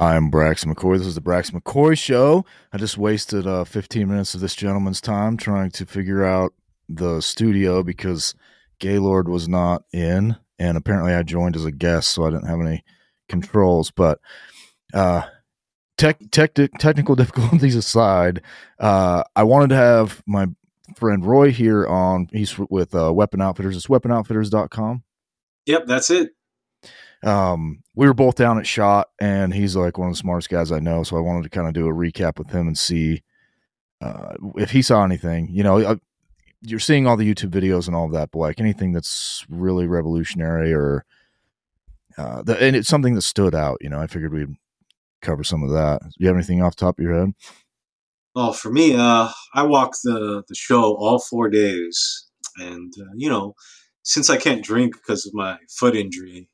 I'm 0.00 0.30
Brax 0.30 0.64
McCoy. 0.64 0.96
This 0.96 1.08
is 1.08 1.14
the 1.14 1.20
Brax 1.20 1.50
McCoy 1.50 1.96
Show. 1.96 2.46
I 2.72 2.78
just 2.78 2.96
wasted 2.96 3.46
uh, 3.46 3.64
15 3.64 4.08
minutes 4.08 4.34
of 4.34 4.40
this 4.40 4.54
gentleman's 4.54 5.02
time 5.02 5.36
trying 5.36 5.70
to 5.72 5.84
figure 5.84 6.24
out 6.24 6.54
the 6.88 7.20
studio 7.20 7.82
because 7.82 8.34
Gaylord 8.78 9.28
was 9.28 9.46
not 9.46 9.82
in, 9.92 10.36
and 10.58 10.78
apparently 10.78 11.12
I 11.12 11.22
joined 11.22 11.54
as 11.54 11.66
a 11.66 11.70
guest, 11.70 12.12
so 12.12 12.24
I 12.24 12.30
didn't 12.30 12.46
have 12.46 12.62
any 12.62 12.82
controls. 13.28 13.90
But 13.90 14.20
uh, 14.94 15.24
tech, 15.98 16.18
tech, 16.30 16.54
technical 16.54 17.14
difficulties 17.16 17.76
aside, 17.76 18.40
uh, 18.78 19.24
I 19.36 19.42
wanted 19.42 19.68
to 19.68 19.76
have 19.76 20.22
my 20.24 20.46
friend 20.96 21.26
Roy 21.26 21.52
here 21.52 21.86
on. 21.86 22.26
He's 22.32 22.58
with 22.58 22.94
uh, 22.94 23.12
Weapon 23.12 23.42
Outfitters. 23.42 23.76
It's 23.76 23.88
weaponoutfitters.com. 23.88 25.02
Yep, 25.66 25.86
that's 25.86 26.08
it 26.08 26.30
um, 27.22 27.82
we 27.94 28.06
were 28.06 28.14
both 28.14 28.34
down 28.34 28.58
at 28.58 28.66
shot 28.66 29.08
and 29.20 29.52
he's 29.52 29.76
like 29.76 29.98
one 29.98 30.08
of 30.08 30.14
the 30.14 30.18
smartest 30.18 30.48
guys 30.48 30.72
I 30.72 30.78
know. 30.78 31.02
So 31.02 31.16
I 31.16 31.20
wanted 31.20 31.42
to 31.44 31.50
kind 31.50 31.68
of 31.68 31.74
do 31.74 31.88
a 31.88 31.92
recap 31.92 32.38
with 32.38 32.50
him 32.50 32.66
and 32.66 32.78
see, 32.78 33.22
uh, 34.00 34.34
if 34.56 34.70
he 34.70 34.82
saw 34.82 35.04
anything, 35.04 35.48
you 35.50 35.62
know, 35.62 35.78
uh, 35.80 35.96
you're 36.62 36.78
seeing 36.78 37.06
all 37.06 37.16
the 37.16 37.34
YouTube 37.34 37.50
videos 37.50 37.86
and 37.86 37.96
all 37.96 38.06
of 38.06 38.12
that, 38.12 38.30
but 38.30 38.38
like 38.38 38.60
anything 38.60 38.92
that's 38.92 39.46
really 39.48 39.86
revolutionary 39.86 40.72
or, 40.72 41.04
uh, 42.18 42.42
the, 42.42 42.62
and 42.62 42.76
it's 42.76 42.88
something 42.88 43.14
that 43.14 43.22
stood 43.22 43.54
out, 43.54 43.78
you 43.80 43.88
know, 43.88 44.00
I 44.00 44.06
figured 44.06 44.32
we'd 44.32 44.56
cover 45.22 45.44
some 45.44 45.62
of 45.62 45.70
that. 45.70 46.02
Do 46.02 46.10
you 46.18 46.26
have 46.26 46.36
anything 46.36 46.62
off 46.62 46.76
top 46.76 46.98
of 46.98 47.02
your 47.02 47.18
head? 47.18 47.32
Well, 48.34 48.52
for 48.52 48.70
me, 48.70 48.94
uh, 48.94 49.30
I 49.54 49.62
walked 49.62 49.98
the, 50.04 50.42
the 50.46 50.54
show 50.54 50.94
all 50.96 51.18
four 51.18 51.48
days 51.48 52.26
and, 52.58 52.92
uh, 53.00 53.12
you 53.16 53.28
know, 53.28 53.54
since 54.02 54.28
I 54.28 54.36
can't 54.36 54.64
drink 54.64 54.94
because 54.94 55.26
of 55.26 55.34
my 55.34 55.58
foot 55.68 55.96
injury, 55.96 56.48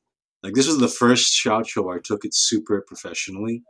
like 0.46 0.54
this 0.54 0.68
was 0.68 0.78
the 0.78 0.86
first 0.86 1.32
shot 1.32 1.66
show 1.66 1.90
I 1.90 1.98
took 1.98 2.24
it 2.24 2.32
super 2.32 2.80
professionally. 2.86 3.64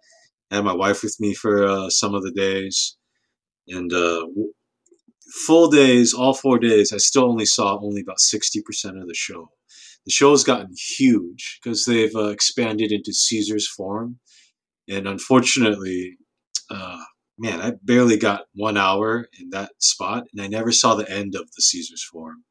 I 0.50 0.56
had 0.56 0.64
my 0.64 0.74
wife 0.74 1.02
with 1.02 1.16
me 1.18 1.32
for 1.32 1.66
uh, 1.66 1.88
some 1.88 2.14
of 2.14 2.22
the 2.22 2.32
days, 2.32 2.98
and 3.66 3.90
uh, 3.94 4.26
full 5.46 5.70
days, 5.70 6.12
all 6.12 6.34
four 6.34 6.58
days, 6.58 6.92
I 6.92 6.98
still 6.98 7.24
only 7.24 7.46
saw 7.46 7.78
only 7.80 8.02
about 8.02 8.20
sixty 8.20 8.60
percent 8.60 8.98
of 8.98 9.08
the 9.08 9.14
show. 9.14 9.48
The 10.04 10.12
show 10.12 10.32
has 10.32 10.44
gotten 10.44 10.74
huge 10.98 11.60
because 11.62 11.86
they've 11.86 12.14
uh, 12.14 12.28
expanded 12.28 12.92
into 12.92 13.14
Caesar's 13.14 13.66
Forum, 13.66 14.18
and 14.86 15.08
unfortunately, 15.08 16.18
uh, 16.68 17.02
man, 17.38 17.62
I 17.62 17.72
barely 17.82 18.18
got 18.18 18.48
one 18.54 18.76
hour 18.76 19.28
in 19.40 19.48
that 19.50 19.70
spot, 19.78 20.24
and 20.30 20.42
I 20.42 20.46
never 20.46 20.72
saw 20.72 20.94
the 20.94 21.10
end 21.10 21.36
of 21.36 21.46
the 21.56 21.62
Caesar's 21.62 22.04
Forum. 22.04 22.44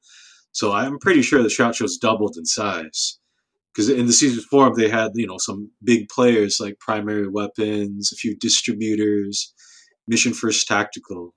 So 0.51 0.71
I'm 0.71 0.97
pretty 0.97 1.21
sure 1.21 1.43
the 1.43 1.49
shot 1.49 1.75
show's 1.75 1.97
doubled 1.97 2.37
in 2.37 2.45
size 2.45 3.19
because 3.75 3.89
in 3.89 4.05
the 4.05 4.13
Caesars 4.13 4.45
Forum 4.45 4.73
they 4.75 4.89
had 4.89 5.11
you 5.15 5.27
know 5.27 5.37
some 5.37 5.71
big 5.83 6.07
players 6.09 6.59
like 6.59 6.79
Primary 6.79 7.27
Weapons, 7.27 8.11
a 8.13 8.15
few 8.15 8.35
distributors, 8.37 9.53
Mission 10.07 10.33
First 10.33 10.67
Tactical, 10.67 11.33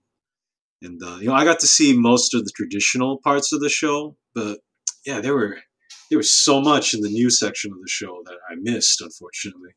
and 0.82 1.00
uh, 1.02 1.16
you 1.16 1.26
know 1.26 1.34
I 1.34 1.44
got 1.44 1.60
to 1.60 1.66
see 1.66 1.96
most 1.96 2.34
of 2.34 2.44
the 2.44 2.52
traditional 2.54 3.18
parts 3.22 3.52
of 3.52 3.60
the 3.60 3.68
show, 3.68 4.16
but 4.34 4.58
yeah, 5.04 5.20
there 5.20 5.34
were 5.34 5.56
there 6.10 6.18
was 6.18 6.30
so 6.30 6.60
much 6.60 6.94
in 6.94 7.00
the 7.00 7.08
new 7.08 7.30
section 7.30 7.72
of 7.72 7.78
the 7.78 7.88
show 7.88 8.22
that 8.26 8.36
I 8.50 8.54
missed, 8.60 9.00
unfortunately. 9.00 9.70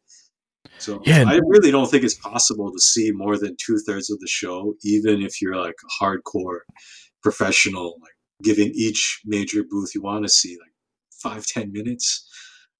So 0.78 1.02
yeah. 1.06 1.26
I 1.28 1.40
really 1.46 1.72
don't 1.72 1.90
think 1.90 2.04
it's 2.04 2.18
possible 2.18 2.72
to 2.72 2.80
see 2.80 3.12
more 3.12 3.38
than 3.38 3.56
two 3.64 3.78
thirds 3.86 4.10
of 4.10 4.20
the 4.20 4.28
show, 4.28 4.76
even 4.84 5.22
if 5.22 5.42
you're 5.42 5.56
like 5.56 5.76
a 5.84 6.04
hardcore 6.04 6.60
professional, 7.22 7.98
like 8.02 8.14
giving 8.44 8.72
each 8.74 9.22
major 9.26 9.64
booth 9.70 9.94
you 9.94 10.02
want 10.02 10.24
to 10.24 10.30
see 10.30 10.58
like 10.60 10.72
five 11.22 11.46
ten 11.46 11.72
minutes 11.72 12.28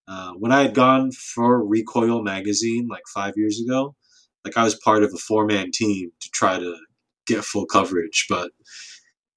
uh, 0.08 0.32
when 0.34 0.52
I 0.52 0.64
had 0.64 0.74
gone 0.74 1.12
for 1.12 1.66
Recoil 1.66 2.22
magazine 2.24 2.88
like 2.90 3.04
five 3.14 3.34
years 3.36 3.62
ago, 3.62 3.96
like 4.44 4.58
I 4.58 4.64
was 4.64 4.76
part 4.76 5.04
of 5.04 5.14
a 5.14 5.18
four 5.18 5.46
man 5.46 5.72
team 5.72 6.12
to 6.20 6.30
try 6.34 6.58
to 6.58 6.76
get 7.28 7.44
full 7.44 7.66
coverage. 7.66 8.26
But 8.30 8.52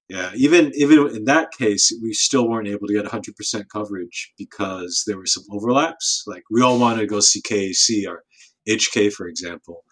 yeah, 0.09 0.31
even 0.35 0.71
even 0.75 1.15
in 1.15 1.25
that 1.25 1.51
case, 1.51 1.93
we 2.01 2.13
still 2.13 2.47
weren't 2.47 2.67
able 2.67 2.87
to 2.87 2.93
get 2.93 3.05
100% 3.05 3.63
coverage 3.71 4.33
because 4.37 5.03
there 5.07 5.17
were 5.17 5.25
some 5.25 5.43
overlaps. 5.51 6.23
Like 6.27 6.43
we 6.51 6.61
all 6.61 6.79
wanted 6.79 7.01
to 7.01 7.07
go 7.07 7.19
see 7.19 7.41
KAC 7.41 8.07
or 8.07 8.23
HK, 8.67 9.11
for 9.13 9.27
example. 9.27 9.83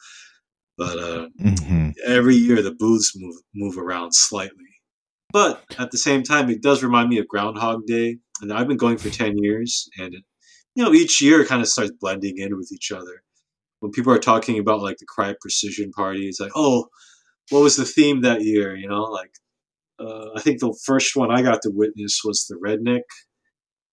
But 0.78 0.98
uh, 0.98 1.28
mm-hmm. 1.42 1.90
every 2.06 2.36
year 2.36 2.62
the 2.62 2.76
booths 2.78 3.14
move 3.16 3.36
move 3.54 3.78
around 3.78 4.14
slightly. 4.14 4.58
But 5.32 5.64
at 5.80 5.90
the 5.90 5.98
same 5.98 6.22
time, 6.22 6.50
it 6.52 6.62
does 6.62 6.84
remind 6.84 7.10
me 7.10 7.18
of 7.18 7.28
Groundhog 7.28 7.88
Day, 7.88 8.18
and 8.42 8.54
I've 8.54 8.68
been 8.68 8.78
going 8.78 8.98
for 8.98 9.10
ten 9.10 9.38
years, 9.38 9.90
and 9.98 10.14
it 10.14 10.24
you 10.76 10.84
know, 10.84 10.94
each 10.94 11.22
year 11.22 11.46
kind 11.46 11.62
of 11.62 11.68
starts 11.68 11.92
blending 12.00 12.38
in 12.38 12.58
with 12.58 12.72
each 12.72 12.92
other. 12.92 13.24
When 13.80 13.92
people 13.92 14.14
are 14.14 14.20
talking 14.20 14.60
about 14.60 14.82
like 14.82 14.98
the 14.98 15.06
Crye 15.06 15.36
Precision 15.40 15.92
Party, 15.92 16.28
it's 16.28 16.40
like, 16.40 16.52
oh, 16.56 16.88
what 17.50 17.62
was 17.62 17.76
the 17.76 17.86
theme 17.86 18.22
that 18.22 18.44
year? 18.44 18.76
You 18.76 18.88
know, 18.88 19.04
like 19.04 19.32
uh, 20.00 20.30
I 20.36 20.42
think 20.42 20.60
the 20.60 20.78
first 20.86 21.16
one 21.16 21.32
I 21.32 21.42
got 21.42 21.62
to 21.64 21.72
witness 21.72 22.22
was 22.24 22.46
the 22.46 22.56
Redneck 22.56 23.04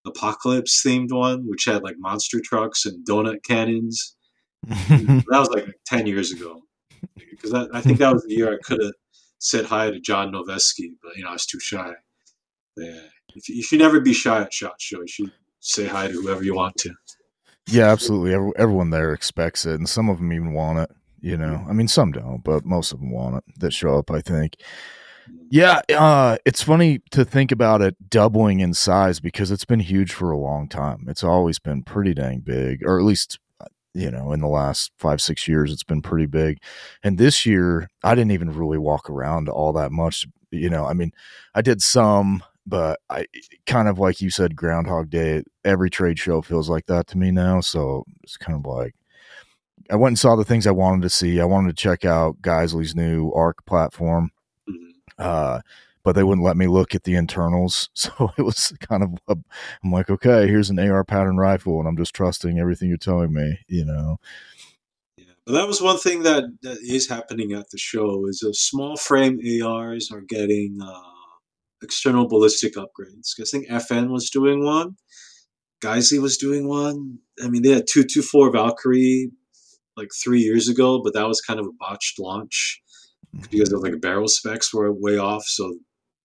Apocalypse 0.06 0.82
themed 0.84 1.12
one, 1.12 1.46
which 1.46 1.64
had 1.66 1.82
like 1.82 1.96
monster 1.98 2.40
trucks 2.42 2.86
and 2.86 3.06
donut 3.06 3.42
cannons. 3.44 4.16
that 4.66 5.24
was 5.28 5.50
like 5.50 5.66
10 5.86 6.06
years 6.06 6.32
ago. 6.32 6.62
Because 7.30 7.54
I, 7.54 7.66
I 7.72 7.80
think 7.80 7.98
that 7.98 8.12
was 8.12 8.24
the 8.24 8.34
year 8.34 8.52
I 8.52 8.58
could 8.62 8.82
have 8.82 8.92
said 9.38 9.66
hi 9.66 9.90
to 9.90 10.00
John 10.00 10.32
Noveske, 10.32 10.90
but 11.02 11.16
you 11.16 11.24
know, 11.24 11.30
I 11.30 11.32
was 11.32 11.46
too 11.46 11.60
shy. 11.60 11.92
Yeah. 12.76 13.00
You, 13.34 13.42
you 13.48 13.62
should 13.62 13.78
never 13.78 14.00
be 14.00 14.12
shy 14.12 14.42
at 14.42 14.52
SHOT 14.52 14.80
Show. 14.80 15.00
You 15.00 15.08
should 15.08 15.32
say 15.60 15.86
hi 15.86 16.08
to 16.08 16.12
whoever 16.12 16.42
you 16.42 16.54
want 16.54 16.76
to. 16.78 16.92
Yeah, 17.68 17.90
absolutely. 17.90 18.34
Every, 18.34 18.52
everyone 18.56 18.90
there 18.90 19.12
expects 19.12 19.64
it, 19.64 19.74
and 19.74 19.88
some 19.88 20.08
of 20.08 20.18
them 20.18 20.32
even 20.32 20.52
want 20.52 20.80
it. 20.80 20.90
You 21.20 21.36
know, 21.36 21.64
I 21.68 21.72
mean, 21.72 21.86
some 21.86 22.12
don't, 22.12 22.42
but 22.42 22.64
most 22.64 22.92
of 22.92 23.00
them 23.00 23.10
want 23.10 23.36
it 23.36 23.44
that 23.60 23.72
show 23.72 23.98
up. 23.98 24.10
I 24.10 24.20
think. 24.20 24.56
Yeah, 25.50 25.80
uh, 25.96 26.38
it's 26.44 26.62
funny 26.62 27.00
to 27.10 27.24
think 27.24 27.52
about 27.52 27.82
it 27.82 28.10
doubling 28.10 28.60
in 28.60 28.74
size 28.74 29.20
because 29.20 29.50
it's 29.50 29.64
been 29.64 29.80
huge 29.80 30.12
for 30.12 30.32
a 30.32 30.38
long 30.38 30.68
time. 30.68 31.04
It's 31.08 31.22
always 31.22 31.58
been 31.58 31.82
pretty 31.82 32.14
dang 32.14 32.40
big, 32.40 32.84
or 32.84 32.98
at 32.98 33.04
least 33.04 33.38
you 33.94 34.10
know 34.10 34.32
in 34.32 34.40
the 34.40 34.48
last 34.48 34.92
five 34.98 35.20
six 35.20 35.48
years 35.48 35.72
it's 35.72 35.82
been 35.82 36.02
pretty 36.02 36.26
big 36.26 36.58
and 37.02 37.18
this 37.18 37.44
year 37.44 37.88
i 38.04 38.14
didn't 38.14 38.30
even 38.30 38.52
really 38.52 38.78
walk 38.78 39.10
around 39.10 39.48
all 39.48 39.72
that 39.72 39.90
much 39.90 40.26
you 40.50 40.70
know 40.70 40.86
i 40.86 40.92
mean 40.92 41.10
i 41.54 41.62
did 41.62 41.82
some 41.82 42.42
but 42.70 43.00
I 43.10 43.26
kind 43.66 43.88
of 43.88 43.98
like 43.98 44.20
you 44.20 44.30
said, 44.30 44.56
Groundhog 44.56 45.10
Day. 45.10 45.42
Every 45.64 45.90
trade 45.90 46.18
show 46.18 46.40
feels 46.40 46.70
like 46.70 46.86
that 46.86 47.08
to 47.08 47.18
me 47.18 47.32
now. 47.32 47.60
So 47.60 48.04
it's 48.22 48.36
kind 48.36 48.56
of 48.56 48.64
like 48.64 48.94
I 49.90 49.96
went 49.96 50.12
and 50.12 50.18
saw 50.18 50.36
the 50.36 50.44
things 50.44 50.66
I 50.66 50.70
wanted 50.70 51.02
to 51.02 51.10
see. 51.10 51.40
I 51.40 51.44
wanted 51.44 51.76
to 51.76 51.82
check 51.82 52.04
out 52.04 52.40
Geissele's 52.40 52.94
new 52.94 53.32
ARC 53.32 53.66
platform, 53.66 54.30
mm-hmm. 54.68 54.90
uh, 55.18 55.60
but 56.04 56.12
they 56.12 56.22
wouldn't 56.22 56.44
let 56.44 56.56
me 56.56 56.68
look 56.68 56.94
at 56.94 57.02
the 57.04 57.16
internals. 57.16 57.90
So 57.94 58.30
it 58.38 58.42
was 58.42 58.72
kind 58.80 59.02
of 59.02 59.10
i 59.28 59.32
am 59.84 59.92
like, 59.92 60.08
okay, 60.08 60.46
here's 60.46 60.70
an 60.70 60.78
AR 60.78 61.04
pattern 61.04 61.38
rifle, 61.38 61.80
and 61.80 61.88
I'm 61.88 61.96
just 61.96 62.14
trusting 62.14 62.58
everything 62.58 62.88
you're 62.88 62.98
telling 62.98 63.32
me. 63.32 63.58
You 63.66 63.84
know. 63.84 64.20
Yeah, 65.16 65.24
but 65.44 65.52
that 65.52 65.66
was 65.66 65.82
one 65.82 65.98
thing 65.98 66.22
that, 66.22 66.44
that 66.62 66.78
is 66.82 67.08
happening 67.08 67.52
at 67.52 67.70
the 67.70 67.78
show 67.78 68.26
is 68.28 68.44
a 68.44 68.54
small 68.54 68.96
frame 68.96 69.40
ARs 69.64 70.12
are 70.12 70.20
getting. 70.20 70.78
Uh, 70.80 71.09
external 71.82 72.28
ballistic 72.28 72.74
upgrades. 72.74 73.40
I 73.40 73.44
think 73.44 73.68
FN 73.68 74.10
was 74.10 74.30
doing 74.30 74.64
one. 74.64 74.96
Geissele 75.82 76.20
was 76.20 76.36
doing 76.36 76.68
one. 76.68 77.18
I 77.42 77.48
mean, 77.48 77.62
they 77.62 77.70
had 77.70 77.86
224 77.86 78.52
Valkyrie 78.52 79.30
like 79.96 80.08
three 80.22 80.40
years 80.40 80.68
ago, 80.68 81.00
but 81.02 81.14
that 81.14 81.26
was 81.26 81.40
kind 81.40 81.58
of 81.58 81.66
a 81.66 81.72
botched 81.78 82.18
launch 82.18 82.80
mm-hmm. 83.34 83.46
because 83.50 83.72
of 83.72 83.82
like 83.82 84.00
barrel 84.00 84.28
specs 84.28 84.74
were 84.74 84.92
way 84.92 85.16
off, 85.16 85.44
so 85.44 85.74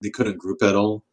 they 0.01 0.09
couldn't 0.09 0.37
group 0.37 0.61
at 0.61 0.75
all. 0.75 1.03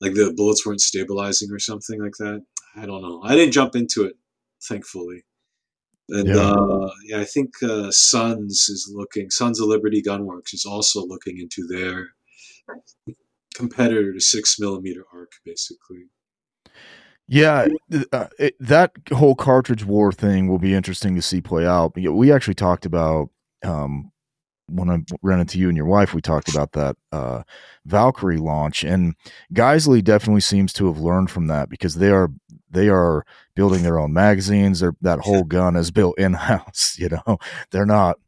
Like 0.00 0.14
the 0.14 0.32
bullets 0.36 0.64
weren't 0.64 0.80
stabilizing 0.80 1.50
or 1.50 1.58
something 1.58 2.02
like 2.02 2.16
that. 2.18 2.42
I 2.76 2.86
don't 2.86 3.02
know. 3.02 3.22
I 3.24 3.34
didn't 3.34 3.52
jump 3.52 3.76
into 3.76 4.04
it, 4.04 4.14
thankfully. 4.62 5.24
And 6.08 6.28
yeah, 6.28 6.50
uh, 6.50 6.90
yeah 7.04 7.20
I 7.20 7.24
think 7.24 7.50
uh, 7.62 7.90
Sons 7.90 8.68
is 8.68 8.90
looking. 8.92 9.30
Sons 9.30 9.60
of 9.60 9.68
Liberty 9.68 10.02
Gunworks 10.02 10.54
is 10.54 10.64
also 10.66 11.04
looking 11.04 11.38
into 11.38 11.66
their 11.66 12.08
competitor 13.60 14.12
to 14.12 14.20
six 14.20 14.58
millimeter 14.58 15.04
arc, 15.12 15.32
basically. 15.44 16.06
Yeah, 17.28 17.68
uh, 18.12 18.26
it, 18.40 18.56
that 18.58 18.90
whole 19.12 19.36
cartridge 19.36 19.84
war 19.84 20.10
thing 20.10 20.48
will 20.48 20.58
be 20.58 20.74
interesting 20.74 21.14
to 21.14 21.22
see 21.22 21.40
play 21.40 21.64
out. 21.64 21.94
We 21.94 22.32
actually 22.32 22.54
talked 22.54 22.84
about 22.84 23.30
um, 23.62 24.10
when 24.68 24.90
I 24.90 24.98
ran 25.22 25.38
into 25.38 25.58
you 25.58 25.68
and 25.68 25.76
your 25.76 25.86
wife. 25.86 26.12
We 26.12 26.20
talked 26.20 26.48
about 26.48 26.72
that 26.72 26.96
uh, 27.12 27.42
Valkyrie 27.86 28.38
launch, 28.38 28.82
and 28.82 29.14
Geissele 29.52 30.02
definitely 30.02 30.40
seems 30.40 30.72
to 30.74 30.86
have 30.86 30.98
learned 30.98 31.30
from 31.30 31.46
that 31.46 31.68
because 31.68 31.96
they 31.96 32.10
are 32.10 32.30
they 32.68 32.88
are 32.88 33.24
building 33.54 33.84
their 33.84 33.98
own 33.98 34.12
magazines. 34.12 34.80
They're, 34.80 34.96
that 35.00 35.20
whole 35.20 35.44
gun 35.44 35.76
is 35.76 35.90
built 35.90 36.18
in 36.18 36.34
house. 36.34 36.96
You 36.98 37.10
know, 37.10 37.38
they're 37.70 37.86
not 37.86 38.18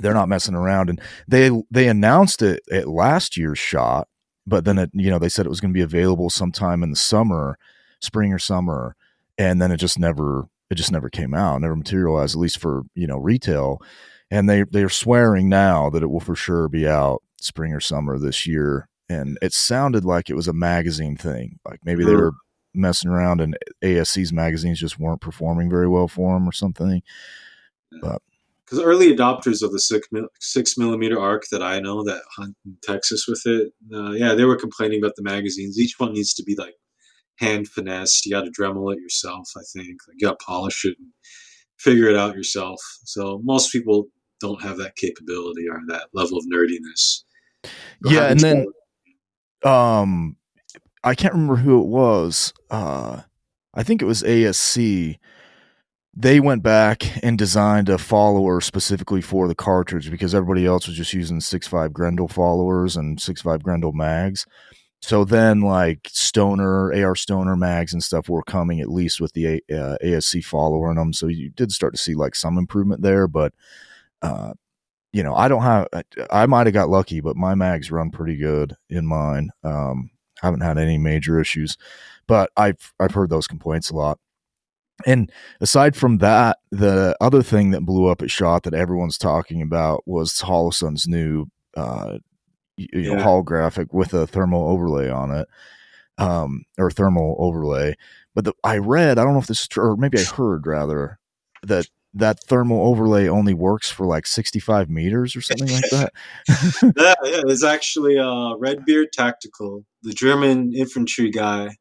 they're 0.00 0.14
not 0.14 0.28
messing 0.28 0.54
around, 0.54 0.88
and 0.88 1.00
they 1.26 1.50
they 1.70 1.88
announced 1.88 2.42
it 2.42 2.62
at 2.70 2.88
last 2.88 3.36
year's 3.36 3.58
shot 3.58 4.06
but 4.50 4.64
then 4.66 4.76
it 4.76 4.90
you 4.92 5.10
know 5.10 5.18
they 5.18 5.28
said 5.28 5.46
it 5.46 5.50
was 5.50 5.60
going 5.60 5.72
to 5.72 5.78
be 5.78 5.80
available 5.80 6.28
sometime 6.28 6.82
in 6.82 6.90
the 6.90 6.96
summer 6.96 7.58
spring 8.00 8.32
or 8.32 8.38
summer 8.38 8.96
and 9.38 9.60
then 9.60 9.72
it 9.72 9.78
just 9.78 9.98
never 9.98 10.48
it 10.70 10.76
just 10.76 10.92
never 10.92 11.10
came 11.10 11.34
out, 11.34 11.60
never 11.60 11.74
materialized, 11.74 12.36
at 12.36 12.40
least 12.40 12.58
for 12.58 12.82
you 12.94 13.06
know 13.06 13.18
retail. 13.18 13.82
And 14.30 14.48
they 14.48 14.62
they're 14.62 14.88
swearing 14.88 15.48
now 15.48 15.90
that 15.90 16.02
it 16.02 16.10
will 16.10 16.20
for 16.20 16.36
sure 16.36 16.68
be 16.68 16.86
out 16.86 17.22
spring 17.40 17.72
or 17.72 17.80
summer 17.80 18.18
this 18.18 18.46
year. 18.46 18.86
And 19.08 19.38
it 19.42 19.52
sounded 19.52 20.04
like 20.04 20.30
it 20.30 20.36
was 20.36 20.46
a 20.46 20.52
magazine 20.52 21.16
thing, 21.16 21.58
like 21.64 21.80
maybe 21.84 22.04
they 22.04 22.12
hmm. 22.12 22.20
were 22.20 22.32
messing 22.72 23.10
around 23.10 23.40
and 23.40 23.58
ASC's 23.82 24.32
magazines 24.32 24.78
just 24.78 25.00
weren't 25.00 25.20
performing 25.20 25.68
very 25.68 25.88
well 25.88 26.06
for 26.06 26.34
them 26.34 26.48
or 26.48 26.52
something. 26.52 27.02
But 28.00 28.22
because 28.70 28.84
early 28.84 29.14
adopters 29.14 29.62
of 29.62 29.72
the 29.72 29.80
six, 29.80 30.08
six 30.38 30.78
millimeter 30.78 31.18
arc 31.18 31.44
that 31.50 31.62
I 31.62 31.80
know 31.80 32.04
that 32.04 32.22
hunt 32.36 32.54
in 32.64 32.76
Texas 32.82 33.26
with 33.26 33.42
it, 33.44 33.72
uh, 33.92 34.12
yeah, 34.12 34.34
they 34.34 34.44
were 34.44 34.56
complaining 34.56 35.02
about 35.02 35.16
the 35.16 35.24
magazines. 35.24 35.78
Each 35.78 35.98
one 35.98 36.12
needs 36.12 36.32
to 36.34 36.44
be 36.44 36.54
like 36.54 36.74
hand 37.38 37.66
finessed. 37.66 38.24
You 38.24 38.32
got 38.32 38.44
to 38.44 38.50
Dremel 38.50 38.94
it 38.94 39.00
yourself. 39.00 39.48
I 39.56 39.62
think 39.72 39.98
like, 40.06 40.16
you 40.18 40.28
got 40.28 40.38
to 40.38 40.44
polish 40.44 40.84
it 40.84 40.96
and 40.98 41.08
figure 41.78 42.08
it 42.08 42.16
out 42.16 42.36
yourself. 42.36 42.80
So 43.04 43.40
most 43.42 43.72
people 43.72 44.06
don't 44.40 44.62
have 44.62 44.76
that 44.76 44.94
capability 44.94 45.68
or 45.68 45.80
that 45.88 46.06
level 46.14 46.38
of 46.38 46.44
nerdiness. 46.52 47.24
yeah, 48.04 48.30
and 48.30 48.38
then 48.38 48.66
um, 49.64 50.36
I 51.02 51.16
can't 51.16 51.34
remember 51.34 51.56
who 51.56 51.82
it 51.82 51.88
was. 51.88 52.54
Uh, 52.70 53.22
I 53.74 53.82
think 53.82 54.00
it 54.00 54.06
was 54.06 54.22
ASC 54.22 55.18
they 56.14 56.40
went 56.40 56.62
back 56.62 57.22
and 57.22 57.38
designed 57.38 57.88
a 57.88 57.98
follower 57.98 58.60
specifically 58.60 59.20
for 59.20 59.46
the 59.46 59.54
cartridge 59.54 60.10
because 60.10 60.34
everybody 60.34 60.66
else 60.66 60.86
was 60.86 60.96
just 60.96 61.12
using 61.12 61.38
6.5 61.38 61.92
Grendel 61.92 62.28
followers 62.28 62.96
and 62.96 63.18
6.5 63.18 63.62
Grendel 63.62 63.92
mags. 63.92 64.46
So 65.02 65.24
then, 65.24 65.62
like 65.62 66.08
Stoner, 66.12 66.92
AR 66.92 67.14
Stoner 67.14 67.56
mags 67.56 67.92
and 67.92 68.02
stuff 68.02 68.28
were 68.28 68.42
coming 68.42 68.80
at 68.80 68.90
least 68.90 69.20
with 69.20 69.32
the 69.32 69.62
uh, 69.70 69.96
ASC 70.04 70.44
follower 70.44 70.90
in 70.90 70.96
them. 70.96 71.12
So 71.12 71.26
you 71.26 71.50
did 71.50 71.72
start 71.72 71.94
to 71.94 72.00
see 72.00 72.14
like 72.14 72.34
some 72.34 72.58
improvement 72.58 73.02
there, 73.02 73.26
but 73.26 73.54
uh, 74.20 74.52
you 75.12 75.22
know, 75.22 75.34
I 75.34 75.48
don't 75.48 75.62
have. 75.62 75.88
I 76.30 76.46
might 76.46 76.66
have 76.66 76.74
got 76.74 76.90
lucky, 76.90 77.20
but 77.20 77.36
my 77.36 77.54
mags 77.54 77.90
run 77.90 78.10
pretty 78.10 78.36
good 78.36 78.76
in 78.90 79.06
mine. 79.06 79.50
Um, 79.64 80.10
haven't 80.42 80.60
had 80.60 80.78
any 80.78 80.98
major 80.98 81.40
issues, 81.40 81.76
but 82.28 82.50
I've 82.56 82.92
I've 83.00 83.14
heard 83.14 83.30
those 83.30 83.46
complaints 83.46 83.90
a 83.90 83.96
lot. 83.96 84.18
And 85.06 85.30
aside 85.60 85.96
from 85.96 86.18
that, 86.18 86.58
the 86.70 87.16
other 87.20 87.42
thing 87.42 87.70
that 87.70 87.86
blew 87.86 88.06
up 88.06 88.22
at 88.22 88.30
Shot 88.30 88.62
that 88.64 88.74
everyone's 88.74 89.18
talking 89.18 89.62
about 89.62 90.02
was 90.06 90.32
Holosun's 90.40 91.06
new 91.06 91.46
uh, 91.76 92.18
you 92.92 93.00
yeah. 93.00 93.14
know, 93.14 93.22
holographic 93.22 93.92
with 93.92 94.14
a 94.14 94.26
thermal 94.26 94.68
overlay 94.70 95.10
on 95.10 95.30
it, 95.30 95.48
um, 96.18 96.64
or 96.78 96.90
thermal 96.90 97.36
overlay. 97.38 97.94
But 98.34 98.44
the, 98.44 98.54
I 98.64 98.78
read, 98.78 99.18
I 99.18 99.24
don't 99.24 99.34
know 99.34 99.40
if 99.40 99.46
this 99.46 99.62
is 99.62 99.68
true, 99.68 99.84
or 99.84 99.96
maybe 99.96 100.18
I 100.18 100.24
heard 100.24 100.66
rather, 100.66 101.18
that 101.62 101.88
that 102.14 102.42
thermal 102.44 102.86
overlay 102.88 103.28
only 103.28 103.54
works 103.54 103.90
for 103.90 104.04
like 104.04 104.26
65 104.26 104.90
meters 104.90 105.36
or 105.36 105.40
something 105.40 105.68
like 105.70 105.90
that. 105.90 106.12
yeah, 106.96 107.14
yeah, 107.22 107.42
it's 107.46 107.62
actually 107.62 108.18
uh, 108.18 108.56
Redbeard 108.56 109.12
Tactical, 109.12 109.84
the 110.02 110.12
German 110.12 110.72
infantry 110.74 111.30
guy 111.30 111.76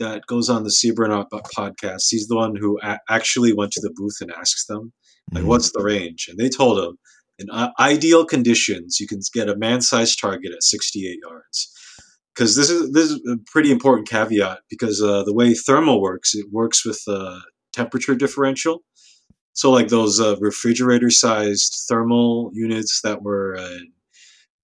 that 0.00 0.26
goes 0.26 0.48
on 0.48 0.64
the 0.64 0.70
Seaburn 0.70 1.26
podcast. 1.56 2.06
He's 2.08 2.26
the 2.26 2.36
one 2.36 2.56
who 2.56 2.80
a- 2.82 2.98
actually 3.08 3.52
went 3.52 3.72
to 3.72 3.80
the 3.80 3.92
booth 3.94 4.16
and 4.20 4.32
asked 4.32 4.66
them, 4.66 4.92
like, 5.32 5.42
mm-hmm. 5.42 5.48
what's 5.48 5.72
the 5.72 5.82
range? 5.82 6.26
And 6.28 6.38
they 6.38 6.48
told 6.48 6.78
him, 6.78 6.98
in 7.38 7.48
uh, 7.50 7.70
ideal 7.78 8.24
conditions, 8.24 8.98
you 8.98 9.06
can 9.06 9.20
get 9.32 9.48
a 9.48 9.56
man-sized 9.56 10.18
target 10.20 10.52
at 10.52 10.62
68 10.62 11.18
yards. 11.22 11.76
Because 12.34 12.56
this 12.56 12.70
is 12.70 12.92
this 12.92 13.10
is 13.10 13.20
a 13.28 13.36
pretty 13.46 13.70
important 13.70 14.08
caveat. 14.08 14.60
Because 14.68 15.02
uh, 15.02 15.22
the 15.24 15.34
way 15.34 15.54
thermal 15.54 16.00
works, 16.00 16.34
it 16.34 16.46
works 16.50 16.84
with 16.84 17.00
uh, 17.06 17.40
temperature 17.72 18.14
differential. 18.14 18.82
So, 19.52 19.70
like 19.70 19.88
those 19.88 20.20
uh, 20.20 20.36
refrigerator-sized 20.40 21.84
thermal 21.88 22.50
units 22.54 23.00
that 23.02 23.22
were 23.22 23.56
uh, 23.58 23.78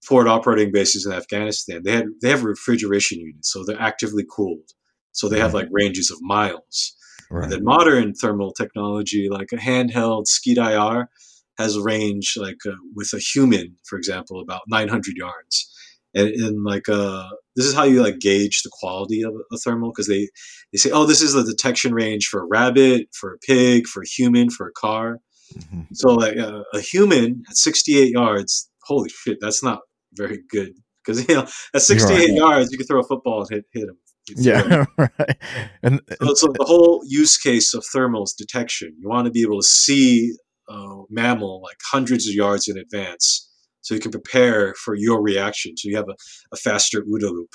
forward 0.01 0.27
operating 0.27 0.71
bases 0.71 1.05
in 1.05 1.11
Afghanistan, 1.11 1.81
they 1.83 1.91
had 1.91 2.05
they 2.21 2.29
have 2.29 2.43
refrigeration 2.43 3.19
units, 3.19 3.51
so 3.51 3.63
they're 3.63 3.81
actively 3.81 4.25
cooled. 4.29 4.71
So 5.17 5.27
they 5.27 5.39
have 5.39 5.55
like 5.55 5.67
ranges 5.71 6.11
of 6.11 6.19
miles. 6.21 6.95
Right. 7.31 7.43
And 7.43 7.51
then 7.51 7.63
modern 7.63 8.13
thermal 8.13 8.53
technology, 8.53 9.29
like 9.29 9.49
a 9.51 9.57
handheld 9.57 10.27
Skeet 10.27 10.59
IR, 10.59 11.09
has 11.57 11.75
a 11.75 11.81
range 11.81 12.35
like 12.37 12.59
uh, 12.67 12.75
with 12.95 13.11
a 13.13 13.19
human, 13.19 13.75
for 13.89 13.97
example, 13.97 14.39
about 14.39 14.61
900 14.67 15.17
yards. 15.17 15.73
And 16.13 16.29
in 16.29 16.63
like 16.63 16.87
uh, 16.87 17.29
this 17.55 17.65
is 17.65 17.73
how 17.73 17.83
you 17.83 18.03
like 18.03 18.19
gauge 18.19 18.61
the 18.61 18.69
quality 18.71 19.23
of 19.23 19.33
a 19.51 19.57
thermal 19.57 19.89
because 19.89 20.07
they 20.07 20.29
they 20.71 20.77
say, 20.77 20.91
oh, 20.91 21.05
this 21.05 21.23
is 21.23 21.33
the 21.33 21.43
detection 21.43 21.93
range 21.95 22.27
for 22.27 22.41
a 22.41 22.47
rabbit, 22.47 23.07
for 23.11 23.33
a 23.33 23.39
pig, 23.39 23.87
for 23.87 24.03
a 24.03 24.07
human, 24.07 24.51
for 24.51 24.67
a 24.67 24.71
car. 24.71 25.17
Mm-hmm. 25.55 25.81
So 25.93 26.13
like 26.13 26.37
uh, 26.37 26.61
a 26.73 26.79
human 26.79 27.43
at 27.49 27.57
68 27.57 28.11
yards, 28.11 28.69
holy 28.83 29.09
shit, 29.09 29.39
that's 29.41 29.63
not 29.63 29.79
very 30.13 30.41
good 30.49 30.73
because 31.03 31.27
you 31.27 31.35
know 31.35 31.47
at 31.73 31.81
68 31.81 32.17
right. 32.17 32.29
yards 32.37 32.71
you 32.71 32.77
can 32.77 32.85
throw 32.85 32.99
a 32.99 33.03
football 33.03 33.41
and 33.41 33.49
hit 33.49 33.65
hit 33.73 33.89
him 33.89 33.97
yeah, 34.35 34.85
right. 34.97 35.37
And, 35.83 36.01
so, 36.21 36.33
so, 36.33 36.47
the 36.47 36.65
whole 36.65 37.01
use 37.05 37.37
case 37.37 37.73
of 37.73 37.83
thermals 37.95 38.35
detection, 38.37 38.95
you 38.99 39.09
want 39.09 39.25
to 39.25 39.31
be 39.31 39.41
able 39.41 39.59
to 39.59 39.67
see 39.67 40.33
a 40.69 41.03
mammal 41.09 41.61
like 41.61 41.77
hundreds 41.91 42.27
of 42.27 42.33
yards 42.33 42.67
in 42.67 42.77
advance, 42.77 43.49
so 43.81 43.93
you 43.93 44.01
can 44.01 44.11
prepare 44.11 44.73
for 44.75 44.95
your 44.95 45.21
reaction. 45.21 45.77
So 45.77 45.89
you 45.89 45.95
have 45.95 46.09
a, 46.09 46.15
a 46.51 46.57
faster 46.57 47.01
OODA 47.03 47.31
loop. 47.31 47.49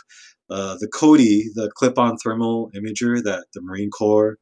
Uh, 0.51 0.77
the 0.81 0.89
COTI, 0.89 1.45
the 1.55 1.71
clip-on 1.77 2.17
thermal 2.19 2.71
imager 2.77 3.23
that 3.23 3.47
the 3.55 3.63
Marine 3.63 3.91
Corps 3.91 4.37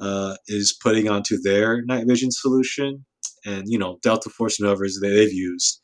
uh, 0.00 0.36
is 0.46 0.76
putting 0.82 1.08
onto 1.08 1.38
their 1.40 1.82
night 1.84 2.06
vision 2.06 2.30
solution, 2.30 3.04
and 3.44 3.64
you 3.66 3.78
know 3.78 3.98
Delta 4.02 4.30
Force 4.30 4.60
Novas 4.60 4.98
that 5.00 5.08
they've 5.08 5.32
used, 5.32 5.80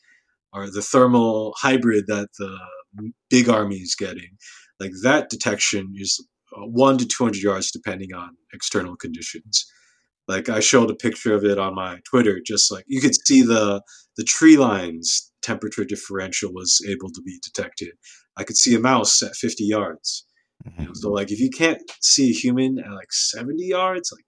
are 0.53 0.71
the 0.71 0.83
thermal 0.83 1.55
hybrid 1.59 2.07
that 2.09 2.29
the 2.39 2.59
big 3.31 3.49
army 3.49 3.77
is 3.77 3.95
getting 3.95 4.31
like 4.81 4.93
that 5.03 5.29
detection 5.29 5.93
is 5.97 6.25
uh, 6.57 6.67
one 6.67 6.99
to 6.99 7.07
200 7.07 7.43
yards 7.43 7.71
depending 7.71 8.15
on 8.15 8.37
external 8.53 8.97
conditions. 8.97 9.67
Like 10.27 10.49
i 10.49 10.61
showed 10.61 10.91
a 10.91 10.95
picture 10.95 11.35
of 11.35 11.45
it 11.45 11.59
on 11.59 11.75
my 11.75 12.01
twitter 12.05 12.39
just 12.45 12.71
like 12.71 12.85
you 12.87 13.01
could 13.01 13.15
see 13.27 13.43
the 13.43 13.83
the 14.19 14.25
tree 14.25 14.59
lines 14.59 15.33
temperature 15.43 15.85
differential 15.85 16.53
was 16.53 16.81
able 16.87 17.11
to 17.11 17.23
be 17.23 17.39
detected. 17.43 17.93
I 18.37 18.45
could 18.45 18.57
see 18.57 18.75
a 18.75 18.81
mouse 18.81 19.23
at 19.23 19.35
50 19.35 19.65
yards. 19.65 20.27
Mm-hmm. 20.67 20.83
you 20.83 20.87
know, 20.89 20.95
so 20.95 21.11
like 21.11 21.31
if 21.31 21.39
you 21.41 21.51
can't 21.51 21.81
see 22.03 22.31
a 22.31 22.35
human 22.35 22.79
at 22.79 22.91
like 22.91 23.13
70 23.13 23.65
yards 23.65 24.11
like 24.13 24.25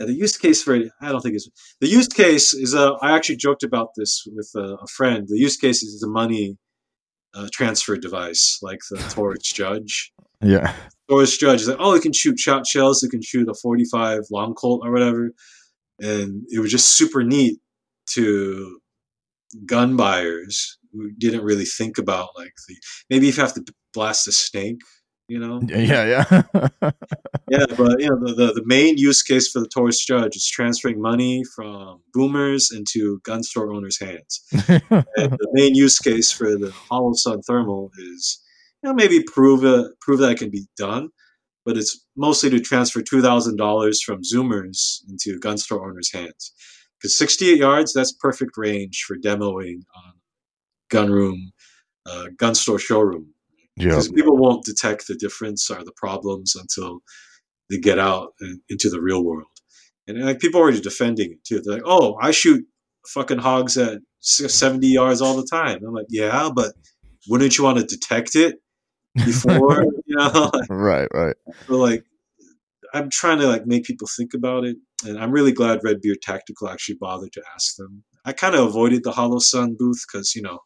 yeah, 0.00 0.06
the 0.06 0.14
use 0.14 0.38
case 0.38 0.62
for 0.62 0.74
it 0.74 0.90
i 1.02 1.12
don't 1.12 1.20
think 1.20 1.36
is 1.36 1.50
the 1.82 1.88
use 1.88 2.08
case 2.08 2.54
is 2.54 2.74
uh, 2.74 2.94
i 3.02 3.14
actually 3.14 3.36
joked 3.36 3.62
about 3.62 3.90
this 3.94 4.24
with 4.34 4.50
a, 4.56 4.76
a 4.82 4.86
friend. 4.86 5.26
The 5.28 5.38
use 5.38 5.58
case 5.58 5.82
is 5.82 6.00
the 6.00 6.08
money 6.08 6.56
uh, 7.34 7.48
transfer 7.52 7.96
device 7.96 8.58
like 8.62 8.80
the 8.90 8.96
Taurus 9.10 9.52
Judge. 9.52 10.12
Yeah. 10.40 10.74
Taurus 11.08 11.36
Judge 11.36 11.62
is 11.62 11.68
like, 11.68 11.78
oh, 11.80 11.94
it 11.94 12.02
can 12.02 12.12
shoot 12.12 12.38
shot 12.38 12.66
shells, 12.66 13.02
it 13.02 13.10
can 13.10 13.22
shoot 13.22 13.48
a 13.48 13.54
45 13.54 14.20
long 14.30 14.54
Colt 14.54 14.82
or 14.84 14.92
whatever. 14.92 15.32
And 16.00 16.44
it 16.48 16.60
was 16.60 16.70
just 16.70 16.96
super 16.96 17.22
neat 17.22 17.58
to 18.14 18.80
gun 19.66 19.96
buyers 19.96 20.78
who 20.92 21.10
didn't 21.12 21.44
really 21.44 21.64
think 21.64 21.98
about 21.98 22.30
like 22.36 22.54
the 22.68 22.76
maybe 23.10 23.28
if 23.28 23.36
you 23.36 23.42
have 23.42 23.54
to 23.54 23.64
blast 23.92 24.26
a 24.26 24.32
snake 24.32 24.80
you 25.28 25.38
know? 25.38 25.60
Yeah 25.66 26.04
yeah 26.04 26.42
yeah. 27.50 27.66
But 27.76 28.00
you 28.00 28.08
know 28.08 28.18
the, 28.24 28.34
the, 28.36 28.52
the, 28.54 28.62
main 28.64 28.98
use 28.98 29.22
case 29.22 29.50
for 29.50 29.60
the 29.60 29.68
Taurus 29.68 30.04
Judge 30.04 30.36
is 30.36 30.46
transferring 30.46 31.00
money 31.00 31.42
from 31.54 32.00
boomers 32.12 32.70
into 32.74 33.20
gun 33.24 33.42
store 33.42 33.72
owners 33.72 33.98
hands. 34.00 34.42
And 34.90 35.32
the 35.32 35.48
main 35.52 35.74
use 35.74 35.98
case 35.98 36.30
for 36.30 36.56
the 36.56 36.72
Holosun 36.90 37.42
thermal 37.46 37.90
is 37.98 38.40
you 38.82 38.88
know 38.88 38.94
maybe 38.94 39.22
prove 39.22 39.64
it 39.64 39.98
prove 40.00 40.20
that 40.20 40.32
it 40.32 40.38
can 40.38 40.50
be 40.50 40.66
done 40.76 41.10
but 41.64 41.76
it's 41.76 42.04
mostly 42.16 42.50
to 42.50 42.60
transfer 42.60 43.00
$2000 43.00 44.02
from 44.02 44.22
zoomers 44.22 44.98
into 45.08 45.38
gun 45.38 45.58
store 45.58 45.88
owners 45.88 46.12
hands. 46.12 46.52
Because 46.98 47.16
68 47.16 47.58
yards 47.58 47.92
that's 47.92 48.12
perfect 48.12 48.52
range 48.56 49.04
for 49.06 49.16
demoing 49.16 49.80
on 49.96 50.12
gun 50.90 51.10
room 51.10 51.52
uh, 52.06 52.26
gun 52.36 52.54
store 52.54 52.78
showroom 52.78 53.32
because 53.76 54.10
people 54.10 54.36
won't 54.36 54.64
detect 54.64 55.06
the 55.06 55.14
difference 55.14 55.70
or 55.70 55.82
the 55.84 55.92
problems 55.96 56.54
until 56.56 57.00
they 57.70 57.78
get 57.78 57.98
out 57.98 58.34
into 58.68 58.90
the 58.90 59.00
real 59.00 59.24
world. 59.24 59.46
And 60.06 60.24
like 60.24 60.40
people 60.40 60.60
are 60.60 60.64
already 60.64 60.80
defending 60.80 61.32
it 61.32 61.44
too. 61.44 61.60
They're 61.60 61.74
like, 61.74 61.84
"Oh, 61.84 62.16
I 62.20 62.32
shoot 62.32 62.64
fucking 63.08 63.38
hogs 63.38 63.76
at 63.78 64.00
70 64.20 64.86
yards 64.86 65.20
all 65.20 65.36
the 65.36 65.46
time." 65.46 65.80
I'm 65.86 65.94
like, 65.94 66.06
"Yeah, 66.10 66.50
but 66.54 66.74
wouldn't 67.28 67.56
you 67.56 67.64
want 67.64 67.78
to 67.78 67.84
detect 67.84 68.34
it 68.34 68.56
before?" 69.14 69.84
you 70.06 70.16
know, 70.16 70.50
right, 70.68 71.08
right. 71.14 71.36
So 71.66 71.76
like, 71.76 72.04
I'm 72.92 73.10
trying 73.10 73.38
to 73.38 73.46
like 73.46 73.66
make 73.66 73.84
people 73.84 74.08
think 74.16 74.34
about 74.34 74.64
it, 74.64 74.76
and 75.04 75.18
I'm 75.18 75.30
really 75.30 75.52
glad 75.52 75.80
Redbeard 75.84 76.20
Tactical 76.20 76.68
actually 76.68 76.96
bothered 77.00 77.32
to 77.34 77.42
ask 77.54 77.76
them. 77.76 78.02
I 78.24 78.32
kind 78.32 78.54
of 78.54 78.66
avoided 78.66 79.04
the 79.04 79.12
Holosun 79.12 79.78
booth 79.78 80.04
because 80.12 80.34
you 80.34 80.42
know 80.42 80.58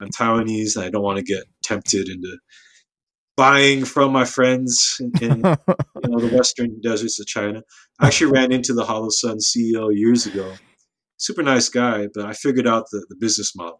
I'm 0.00 0.08
Taiwanese 0.08 0.76
and 0.76 0.84
I 0.84 0.90
don't 0.90 1.02
want 1.02 1.18
to 1.18 1.24
get 1.24 1.44
tempted 1.66 2.08
into 2.08 2.38
buying 3.36 3.84
from 3.84 4.12
my 4.12 4.24
friends 4.24 4.96
in, 5.00 5.12
in 5.20 5.36
you 5.36 5.42
know 6.08 6.18
the 6.18 6.34
western 6.34 6.80
deserts 6.80 7.20
of 7.20 7.26
China. 7.26 7.62
I 8.00 8.08
actually 8.08 8.32
ran 8.32 8.52
into 8.52 8.72
the 8.72 8.84
Holosun 8.84 9.38
CEO 9.40 9.94
years 9.94 10.26
ago. 10.26 10.54
Super 11.18 11.42
nice 11.42 11.68
guy, 11.68 12.08
but 12.14 12.26
I 12.26 12.32
figured 12.32 12.66
out 12.66 12.86
the, 12.90 13.04
the 13.08 13.16
business 13.16 13.54
model. 13.54 13.78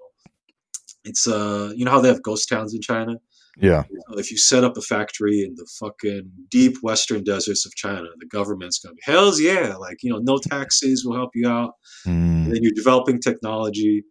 It's 1.05 1.27
uh, 1.27 1.73
you 1.75 1.85
know 1.85 1.91
how 1.91 2.01
they 2.01 2.09
have 2.09 2.23
ghost 2.23 2.49
towns 2.49 2.75
in 2.75 2.81
China. 2.81 3.17
Yeah. 3.59 3.85
If 4.11 4.31
you 4.31 4.37
set 4.37 4.65
up 4.65 4.77
a 4.77 4.83
factory 4.83 5.43
in 5.43 5.55
the 5.55 5.67
fucking 5.81 6.31
deep 6.51 6.77
western 6.83 7.25
deserts 7.25 7.65
of 7.65 7.75
China, 7.75 8.09
the 8.19 8.27
government's 8.27 8.79
gonna 8.79 8.95
be 8.95 9.01
hell's 9.05 9.41
yeah, 9.41 9.77
like 9.77 10.03
you 10.03 10.11
know, 10.11 10.19
no 10.19 10.39
taxes 10.39 11.05
will 11.05 11.17
help 11.17 11.31
you 11.35 11.49
out. 11.49 11.73
Mm. 12.07 12.45
And 12.45 12.53
then 12.53 12.63
you're 12.63 12.73
developing 12.73 13.19
technology, 13.21 14.05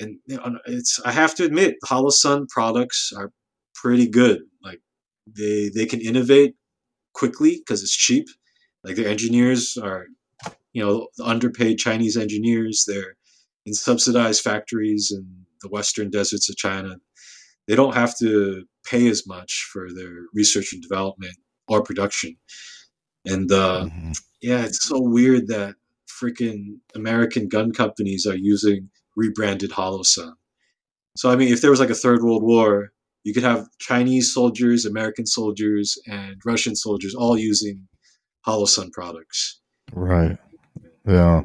and 0.00 0.18
you 0.26 0.36
know, 0.36 0.58
it's 0.66 1.00
I 1.04 1.12
have 1.12 1.34
to 1.36 1.44
admit, 1.44 1.76
Holosun 1.84 2.48
products 2.48 3.12
are 3.16 3.30
pretty 3.74 4.08
good. 4.08 4.42
Like 4.62 4.80
they 5.26 5.70
they 5.74 5.86
can 5.86 6.00
innovate 6.00 6.54
quickly 7.12 7.58
because 7.58 7.82
it's 7.82 7.96
cheap. 7.96 8.26
Like 8.82 8.96
their 8.96 9.08
engineers 9.08 9.76
are, 9.76 10.06
you 10.72 10.84
know, 10.84 11.08
underpaid 11.22 11.78
Chinese 11.78 12.16
engineers. 12.16 12.84
They're 12.86 13.16
in 13.66 13.74
subsidized 13.74 14.42
factories 14.42 15.12
in 15.14 15.46
the 15.62 15.68
western 15.68 16.10
deserts 16.10 16.50
of 16.50 16.56
China. 16.56 16.96
They 17.66 17.76
don't 17.76 17.94
have 17.94 18.16
to 18.18 18.64
pay 18.84 19.08
as 19.08 19.26
much 19.26 19.68
for 19.72 19.88
their 19.94 20.26
research 20.34 20.72
and 20.74 20.82
development 20.82 21.36
or 21.68 21.82
production. 21.82 22.36
And 23.24 23.50
uh, 23.50 23.86
Mhm. 23.86 24.20
yeah, 24.42 24.64
it's 24.66 24.86
so 24.86 25.00
weird 25.00 25.46
that 25.48 25.76
freaking 26.06 26.78
American 26.94 27.48
gun 27.48 27.72
companies 27.72 28.26
are 28.26 28.36
using 28.36 28.90
rebranded 29.16 29.70
Holosun. 29.70 30.32
So 31.16 31.30
I 31.30 31.36
mean, 31.36 31.52
if 31.52 31.60
there 31.60 31.70
was 31.70 31.80
like 31.80 31.90
a 31.90 31.94
third 31.94 32.22
world 32.22 32.42
war, 32.42 32.92
you 33.22 33.32
could 33.32 33.42
have 33.42 33.66
Chinese 33.78 34.32
soldiers, 34.32 34.84
American 34.84 35.26
soldiers, 35.26 35.98
and 36.06 36.36
Russian 36.44 36.76
soldiers 36.76 37.14
all 37.14 37.38
using 37.38 37.86
Holosun 38.46 38.92
products. 38.92 39.60
Right. 39.92 40.36
Yeah. 41.06 41.42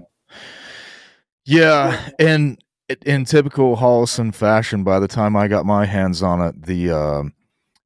Yeah, 1.46 2.10
and 2.20 2.60
in 3.06 3.26
typical 3.26 3.78
Holosun 3.78 4.36
fashion, 4.36 4.84
by 4.84 5.00
the 5.00 5.08
time 5.08 5.36
I 5.36 5.48
got 5.48 5.66
my 5.66 5.86
hands 5.86 6.22
on 6.22 6.42
it, 6.42 6.66
the 6.66 6.92
um, 6.92 7.34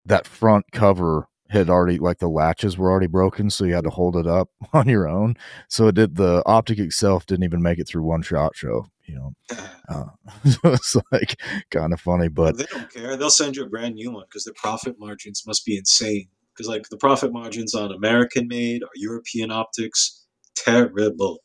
that 0.06 0.28
front 0.28 0.66
cover 0.72 1.28
had 1.50 1.70
already 1.70 1.98
like 1.98 2.20
the 2.20 2.28
latches 2.28 2.78
were 2.78 2.90
already 2.90 3.08
broken, 3.08 3.50
so 3.50 3.64
you 3.64 3.74
had 3.74 3.84
to 3.86 3.90
hold 3.90 4.16
it 4.18 4.28
up 4.28 4.50
on 4.74 4.90
your 4.90 5.08
own. 5.08 5.36
So 5.70 5.88
it 5.88 5.96
did 5.96 6.16
the 6.16 6.44
optic 6.46 6.80
itself 6.80 7.26
didn't 7.26 7.46
even 7.46 7.62
make 7.62 7.80
it 7.80 7.88
through 7.88 8.04
one 8.04 8.22
shot 8.22 8.56
show. 8.56 8.88
You 9.06 9.16
know, 9.16 9.34
uh, 9.90 10.06
so 10.50 10.60
it's 10.66 10.96
like 11.12 11.40
kind 11.72 11.94
of 11.94 12.00
funny, 12.00 12.28
but 12.30 12.58
they 12.58 12.66
don't 12.66 12.92
care. 12.92 13.16
They'll 13.18 13.30
send 13.30 13.56
you 13.56 13.64
a 13.64 13.70
brand 13.70 13.96
new 13.96 14.12
one 14.12 14.26
because 14.30 14.46
their 14.46 14.54
profit 14.56 14.96
margins 15.00 15.44
must 15.46 15.66
be 15.66 15.78
insane. 15.78 16.28
Because 16.56 16.70
like 16.70 16.88
the 16.90 16.98
profit 16.98 17.34
margins 17.34 17.74
on 17.74 17.92
American 17.92 18.48
made 18.48 18.84
or 18.84 18.90
European 18.96 19.52
optics, 19.52 20.26
terrible. 20.56 21.40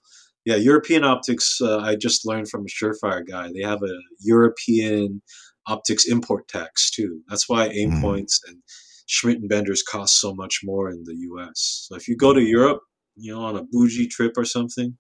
Yeah, 0.45 0.57
European 0.57 1.05
optics. 1.05 1.59
Uh, 1.61 1.79
I 1.79 1.97
just 1.97 2.27
learned 2.27 2.49
from 2.49 2.65
a 2.65 2.69
Surefire 2.69 3.27
guy. 3.27 3.51
They 3.53 3.63
have 3.63 3.83
a 3.83 3.99
European 4.21 5.23
optics 5.67 6.07
import 6.07 6.49
tax 6.49 6.91
too. 6.91 7.21
That's 7.29 7.49
why 7.49 7.69
aim 7.69 7.91
Mhm. 7.93 8.01
points 8.01 8.41
and 8.47 8.63
Schmidt 9.07 9.39
and 9.39 9.49
Benders 9.49 9.83
cost 9.83 10.21
so 10.21 10.35
much 10.35 10.61
more 10.63 10.91
in 10.91 11.05
the 11.05 11.17
U.S. 11.31 11.87
So 11.89 11.97
if 11.97 12.09
you 12.09 12.17
go 12.17 12.33
to 12.35 12.43
Europe, 12.43 12.83
you 13.17 13.35
know, 13.35 13.41
on 13.41 13.57
a 13.57 13.65
bougie 13.65 14.07
trip 14.09 14.35
or 14.37 14.45
something, 14.45 14.97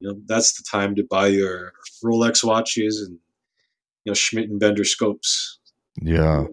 you 0.00 0.08
know, 0.08 0.20
that's 0.26 0.56
the 0.56 0.64
time 0.70 0.94
to 0.96 1.04
buy 1.08 1.28
your 1.28 1.72
Rolex 2.04 2.44
watches 2.44 3.00
and 3.06 3.18
you 4.04 4.10
know 4.10 4.14
Schmidt 4.14 4.50
and 4.50 4.60
Bender 4.60 4.84
scopes. 4.84 5.58
Yeah. 6.00 6.44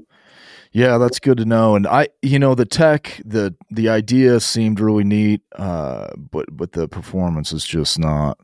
Yeah, 0.71 0.97
that's 0.97 1.19
good 1.19 1.37
to 1.37 1.45
know. 1.45 1.75
And 1.75 1.87
I 1.87 2.09
you 2.21 2.37
know, 2.37 2.53
the 2.53 2.65
tech, 2.65 3.21
the 3.23 3.55
the 3.71 3.87
idea 3.87 4.41
seemed 4.41 4.81
really 4.81 5.05
neat, 5.05 5.41
uh, 5.55 6.07
but 6.17 6.47
but 6.51 6.73
the 6.73 6.89
performance 6.89 7.53
is 7.53 7.65
just 7.65 7.97
not 7.97 8.37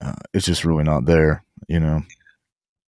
uh, 0.00 0.14
it's 0.32 0.46
just 0.46 0.64
really 0.64 0.84
not 0.84 1.06
there, 1.06 1.44
you 1.68 1.80
know. 1.80 2.02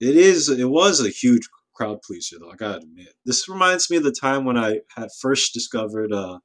It 0.00 0.16
is. 0.16 0.48
It 0.48 0.68
was 0.68 1.04
a 1.04 1.08
huge 1.08 1.48
crowd 1.74 2.02
pleaser, 2.02 2.36
though. 2.38 2.50
I 2.50 2.56
gotta 2.56 2.78
admit. 2.78 3.14
This 3.24 3.48
reminds 3.48 3.90
me 3.90 3.96
of 3.96 4.04
the 4.04 4.12
time 4.12 4.44
when 4.44 4.56
I 4.56 4.80
had 4.94 5.08
first 5.20 5.54
discovered 5.54 6.12
uh, 6.12 6.38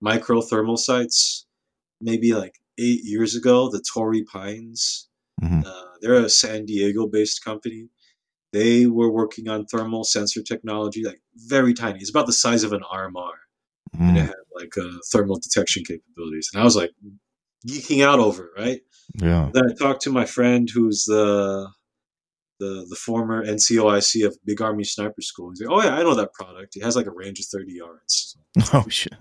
micro 0.00 0.40
thermal 0.40 0.76
sights, 0.76 1.46
maybe 2.00 2.34
like 2.34 2.54
eight 2.78 3.00
years 3.04 3.34
ago. 3.34 3.70
The 3.70 3.82
Torrey 3.92 4.24
Pines. 4.24 5.08
Mhm. 5.42 5.66
Uh, 5.66 5.84
they're 6.00 6.14
a 6.14 6.30
San 6.30 6.64
Diego-based 6.66 7.44
company. 7.44 7.88
They 8.52 8.86
were 8.86 9.10
working 9.10 9.48
on 9.48 9.66
thermal 9.66 10.04
sensor 10.04 10.42
technology, 10.42 11.04
like 11.04 11.20
very 11.34 11.74
tiny. 11.74 11.98
It's 12.00 12.10
about 12.10 12.26
the 12.26 12.32
size 12.32 12.64
of 12.64 12.72
an 12.72 12.82
RMR, 12.90 13.32
and 13.92 14.16
it 14.16 14.20
Mm, 14.22 14.26
had 14.26 14.34
like 14.54 14.78
uh, 14.78 14.98
thermal 15.12 15.38
detection 15.38 15.84
capabilities. 15.84 16.48
And 16.52 16.60
I 16.62 16.64
was 16.64 16.76
like 16.76 16.92
geeking 17.68 18.04
out 18.04 18.18
over 18.18 18.44
it, 18.46 18.60
right? 18.60 18.80
yeah. 19.20 19.50
Then 19.52 19.64
I 19.70 19.74
talked 19.74 20.02
to 20.02 20.10
my 20.10 20.24
friend 20.24 20.68
who's 20.72 21.04
the 21.04 21.68
the 22.58 22.86
the 22.88 22.96
former 22.96 23.44
NCOIC 23.44 24.26
of 24.26 24.36
Big 24.46 24.62
Army 24.62 24.84
Sniper 24.84 25.20
School. 25.20 25.50
He's 25.50 25.60
like, 25.60 25.70
"Oh 25.70 25.82
yeah, 25.82 25.94
I 25.96 26.02
know 26.02 26.14
that 26.14 26.32
product. 26.32 26.76
It 26.76 26.82
has 26.84 26.96
like 26.96 27.06
a 27.06 27.10
range 27.10 27.38
of 27.40 27.46
thirty 27.46 27.74
yards." 27.74 28.36
Oh 28.72 28.86
shit. 28.88 29.12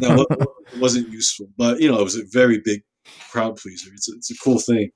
Now, 0.00 0.16
it 0.22 0.48
wasn't 0.78 1.08
useful, 1.08 1.48
but 1.56 1.80
you 1.80 1.88
know, 1.90 2.00
it 2.00 2.04
was 2.04 2.16
a 2.16 2.24
very 2.32 2.58
big 2.64 2.82
crowd 3.30 3.56
pleaser. 3.56 3.90
It's 3.94 4.08
a, 4.08 4.12
it's 4.16 4.30
a 4.30 4.36
cool 4.36 4.58
thing, 4.58 4.90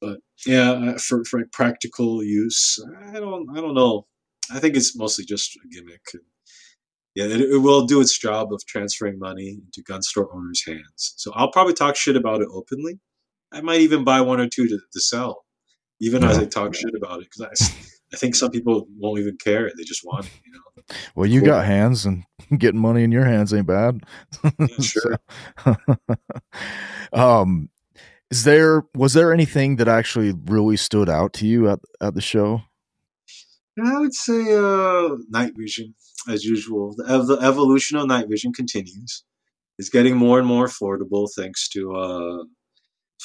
but 0.00 0.18
yeah, 0.46 0.72
uh, 0.72 0.98
for 0.98 1.24
for 1.24 1.40
like 1.40 1.52
practical 1.52 2.22
use, 2.22 2.78
I 3.08 3.20
don't 3.20 3.46
I 3.56 3.60
don't 3.60 3.74
know. 3.74 4.06
I 4.50 4.58
think 4.58 4.76
it's 4.76 4.96
mostly 4.96 5.24
just 5.24 5.56
a 5.56 5.68
gimmick. 5.68 6.02
Yeah, 7.14 7.26
it, 7.26 7.40
it 7.40 7.58
will 7.58 7.84
do 7.84 8.00
its 8.00 8.18
job 8.18 8.52
of 8.52 8.64
transferring 8.66 9.18
money 9.18 9.48
into 9.48 9.82
gun 9.82 10.02
store 10.02 10.34
owners' 10.34 10.64
hands. 10.66 11.14
So 11.16 11.30
I'll 11.34 11.50
probably 11.50 11.74
talk 11.74 11.94
shit 11.94 12.16
about 12.16 12.40
it 12.40 12.48
openly. 12.50 13.00
I 13.52 13.60
might 13.60 13.82
even 13.82 14.02
buy 14.02 14.22
one 14.22 14.40
or 14.40 14.48
two 14.48 14.66
to, 14.66 14.78
to 14.92 15.00
sell, 15.00 15.44
even 16.00 16.24
as 16.24 16.38
I 16.38 16.46
talk 16.46 16.74
shit 16.74 16.94
about 16.96 17.20
it, 17.20 17.28
because 17.30 17.70
I, 17.70 18.14
I 18.14 18.16
think 18.16 18.34
some 18.34 18.50
people 18.50 18.86
won't 18.98 19.20
even 19.20 19.36
care. 19.36 19.70
They 19.76 19.84
just 19.84 20.04
want 20.04 20.24
it, 20.24 20.32
you 20.44 20.52
know. 20.52 20.71
Well, 21.14 21.26
you 21.26 21.40
Cool. 21.40 21.48
got 21.50 21.64
hands 21.66 22.04
and 22.06 22.24
getting 22.58 22.80
money 22.80 23.02
in 23.04 23.12
your 23.12 23.24
hands 23.24 23.52
ain't 23.54 23.66
bad. 23.66 24.00
Sure. 24.80 25.18
So- 25.64 25.76
um 27.12 27.68
is 28.30 28.44
there 28.44 28.82
was 28.94 29.12
there 29.12 29.32
anything 29.32 29.76
that 29.76 29.88
actually 29.88 30.32
really 30.46 30.76
stood 30.76 31.08
out 31.08 31.32
to 31.34 31.46
you 31.46 31.68
at 31.68 31.80
at 32.00 32.14
the 32.14 32.20
show? 32.22 32.62
I 33.82 33.98
would 33.98 34.14
say 34.14 34.54
uh, 34.54 35.16
night 35.30 35.52
vision, 35.56 35.94
as 36.28 36.44
usual. 36.44 36.94
The, 36.96 37.04
ev- 37.10 37.26
the 37.26 37.38
evolution 37.40 37.96
of 37.98 38.06
night 38.06 38.28
vision 38.28 38.52
continues. 38.52 39.24
It's 39.78 39.88
getting 39.88 40.16
more 40.16 40.38
and 40.38 40.46
more 40.46 40.66
affordable 40.66 41.28
thanks 41.34 41.68
to 41.70 41.94
uh, 41.96 42.44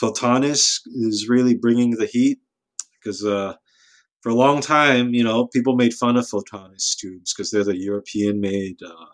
Photonis 0.01 0.79
is 0.87 1.27
really 1.27 1.55
bringing 1.55 1.91
the 1.91 2.05
heat 2.05 2.39
because 2.93 3.25
uh, 3.25 3.55
for 4.21 4.29
a 4.29 4.35
long 4.35 4.61
time, 4.61 5.13
you 5.13 5.23
know, 5.23 5.47
people 5.47 5.75
made 5.75 5.93
fun 5.93 6.17
of 6.17 6.25
Photonis 6.25 6.95
tubes 6.97 7.33
because 7.33 7.51
they're 7.51 7.63
the 7.63 7.77
European-made 7.77 8.81
uh, 8.83 9.05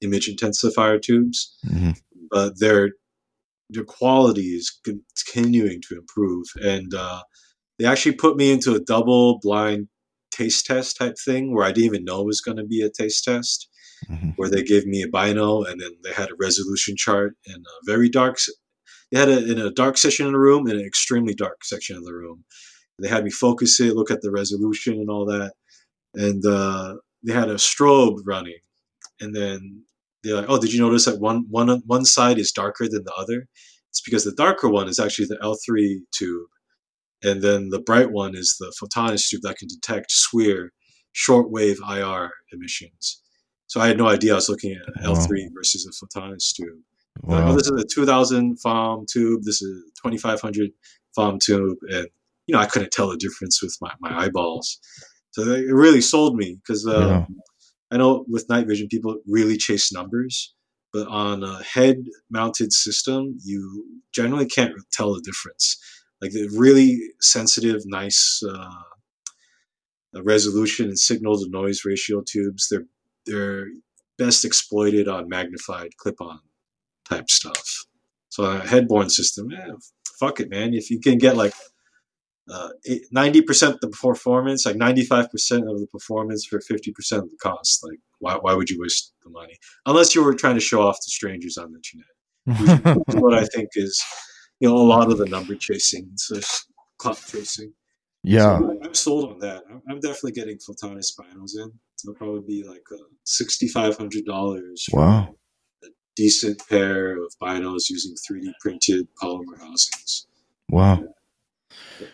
image 0.00 0.28
intensifier 0.28 1.00
tubes, 1.00 1.56
Mhm. 1.66 1.96
but 2.30 2.58
their 2.58 2.92
their 3.70 3.84
quality 3.84 4.48
is 4.54 4.70
continuing 4.84 5.80
to 5.88 5.94
improve, 5.96 6.44
and 6.62 6.92
uh, 6.92 7.22
they 7.78 7.86
actually 7.86 8.14
put 8.14 8.36
me 8.36 8.50
into 8.52 8.74
a 8.74 8.80
double-blind 8.80 9.88
taste 10.30 10.66
test 10.66 10.96
type 10.98 11.14
thing 11.24 11.54
where 11.54 11.64
I 11.64 11.72
didn't 11.72 11.86
even 11.86 12.04
know 12.04 12.20
it 12.20 12.26
was 12.26 12.42
going 12.42 12.58
to 12.58 12.64
be 12.64 12.82
a 12.82 12.90
taste 12.90 13.24
test, 13.24 13.68
Mhm. 14.10 14.34
where 14.36 14.50
they 14.50 14.62
gave 14.62 14.84
me 14.86 15.02
a 15.02 15.08
bino 15.08 15.62
and 15.62 15.80
then 15.80 15.92
they 16.02 16.12
had 16.12 16.30
a 16.30 16.34
resolution 16.38 16.96
chart 16.98 17.34
and 17.46 17.64
a 17.64 17.76
very 17.86 18.10
dark. 18.10 18.38
They 19.10 19.18
had 19.18 19.30
it 19.30 19.48
in 19.48 19.58
a 19.58 19.70
dark 19.70 19.96
section 19.96 20.26
of 20.26 20.32
the 20.32 20.38
room 20.38 20.66
and 20.66 20.78
an 20.78 20.84
extremely 20.86 21.34
dark 21.34 21.64
section 21.64 21.96
of 21.96 22.04
the 22.04 22.12
room. 22.14 22.44
They 22.98 23.08
had 23.08 23.24
me 23.24 23.30
focus 23.30 23.80
it, 23.80 23.96
look 23.96 24.10
at 24.10 24.22
the 24.22 24.30
resolution 24.30 24.94
and 24.94 25.10
all 25.10 25.24
that, 25.26 25.52
and 26.14 26.44
uh, 26.46 26.96
they 27.22 27.32
had 27.32 27.48
a 27.48 27.54
strobe 27.54 28.18
running, 28.24 28.58
and 29.20 29.34
then 29.34 29.84
they're 30.22 30.36
like, 30.36 30.46
"Oh, 30.48 30.60
did 30.60 30.72
you 30.72 30.80
notice 30.80 31.04
that 31.06 31.20
one 31.20 31.46
one 31.50 31.82
one 31.86 32.04
side 32.04 32.38
is 32.38 32.52
darker 32.52 32.88
than 32.88 33.04
the 33.04 33.14
other?" 33.14 33.48
It's 33.90 34.00
because 34.00 34.24
the 34.24 34.32
darker 34.32 34.68
one 34.68 34.88
is 34.88 34.98
actually 34.98 35.26
the 35.26 35.36
L3 35.42 35.98
tube, 36.12 36.48
and 37.22 37.42
then 37.42 37.68
the 37.70 37.80
bright 37.80 38.10
one 38.10 38.34
is 38.34 38.56
the 38.58 38.72
Photonis 38.80 39.28
tube 39.28 39.42
that 39.42 39.58
can 39.58 39.68
detect 39.68 40.12
SWIR, 40.12 40.68
shortwave 41.14 41.76
IR 41.88 42.30
emissions. 42.52 43.20
So 43.66 43.80
I 43.80 43.88
had 43.88 43.98
no 43.98 44.08
idea 44.08 44.32
I 44.32 44.36
was 44.36 44.48
looking 44.48 44.72
at 44.72 45.04
Wow. 45.04 45.14
L3 45.14 45.48
versus 45.54 45.86
a 45.86 45.90
Photonis 46.04 46.54
tube. 46.54 46.78
Like, 47.24 47.44
oh, 47.44 47.54
this 47.54 47.68
is 47.68 47.82
a 47.82 47.86
2000 47.86 48.58
FOM 48.60 49.06
tube. 49.10 49.42
This 49.44 49.60
is 49.60 49.82
a 49.86 50.08
2500 50.08 50.70
FOM 51.14 51.38
tube, 51.38 51.76
and 51.90 52.06
you 52.46 52.54
know 52.54 52.60
I 52.60 52.66
couldn't 52.66 52.92
tell 52.92 53.10
the 53.10 53.16
difference 53.16 53.62
with 53.62 53.76
my, 53.80 53.92
my 54.00 54.24
eyeballs. 54.24 54.78
So 55.30 55.42
it 55.42 55.72
really 55.72 56.00
sold 56.02 56.36
me 56.36 56.58
because 56.60 56.86
uh, 56.86 57.06
Yeah. 57.08 57.26
I 57.90 57.96
know 57.98 58.24
with 58.28 58.48
night 58.48 58.66
vision 58.66 58.88
people 58.88 59.20
really 59.26 59.56
chase 59.56 59.92
numbers, 59.92 60.54
but 60.92 61.06
on 61.08 61.42
a 61.42 61.62
head-mounted 61.62 62.72
system, 62.72 63.38
you 63.44 63.84
generally 64.14 64.46
can't 64.46 64.72
tell 64.92 65.14
the 65.14 65.20
difference. 65.20 65.78
Like 66.20 66.32
the 66.32 66.48
really 66.56 67.00
sensitive, 67.20 67.82
nice 67.84 68.42
uh, 68.48 68.82
resolution 70.22 70.86
and 70.86 70.98
signal 70.98 71.38
to 71.38 71.48
noise 71.50 71.84
ratio 71.84 72.22
tubes, 72.26 72.68
they're 72.70 72.86
they're 73.26 73.66
best 74.18 74.44
exploited 74.44 75.08
on 75.08 75.28
magnified 75.28 75.96
clip-on 75.96 76.40
type 77.08 77.30
stuff. 77.30 77.86
So 78.28 78.44
a 78.44 78.60
headborne 78.60 79.10
system, 79.10 79.50
yeah, 79.50 79.72
fuck 80.18 80.40
it, 80.40 80.50
man. 80.50 80.74
If 80.74 80.90
you 80.90 81.00
can 81.00 81.18
get 81.18 81.36
like 81.36 81.54
ninety 83.10 83.40
uh, 83.40 83.46
percent 83.46 83.74
of 83.74 83.80
the 83.80 83.88
performance, 83.88 84.66
like 84.66 84.76
ninety-five 84.76 85.30
percent 85.30 85.68
of 85.68 85.80
the 85.80 85.86
performance 85.86 86.44
for 86.44 86.60
fifty 86.60 86.92
percent 86.92 87.22
of 87.22 87.30
the 87.30 87.36
cost, 87.36 87.84
like 87.84 87.98
why, 88.18 88.36
why 88.40 88.54
would 88.54 88.70
you 88.70 88.80
waste 88.80 89.14
the 89.24 89.30
money? 89.30 89.56
Unless 89.86 90.14
you 90.14 90.24
were 90.24 90.34
trying 90.34 90.54
to 90.54 90.60
show 90.60 90.82
off 90.82 90.96
to 90.96 91.10
strangers 91.10 91.56
on 91.58 91.72
the 91.72 91.78
internet. 91.78 92.96
what 93.20 93.34
I 93.34 93.44
think 93.44 93.70
is, 93.74 94.02
you 94.60 94.68
know, 94.68 94.76
a 94.76 94.78
lot 94.78 95.10
of 95.10 95.18
the 95.18 95.26
number 95.26 95.54
chasing, 95.54 96.10
so 96.16 96.40
clout 96.98 97.22
chasing. 97.26 97.72
Yeah, 98.24 98.58
so 98.58 98.78
I'm 98.84 98.94
sold 98.94 99.32
on 99.32 99.38
that. 99.40 99.64
I'm, 99.68 99.82
I'm 99.88 100.00
definitely 100.00 100.32
getting 100.32 100.58
Photonis 100.58 101.12
binos 101.16 101.56
in. 101.56 101.72
It'll 102.04 102.14
probably 102.14 102.42
be 102.46 102.68
like 102.68 102.84
uh, 102.92 103.04
sixty 103.24 103.68
five 103.68 103.96
hundred 103.96 104.24
dollars. 104.24 104.86
Wow. 104.92 105.34
A 105.84 105.88
decent 106.16 106.60
pair 106.68 107.16
of 107.16 107.32
binos 107.40 107.90
using 107.90 108.14
three 108.26 108.40
D 108.40 108.52
printed 108.60 109.08
polymer 109.20 109.58
housings. 109.58 110.26
Wow. 110.68 111.04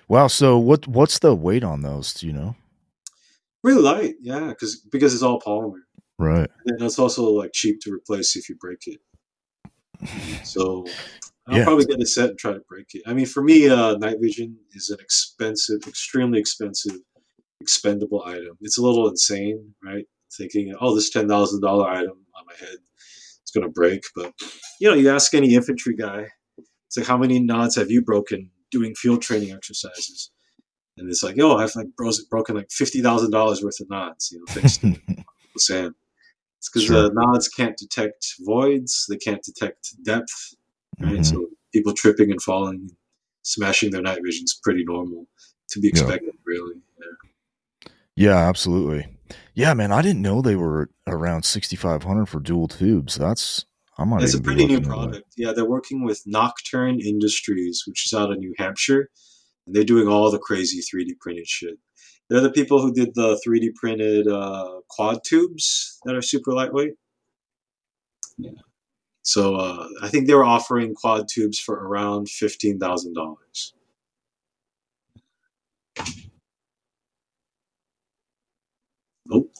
Wow. 0.08 0.26
So 0.28 0.58
what 0.58 0.86
what's 0.86 1.18
the 1.18 1.34
weight 1.34 1.64
on 1.64 1.82
those? 1.82 2.14
Do 2.14 2.26
you 2.26 2.32
know? 2.32 2.56
Really 3.64 3.82
light, 3.82 4.14
yeah, 4.20 4.48
because 4.48 4.76
because 4.76 5.14
it's 5.14 5.22
all 5.22 5.40
polymer. 5.40 5.80
Right. 6.18 6.50
And 6.66 6.82
it's 6.82 6.98
also 6.98 7.24
like 7.30 7.52
cheap 7.52 7.80
to 7.82 7.92
replace 7.92 8.36
if 8.36 8.48
you 8.48 8.56
break 8.56 8.86
it. 8.86 9.00
So 10.44 10.86
I'll 11.46 11.58
yeah. 11.58 11.64
probably 11.64 11.86
get 11.86 12.00
a 12.00 12.06
set 12.06 12.30
and 12.30 12.38
try 12.38 12.52
to 12.52 12.60
break 12.68 12.86
it. 12.94 13.02
I 13.06 13.14
mean, 13.14 13.26
for 13.26 13.42
me, 13.42 13.68
uh, 13.68 13.96
night 13.96 14.18
vision 14.20 14.56
is 14.72 14.90
an 14.90 14.98
expensive, 15.00 15.80
extremely 15.86 16.38
expensive, 16.38 16.98
expendable 17.60 18.22
item. 18.24 18.56
It's 18.60 18.78
a 18.78 18.82
little 18.82 19.08
insane, 19.08 19.74
right? 19.82 20.06
Thinking, 20.36 20.74
oh, 20.80 20.94
this 20.94 21.10
ten 21.10 21.28
thousand 21.28 21.62
dollar 21.62 21.88
item 21.88 22.18
on 22.36 22.44
my 22.46 22.54
head, 22.60 22.78
it's 23.42 23.50
going 23.52 23.66
to 23.66 23.72
break. 23.72 24.02
But 24.14 24.32
you 24.80 24.88
know, 24.88 24.94
you 24.94 25.10
ask 25.10 25.34
any 25.34 25.54
infantry 25.54 25.96
guy, 25.96 26.26
it's 26.86 26.96
like, 26.96 27.06
how 27.06 27.16
many 27.16 27.40
nods 27.40 27.76
have 27.76 27.90
you 27.90 28.02
broken 28.02 28.50
doing 28.70 28.94
field 28.94 29.22
training 29.22 29.52
exercises? 29.52 30.30
And 30.96 31.08
it's 31.08 31.22
like, 31.22 31.37
yo, 31.37 31.56
I've 31.56 31.75
like 31.76 31.87
broken 31.96 32.56
like 32.56 32.70
fifty 32.70 33.00
thousand 33.00 33.30
dollars 33.30 33.62
worth 33.62 33.80
of 33.80 33.88
nods, 33.88 34.30
you 34.32 34.38
know, 34.38 34.44
thanks 34.48 34.78
to 34.78 34.96
sand. 35.56 35.94
It's 36.58 36.68
because 36.68 36.87
sure. 36.87 37.02
the 37.02 37.10
nods 37.14 37.48
can't 37.48 37.76
detect 37.76 38.34
voids, 38.40 39.06
they 39.08 39.16
can't 39.16 39.42
detect 39.42 39.94
depth, 40.04 40.54
right? 41.00 41.12
Mm-hmm. 41.12 41.22
So 41.22 41.46
people 41.72 41.92
tripping 41.92 42.30
and 42.32 42.42
falling, 42.42 42.90
smashing 43.42 43.90
their 43.90 44.02
night 44.02 44.20
vision 44.25 44.44
is 44.44 44.58
pretty 44.62 44.84
normal 44.84 45.26
to 45.70 45.80
be 45.80 45.88
expected, 45.88 46.34
yeah. 46.34 46.40
really. 46.44 46.75
Yeah. 46.98 47.90
yeah, 48.16 48.48
absolutely. 48.48 49.06
Yeah, 49.54 49.75
man, 49.75 49.92
I 49.92 50.02
didn't 50.02 50.22
know 50.22 50.40
they 50.40 50.56
were 50.56 50.90
around 51.06 51.44
6500 51.44 52.26
for 52.26 52.40
dual 52.40 52.68
tubes. 52.68 53.16
That's 53.16 53.64
I 53.99 54.05
might. 54.05 54.23
It's 54.23 54.35
a 54.35 54.40
pretty 54.40 54.64
new 54.67 54.81
product. 54.81 55.35
Yeah, 55.37 55.52
they're 55.52 55.64
working 55.69 56.05
with 56.05 56.23
Nocturne 56.25 57.00
Industries, 57.00 57.83
which 57.87 58.07
is 58.07 58.14
out 58.14 58.31
of 58.31 58.38
New 58.38 58.55
Hampshire, 58.57 59.11
and 59.67 59.75
they're 59.75 59.85
doing 59.85 60.07
all 60.07 60.31
the 60.31 60.38
crazy 60.38 60.81
3D 60.81 61.19
printed 61.21 61.49
shit. 61.49 61.78
They're 62.31 62.40
the 62.40 62.52
people 62.52 62.81
who 62.81 62.93
did 62.93 63.14
the 63.14 63.40
3D 63.47 63.75
printed 63.75 64.28
uh, 64.28 64.81
quad 64.88 65.25
tubes 65.25 65.99
that 66.05 66.14
are 66.14 66.23
super 66.23 66.52
lightweight. 66.52 66.95
Yeah. 68.37 68.50
So 69.23 69.57
uh, 69.57 69.88
I 70.00 70.09
think 70.09 70.26
they 70.26 70.35
were 70.35 70.45
offering 70.45 70.95
quad 70.95 71.26
tubes 71.28 71.59
for 71.59 71.75
around 71.75 72.31
fifteen 72.31 72.78
thousand 72.78 73.14
dollars. 73.14 73.75
Oh. 79.31 79.50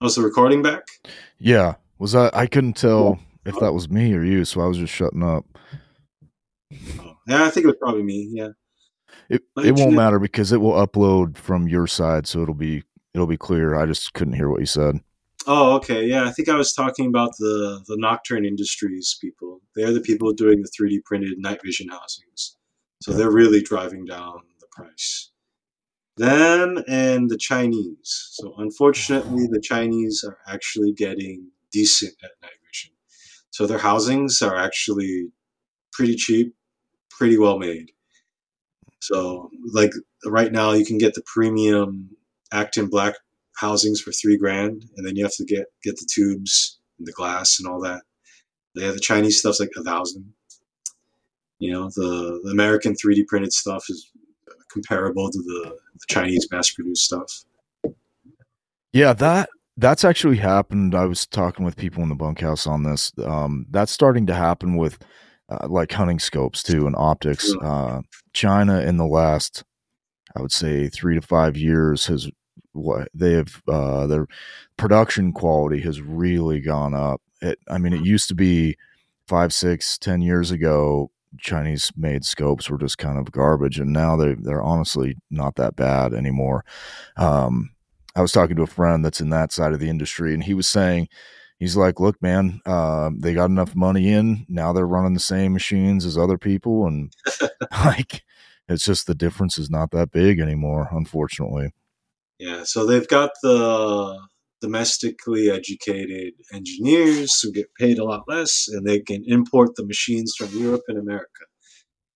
Was 0.00 0.14
the 0.14 0.22
recording 0.22 0.62
back? 0.62 0.86
Yeah. 1.38 1.74
Was 1.98 2.12
that 2.12 2.34
I 2.34 2.46
couldn't 2.46 2.74
tell 2.74 3.18
if 3.44 3.58
that 3.60 3.72
was 3.72 3.90
me 3.90 4.14
or 4.14 4.24
you, 4.24 4.44
so 4.44 4.62
I 4.62 4.66
was 4.66 4.78
just 4.78 4.92
shutting 4.92 5.22
up. 5.22 5.44
Oh, 7.00 7.16
yeah, 7.26 7.44
I 7.44 7.50
think 7.50 7.64
it 7.64 7.68
was 7.68 7.76
probably 7.76 8.02
me. 8.02 8.28
Yeah. 8.32 8.48
It 9.28 9.42
it 9.58 9.76
won't 9.76 9.92
matter 9.92 10.18
because 10.18 10.52
it 10.52 10.60
will 10.60 10.72
upload 10.72 11.36
from 11.36 11.68
your 11.68 11.86
side, 11.86 12.26
so 12.26 12.42
it'll 12.42 12.54
be 12.54 12.82
it'll 13.14 13.26
be 13.26 13.36
clear. 13.36 13.76
I 13.76 13.86
just 13.86 14.14
couldn't 14.14 14.34
hear 14.34 14.48
what 14.48 14.60
you 14.60 14.66
said. 14.66 15.00
Oh, 15.46 15.74
okay. 15.76 16.04
Yeah, 16.06 16.24
I 16.24 16.30
think 16.30 16.48
I 16.48 16.54
was 16.54 16.72
talking 16.72 17.06
about 17.06 17.36
the 17.38 17.82
the 17.86 17.96
Nocturne 17.98 18.44
Industries 18.44 19.18
people. 19.20 19.60
They're 19.76 19.92
the 19.92 20.00
people 20.00 20.32
doing 20.32 20.62
the 20.62 20.70
3D 20.70 21.04
printed 21.04 21.38
night 21.38 21.60
vision 21.62 21.88
housings. 21.88 22.56
So 23.02 23.12
they're 23.12 23.30
really 23.30 23.62
driving 23.62 24.04
down 24.04 24.40
the 24.60 24.66
price. 24.72 25.29
Them 26.20 26.84
and 26.86 27.30
the 27.30 27.38
Chinese. 27.38 28.28
So 28.32 28.54
unfortunately, 28.58 29.46
the 29.50 29.60
Chinese 29.60 30.22
are 30.22 30.36
actually 30.46 30.92
getting 30.92 31.48
decent 31.72 32.12
at 32.22 32.32
night 32.42 32.60
vision. 32.68 32.92
So 33.48 33.66
their 33.66 33.78
housings 33.78 34.42
are 34.42 34.54
actually 34.54 35.28
pretty 35.94 36.16
cheap, 36.16 36.54
pretty 37.10 37.38
well 37.38 37.58
made. 37.58 37.92
So 38.98 39.48
like 39.72 39.92
right 40.26 40.52
now, 40.52 40.72
you 40.72 40.84
can 40.84 40.98
get 40.98 41.14
the 41.14 41.22
premium 41.24 42.10
Acton 42.52 42.88
Black 42.88 43.14
housings 43.56 44.02
for 44.02 44.12
three 44.12 44.36
grand, 44.36 44.84
and 44.98 45.06
then 45.06 45.16
you 45.16 45.24
have 45.24 45.36
to 45.36 45.44
get 45.46 45.68
get 45.82 45.96
the 45.96 46.08
tubes 46.12 46.80
and 46.98 47.08
the 47.08 47.12
glass 47.12 47.58
and 47.58 47.66
all 47.66 47.80
that. 47.80 48.02
They 48.74 48.84
have 48.84 48.94
the 48.94 49.00
Chinese 49.00 49.38
stuff's 49.38 49.58
like 49.58 49.70
a 49.74 49.82
thousand. 49.82 50.34
You 51.60 51.72
know, 51.72 51.90
the, 51.94 52.40
the 52.44 52.50
American 52.50 52.94
3D 52.94 53.26
printed 53.26 53.52
stuff 53.52 53.84
is 53.88 54.10
comparable 54.72 55.30
to 55.30 55.38
the, 55.38 55.76
the 55.94 56.06
Chinese 56.08 56.46
mass 56.50 56.70
produced 56.70 57.04
stuff. 57.04 57.44
Yeah, 58.92 59.12
that 59.14 59.48
that's 59.76 60.04
actually 60.04 60.36
happened. 60.36 60.94
I 60.94 61.06
was 61.06 61.26
talking 61.26 61.64
with 61.64 61.76
people 61.76 62.02
in 62.02 62.08
the 62.08 62.14
bunkhouse 62.14 62.66
on 62.66 62.82
this. 62.82 63.12
Um, 63.24 63.66
that's 63.70 63.92
starting 63.92 64.26
to 64.26 64.34
happen 64.34 64.76
with 64.76 64.98
uh, 65.48 65.66
like 65.68 65.92
hunting 65.92 66.18
scopes 66.18 66.62
too 66.62 66.86
and 66.86 66.96
optics. 66.96 67.54
Uh, 67.62 68.00
China 68.32 68.80
in 68.80 68.96
the 68.96 69.06
last, 69.06 69.64
I 70.36 70.42
would 70.42 70.52
say, 70.52 70.88
three 70.88 71.14
to 71.14 71.22
five 71.22 71.56
years 71.56 72.06
has 72.06 72.30
what 72.72 73.08
they 73.14 73.32
have 73.32 73.62
uh, 73.68 74.06
their 74.06 74.26
production 74.76 75.32
quality 75.32 75.80
has 75.80 76.00
really 76.00 76.60
gone 76.60 76.94
up. 76.94 77.20
It, 77.42 77.58
I 77.68 77.78
mean, 77.78 77.92
it 77.92 78.04
used 78.04 78.28
to 78.28 78.34
be 78.34 78.76
five, 79.26 79.52
six, 79.52 79.98
ten 79.98 80.20
years 80.20 80.50
ago. 80.50 81.10
Chinese 81.38 81.92
made 81.96 82.24
scopes 82.24 82.68
were 82.68 82.78
just 82.78 82.98
kind 82.98 83.18
of 83.18 83.32
garbage, 83.32 83.78
and 83.78 83.92
now 83.92 84.16
they 84.16 84.34
they're 84.34 84.62
honestly 84.62 85.16
not 85.30 85.56
that 85.56 85.76
bad 85.76 86.12
anymore. 86.14 86.64
Um, 87.16 87.70
I 88.16 88.22
was 88.22 88.32
talking 88.32 88.56
to 88.56 88.62
a 88.62 88.66
friend 88.66 89.04
that's 89.04 89.20
in 89.20 89.30
that 89.30 89.52
side 89.52 89.72
of 89.72 89.80
the 89.80 89.88
industry, 89.88 90.34
and 90.34 90.42
he 90.42 90.54
was 90.54 90.68
saying, 90.68 91.08
he's 91.58 91.76
like, 91.76 92.00
"Look, 92.00 92.20
man, 92.20 92.60
uh, 92.66 93.10
they 93.16 93.34
got 93.34 93.50
enough 93.50 93.76
money 93.76 94.12
in. 94.12 94.46
Now 94.48 94.72
they're 94.72 94.86
running 94.86 95.14
the 95.14 95.20
same 95.20 95.52
machines 95.52 96.04
as 96.04 96.18
other 96.18 96.38
people, 96.38 96.86
and 96.86 97.12
like, 97.84 98.24
it's 98.68 98.84
just 98.84 99.06
the 99.06 99.14
difference 99.14 99.58
is 99.58 99.70
not 99.70 99.92
that 99.92 100.10
big 100.10 100.40
anymore, 100.40 100.88
unfortunately." 100.90 101.72
Yeah, 102.38 102.64
so 102.64 102.86
they've 102.86 103.06
got 103.06 103.30
the 103.42 104.18
domestically 104.60 105.50
educated 105.50 106.34
engineers 106.52 107.40
who 107.40 107.52
get 107.52 107.66
paid 107.78 107.98
a 107.98 108.04
lot 108.04 108.24
less, 108.28 108.68
and 108.68 108.86
they 108.86 109.00
can 109.00 109.24
import 109.26 109.74
the 109.76 109.86
machines 109.86 110.34
from 110.36 110.48
Europe 110.48 110.82
and 110.88 110.98
America. 110.98 111.44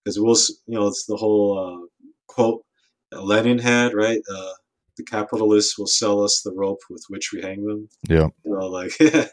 Because 0.04 0.20
we'll, 0.20 0.36
you 0.66 0.78
know, 0.78 0.86
it's 0.86 1.06
the 1.06 1.16
whole 1.16 1.58
uh, 1.58 1.86
quote 2.28 2.62
that 3.10 3.24
Lenin 3.24 3.58
had, 3.58 3.94
right? 3.94 4.20
Uh, 4.30 4.52
the 4.96 5.04
capitalists 5.04 5.78
will 5.78 5.86
sell 5.86 6.22
us 6.22 6.42
the 6.44 6.52
rope 6.52 6.80
with 6.88 7.04
which 7.08 7.32
we 7.32 7.40
hang 7.40 7.64
them. 7.64 7.88
Yeah. 8.08 8.28
You 8.44 8.58
know, 8.58 8.68
like 8.68 8.92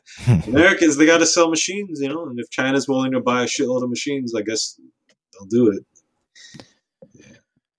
Americans, 0.47 0.97
they 0.97 1.05
got 1.05 1.19
to 1.19 1.25
sell 1.25 1.49
machines, 1.49 1.99
you 2.01 2.09
know, 2.09 2.25
and 2.25 2.39
if 2.39 2.49
China's 2.49 2.87
willing 2.87 3.11
to 3.11 3.21
buy 3.21 3.43
a 3.43 3.45
shitload 3.45 3.83
of 3.83 3.89
machines, 3.89 4.33
I 4.35 4.41
guess 4.41 4.79
they'll 5.33 5.47
do 5.47 5.71
it. 5.71 6.65
Yeah, 7.13 7.25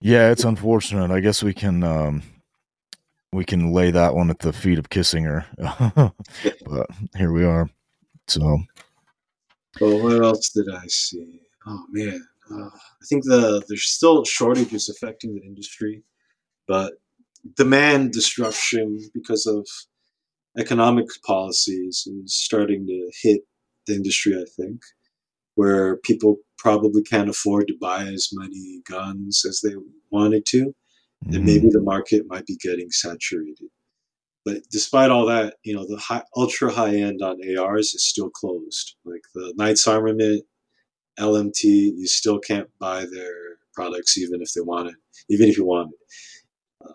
yeah 0.00 0.30
it's 0.30 0.44
unfortunate. 0.44 1.10
I 1.10 1.20
guess 1.20 1.42
we 1.42 1.54
can 1.54 1.82
um, 1.82 2.22
we 3.32 3.44
can 3.44 3.72
lay 3.72 3.90
that 3.90 4.14
one 4.14 4.30
at 4.30 4.40
the 4.40 4.52
feet 4.52 4.78
of 4.78 4.90
Kissinger, 4.90 5.44
but 6.66 6.86
here 7.16 7.32
we 7.32 7.44
are. 7.44 7.70
So, 8.28 8.58
well, 9.80 10.02
what 10.02 10.22
else 10.22 10.50
did 10.50 10.66
I 10.72 10.86
see? 10.86 11.40
Oh 11.66 11.84
man, 11.90 12.26
uh, 12.50 12.66
I 12.66 13.04
think 13.08 13.24
the 13.24 13.62
there's 13.68 13.88
still 13.88 14.24
shortages 14.24 14.88
affecting 14.88 15.34
the 15.34 15.42
industry, 15.42 16.02
but 16.68 16.94
demand 17.56 18.12
destruction 18.12 18.98
because 19.14 19.46
of 19.46 19.66
economic 20.58 21.06
policies 21.24 22.06
is 22.06 22.34
starting 22.34 22.86
to 22.86 23.10
hit 23.22 23.42
the 23.86 23.94
industry, 23.94 24.34
I 24.34 24.44
think, 24.56 24.80
where 25.54 25.96
people 25.98 26.36
probably 26.58 27.02
can't 27.02 27.30
afford 27.30 27.68
to 27.68 27.74
buy 27.80 28.04
as 28.04 28.28
many 28.32 28.82
guns 28.88 29.44
as 29.48 29.60
they 29.62 29.74
wanted 30.10 30.44
to. 30.46 30.74
Mm-hmm. 31.24 31.34
And 31.34 31.44
maybe 31.44 31.68
the 31.70 31.80
market 31.80 32.24
might 32.26 32.46
be 32.46 32.56
getting 32.56 32.90
saturated. 32.90 33.68
But 34.44 34.58
despite 34.70 35.10
all 35.10 35.26
that, 35.26 35.54
you 35.64 35.74
know, 35.74 35.86
the 35.86 35.98
high, 35.98 36.24
ultra 36.36 36.72
high 36.72 36.96
end 36.96 37.22
on 37.22 37.38
ARs 37.58 37.94
is 37.94 38.08
still 38.08 38.30
closed. 38.30 38.96
Like 39.04 39.22
the 39.34 39.54
Knights 39.56 39.86
Armament, 39.86 40.44
LMT, 41.18 41.62
you 41.62 42.06
still 42.06 42.40
can't 42.40 42.68
buy 42.80 43.04
their 43.12 43.34
products, 43.74 44.18
even 44.18 44.42
if 44.42 44.52
they 44.52 44.60
want 44.60 44.88
it, 44.88 44.96
even 45.28 45.48
if 45.48 45.56
you 45.56 45.64
wanted. 45.64 45.94
Uh, 46.84 46.92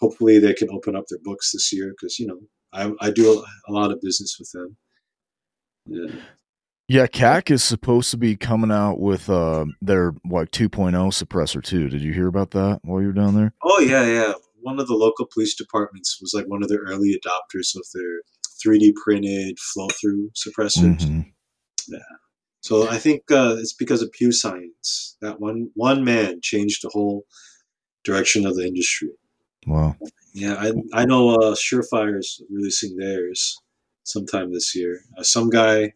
hopefully, 0.00 0.38
they 0.38 0.54
can 0.54 0.70
open 0.70 0.94
up 0.94 1.04
their 1.08 1.18
books 1.24 1.50
this 1.52 1.72
year 1.72 1.90
because 1.90 2.18
you 2.18 2.26
know 2.26 2.38
I, 2.72 2.92
I 3.00 3.10
do 3.10 3.32
a, 3.32 3.70
a 3.70 3.72
lot 3.72 3.90
of 3.90 4.00
business 4.00 4.36
with 4.38 4.50
them. 4.52 4.76
Yeah. 5.86 6.20
Yeah, 6.86 7.06
CAC 7.06 7.50
is 7.50 7.64
supposed 7.64 8.10
to 8.10 8.18
be 8.18 8.36
coming 8.36 8.70
out 8.70 9.00
with 9.00 9.30
uh 9.30 9.64
their 9.80 10.14
like 10.28 10.50
2.0 10.50 10.92
suppressor 10.92 11.62
too. 11.62 11.88
Did 11.88 12.02
you 12.02 12.12
hear 12.12 12.26
about 12.28 12.50
that 12.52 12.80
while 12.82 13.00
you 13.00 13.08
were 13.08 13.12
down 13.12 13.34
there? 13.34 13.54
Oh 13.62 13.80
yeah, 13.80 14.04
yeah. 14.04 14.34
One 14.60 14.78
of 14.78 14.86
the 14.86 14.94
local 14.94 15.26
police 15.32 15.54
departments 15.54 16.18
was 16.20 16.32
like 16.34 16.46
one 16.46 16.62
of 16.62 16.68
the 16.68 16.78
early 16.78 17.18
adopters 17.18 17.74
of 17.76 17.84
their 17.94 18.22
3D 18.64 18.94
printed 19.02 19.58
flow 19.58 19.88
through 20.00 20.30
suppressors. 20.30 21.00
Mm-hmm. 21.00 21.20
Yeah. 21.88 21.98
So 22.60 22.88
I 22.88 22.96
think 22.96 23.30
uh, 23.30 23.56
it's 23.58 23.74
because 23.74 24.00
of 24.00 24.10
Pew 24.12 24.32
Science 24.32 25.16
that 25.20 25.40
one 25.40 25.70
one 25.74 26.04
man 26.04 26.40
changed 26.42 26.82
the 26.82 26.90
whole 26.92 27.24
direction 28.04 28.46
of 28.46 28.56
the 28.56 28.66
industry. 28.66 29.10
Wow. 29.66 29.96
Yeah, 30.34 30.56
I 30.58 30.72
I 30.92 31.04
know 31.06 31.34
uh, 31.36 31.54
Surefire 31.54 32.18
is 32.18 32.42
releasing 32.50 32.96
theirs 32.96 33.58
sometime 34.02 34.52
this 34.52 34.74
year. 34.74 35.00
Uh, 35.18 35.22
some 35.22 35.48
guy 35.48 35.92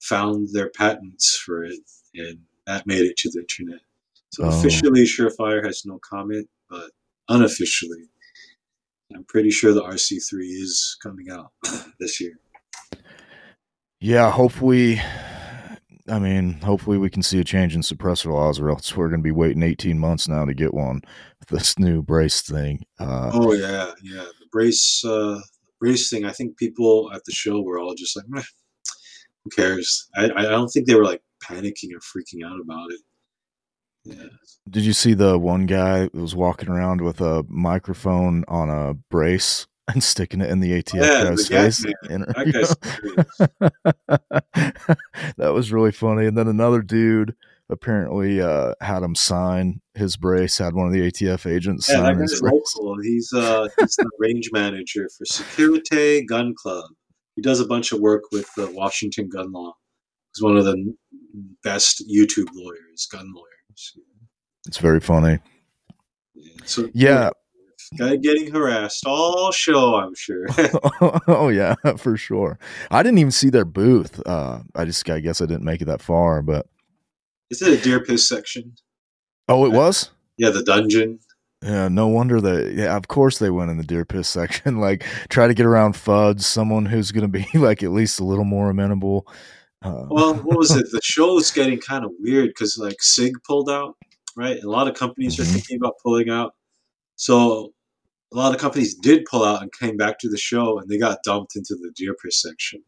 found 0.00 0.48
their 0.52 0.70
patents 0.70 1.36
for 1.36 1.64
it, 1.64 1.80
and 2.14 2.38
that 2.66 2.86
made 2.86 3.04
it 3.04 3.16
to 3.18 3.30
the 3.30 3.40
internet. 3.40 3.80
So 4.32 4.44
Oh. 4.44 4.48
officially, 4.48 5.04
Surefire 5.04 5.64
has 5.64 5.82
no 5.84 5.98
comment, 6.08 6.48
but 6.68 6.90
unofficially, 7.28 8.04
I'm 9.14 9.24
pretty 9.24 9.50
sure 9.50 9.72
the 9.74 9.82
RC3 9.82 10.38
is 10.44 10.96
coming 11.02 11.30
out 11.30 11.52
this 12.00 12.20
year. 12.20 12.38
Yeah, 14.00 14.30
hopefully. 14.30 15.00
I 16.08 16.18
mean, 16.18 16.54
hopefully 16.54 16.96
we 16.98 17.10
can 17.10 17.22
see 17.22 17.38
a 17.38 17.44
change 17.44 17.74
in 17.74 17.82
suppressor 17.82 18.32
laws, 18.32 18.58
or 18.58 18.70
else 18.70 18.96
we're 18.96 19.08
going 19.08 19.20
to 19.20 19.24
be 19.24 19.30
waiting 19.30 19.62
18 19.62 19.98
months 19.98 20.26
now 20.26 20.44
to 20.44 20.54
get 20.54 20.74
one. 20.74 21.02
This 21.48 21.78
new 21.78 22.02
brace 22.02 22.40
thing. 22.40 22.84
Uh, 22.98 23.30
Oh 23.32 23.52
yeah, 23.52 23.92
yeah. 24.02 24.22
The 24.40 24.46
brace, 24.50 25.04
uh, 25.04 25.40
brace 25.80 26.08
thing. 26.08 26.24
I 26.24 26.30
think 26.32 26.56
people 26.56 27.10
at 27.12 27.24
the 27.26 27.32
show 27.32 27.60
were 27.60 27.78
all 27.78 27.94
just 27.94 28.16
like, 28.16 28.26
"Meh, 28.28 28.42
"Who 29.44 29.50
cares?" 29.50 30.08
I, 30.16 30.24
I 30.36 30.42
don't 30.42 30.68
think 30.68 30.86
they 30.86 30.94
were 30.94 31.04
like 31.04 31.22
panicking 31.44 31.90
or 31.94 32.00
freaking 32.00 32.44
out 32.46 32.60
about 32.60 32.90
it. 32.90 33.00
Yeah. 34.04 34.28
Did 34.68 34.84
you 34.84 34.92
see 34.94 35.14
the 35.14 35.38
one 35.38 35.66
guy 35.66 36.04
that 36.04 36.14
was 36.14 36.34
walking 36.34 36.68
around 36.70 37.00
with 37.02 37.20
a 37.20 37.44
microphone 37.48 38.44
on 38.48 38.70
a 38.70 38.94
brace 38.94 39.66
and 39.88 40.02
sticking 40.02 40.40
it 40.40 40.48
in 40.50 40.60
the 40.60 40.70
ATF 40.82 40.94
Yeah, 41.02 41.24
guy's 41.24 41.48
face? 41.48 41.78
That 42.08 42.76
guy's 43.60 43.70
that 45.36 45.52
was 45.52 45.72
really 45.72 45.92
funny. 45.92 46.26
And 46.26 46.36
then 46.36 46.48
another 46.48 46.82
dude 46.82 47.34
apparently 47.68 48.40
uh, 48.40 48.74
had 48.80 49.02
him 49.02 49.14
sign 49.14 49.80
his 49.94 50.16
brace, 50.16 50.58
had 50.58 50.74
one 50.74 50.86
of 50.86 50.92
the 50.92 51.00
ATF 51.10 51.50
agents 51.50 51.88
Yeah, 51.88 51.96
sign 51.96 52.18
his 52.18 52.32
guy's 52.32 52.40
brace. 52.40 52.52
local. 52.76 52.96
He's 53.02 53.32
uh 53.32 53.68
he's 53.78 53.96
the 53.96 54.10
range 54.18 54.50
manager 54.52 55.08
for 55.16 55.24
Securite 55.24 56.26
Gun 56.26 56.54
Club. 56.56 56.84
He 57.36 57.42
does 57.42 57.60
a 57.60 57.66
bunch 57.66 57.92
of 57.92 58.00
work 58.00 58.24
with 58.32 58.48
the 58.56 58.70
Washington 58.70 59.28
Gun 59.28 59.52
Law. 59.52 59.74
He's 60.34 60.42
one 60.42 60.56
of 60.56 60.64
the 60.64 60.94
best 61.64 62.04
YouTube 62.08 62.48
lawyers, 62.54 63.06
gun 63.10 63.32
lawyers. 63.34 63.96
It's 64.66 64.78
very 64.78 65.00
funny. 65.00 65.38
Yeah. 66.34 66.52
So 66.64 66.88
Yeah. 66.94 67.30
guy 67.98 68.16
getting 68.16 68.52
harassed 68.52 69.04
all 69.06 69.50
show, 69.52 69.96
I'm 69.96 70.14
sure. 70.14 70.46
oh 71.26 71.48
yeah, 71.48 71.74
for 71.96 72.16
sure. 72.16 72.58
I 72.90 73.02
didn't 73.02 73.18
even 73.18 73.30
see 73.32 73.50
their 73.50 73.64
booth. 73.64 74.20
Uh, 74.26 74.60
I 74.74 74.84
just, 74.84 75.08
I 75.10 75.20
guess 75.20 75.40
I 75.40 75.46
didn't 75.46 75.64
make 75.64 75.82
it 75.82 75.86
that 75.86 76.02
far, 76.02 76.42
but 76.42 76.66
Is 77.50 77.62
it 77.62 77.78
a 77.78 77.82
deer 77.82 78.04
piss 78.04 78.28
section? 78.28 78.74
oh, 79.48 79.64
it 79.64 79.72
was. 79.72 80.10
Yeah, 80.36 80.50
the 80.50 80.62
dungeon. 80.62 81.18
Yeah, 81.62 81.88
no 81.88 82.08
wonder 82.08 82.40
that. 82.40 82.72
Yeah, 82.74 82.96
of 82.96 83.08
course 83.08 83.38
they 83.38 83.50
went 83.50 83.70
in 83.70 83.76
the 83.76 83.84
deer 83.84 84.04
piss 84.04 84.28
section. 84.38 84.78
Like, 84.80 85.04
try 85.28 85.46
to 85.46 85.54
get 85.54 85.66
around 85.66 85.94
Fuds, 85.94 86.42
someone 86.42 86.86
who's 86.86 87.12
going 87.12 87.30
to 87.30 87.38
be 87.38 87.46
like 87.58 87.82
at 87.82 87.90
least 87.92 88.20
a 88.20 88.24
little 88.24 88.44
more 88.44 88.70
amenable. 88.70 89.26
Uh, 89.82 90.06
Well, 90.08 90.34
what 90.34 90.58
was 90.58 90.74
it? 90.76 90.86
The 90.92 91.00
show's 91.02 91.50
getting 91.50 91.78
kind 91.80 92.04
of 92.04 92.12
weird 92.20 92.48
because 92.48 92.78
like 92.78 93.02
Sig 93.02 93.34
pulled 93.46 93.70
out, 93.70 93.96
right? 94.36 94.62
A 94.62 94.70
lot 94.70 94.88
of 94.88 94.94
companies 94.94 95.38
are 95.38 95.44
Mhm. 95.44 95.52
thinking 95.54 95.76
about 95.76 95.98
pulling 96.02 96.30
out. 96.30 96.54
So 97.16 97.72
a 98.32 98.36
lot 98.36 98.54
of 98.54 98.60
companies 98.60 98.94
did 98.94 99.24
pull 99.26 99.44
out 99.44 99.62
and 99.62 99.72
came 99.72 99.96
back 99.96 100.18
to 100.20 100.28
the 100.28 100.38
show, 100.38 100.78
and 100.78 100.88
they 100.88 100.98
got 100.98 101.22
dumped 101.24 101.56
into 101.56 101.74
the 101.76 101.90
deer 101.96 102.14
piss 102.22 102.40
section 102.40 102.82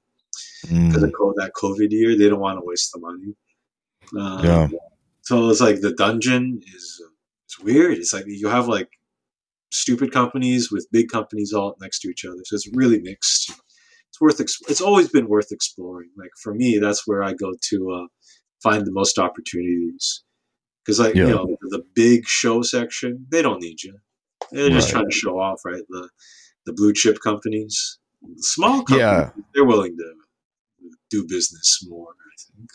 because 0.63 1.03
mm, 1.03 1.05
of 1.05 1.35
that 1.37 1.53
COVID 1.57 1.91
year. 1.91 2.17
They 2.17 2.29
don't 2.29 2.41
want 2.41 2.59
to 2.59 2.65
waste 2.65 2.93
the 2.93 3.01
money. 3.01 3.35
Um, 4.19 4.45
Yeah. 4.45 4.69
So 5.23 5.51
it's 5.51 5.61
like 5.61 5.81
the 5.81 5.93
dungeon 5.93 6.61
is 6.75 7.02
weird. 7.62 7.98
It's 7.98 8.12
like 8.12 8.25
you 8.27 8.48
have 8.48 8.68
like 8.68 8.88
stupid 9.70 10.12
companies 10.12 10.70
with 10.70 10.87
big 10.92 11.09
companies 11.09 11.53
all 11.53 11.77
next 11.81 12.01
to 12.01 12.09
each 12.09 12.25
other. 12.25 12.38
So 12.44 12.57
it's 12.57 12.68
really 12.75 13.01
mixed. 13.01 13.51
It's 14.11 14.20
worth. 14.20 14.40
Ex- 14.40 14.61
it's 14.68 14.81
always 14.81 15.09
been 15.09 15.29
worth 15.29 15.53
exploring. 15.53 16.11
Like 16.16 16.31
for 16.42 16.55
me, 16.55 16.79
that's 16.79 17.07
where 17.07 17.22
I 17.22 17.33
go 17.33 17.53
to 17.70 17.90
uh, 17.92 18.07
find 18.62 18.87
the 18.87 18.92
most 18.92 19.18
opportunities. 19.18 20.22
Because 20.85 20.98
like 21.01 21.14
Yeah. 21.14 21.27
you 21.27 21.31
know 21.31 21.57
the 21.62 21.83
big 21.94 22.27
show 22.27 22.62
section, 22.62 23.27
they 23.31 23.40
don't 23.42 23.61
need 23.61 23.83
you. 23.83 23.96
They're 24.51 24.68
just 24.68 24.88
Right. 24.88 24.92
trying 25.01 25.11
to 25.11 25.16
show 25.16 25.38
off, 25.38 25.61
right? 25.64 25.83
The 25.88 26.09
the 26.66 26.72
blue 26.72 26.92
chip 26.92 27.18
companies, 27.25 27.98
the 28.22 28.42
small 28.42 28.83
companies, 28.85 29.01
Yeah. 29.01 29.31
they're 29.55 29.64
willing 29.64 29.96
to 29.96 30.14
do 31.11 31.25
business 31.27 31.85
more. 31.88 32.09
I 32.11 32.35
think. 32.57 32.70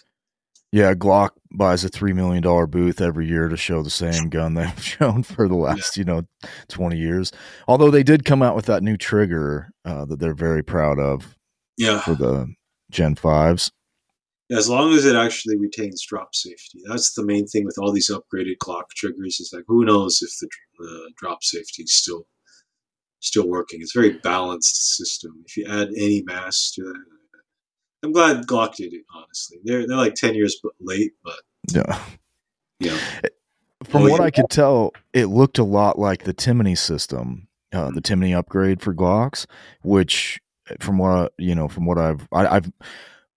Yeah, 0.77 0.93
Glock 0.93 1.31
buys 1.51 1.83
a 1.83 1.89
$3 1.89 2.13
million 2.13 2.43
booth 2.69 3.01
every 3.01 3.27
year 3.27 3.47
to 3.49 3.57
show 3.57 3.81
the 3.81 3.89
same 3.89 4.29
gun 4.29 4.53
they've 4.53 4.83
shown 4.83 5.23
for 5.23 5.47
the 5.47 5.55
last, 5.55 5.97
you 5.97 6.03
know, 6.03 6.21
20 6.69 6.95
years. 6.95 7.31
Although 7.67 7.89
they 7.89 8.03
did 8.03 8.25
come 8.25 8.43
out 8.43 8.55
with 8.55 8.67
that 8.67 8.83
new 8.83 8.95
trigger 8.95 9.71
uh, 9.85 10.05
that 10.05 10.19
they're 10.19 10.35
very 10.35 10.63
proud 10.63 10.99
of 10.99 11.35
Yeah. 11.77 12.01
for 12.01 12.13
the 12.13 12.53
Gen 12.91 13.15
5s. 13.15 13.71
As 14.51 14.69
long 14.69 14.93
as 14.93 15.03
it 15.03 15.15
actually 15.15 15.57
retains 15.57 16.05
drop 16.07 16.35
safety, 16.35 16.79
that's 16.87 17.13
the 17.15 17.25
main 17.25 17.47
thing 17.47 17.65
with 17.65 17.77
all 17.79 17.91
these 17.91 18.11
upgraded 18.11 18.57
Glock 18.63 18.83
triggers. 18.95 19.39
Is 19.39 19.51
like 19.53 19.63
who 19.67 19.83
knows 19.83 20.21
if 20.21 20.29
the, 20.39 20.47
the 20.77 21.11
drop 21.17 21.43
safety 21.43 21.83
is 21.83 21.93
still 21.93 22.27
still 23.19 23.47
working. 23.49 23.81
It's 23.81 23.93
a 23.95 23.99
very 23.99 24.19
balanced 24.19 24.95
system. 24.95 25.43
If 25.45 25.57
you 25.57 25.65
add 25.65 25.89
any 25.97 26.21
mass 26.23 26.71
to 26.75 26.83
that, 26.83 27.03
I'm 28.03 28.11
glad 28.11 28.45
Glock 28.45 28.75
did 28.75 28.93
it. 28.93 29.03
Honestly, 29.13 29.57
they're 29.63 29.87
they're 29.87 29.97
like 29.97 30.15
ten 30.15 30.35
years 30.35 30.59
late, 30.79 31.13
but 31.23 31.39
Yeah. 31.73 31.99
know, 32.79 32.97
From 33.83 34.03
what. 34.03 34.21
I 34.21 34.29
could 34.29 34.49
tell, 34.49 34.93
it 35.13 35.25
looked 35.25 35.57
a 35.57 35.63
lot 35.63 35.97
like 35.97 36.23
the 36.23 36.33
Timney 36.33 36.77
system, 36.77 37.47
uh, 37.73 37.91
the 37.91 38.01
Timney 38.01 38.35
upgrade 38.37 38.81
for 38.81 38.93
Glocks, 38.93 39.45
which, 39.83 40.39
from 40.79 40.97
what 40.97 41.33
you 41.37 41.55
know, 41.55 41.67
from 41.67 41.85
what 41.85 41.97
I've, 41.97 42.27
I, 42.31 42.47
I've, 42.57 42.71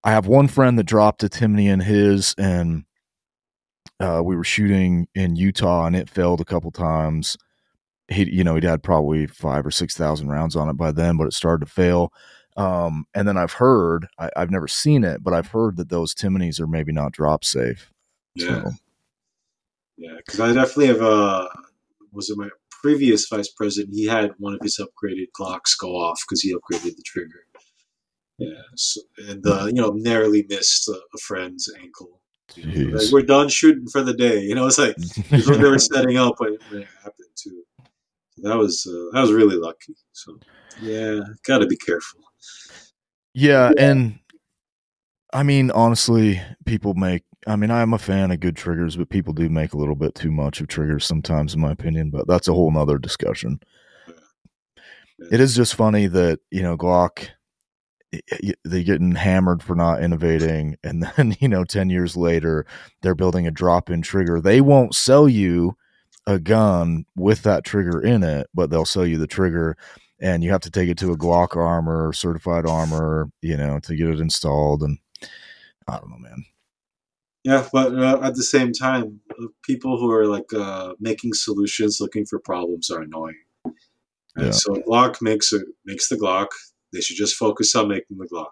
I 0.04 0.10
have 0.10 0.26
one 0.26 0.48
friend 0.48 0.78
that 0.78 0.84
dropped 0.84 1.22
a 1.22 1.28
Timony 1.28 1.66
in 1.66 1.80
his, 1.80 2.34
and 2.38 2.84
uh, 3.98 4.22
we 4.24 4.36
were 4.36 4.44
shooting 4.44 5.08
in 5.14 5.36
Utah, 5.36 5.86
and 5.86 5.96
it 5.96 6.08
failed 6.08 6.40
a 6.40 6.44
couple 6.44 6.70
times. 6.70 7.36
He, 8.08 8.28
you 8.30 8.44
know, 8.44 8.56
he'd 8.56 8.64
had 8.64 8.82
probably 8.82 9.26
five 9.26 9.64
or 9.64 9.70
six 9.70 9.96
thousand 9.96 10.28
rounds 10.28 10.56
on 10.56 10.68
it 10.68 10.76
by 10.76 10.92
then, 10.92 11.16
but 11.16 11.26
it 11.26 11.32
started 11.32 11.64
to 11.64 11.72
fail. 11.72 12.12
Um, 12.60 13.06
and 13.14 13.26
then 13.26 13.38
I've 13.38 13.54
heard, 13.54 14.06
I, 14.18 14.28
I've 14.36 14.50
never 14.50 14.68
seen 14.68 15.02
it, 15.02 15.22
but 15.22 15.32
I've 15.32 15.48
heard 15.48 15.76
that 15.78 15.88
those 15.88 16.14
Timneys 16.14 16.60
are 16.60 16.66
maybe 16.66 16.92
not 16.92 17.12
drop 17.12 17.44
safe. 17.44 17.90
yeah, 18.34 18.62
So, 18.64 18.70
yeah. 19.96 20.16
Because 20.18 20.40
I 20.40 20.52
definitely 20.52 20.88
have. 20.88 21.02
Uh, 21.02 21.48
was 22.12 22.28
it 22.28 22.36
my 22.36 22.48
previous 22.70 23.26
vice 23.28 23.48
president? 23.48 23.94
He 23.94 24.06
had 24.06 24.32
one 24.38 24.52
of 24.54 24.60
his 24.62 24.78
upgraded 24.78 25.28
Glocks 25.38 25.78
go 25.78 25.92
off 25.92 26.20
because 26.26 26.42
he 26.42 26.54
upgraded 26.54 26.96
the 26.96 27.02
trigger. 27.04 27.46
Yeah, 28.38 28.62
so, 28.74 29.00
and 29.28 29.46
uh, 29.46 29.66
you 29.66 29.74
know, 29.74 29.90
narrowly 29.90 30.46
missed 30.48 30.88
a, 30.88 30.92
a 30.92 31.18
friend's 31.22 31.72
ankle. 31.80 32.20
Like, 32.56 33.12
we're 33.12 33.22
done 33.22 33.48
shooting 33.48 33.86
for 33.86 34.02
the 34.02 34.14
day. 34.14 34.40
You 34.40 34.54
know, 34.54 34.66
it's 34.66 34.78
like 34.78 34.96
they 35.30 35.68
were 35.68 35.78
setting 35.78 36.16
up 36.16 36.40
when, 36.40 36.56
when 36.70 36.82
it 36.82 36.88
happened 37.02 37.28
too. 37.36 37.62
So 38.30 38.48
that 38.48 38.56
was 38.56 38.86
uh, 38.86 39.14
that 39.14 39.20
was 39.20 39.32
really 39.32 39.56
lucky. 39.56 39.94
So 40.12 40.38
yeah, 40.80 41.20
got 41.46 41.58
to 41.58 41.66
be 41.66 41.76
careful. 41.76 42.20
Yeah, 43.34 43.72
and 43.78 44.18
I 45.32 45.42
mean, 45.42 45.70
honestly, 45.70 46.40
people 46.64 46.94
make. 46.94 47.22
I 47.46 47.56
mean, 47.56 47.70
I'm 47.70 47.94
a 47.94 47.98
fan 47.98 48.30
of 48.30 48.40
good 48.40 48.56
triggers, 48.56 48.96
but 48.96 49.08
people 49.08 49.32
do 49.32 49.48
make 49.48 49.72
a 49.72 49.78
little 49.78 49.94
bit 49.94 50.14
too 50.14 50.30
much 50.30 50.60
of 50.60 50.68
triggers 50.68 51.06
sometimes, 51.06 51.54
in 51.54 51.60
my 51.60 51.70
opinion. 51.72 52.10
But 52.10 52.26
that's 52.26 52.48
a 52.48 52.52
whole 52.52 52.70
nother 52.70 52.98
discussion. 52.98 53.60
It 55.30 55.40
is 55.40 55.54
just 55.54 55.74
funny 55.74 56.06
that 56.06 56.40
you 56.50 56.62
know 56.62 56.76
Glock, 56.76 57.28
y- 58.12 58.20
y- 58.42 58.54
they 58.64 58.84
getting 58.84 59.14
hammered 59.14 59.62
for 59.62 59.74
not 59.76 60.02
innovating, 60.02 60.76
and 60.84 61.02
then 61.16 61.36
you 61.40 61.48
know, 61.48 61.64
ten 61.64 61.90
years 61.90 62.16
later, 62.16 62.66
they're 63.02 63.14
building 63.14 63.46
a 63.46 63.50
drop-in 63.52 64.02
trigger. 64.02 64.40
They 64.40 64.60
won't 64.60 64.94
sell 64.94 65.28
you 65.28 65.76
a 66.26 66.38
gun 66.38 67.06
with 67.16 67.42
that 67.44 67.64
trigger 67.64 68.00
in 68.00 68.22
it, 68.22 68.48
but 68.54 68.70
they'll 68.70 68.84
sell 68.86 69.06
you 69.06 69.18
the 69.18 69.26
trigger 69.26 69.76
and 70.20 70.44
you 70.44 70.50
have 70.50 70.60
to 70.62 70.70
take 70.70 70.88
it 70.88 70.98
to 70.98 71.12
a 71.12 71.16
Glock 71.16 71.56
armor, 71.56 72.12
certified 72.12 72.66
armor, 72.66 73.30
you 73.42 73.56
know, 73.56 73.78
to 73.80 73.96
get 73.96 74.10
it 74.10 74.20
installed. 74.20 74.82
And 74.82 74.98
I 75.88 75.98
don't 75.98 76.10
know, 76.10 76.18
man. 76.18 76.44
Yeah, 77.42 77.66
but 77.72 77.98
uh, 77.98 78.20
at 78.22 78.34
the 78.34 78.42
same 78.42 78.72
time, 78.72 79.20
people 79.64 79.98
who 79.98 80.10
are 80.10 80.26
like 80.26 80.52
uh, 80.52 80.92
making 81.00 81.32
solutions, 81.32 81.98
looking 81.98 82.26
for 82.26 82.38
problems, 82.38 82.90
are 82.90 83.00
annoying. 83.00 83.42
And 84.36 84.46
Yeah. 84.46 84.50
so 84.50 84.74
Glock 84.86 85.22
makes 85.22 85.52
it 85.52 85.62
makes 85.86 86.08
the 86.08 86.16
Glock. 86.16 86.48
They 86.92 87.00
should 87.00 87.16
just 87.16 87.36
focus 87.36 87.74
on 87.74 87.88
making 87.88 88.18
the 88.18 88.26
Glock. 88.26 88.50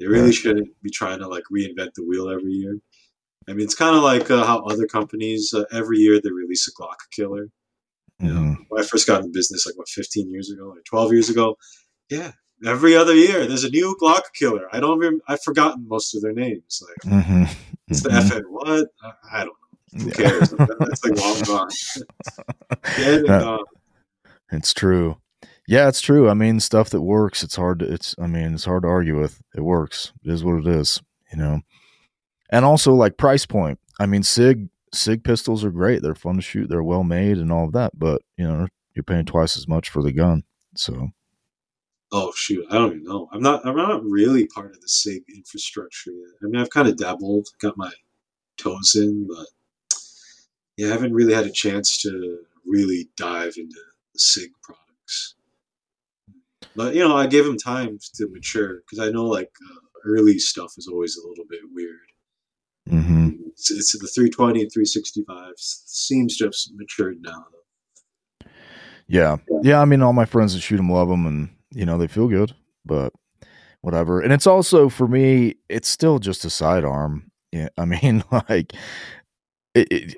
They 0.00 0.06
really 0.06 0.32
shouldn't 0.32 0.70
be 0.82 0.90
trying 0.90 1.20
to 1.20 1.28
like 1.28 1.44
reinvent 1.52 1.94
the 1.94 2.04
wheel 2.04 2.30
every 2.30 2.52
year. 2.52 2.78
I 3.48 3.52
mean, 3.52 3.64
it's 3.64 3.74
kind 3.74 3.94
of 3.96 4.02
like 4.02 4.30
uh, 4.30 4.44
how 4.44 4.60
other 4.60 4.86
companies 4.86 5.52
uh, 5.54 5.64
every 5.72 5.98
year 5.98 6.20
they 6.20 6.30
release 6.30 6.66
a 6.68 6.72
Glock 6.72 6.96
killer. 7.12 7.48
You 8.20 8.32
know, 8.34 8.40
Mhm. 8.40 8.56
when 8.68 8.82
I 8.82 8.86
first 8.86 9.06
got 9.06 9.22
in 9.24 9.32
business, 9.32 9.64
like 9.66 9.76
what, 9.78 9.88
15 9.88 10.30
years 10.30 10.50
ago 10.50 10.64
or 10.64 10.80
12 10.88 11.12
years 11.12 11.28
ago, 11.30 11.56
yeah, 12.10 12.32
every 12.66 12.94
other 12.94 13.14
year 13.14 13.46
there's 13.46 13.64
a 13.64 13.70
new 13.70 13.96
Glock 14.00 14.22
killer. 14.34 14.66
I 14.72 14.80
don't 14.80 15.02
even, 15.02 15.20
I've 15.28 15.42
forgotten 15.42 15.86
most 15.88 16.14
of 16.14 16.20
their 16.22 16.32
names. 16.34 16.82
Like, 16.86 17.12
mm-hmm. 17.24 17.44
it's 17.88 18.02
the 18.02 18.10
Mhm. 18.10 18.28
FN 18.30 18.42
what? 18.50 18.88
I, 19.32 19.44
don't 19.44 19.46
know. 19.46 20.02
Who 20.02 20.06
Yeah. 20.06 20.12
cares? 20.12 20.50
That's 20.50 21.04
like 21.04 21.18
long 21.18 21.40
gone. 21.46 21.68
Dead 22.96 23.18
and 23.20 23.26
Yeah. 23.26 23.40
gone. 23.40 23.64
It's 24.52 24.74
true. 24.74 25.16
Yeah, 25.66 25.88
it's 25.88 26.00
true. 26.00 26.28
I 26.28 26.34
mean, 26.34 26.58
stuff 26.60 26.90
that 26.90 27.00
works, 27.02 27.42
it's 27.44 27.54
hard 27.56 27.78
to 27.78 27.92
it's 27.92 28.14
I 28.18 28.26
mean, 28.26 28.54
it's 28.54 28.64
hard 28.64 28.82
to 28.82 28.88
argue 28.88 29.18
with. 29.20 29.40
It 29.54 29.60
works. 29.62 30.12
It 30.24 30.32
is 30.32 30.42
what 30.44 30.58
it 30.58 30.66
is, 30.66 31.00
you 31.32 31.38
know. 31.38 31.60
And 32.50 32.64
also 32.64 32.92
like 32.92 33.16
price 33.16 33.46
point. 33.46 33.78
I 34.00 34.06
mean, 34.06 34.22
Sig 34.24 34.68
Sig 34.92 35.22
pistols 35.22 35.64
are 35.64 35.70
great. 35.70 36.02
They're 36.02 36.14
fun 36.14 36.36
to 36.36 36.42
shoot. 36.42 36.68
They're 36.68 36.82
well 36.82 37.04
made 37.04 37.38
and 37.38 37.52
all 37.52 37.66
of 37.66 37.72
that, 37.72 37.98
but 37.98 38.22
you 38.36 38.44
know, 38.44 38.66
you're 38.94 39.04
paying 39.04 39.24
twice 39.24 39.56
as 39.56 39.68
much 39.68 39.88
for 39.88 40.02
the 40.02 40.12
gun. 40.12 40.42
So, 40.74 41.10
Oh 42.12 42.32
shoot, 42.34 42.66
I 42.70 42.74
don't 42.74 42.92
even 42.92 43.04
know. 43.04 43.28
I'm 43.32 43.40
not. 43.40 43.64
I'm 43.64 43.76
not 43.76 44.04
really 44.04 44.46
part 44.46 44.74
of 44.74 44.80
the 44.80 44.88
SIG 44.88 45.22
infrastructure 45.32 46.10
yet. 46.10 46.34
I 46.42 46.46
mean, 46.46 46.60
I've 46.60 46.70
kind 46.70 46.88
of 46.88 46.96
dabbled, 46.96 47.48
got 47.60 47.76
my 47.76 47.92
toes 48.56 48.96
in, 48.96 49.28
but 49.28 49.46
yeah, 50.76 50.88
I 50.88 50.92
haven't 50.92 51.14
really 51.14 51.34
had 51.34 51.46
a 51.46 51.52
chance 51.52 52.02
to 52.02 52.40
really 52.66 53.08
dive 53.16 53.54
into 53.56 53.80
the 54.12 54.18
SIG 54.18 54.50
products. 54.60 55.36
But 56.74 56.94
you 56.96 57.06
know, 57.06 57.16
I 57.16 57.28
gave 57.28 57.44
them 57.44 57.58
time 57.58 57.98
to 58.14 58.28
mature 58.28 58.80
because 58.80 58.98
I 58.98 59.10
know 59.12 59.26
like 59.26 59.52
uh, 59.70 59.74
early 60.04 60.38
stuff 60.40 60.74
is 60.78 60.88
always 60.88 61.16
a 61.16 61.28
little 61.28 61.44
bit 61.48 61.60
weird. 61.72 62.09
Mhm. 62.90 63.38
It's, 63.52 63.70
it's 63.70 63.92
the 63.92 64.08
320 64.08 64.62
and 64.62 64.72
365 64.72 65.52
seems 65.56 66.36
to 66.38 66.44
have 66.44 66.54
matured 66.76 67.18
now. 67.22 67.44
Though. 67.52 67.60
Yeah. 69.10 69.38
Yeah, 69.62 69.80
I 69.80 69.84
mean, 69.84 70.02
all 70.02 70.12
my 70.12 70.24
friends 70.24 70.54
that 70.54 70.60
shoot 70.60 70.76
them 70.76 70.90
love 70.90 71.08
them 71.08 71.26
and, 71.26 71.50
you 71.72 71.84
know, 71.84 71.98
they 71.98 72.06
feel 72.06 72.28
good, 72.28 72.54
but 72.84 73.12
whatever. 73.80 74.20
And 74.20 74.32
it's 74.32 74.46
also 74.46 74.88
for 74.88 75.08
me, 75.08 75.56
it's 75.68 75.88
still 75.88 76.20
just 76.20 76.44
a 76.44 76.50
sidearm. 76.50 77.30
Yeah. 77.50 77.68
I 77.76 77.84
mean, 77.86 78.22
like, 78.30 78.72
it, 79.74 79.88
it, 79.90 80.14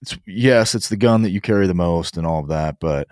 it's, 0.00 0.16
yes, 0.26 0.76
it's 0.76 0.88
the 0.88 0.96
gun 0.96 1.22
that 1.22 1.30
you 1.30 1.40
carry 1.40 1.66
the 1.66 1.74
most 1.74 2.16
and 2.16 2.26
all 2.26 2.40
of 2.40 2.48
that, 2.48 2.76
but, 2.80 3.08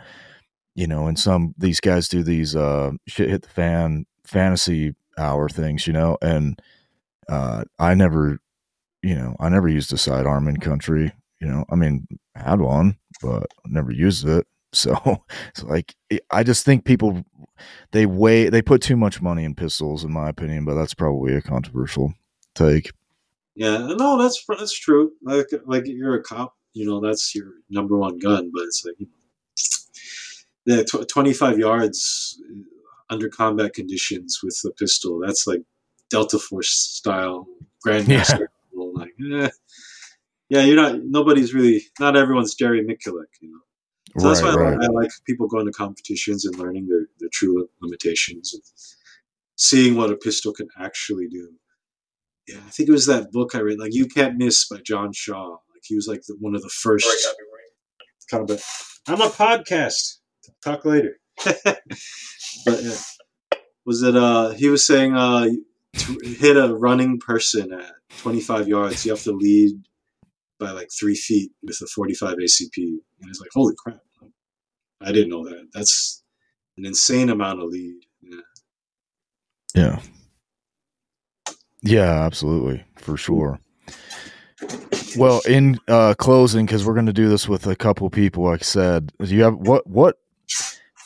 you 0.77 0.87
know, 0.87 1.09
and 1.09 1.19
some, 1.19 1.53
these 1.59 1.81
guys 1.81 2.09
do 2.09 2.23
these, 2.23 2.55
uh, 2.55 2.93
shit 3.07 3.29
hit 3.29 3.43
the 3.43 3.49
fan 3.49 4.07
fantasy 4.25 4.95
hour 5.19 5.49
things, 5.49 5.87
you 5.87 5.93
know, 5.93 6.17
and, 6.23 6.63
uh, 7.29 7.65
I 7.79 7.95
never, 7.95 8.39
you 9.03 9.15
know, 9.15 9.37
I 9.41 9.49
never 9.49 9.69
used 9.69 9.93
a 9.93 9.99
sidearm 9.99 10.49
in 10.49 10.59
country, 10.59 11.13
you 11.41 11.47
know, 11.47 11.65
I 11.71 11.77
mean, 11.77 12.07
I 12.35 12.51
had 12.51 12.61
one, 12.61 12.99
but 13.23 13.47
never 13.67 13.93
used 13.93 14.27
it. 14.27 14.47
So 14.75 15.25
it's 15.49 15.63
like 15.63 15.95
I 16.31 16.43
just 16.43 16.63
think 16.67 16.85
people 16.85 17.25
they 17.93 18.05
weigh 18.05 18.51
they 18.51 18.61
put 18.61 18.83
too 18.83 18.99
much 18.99 19.23
money 19.23 19.45
in 19.45 19.55
pistols, 19.55 20.05
in 20.05 20.13
my 20.13 20.29
opinion. 20.29 20.67
But 20.67 20.75
that's 20.75 20.93
probably 20.93 21.35
a 21.35 21.41
controversial 21.41 22.13
take. 22.55 22.93
Yeah, 23.55 23.79
no, 23.79 24.21
that's 24.21 24.45
that's 24.47 24.79
true. 24.79 25.13
Like 25.23 25.47
like 25.65 25.85
you're 25.87 26.17
a 26.17 26.23
cop, 26.23 26.55
you 26.75 26.85
know, 26.87 27.01
that's 27.01 27.35
your 27.35 27.47
number 27.71 27.97
one 27.97 28.19
gun. 28.19 28.51
But 28.53 28.65
it's 28.65 28.85
like, 28.85 29.09
yeah, 30.67 30.83
tw- 30.83 31.09
25 31.09 31.59
yards 31.59 32.39
uh, 32.51 33.15
under 33.15 33.31
combat 33.31 33.73
conditions 33.73 34.41
with 34.43 34.61
a 34.67 34.71
pistol. 34.73 35.19
That's 35.25 35.47
like 35.47 35.63
Delta 36.11 36.39
Force 36.39 36.71
style 36.71 37.47
grandmaster. 37.87 38.49
Like, 38.99 39.15
eh. 39.33 39.51
yeah, 40.49 40.63
you're 40.63 40.77
not. 40.77 41.01
Nobody's 41.03 41.55
really. 41.55 41.83
Not 42.01 42.17
everyone's 42.17 42.55
Jerry 42.55 42.83
Miculek, 42.83 43.27
you 43.41 43.51
know. 43.51 43.61
So 44.19 44.29
that's 44.29 44.43
why 44.43 44.55
right, 44.55 44.73
I, 44.73 44.77
like, 44.77 44.89
I 44.89 44.93
like 44.93 45.11
people 45.27 45.49
going 45.49 45.67
to 45.67 45.73
competitions 45.73 46.45
and 46.47 46.57
learning 46.57 46.87
their, 46.89 47.07
their 47.21 47.29
true 47.33 47.69
limitations 47.83 48.55
and 48.55 48.63
seeing 49.57 49.97
what 49.97 50.11
a 50.11 50.17
pistol 50.17 50.53
can 50.53 50.69
actually 50.81 51.29
do. 51.29 51.51
Yeah, 52.49 52.57
I 52.67 52.71
think 52.71 52.89
it 52.89 52.93
was 52.93 53.07
that 53.07 53.31
book 53.31 53.55
I 53.55 53.59
read, 53.59 53.79
like 53.79 53.95
"You 53.95 54.07
Can't 54.07 54.39
Miss" 54.39 54.67
by 54.67 54.79
John 54.79 55.13
Shaw. 55.13 55.51
Like 55.51 55.83
he 55.85 55.95
was 55.95 56.09
like 56.09 56.23
the, 56.27 56.37
one 56.41 56.55
of 56.55 56.63
the 56.63 56.71
first 56.71 57.07
kind 58.31 58.49
of. 58.49 58.59
A, 58.59 59.13
I'm 59.13 59.21
a 59.21 59.29
podcast. 59.29 60.19
Talk 60.65 60.85
later. 60.85 61.19
but 61.45 61.87
yeah. 62.67 62.97
was 63.85 64.03
it? 64.03 64.17
Uh, 64.17 64.51
he 64.51 64.69
was 64.69 64.87
saying, 64.87 65.15
uh, 65.15 65.49
to 65.95 66.19
hit 66.23 66.57
a 66.57 66.75
running 66.75 67.19
person 67.19 67.73
at 67.73 67.93
25 68.19 68.69
yards, 68.69 69.05
you 69.05 69.13
have 69.13 69.23
to 69.23 69.33
lead 69.33 69.73
by 70.59 70.71
like 70.71 70.89
three 70.99 71.15
feet 71.15 71.53
with 71.63 71.79
a 71.83 71.87
45 71.87 72.37
ACP. 72.37 72.77
And 72.77 73.29
it's 73.29 73.41
like, 73.41 73.51
holy 73.53 73.75
crap. 73.79 74.01
I 75.01 75.13
didn't 75.13 75.31
know 75.31 75.45
that. 75.45 75.69
That's 75.73 76.25
an 76.77 76.85
insane 76.87 77.31
amount 77.31 77.61
of 77.61 77.69
lead. 77.69 78.01
Yeah. 78.23 78.41
Yeah, 79.75 80.01
yeah, 81.83 82.25
absolutely 82.25 82.85
for 82.97 83.17
sure. 83.17 83.61
Well, 85.17 85.41
in 85.49 85.79
uh, 85.89 86.15
closing, 86.19 86.67
because 86.67 86.85
we're 86.85 86.95
going 86.95 87.07
to 87.07 87.13
do 87.13 87.29
this 87.29 87.49
with 87.49 87.67
a 87.67 87.77
couple 87.77 88.09
people, 88.11 88.45
like 88.45 88.63
I 88.63 88.65
said, 88.65 89.13
do 89.21 89.35
you 89.35 89.43
have 89.43 89.55
what 89.55 89.87
what? 89.87 90.17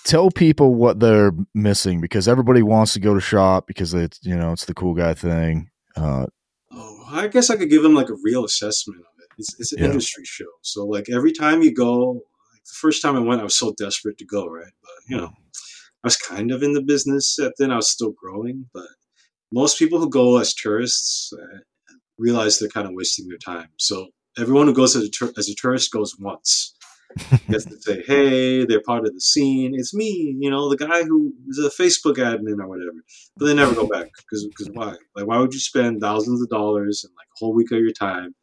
Tell 0.05 0.31
people 0.31 0.75
what 0.75 0.99
they're 0.99 1.33
missing 1.55 2.01
because 2.01 2.27
everybody 2.27 2.63
wants 2.63 2.93
to 2.95 3.01
go 3.01 3.15
to 3.15 3.21
shop 3.21 3.67
because 3.69 3.95
it's 3.95 4.19
you 4.23 4.35
know 4.35 4.53
it's 4.53 4.65
the 4.65 4.75
cool 4.75 4.95
guy 4.95 5.15
thing. 5.15 5.71
Uh, 5.97 6.27
Oh, 6.75 7.05
I 7.09 7.29
guess 7.29 7.51
I 7.51 7.57
could 7.57 7.71
give 7.71 7.83
them 7.83 7.95
like 7.95 8.09
a 8.09 8.17
real 8.23 8.45
assessment 8.45 9.01
of 9.01 9.07
it. 9.23 9.29
It's, 9.39 9.59
it's 9.61 9.73
an 9.73 9.81
Yeah. 9.81 9.87
industry 9.87 10.25
show. 10.25 10.47
So, 10.63 10.85
like, 10.87 11.09
every 11.11 11.33
time 11.33 11.63
you 11.63 11.73
go, 11.73 12.13
like, 12.13 12.65
the 12.65 12.75
first 12.75 13.03
time 13.03 13.17
I 13.17 13.21
went, 13.21 13.41
I 13.41 13.45
was 13.45 13.57
so 13.59 13.75
desperate 13.79 14.19
to 14.19 14.25
go, 14.25 14.47
right? 14.47 14.73
But, 14.83 14.91
you 15.09 15.17
know, 15.17 15.27
I 15.27 16.05
was 16.05 16.17
kind 16.17 16.51
of 16.51 16.63
in 16.63 16.73
the 16.73 16.83
business 16.83 17.39
at 17.39 17.53
then. 17.59 17.71
I 17.71 17.77
was 17.77 17.91
still 17.91 18.13
growing. 18.13 18.69
But 18.73 18.89
most 19.53 19.79
people 19.79 19.99
who 19.99 20.09
go 20.09 20.39
as 20.39 20.55
tourists 20.55 21.33
uh, 21.33 21.59
realize 22.19 22.59
they're 22.59 22.69
kind 22.69 22.87
of 22.87 22.95
wasting 22.95 23.29
their 23.29 23.39
time. 23.39 23.69
So, 23.79 24.09
everyone 24.39 24.67
who 24.67 24.75
goes 24.75 24.97
as 24.97 25.05
a, 25.05 25.11
tour- 25.11 25.33
as 25.37 25.49
a 25.49 25.55
tourist 25.55 25.93
goes 25.93 26.17
once. 26.19 26.75
Gets 27.51 27.65
to 27.67 27.81
say, 27.81 28.03
hey, 28.07 28.65
they're 28.65 28.83
part 28.83 29.07
of 29.07 29.15
the 29.15 29.21
scene. 29.21 29.73
It's 29.75 29.95
me, 29.95 30.37
you 30.39 30.51
know, 30.51 30.69
the 30.69 30.77
guy 30.77 31.03
who 31.03 31.33
is 31.49 31.59
a 31.59 31.71
Facebook 31.71 32.17
admin 32.17 32.61
or 32.61 32.69
whatever 32.69 32.93
but 33.37 33.47
they 33.47 33.55
never 33.55 33.75
go 33.75 33.87
back 33.87 34.11
because 34.19 34.49
why? 34.73 34.95
Like, 35.17 35.27
why 35.27 35.39
would 35.39 35.55
you 35.55 35.61
spend 35.61 36.01
thousands 36.01 36.43
of 36.43 36.49
dollars 36.49 37.05
and 37.05 37.13
like 37.17 37.27
a 37.27 37.39
whole 37.39 37.55
week 37.55 37.73
of 37.73 37.81
your 37.81 37.93
time 37.93 38.35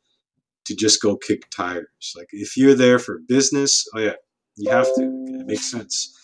to 0.66 0.76
just 0.76 1.02
go 1.02 1.16
kick 1.16 1.50
tires? 1.50 2.14
Like, 2.16 2.28
if 2.32 2.58
you're 2.58 2.76
there 2.76 3.00
for 3.00 3.20
business, 3.28 3.86
oh 3.96 4.00
yeah, 4.00 4.16
you 4.58 4.72
have 4.72 4.88
to. 4.96 5.26
It 5.28 5.46
makes 5.46 5.70
sense. 5.70 6.16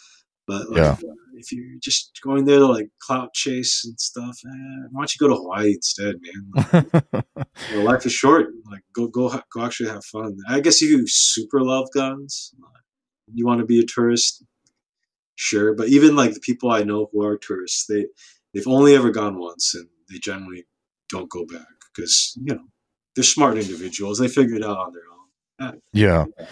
But 0.47 0.69
like, 0.69 0.77
Yeah. 0.77 0.97
If 1.37 1.51
you're 1.51 1.77
just 1.81 2.19
going 2.23 2.45
there 2.45 2.59
to 2.59 2.67
like 2.67 2.89
clout 3.01 3.33
chase 3.33 3.83
and 3.85 3.99
stuff, 3.99 4.37
eh, 4.45 4.87
why 4.91 5.01
don't 5.01 5.13
you 5.13 5.19
go 5.19 5.27
to 5.27 5.35
Hawaii 5.35 5.73
instead, 5.73 6.15
man? 6.21 6.83
Like, 7.35 7.47
you 7.69 7.77
know, 7.77 7.83
life 7.83 8.05
is 8.05 8.11
short. 8.11 8.47
Like, 8.69 8.81
go 8.93 9.07
go 9.07 9.29
go 9.53 9.65
actually 9.65 9.89
have 9.89 10.03
fun. 10.05 10.37
I 10.49 10.59
guess 10.59 10.81
if 10.81 10.89
you 10.89 11.05
super 11.07 11.61
love 11.61 11.87
guns, 11.93 12.53
you 13.33 13.45
want 13.45 13.59
to 13.59 13.65
be 13.65 13.79
a 13.79 13.85
tourist, 13.85 14.43
sure. 15.35 15.73
But 15.73 15.89
even 15.89 16.15
like 16.15 16.33
the 16.33 16.39
people 16.39 16.71
I 16.71 16.83
know 16.83 17.07
who 17.11 17.23
are 17.25 17.37
tourists, 17.37 17.85
they 17.87 18.07
they've 18.53 18.67
only 18.67 18.95
ever 18.95 19.09
gone 19.11 19.39
once, 19.39 19.73
and 19.73 19.87
they 20.09 20.17
generally 20.19 20.65
don't 21.09 21.29
go 21.29 21.45
back 21.45 21.67
because 21.93 22.33
you 22.35 22.55
know 22.55 22.65
they're 23.15 23.23
smart 23.23 23.57
individuals. 23.57 24.19
They 24.19 24.27
figure 24.27 24.55
it 24.55 24.63
out 24.63 24.77
on 24.77 24.93
their 24.93 25.69
own. 25.69 25.81
Yeah. 25.93 26.25
Yeah, 26.37 26.45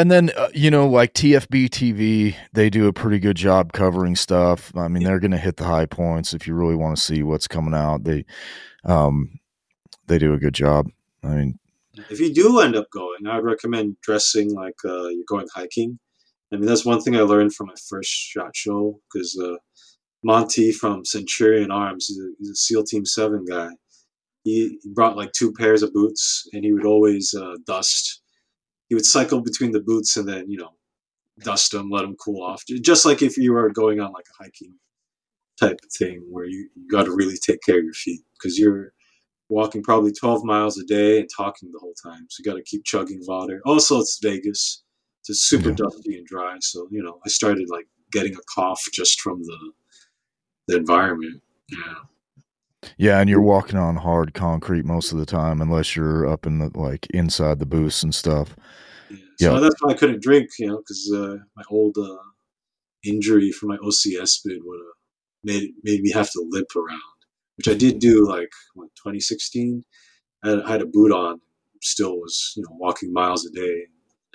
and 0.00 0.10
then 0.10 0.30
uh, 0.36 0.48
you 0.54 0.70
know, 0.70 0.88
like 0.88 1.14
TFB 1.14 1.68
TV, 1.68 2.36
they 2.52 2.70
do 2.70 2.86
a 2.86 2.92
pretty 2.92 3.18
good 3.18 3.36
job 3.36 3.72
covering 3.72 4.16
stuff. 4.16 4.74
I 4.76 4.88
mean, 4.88 5.02
they're 5.04 5.20
going 5.20 5.30
to 5.32 5.38
hit 5.38 5.56
the 5.56 5.64
high 5.64 5.86
points 5.86 6.32
if 6.32 6.46
you 6.46 6.54
really 6.54 6.76
want 6.76 6.96
to 6.96 7.02
see 7.02 7.22
what's 7.22 7.48
coming 7.48 7.74
out. 7.74 8.04
They, 8.04 8.24
um, 8.84 9.40
they 10.06 10.18
do 10.18 10.34
a 10.34 10.38
good 10.38 10.54
job. 10.54 10.88
I 11.22 11.28
mean, 11.28 11.58
If 12.10 12.20
you 12.20 12.32
do 12.32 12.60
end 12.60 12.76
up 12.76 12.90
going, 12.90 13.26
I 13.26 13.36
would 13.36 13.44
recommend 13.44 13.96
dressing 14.02 14.54
like 14.54 14.76
uh, 14.84 15.08
you're 15.08 15.24
going 15.28 15.46
hiking. 15.54 15.98
I 16.52 16.56
mean, 16.56 16.66
that's 16.66 16.84
one 16.84 17.00
thing 17.00 17.16
I 17.16 17.20
learned 17.20 17.54
from 17.54 17.68
my 17.68 17.74
first 17.88 18.10
shot 18.10 18.54
show 18.54 19.00
because 19.12 19.38
uh, 19.42 19.56
Monty 20.22 20.70
from 20.72 21.04
Centurion 21.04 21.70
Arms, 21.70 22.06
he's 22.06 22.18
a, 22.18 22.28
he's 22.38 22.50
a 22.50 22.54
SEAL 22.54 22.84
Team 22.84 23.04
Seven 23.04 23.44
guy. 23.44 23.70
He, 24.44 24.78
he 24.82 24.90
brought 24.94 25.16
like 25.16 25.32
two 25.32 25.52
pairs 25.52 25.82
of 25.82 25.92
boots, 25.92 26.46
and 26.52 26.64
he 26.64 26.72
would 26.72 26.86
always 26.86 27.34
uh, 27.34 27.56
dust. 27.66 28.22
He 28.94 28.96
would 28.96 29.06
cycle 29.06 29.40
between 29.40 29.72
the 29.72 29.80
boots 29.80 30.16
and 30.16 30.28
then 30.28 30.48
you 30.48 30.56
know 30.56 30.70
dust 31.40 31.72
them, 31.72 31.90
let 31.90 32.02
them 32.02 32.14
cool 32.14 32.44
off, 32.44 32.62
just 32.80 33.04
like 33.04 33.20
if 33.20 33.36
you 33.36 33.52
were 33.52 33.68
going 33.70 33.98
on 33.98 34.12
like 34.12 34.26
a 34.38 34.42
hiking 34.44 34.72
type 35.58 35.80
of 35.82 35.90
thing 35.98 36.24
where 36.30 36.44
you, 36.44 36.68
you 36.76 36.88
got 36.88 37.06
to 37.06 37.10
really 37.12 37.36
take 37.36 37.60
care 37.66 37.78
of 37.78 37.84
your 37.84 37.92
feet 37.92 38.20
because 38.34 38.56
you're 38.56 38.92
walking 39.48 39.82
probably 39.82 40.12
12 40.12 40.44
miles 40.44 40.78
a 40.78 40.84
day 40.84 41.18
and 41.18 41.28
talking 41.36 41.72
the 41.72 41.78
whole 41.80 41.94
time. 42.00 42.24
So 42.30 42.40
you 42.40 42.44
got 42.52 42.56
to 42.56 42.62
keep 42.62 42.84
chugging 42.84 43.20
water. 43.26 43.60
Also, 43.66 43.98
it's 43.98 44.20
Vegas. 44.22 44.84
It's 45.28 45.40
super 45.40 45.70
Yeah. 45.70 45.74
dusty 45.76 46.18
and 46.18 46.26
dry. 46.26 46.56
So, 46.60 46.86
you 46.92 47.02
know, 47.02 47.18
I 47.26 47.28
started 47.28 47.68
like 47.68 47.88
getting 48.12 48.34
a 48.36 48.40
cough 48.54 48.82
just 48.92 49.20
from 49.20 49.42
the 49.42 49.72
the 50.68 50.76
environment. 50.76 51.42
Yeah. 51.68 51.94
Yeah, 52.96 53.18
and 53.20 53.28
you're 53.28 53.40
walking 53.40 53.78
on 53.78 53.96
hard 53.96 54.34
concrete 54.34 54.84
most 54.84 55.10
of 55.10 55.18
the 55.18 55.26
time, 55.26 55.60
unless 55.60 55.96
you're 55.96 56.26
up 56.26 56.46
in 56.46 56.58
the 56.58 56.70
like 56.78 57.06
inside 57.10 57.58
the 57.58 57.66
booths 57.66 58.04
and 58.04 58.14
stuff. 58.14 58.54
So 59.38 59.54
Yeah. 59.54 59.60
that's 59.60 59.74
why 59.80 59.92
I 59.92 59.94
couldn't 59.94 60.22
drink, 60.22 60.50
you 60.58 60.66
know, 60.68 60.78
because 60.78 61.12
uh, 61.14 61.36
my 61.56 61.62
old 61.70 61.96
uh, 61.98 62.16
injury 63.04 63.50
from 63.52 63.68
my 63.70 63.76
OCS 63.78 64.40
bid 64.44 64.58
would 64.64 64.80
have 64.80 64.94
made 65.44 65.72
made 65.82 66.00
me 66.02 66.10
have 66.12 66.30
to 66.32 66.46
limp 66.50 66.74
around, 66.76 67.18
which 67.56 67.68
I 67.68 67.74
did 67.74 67.98
do 67.98 68.26
like 68.26 68.50
what 68.74 68.88
2016. 68.96 69.84
I 70.44 70.48
had, 70.50 70.62
I 70.62 70.70
had 70.72 70.82
a 70.82 70.86
boot 70.86 71.12
on, 71.12 71.40
still 71.82 72.16
was 72.18 72.52
you 72.56 72.62
know 72.62 72.76
walking 72.78 73.12
miles 73.12 73.44
a 73.46 73.50
day, 73.50 73.86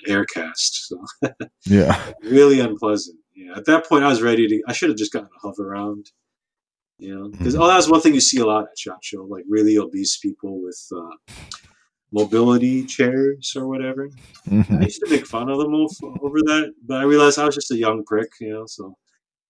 air 0.07 0.25
cast, 0.25 0.87
so 0.87 1.03
Yeah, 1.65 1.95
really 2.23 2.59
unpleasant. 2.59 3.19
Yeah, 3.35 3.55
at 3.55 3.65
that 3.65 3.87
point 3.87 4.03
I 4.03 4.07
was 4.09 4.21
ready 4.21 4.47
to. 4.47 4.61
I 4.67 4.73
should 4.73 4.89
have 4.89 4.97
just 4.97 5.13
gotten 5.13 5.29
a 5.43 5.47
Hoveround. 5.47 6.07
You 7.01 7.15
know, 7.15 7.29
because 7.29 7.55
Mhm. 7.55 7.61
oh, 7.61 7.67
that's 7.67 7.87
one 7.87 8.01
thing 8.01 8.13
you 8.13 8.19
see 8.19 8.39
a 8.39 8.45
lot 8.45 8.65
at 8.69 8.77
shot 8.77 9.01
show, 9.01 9.23
like 9.23 9.45
really 9.47 9.77
obese 9.77 10.17
people 10.17 10.61
with 10.61 10.81
uh, 10.93 11.15
mobility 12.11 12.85
chairs 12.85 13.53
or 13.55 13.67
whatever. 13.67 14.09
I 14.47 14.49
Mhm. 14.49 14.83
used 14.83 15.01
to 15.03 15.09
make 15.09 15.25
fun 15.27 15.49
of 15.49 15.57
them 15.59 15.73
over, 15.75 16.17
over 16.21 16.37
that, 16.45 16.73
but 16.85 16.97
I 16.99 17.03
realized 17.03 17.37
I 17.39 17.45
was 17.45 17.55
just 17.55 17.71
a 17.71 17.77
young 17.77 18.03
prick, 18.05 18.29
you 18.41 18.51
know. 18.51 18.63
So 18.67 18.95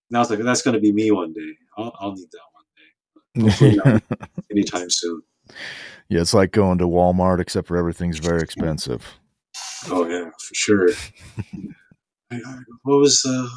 now 0.10 0.22
it's 0.22 0.30
like 0.30 0.40
that's 0.40 0.62
going 0.62 0.74
to 0.76 0.80
be 0.82 0.92
me 0.92 1.12
one 1.12 1.34
day. 1.34 1.52
I'll, 1.78 1.94
I'll 2.00 2.14
need 2.14 2.28
that 2.32 2.48
one 2.54 3.96
day, 3.96 4.02
anytime 4.52 4.90
soon. 4.90 5.22
yeah, 6.10 6.22
it's 6.22 6.34
like 6.34 6.52
going 6.52 6.78
to 6.80 6.86
Walmart, 6.88 7.40
except 7.40 7.68
for 7.68 7.78
everything's 7.78 8.20
very 8.20 8.42
expensive. 8.42 9.06
Oh 9.90 10.08
yeah, 10.08 10.26
for 10.30 10.54
sure. 10.56 10.90
I- 12.32 12.36
I- 12.46 12.60
what 12.84 12.98
was 13.00 13.24
uh, 13.26 13.48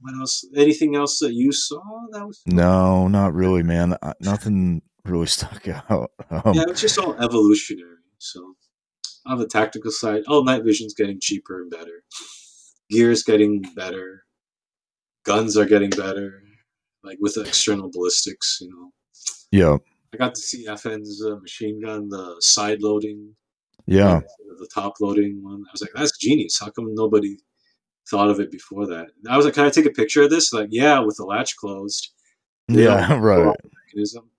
what 0.00 0.14
else? 0.20 0.44
Anything 0.54 0.94
else 0.96 1.18
that 1.20 1.32
you 1.32 1.50
saw? 1.52 1.80
That 2.12 2.26
was 2.26 2.40
No, 2.46 3.08
not 3.08 3.34
really, 3.34 3.62
man. 3.62 3.96
I, 4.02 4.12
nothing 4.20 4.82
really 5.04 5.26
stuck 5.26 5.66
out. 5.90 6.12
Um, 6.30 6.54
yeah, 6.54 6.64
it's 6.68 6.80
just 6.82 6.98
all 6.98 7.14
evolutionary. 7.20 7.96
So 8.20 8.54
on 9.26 9.38
the 9.38 9.46
tactical 9.48 9.90
side, 9.90 10.22
oh, 10.28 10.42
night 10.42 10.64
vision's 10.64 10.94
getting 10.94 11.18
cheaper 11.20 11.62
and 11.62 11.70
better. 11.70 12.04
Gear's 12.90 13.22
getting 13.22 13.62
better. 13.74 14.24
Guns 15.24 15.56
are 15.56 15.64
getting 15.66 15.90
better, 15.90 16.42
like 17.04 17.18
with 17.20 17.34
the 17.34 17.42
external 17.42 17.90
ballistics. 17.90 18.58
You 18.60 18.70
know, 18.70 18.90
yeah, 19.52 19.76
I 20.14 20.16
got 20.16 20.34
to 20.34 20.40
see 20.40 20.66
FN's 20.66 21.24
uh, 21.24 21.36
machine 21.36 21.80
gun, 21.82 22.08
the 22.08 22.36
side 22.40 22.82
loading, 22.82 23.34
yeah, 23.86 24.20
the 24.58 24.68
top 24.74 24.94
loading 25.00 25.42
one. 25.42 25.62
I 25.68 25.72
was 25.72 25.82
like, 25.82 25.92
that's 25.94 26.16
genius. 26.18 26.58
How 26.60 26.70
come 26.70 26.94
nobody 26.94 27.36
thought 28.10 28.30
of 28.30 28.40
it 28.40 28.50
before 28.50 28.86
that? 28.86 29.08
I 29.28 29.36
was 29.36 29.44
like, 29.46 29.54
can 29.54 29.66
I 29.66 29.70
take 29.70 29.86
a 29.86 29.90
picture 29.90 30.22
of 30.22 30.30
this? 30.30 30.52
Like, 30.52 30.68
yeah, 30.70 30.98
with 31.00 31.16
the 31.18 31.24
latch 31.24 31.56
closed 31.56 32.12
yeah, 32.68 33.12
right. 33.18 33.54
mechanism. 33.86 34.30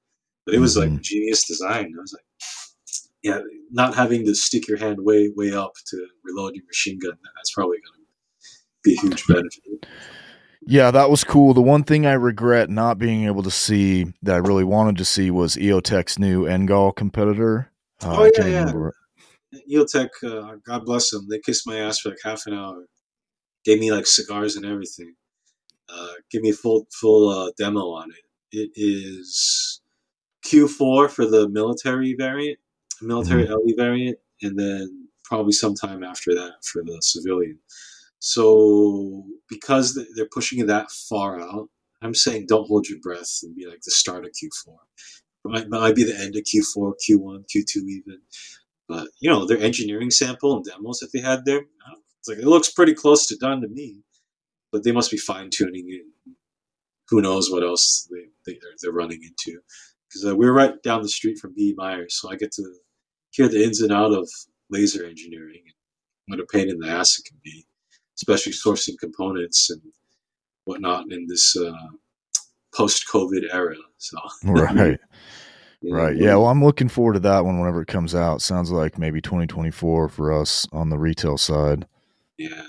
But 0.45 0.55
it 0.55 0.59
was 0.59 0.75
like 0.77 0.89
Mhm. 0.89 1.01
genius 1.01 1.45
design. 1.47 1.93
I 1.97 2.01
was 2.01 2.13
like, 2.13 2.25
yeah, 3.23 3.39
not 3.71 3.95
having 3.95 4.25
to 4.25 4.35
stick 4.35 4.67
your 4.67 4.77
hand 4.77 4.97
way, 5.01 5.31
way 5.35 5.53
up 5.53 5.73
to 5.87 6.07
reload 6.23 6.55
your 6.55 6.65
machine 6.65 6.99
gun. 6.99 7.17
That's 7.35 7.51
probably 7.51 7.77
going 7.77 7.99
to 7.99 8.81
be 8.83 8.93
a 8.95 9.01
huge 9.01 9.27
benefit. 9.27 9.85
Yeah, 10.67 10.91
that 10.91 11.09
was 11.09 11.23
cool. 11.23 11.53
The 11.53 11.61
one 11.61 11.83
thing 11.83 12.05
I 12.05 12.13
regret 12.13 12.69
not 12.69 12.99
being 12.99 13.25
able 13.25 13.41
to 13.43 13.51
see 13.51 14.13
that 14.21 14.35
I 14.35 14.39
really 14.39 14.63
wanted 14.63 14.97
to 14.97 15.05
see 15.05 15.31
was 15.31 15.55
EOTech's 15.55 16.19
new 16.19 16.45
NGAL 16.45 16.95
competitor. 16.95 17.71
Uh, 18.03 18.15
Oh, 18.19 18.31
yeah, 18.37 18.45
yeah. 18.47 18.73
Eotech, 19.69 20.09
uh, 20.23 20.55
God 20.65 20.85
bless 20.85 21.09
them. 21.09 21.27
They 21.29 21.39
kissed 21.39 21.67
my 21.67 21.77
ass 21.77 21.99
for 21.99 22.09
like 22.09 22.19
half 22.23 22.43
an 22.45 22.53
hour. 22.53 22.85
Gave 23.65 23.79
me 23.79 23.91
like 23.91 24.07
cigars 24.07 24.55
and 24.55 24.65
everything. 24.65 25.13
Uh, 25.89 26.13
give 26.31 26.41
me 26.41 26.51
a 26.51 26.53
full 26.53 26.87
full 26.91 27.29
uh, 27.29 27.51
demo 27.57 27.91
on 27.91 28.09
it. 28.11 28.57
It 28.57 28.71
is 28.75 29.81
Q4 30.45 31.09
for 31.09 31.25
the 31.25 31.49
military 31.49 32.15
variant, 32.17 32.59
military 33.01 33.47
LE 33.47 33.73
variant, 33.75 34.17
and 34.41 34.57
then 34.57 35.07
probably 35.23 35.53
sometime 35.53 36.03
after 36.03 36.33
that 36.35 36.63
for 36.63 36.83
the 36.83 36.97
civilian. 37.01 37.57
So 38.19 39.25
because 39.49 39.99
they're 40.15 40.27
pushing 40.31 40.59
it 40.59 40.67
that 40.67 40.91
far 40.91 41.39
out, 41.39 41.69
I'm 42.01 42.13
saying 42.13 42.45
don't 42.47 42.67
hold 42.67 42.87
your 42.87 42.99
breath 42.99 43.39
and 43.43 43.55
be 43.55 43.65
like 43.65 43.81
the 43.81 43.91
start 43.91 44.25
of 44.25 44.31
Q4. 44.31 44.75
It 45.45 45.51
might, 45.51 45.69
might 45.69 45.95
be 45.95 46.03
the 46.03 46.17
end 46.17 46.35
of 46.35 46.43
Q4, 46.43 46.93
Q1, 47.09 47.45
Q2 47.45 47.75
even. 47.77 48.21
But 48.87 49.07
you 49.19 49.29
know, 49.29 49.45
their 49.45 49.59
engineering 49.59 50.11
sample 50.11 50.55
and 50.55 50.65
demos 50.65 50.99
that 50.99 51.11
they 51.13 51.21
had 51.21 51.45
there, 51.45 51.61
it's 52.19 52.27
like 52.27 52.37
it 52.37 52.45
looks 52.45 52.71
pretty 52.71 52.93
close 52.93 53.25
to 53.27 53.37
done 53.37 53.61
to 53.61 53.67
me. 53.67 53.99
But 54.71 54.83
they 54.83 54.91
must 54.91 55.11
be 55.11 55.17
fine 55.17 55.49
tuning 55.51 55.85
it. 55.87 56.33
Who 57.09 57.21
knows 57.21 57.51
what 57.51 57.63
else 57.63 58.07
they, 58.11 58.25
they 58.45 58.59
they're, 58.61 58.71
they're 58.81 58.91
running 58.91 59.21
into? 59.23 59.59
Because 60.07 60.25
uh, 60.25 60.35
we're 60.35 60.53
right 60.53 60.81
down 60.83 61.01
the 61.01 61.09
street 61.09 61.39
from 61.39 61.53
B.E. 61.55 61.73
Meyers, 61.75 62.19
so 62.19 62.29
I 62.29 62.35
get 62.35 62.51
to 62.53 62.63
hear 63.31 63.47
the 63.47 63.63
ins 63.63 63.81
and 63.81 63.91
out 63.91 64.11
of 64.13 64.29
laser 64.69 65.05
engineering 65.05 65.61
and 65.65 65.73
what 66.27 66.39
a 66.39 66.45
pain 66.45 66.69
in 66.69 66.79
the 66.79 66.87
ass 66.89 67.17
it 67.19 67.25
can 67.25 67.37
be, 67.43 67.65
especially 68.17 68.53
sourcing 68.53 68.97
components 68.99 69.69
and 69.69 69.81
whatnot 70.65 71.11
in 71.11 71.25
this 71.27 71.55
uh, 71.57 71.73
post-COVID 72.73 73.53
era. 73.53 73.75
So 73.97 74.17
Right, 74.45 74.99
yeah. 75.81 75.93
right. 75.95 76.15
Yeah, 76.15 76.35
well, 76.35 76.47
I'm 76.47 76.63
looking 76.63 76.89
forward 76.89 77.13
to 77.13 77.19
that 77.21 77.43
one 77.45 77.59
whenever 77.59 77.81
it 77.81 77.87
comes 77.87 78.15
out. 78.15 78.41
Sounds 78.41 78.71
like 78.71 78.97
maybe 78.97 79.21
2024 79.21 80.09
for 80.09 80.31
us 80.33 80.67
on 80.71 80.89
the 80.89 80.97
retail 80.97 81.37
side. 81.37 81.85
Yeah. 82.37 82.63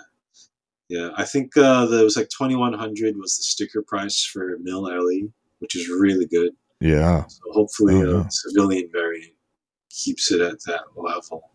Yeah. 0.88 1.10
I 1.16 1.24
think 1.24 1.56
uh, 1.56 1.86
there 1.86 2.04
was 2.04 2.16
like 2.16 2.28
2100 2.36 3.16
was 3.16 3.36
the 3.36 3.42
sticker 3.44 3.82
price 3.82 4.24
for 4.24 4.58
Mil 4.60 4.82
LE, 4.82 5.28
which 5.60 5.76
is 5.76 5.88
really 5.88 6.26
good. 6.26 6.52
Yeah, 6.80 7.24
So 7.28 7.40
hopefully 7.52 7.94
Oh, 7.94 8.02
a 8.02 8.18
yeah. 8.22 8.26
civilian 8.28 8.90
variant 8.92 9.32
keeps 9.92 10.30
it 10.32 10.40
at 10.40 10.62
that 10.64 10.82
level. 10.96 11.50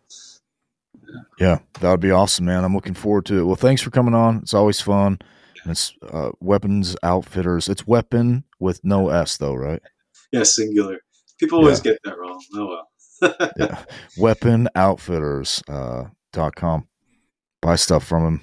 yeah, 1.38 1.58
that 1.80 1.90
would 1.90 2.00
be 2.00 2.10
awesome, 2.10 2.46
man. 2.46 2.64
I'm 2.64 2.74
looking 2.74 2.94
forward 2.94 3.26
to 3.26 3.38
it. 3.40 3.44
Well, 3.44 3.56
thanks 3.56 3.82
for 3.82 3.90
coming 3.90 4.14
on. 4.14 4.38
It's 4.38 4.54
always 4.54 4.80
fun. 4.80 5.18
And 5.62 5.72
it's 5.72 5.92
uh, 6.02 6.30
Weapons 6.40 6.96
Outfitters. 7.02 7.68
It's 7.68 7.86
weapon 7.86 8.44
with 8.60 8.84
no 8.84 9.08
S, 9.08 9.36
though, 9.36 9.54
right? 9.54 9.82
Yeah, 10.30 10.44
singular. 10.44 10.98
People 11.38 11.58
always 11.58 11.80
get 11.80 11.98
that 12.04 12.18
wrong. 12.18 12.42
Oh 12.54 12.66
well. 12.66 12.88
yeah. 13.56 13.84
weapon-outfitters 14.16 15.62
uh, 15.68 16.04
dot 16.32 16.54
com. 16.54 16.86
Buy 17.60 17.76
stuff 17.76 18.04
from 18.04 18.24
him. 18.26 18.42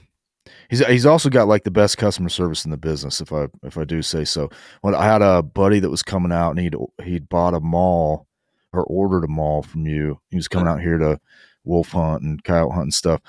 He's 0.69 0.85
he's 0.85 1.05
also 1.05 1.29
got 1.29 1.47
like 1.47 1.63
the 1.63 1.71
best 1.71 1.97
customer 1.97 2.29
service 2.29 2.65
in 2.65 2.71
the 2.71 2.77
business, 2.77 3.21
if 3.21 3.31
I 3.31 3.47
if 3.63 3.77
I 3.77 3.83
do 3.83 4.01
say 4.01 4.25
so. 4.25 4.49
When 4.81 4.95
I 4.95 5.05
had 5.05 5.21
a 5.21 5.41
buddy 5.41 5.79
that 5.79 5.89
was 5.89 6.03
coming 6.03 6.31
out 6.31 6.51
and 6.51 6.59
he'd 6.59 6.75
he'd 7.03 7.29
bought 7.29 7.53
a 7.53 7.59
MAWL 7.59 8.27
or 8.75 8.83
ordered 8.83 9.23
a 9.23 9.27
MAWL 9.27 9.63
from 9.63 9.85
you. 9.87 10.19
He 10.29 10.35
was 10.35 10.47
coming 10.47 10.67
out 10.67 10.81
here 10.81 10.97
to 10.97 11.19
wolf 11.63 11.89
hunt 11.89 12.23
and 12.23 12.43
coyote 12.43 12.73
hunt 12.73 12.83
and 12.83 12.93
stuff, 12.93 13.21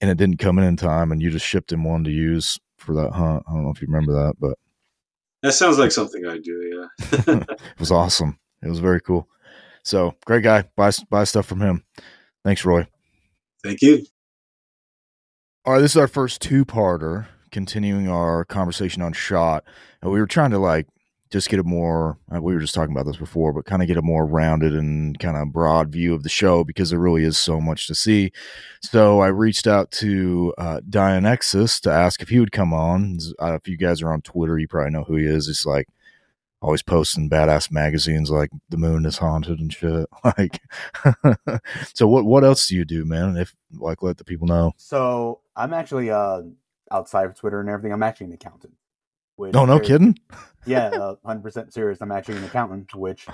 and 0.00 0.10
it 0.10 0.16
didn't 0.16 0.38
come 0.38 0.58
in 0.58 0.64
in 0.64 0.76
time, 0.76 1.12
and 1.12 1.20
you 1.22 1.30
just 1.30 1.46
shipped 1.46 1.72
him 1.72 1.84
one 1.84 2.04
to 2.04 2.10
use 2.10 2.58
for 2.76 2.94
that 2.94 3.12
hunt. 3.12 3.44
I 3.48 3.52
don't 3.52 3.64
know 3.64 3.70
if 3.70 3.80
you 3.80 3.88
remember 3.88 4.12
that, 4.12 4.34
but 4.40 4.58
That 5.42 5.52
sounds 5.52 5.78
like 5.78 5.92
something 5.92 6.26
I 6.26 6.38
do, 6.38 6.88
yeah. 7.00 7.44
it 7.48 7.60
was 7.78 7.90
awesome. 7.92 8.38
It 8.62 8.68
was 8.68 8.78
very 8.78 9.00
cool. 9.00 9.28
So 9.84 10.14
great 10.24 10.44
guy. 10.44 10.64
Buy 10.76 10.90
buy 11.10 11.24
stuff 11.24 11.46
from 11.46 11.60
him. 11.60 11.84
Thanks, 12.44 12.64
Roy. 12.64 12.86
Thank 13.62 13.82
you. 13.82 14.04
All 15.64 15.74
right, 15.74 15.80
this 15.80 15.92
is 15.92 15.96
our 15.96 16.08
first 16.08 16.40
two-parter, 16.42 17.26
continuing 17.52 18.08
our 18.08 18.44
conversation 18.44 19.00
on 19.00 19.12
shot. 19.12 19.62
And 20.00 20.10
we 20.10 20.18
were 20.18 20.26
trying 20.26 20.50
to 20.50 20.58
like 20.58 20.88
just 21.32 21.48
get 21.48 21.58
a 21.58 21.64
more. 21.64 22.18
uh, 22.32 22.40
We 22.40 22.54
were 22.54 22.60
just 22.60 22.74
talking 22.74 22.94
about 22.94 23.06
this 23.06 23.16
before, 23.16 23.52
but 23.52 23.64
kind 23.64 23.82
of 23.82 23.88
get 23.88 23.96
a 23.96 24.02
more 24.02 24.26
rounded 24.26 24.74
and 24.74 25.18
kind 25.18 25.36
of 25.36 25.52
broad 25.52 25.90
view 25.90 26.14
of 26.14 26.22
the 26.22 26.28
show 26.28 26.62
because 26.62 26.90
there 26.90 26.98
really 26.98 27.24
is 27.24 27.38
so 27.38 27.60
much 27.60 27.86
to 27.88 27.94
see. 27.94 28.30
So 28.82 29.20
I 29.20 29.28
reached 29.28 29.66
out 29.66 29.90
to 29.92 30.52
uh, 30.58 30.80
to 30.90 31.90
ask 31.90 32.20
if 32.22 32.28
he 32.28 32.38
would 32.38 32.52
come 32.52 32.72
on. 32.74 33.18
Uh, 33.40 33.54
if 33.54 33.66
you 33.66 33.76
guys 33.76 34.02
are 34.02 34.12
on 34.12 34.20
Twitter, 34.22 34.58
you 34.58 34.68
probably 34.68 34.90
know 34.92 35.04
who 35.04 35.16
he 35.16 35.24
is. 35.24 35.46
He's 35.46 35.64
like 35.66 35.88
always 36.60 36.82
posting 36.82 37.28
badass 37.30 37.72
magazines 37.72 38.30
like 38.30 38.50
"The 38.68 38.76
Moon 38.76 39.06
is 39.06 39.18
Haunted" 39.18 39.58
and 39.58 39.72
shit. 39.72 40.06
Like, 40.24 40.60
so 41.94 42.06
what? 42.06 42.24
What 42.24 42.44
else 42.44 42.68
do 42.68 42.76
you 42.76 42.84
do, 42.84 43.04
man? 43.04 43.36
If 43.36 43.54
like, 43.72 44.02
let 44.02 44.18
the 44.18 44.24
people 44.24 44.46
know. 44.46 44.72
So 44.76 45.40
I'm 45.56 45.72
actually 45.72 46.10
uh 46.10 46.42
outside 46.90 47.24
of 47.26 47.34
Twitter 47.34 47.58
and 47.60 47.70
everything. 47.70 47.92
I'm 47.92 48.02
actually 48.02 48.26
an 48.26 48.32
accountant. 48.34 48.74
Which 49.36 49.52
No, 49.52 49.64
no 49.64 49.74
very- 49.76 49.86
kidding. 49.86 50.18
Yeah, 50.64 50.86
uh, 50.90 51.16
hundred 51.26 51.42
percent 51.42 51.74
serious. 51.74 52.00
I'm 52.00 52.12
actually 52.12 52.36
an 52.36 52.44
accountant, 52.44 52.94
which 52.94 53.26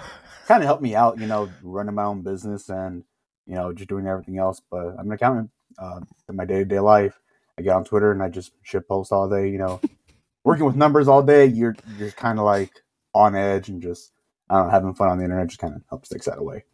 kind 0.46 0.62
of 0.62 0.66
helped 0.66 0.82
me 0.82 0.94
out. 0.94 1.18
You 1.18 1.26
know, 1.26 1.50
running 1.62 1.94
my 1.94 2.04
own 2.04 2.22
business 2.22 2.70
and 2.70 3.04
you 3.46 3.54
know 3.54 3.70
just 3.74 3.90
doing 3.90 4.06
everything 4.06 4.38
else. 4.38 4.62
But 4.70 4.94
I'm 4.98 5.08
an 5.08 5.12
accountant. 5.12 5.50
Uh, 5.78 6.00
in 6.30 6.36
my 6.36 6.46
day 6.46 6.60
to 6.60 6.64
day 6.64 6.80
life, 6.80 7.20
I 7.58 7.62
get 7.62 7.74
on 7.74 7.84
Twitter 7.84 8.12
and 8.12 8.22
I 8.22 8.30
just 8.30 8.52
shit 8.62 8.88
post 8.88 9.12
all 9.12 9.28
day. 9.28 9.50
You 9.50 9.58
know, 9.58 9.78
working 10.44 10.64
with 10.64 10.74
numbers 10.74 11.06
all 11.06 11.22
day. 11.22 11.44
You're 11.44 11.76
you're 11.98 12.12
kind 12.12 12.38
of 12.38 12.46
like 12.46 12.72
on 13.12 13.34
edge 13.34 13.68
and 13.68 13.82
just 13.82 14.10
I 14.48 14.56
don't 14.56 14.68
know, 14.68 14.70
having 14.70 14.94
fun 14.94 15.10
on 15.10 15.18
the 15.18 15.24
internet 15.24 15.48
just 15.48 15.60
kind 15.60 15.74
of 15.76 15.82
helps 15.90 16.08
takes 16.08 16.24
that 16.24 16.38
away. 16.38 16.64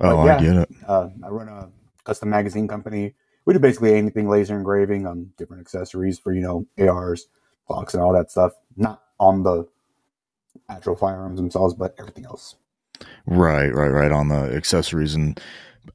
Oh, 0.00 0.16
But 0.18 0.24
yeah. 0.26 0.36
I 0.36 0.40
get 0.42 0.56
it. 0.56 0.68
Uh, 0.86 1.08
I 1.24 1.28
run 1.28 1.48
a 1.48 1.70
custom 2.04 2.28
magazine 2.28 2.68
company. 2.68 3.14
We 3.46 3.54
do 3.54 3.58
basically 3.58 3.94
anything 3.94 4.28
laser 4.28 4.54
engraving 4.54 5.06
on 5.06 5.30
different 5.38 5.62
accessories 5.62 6.18
for 6.18 6.34
you 6.34 6.42
know 6.42 6.66
ARs, 6.78 7.26
clocks, 7.66 7.94
and 7.94 8.02
all 8.02 8.12
that 8.12 8.30
stuff. 8.30 8.52
Not 8.76 9.02
on 9.20 9.42
the 9.42 9.66
actual 10.68 10.96
firearms 10.96 11.36
themselves, 11.36 11.74
but 11.74 11.94
everything 11.98 12.24
else. 12.24 12.56
Right, 13.26 13.74
right, 13.74 13.88
right. 13.88 14.12
On 14.12 14.28
the 14.28 14.54
accessories 14.54 15.14
and 15.14 15.40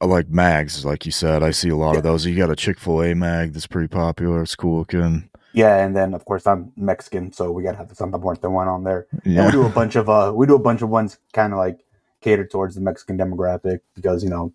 uh, 0.00 0.06
like 0.06 0.28
mags, 0.28 0.84
like 0.84 1.06
you 1.06 1.12
said, 1.12 1.42
I 1.42 1.50
see 1.50 1.68
a 1.68 1.76
lot 1.76 1.92
Yeah. 1.92 1.98
of 1.98 2.02
those. 2.04 2.26
You 2.26 2.36
got 2.36 2.50
a 2.50 2.56
Chick 2.56 2.78
Fil 2.78 3.02
A 3.02 3.14
mag 3.14 3.52
that's 3.52 3.66
pretty 3.66 3.88
popular. 3.88 4.42
It's 4.42 4.54
cool 4.54 4.78
looking. 4.80 5.28
Yeah, 5.52 5.78
and 5.84 5.96
then 5.96 6.14
of 6.14 6.24
course 6.24 6.46
I'm 6.46 6.72
Mexican, 6.76 7.32
so 7.32 7.50
we 7.50 7.62
gotta 7.64 7.76
have 7.78 7.88
the 7.88 7.94
Santa 7.96 8.18
Muerte 8.18 8.46
one 8.46 8.68
on 8.68 8.84
there. 8.84 9.06
And 9.24 9.46
we 9.46 9.50
do 9.50 9.66
a 9.66 9.68
bunch 9.68 9.96
of 9.96 10.08
uh, 10.08 10.32
we 10.34 10.46
do 10.46 10.54
a 10.54 10.60
bunch 10.60 10.80
of 10.82 10.88
ones 10.90 11.18
kind 11.32 11.52
of 11.52 11.58
like 11.58 11.80
catered 12.20 12.50
towards 12.50 12.76
the 12.76 12.80
Mexican 12.80 13.18
demographic 13.18 13.80
because 13.96 14.22
you 14.22 14.30
know 14.30 14.52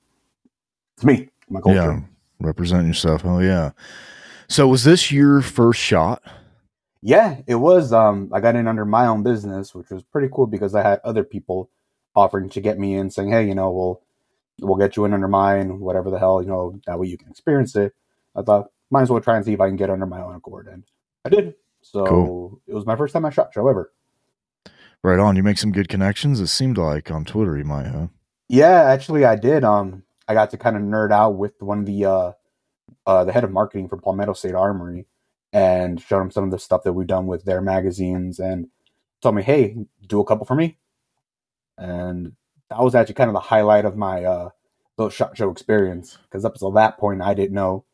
it's 0.96 1.04
me, 1.04 1.30
my 1.50 1.60
culture. 1.60 1.76
yeah. 1.78 2.00
Represent 2.40 2.88
yourself. 2.88 3.24
Oh 3.26 3.40
yeah. 3.40 3.72
So 4.48 4.68
was 4.70 4.84
this 4.86 5.12
your 5.12 5.42
first 5.42 5.82
shot? 5.82 6.22
Yeah, 7.08 7.42
it 7.46 7.56
was. 7.56 7.94
Um, 7.94 8.32
I 8.34 8.40
got 8.40 8.56
in 8.56 8.68
under 8.68 8.84
my 8.84 9.06
own 9.06 9.22
business, 9.22 9.76
which 9.76 9.92
was 9.92 10.02
pretty 10.02 10.28
cool 10.34 10.48
because 10.48 10.74
I 10.74 10.82
had 10.82 11.02
other 11.04 11.24
people 11.24 11.70
offering 12.16 12.50
to 12.50 12.62
get 12.62 12.80
me 12.80 12.96
in, 12.96 13.12
saying, 13.12 13.30
"Hey, 13.30 13.48
you 13.48 13.54
know, 13.54 13.70
we'll 13.70 14.02
we'll 14.60 14.78
get 14.78 14.98
you 14.98 15.06
in 15.06 15.14
under 15.14 15.28
mine, 15.28 15.80
whatever 15.80 16.10
the 16.10 16.18
hell, 16.18 16.42
you 16.42 16.48
know, 16.48 16.80
that 16.88 16.98
way 16.98 17.06
you 17.06 17.16
can 17.18 17.30
experience 17.30 17.76
it." 17.76 17.94
I 18.36 18.42
thought, 18.42 18.72
might 18.90 19.04
as 19.04 19.12
well 19.12 19.22
try 19.22 19.36
and 19.36 19.46
see 19.46 19.54
if 19.54 19.62
I 19.62 19.68
can 19.68 19.76
get 19.76 19.92
under 19.92 20.08
my 20.08 20.20
own 20.20 20.34
accord, 20.36 20.68
and 20.68 20.84
I 21.24 21.30
did. 21.30 21.54
So 21.84 22.06
Cool. 22.06 22.62
it 22.66 22.74
was 22.74 22.88
my 22.88 22.96
first 22.96 23.14
time 23.14 23.24
I 23.24 23.30
shot 23.30 23.54
show 23.54 23.68
ever. 23.68 23.94
Right 25.04 25.20
on. 25.20 25.36
You 25.36 25.44
make 25.44 25.60
some 25.60 25.72
good 25.72 25.88
connections. 25.90 26.40
It 26.40 26.48
seemed 26.48 26.80
like 26.80 27.12
on 27.12 27.24
Twitter 27.24 27.56
you 27.56 27.66
might 27.66 27.86
have. 27.86 28.10
Yeah, 28.50 28.82
actually, 28.86 29.26
I 29.26 29.36
did. 29.36 29.64
Um, 29.64 30.02
I 30.28 30.34
got 30.34 30.50
to 30.50 30.58
kind 30.58 30.76
of 30.76 30.82
nerd 30.82 31.12
out 31.12 31.36
with 31.38 31.62
one 31.62 31.82
of 31.82 31.86
the 31.86 32.06
uh, 32.06 32.32
uh, 33.06 33.26
the 33.26 33.32
head 33.32 33.44
of 33.44 33.52
marketing 33.52 33.90
for 33.90 33.98
Palmetto 33.98 34.34
State 34.34 34.56
Armory, 34.56 35.06
and 35.54 36.02
showed 36.02 36.22
him 36.22 36.32
some 36.32 36.46
of 36.46 36.52
the 36.52 36.60
stuff 36.60 36.84
that 36.84 36.94
we've 36.94 37.08
done 37.08 37.28
with 37.28 37.46
their 37.46 37.62
magazines, 37.62 38.40
and 38.40 38.68
told 39.22 39.36
me, 39.36 39.44
"Hey, 39.44 39.78
do 40.08 40.20
a 40.22 40.26
couple 40.26 40.46
for 40.46 40.56
me." 40.56 40.78
And 41.80 42.34
that 42.72 42.82
was 42.82 42.96
actually 42.96 43.16
kind 43.16 43.30
of 43.30 43.36
the 43.36 43.42
highlight 43.42 43.86
of 43.86 43.98
my 43.98 44.26
uh, 44.26 44.50
little 44.98 45.12
shot 45.12 45.38
show 45.38 45.52
experience 45.52 46.20
because 46.24 46.46
up 46.46 46.54
until 46.56 46.72
that 46.74 47.00
point, 47.00 47.24
I 47.24 47.36
didn't 47.36 47.56
know 47.56 47.86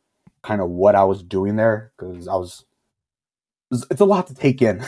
kind 0.44 0.62
of 0.62 0.70
what 0.70 0.96
I 0.96 1.04
was 1.04 1.24
doing 1.24 1.56
there 1.56 1.92
because 1.98 2.28
I 2.28 2.36
was. 2.36 2.66
It's 3.90 4.00
a 4.02 4.06
lot 4.06 4.28
to 4.28 4.34
take 4.34 4.62
in 4.62 4.84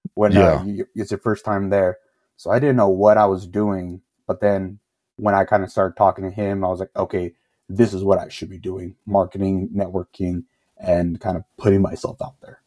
when 0.14 0.36
Yeah. 0.36 0.38
uh, 0.38 0.62
you, 0.64 0.86
it's 0.94 1.10
your 1.12 1.20
first 1.20 1.44
time 1.44 1.70
there, 1.70 1.98
so 2.36 2.50
I 2.50 2.58
didn't 2.60 2.76
know 2.76 2.88
what 2.90 3.18
I 3.18 3.26
was 3.26 3.46
doing. 3.46 4.02
But 4.26 4.40
then 4.40 4.80
when 5.16 5.34
I 5.34 5.44
kind 5.44 5.64
of 5.64 5.70
started 5.70 5.96
talking 5.96 6.24
to 6.24 6.30
him, 6.30 6.64
I 6.64 6.68
was 6.68 6.80
like, 6.80 6.90
okay, 6.96 7.34
this 7.68 7.94
is 7.94 8.04
what 8.04 8.18
I 8.18 8.28
should 8.28 8.50
be 8.50 8.58
doing 8.58 8.96
marketing, 9.06 9.70
networking, 9.74 10.44
and 10.78 11.20
kind 11.20 11.36
of 11.36 11.44
putting 11.56 11.82
myself 11.82 12.20
out 12.22 12.34
there. 12.42 12.62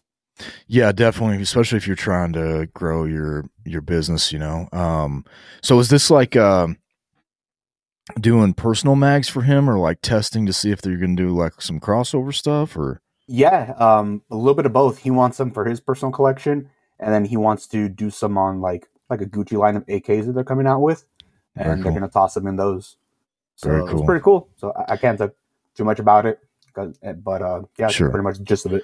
Yeah, 0.67 0.91
definitely, 0.91 1.41
especially 1.41 1.77
if 1.77 1.87
you're 1.87 1.95
trying 1.95 2.33
to 2.33 2.67
grow 2.73 3.05
your 3.05 3.45
your 3.65 3.81
business, 3.81 4.31
you 4.31 4.39
know. 4.39 4.67
Um 4.71 5.25
so 5.61 5.79
is 5.79 5.89
this 5.89 6.09
like 6.09 6.35
um 6.35 6.77
doing 8.19 8.53
personal 8.53 8.95
mags 8.95 9.29
for 9.29 9.41
him 9.43 9.69
or 9.69 9.77
like 9.77 10.01
testing 10.01 10.45
to 10.45 10.53
see 10.53 10.71
if 10.71 10.81
they're 10.81 10.97
going 10.97 11.15
to 11.15 11.23
do 11.23 11.29
like 11.29 11.61
some 11.61 11.79
crossover 11.79 12.33
stuff 12.33 12.75
or 12.75 13.01
Yeah, 13.27 13.73
um, 13.77 14.23
a 14.31 14.35
little 14.35 14.55
bit 14.55 14.65
of 14.65 14.73
both. 14.73 14.99
He 14.99 15.11
wants 15.11 15.37
some 15.37 15.51
for 15.51 15.65
his 15.65 15.79
personal 15.79 16.11
collection, 16.11 16.69
and 16.99 17.13
then 17.13 17.25
he 17.25 17.37
wants 17.37 17.67
to 17.67 17.87
do 17.89 18.09
some 18.09 18.37
on 18.37 18.61
like 18.61 18.87
like 19.09 19.21
a 19.21 19.25
Gucci 19.25 19.57
line 19.57 19.75
of 19.75 19.85
AKs 19.87 20.25
that 20.25 20.33
they're 20.33 20.43
coming 20.43 20.67
out 20.67 20.81
with, 20.81 21.05
and 21.55 21.65
Very 21.65 21.83
they're 21.83 21.91
going 21.91 22.03
to 22.03 22.09
toss 22.09 22.33
them 22.33 22.47
in 22.47 22.55
those. 22.55 22.97
So 23.55 23.69
Very 23.69 23.91
it's 23.91 24.01
pretty 24.03 24.23
cool. 24.23 24.49
So 24.55 24.71
I, 24.71 24.93
I 24.93 24.97
can't 24.97 25.17
talk 25.17 25.33
too 25.75 25.83
much 25.83 25.99
about 25.99 26.25
it, 26.25 26.39
but 27.23 27.41
uh, 27.41 27.61
yeah, 27.77 27.87
Sure. 27.87 28.09
pretty 28.09 28.23
much 28.23 28.37
the 28.37 28.43
gist 28.43 28.65
of 28.65 28.73
it. 28.73 28.83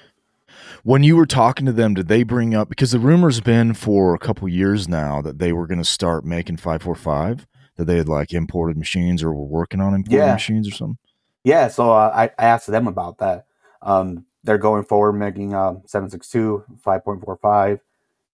when 0.84 1.04
you 1.04 1.16
were 1.16 1.26
talking 1.26 1.66
to 1.66 1.72
them 1.72 1.94
did 1.94 2.08
they 2.08 2.24
bring 2.24 2.54
up 2.56 2.70
because 2.70 2.92
the 2.92 3.00
rumor's 3.00 3.42
been 3.42 3.74
for 3.74 4.14
a 4.14 4.20
couple 4.20 4.48
years 4.48 4.88
now 4.88 5.22
that 5.22 5.40
they 5.40 5.52
were 5.52 5.68
going 5.68 5.78
to 5.80 5.84
start 5.84 6.24
making 6.26 6.58
545 6.58 7.48
that 7.78 7.86
they 7.86 7.98
had 7.98 8.08
like 8.08 8.32
imported 8.34 8.78
machines 8.78 9.22
or 9.24 9.34
were 9.34 9.44
working 9.46 9.82
on 9.82 9.94
imported 9.94 10.18
Yeah. 10.18 10.34
machines 10.34 10.68
or 10.68 10.72
something 10.72 10.98
Yeah, 11.44 11.68
so 11.68 11.92
uh, 11.92 12.12
I, 12.16 12.24
I 12.42 12.46
asked 12.46 12.68
them 12.68 12.88
about 12.88 13.18
that. 13.20 13.46
Um, 13.82 14.26
they're 14.44 14.58
going 14.60 14.84
forward 14.84 15.14
making 15.14 15.54
um, 15.54 15.82
762, 15.86 16.64
5.45, 16.86 17.80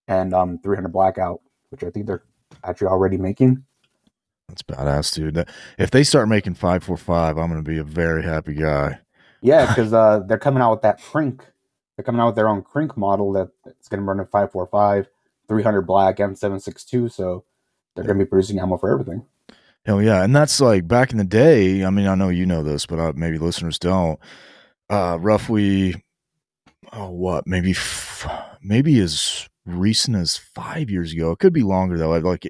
and 0.08 0.32
um, 0.34 0.58
300 0.58 0.88
blackout, 0.92 1.40
which 1.70 1.82
I 1.84 1.90
think 1.90 2.06
they're 2.06 2.22
actually 2.64 2.88
already 2.88 3.16
making. 3.16 3.64
that's 4.48 4.62
badass 4.62 5.14
dude 5.14 5.34
That- 5.34 5.48
if 5.78 5.90
they 5.90 6.04
start 6.04 6.28
making 6.28 6.54
545 6.54 7.38
i'm 7.38 7.50
going 7.50 7.62
to 7.62 7.68
be 7.68 7.78
a 7.78 7.84
very 7.84 8.22
happy 8.22 8.54
guy 8.54 8.98
Yeah, 9.42 9.66
because 9.66 9.92
uh, 9.92 10.20
they're 10.26 10.38
coming 10.38 10.62
out 10.62 10.70
with 10.70 10.82
that 10.82 11.00
Krink. 11.00 11.42
They're 11.96 12.04
coming 12.04 12.20
out 12.20 12.26
with 12.26 12.36
their 12.36 12.48
own 12.48 12.62
Krink 12.62 12.96
model 12.96 13.32
that 13.32 13.50
it's 13.66 13.88
going 13.88 14.00
to 14.00 14.06
run 14.06 14.20
at 14.20 14.30
545, 14.30 15.08
300 15.48 15.82
black, 15.82 16.20
and 16.20 16.38
762. 16.38 17.08
So 17.08 17.44
they're 17.94 18.04
going 18.04 18.18
to 18.18 18.24
be 18.24 18.28
producing 18.28 18.58
ammo 18.60 18.78
for 18.78 18.90
everything. 18.90 19.26
Hell 19.84 20.00
yeah, 20.00 20.22
and 20.22 20.34
that's 20.34 20.60
like 20.60 20.86
back 20.86 21.10
in 21.10 21.18
the 21.18 21.24
day. 21.24 21.84
I 21.84 21.90
mean, 21.90 22.06
I 22.06 22.14
know 22.14 22.28
you 22.28 22.46
know 22.46 22.62
this, 22.62 22.86
but 22.86 23.00
uh, 23.00 23.12
maybe 23.16 23.38
listeners 23.38 23.80
don't. 23.80 24.18
Uh, 24.88 25.18
roughly, 25.20 25.96
oh, 26.92 27.10
what? 27.10 27.48
Maybe, 27.48 27.72
f- 27.72 28.28
maybe 28.62 29.00
as 29.00 29.48
recent 29.66 30.16
as 30.16 30.36
five 30.36 30.88
years 30.88 31.12
ago. 31.12 31.32
It 31.32 31.40
could 31.40 31.52
be 31.52 31.64
longer 31.64 31.98
though. 31.98 32.14
I'd 32.14 32.22
like 32.22 32.48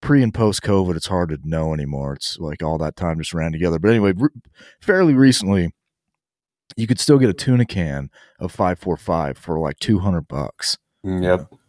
pre 0.00 0.22
and 0.22 0.32
post 0.32 0.62
COVID. 0.62 0.96
It's 0.96 1.06
hard 1.06 1.30
to 1.30 1.38
know 1.44 1.74
anymore. 1.74 2.14
It's 2.14 2.38
like 2.38 2.62
all 2.62 2.78
that 2.78 2.96
time 2.96 3.18
just 3.18 3.34
ran 3.34 3.52
together. 3.52 3.78
But 3.78 3.90
anyway, 3.90 4.14
fairly 4.80 5.14
recently, 5.14 5.70
you 6.76 6.86
could 6.86 7.00
still 7.00 7.18
get 7.18 7.30
a 7.30 7.34
tuna 7.34 7.64
can 7.64 8.10
of 8.38 8.52
five 8.52 8.78
four 8.78 8.96
five 8.96 9.38
for 9.38 9.58
like 9.58 9.78
two 9.78 9.98
hundred 10.00 10.28
bucks. 10.28 10.78
Yep. 11.02 11.52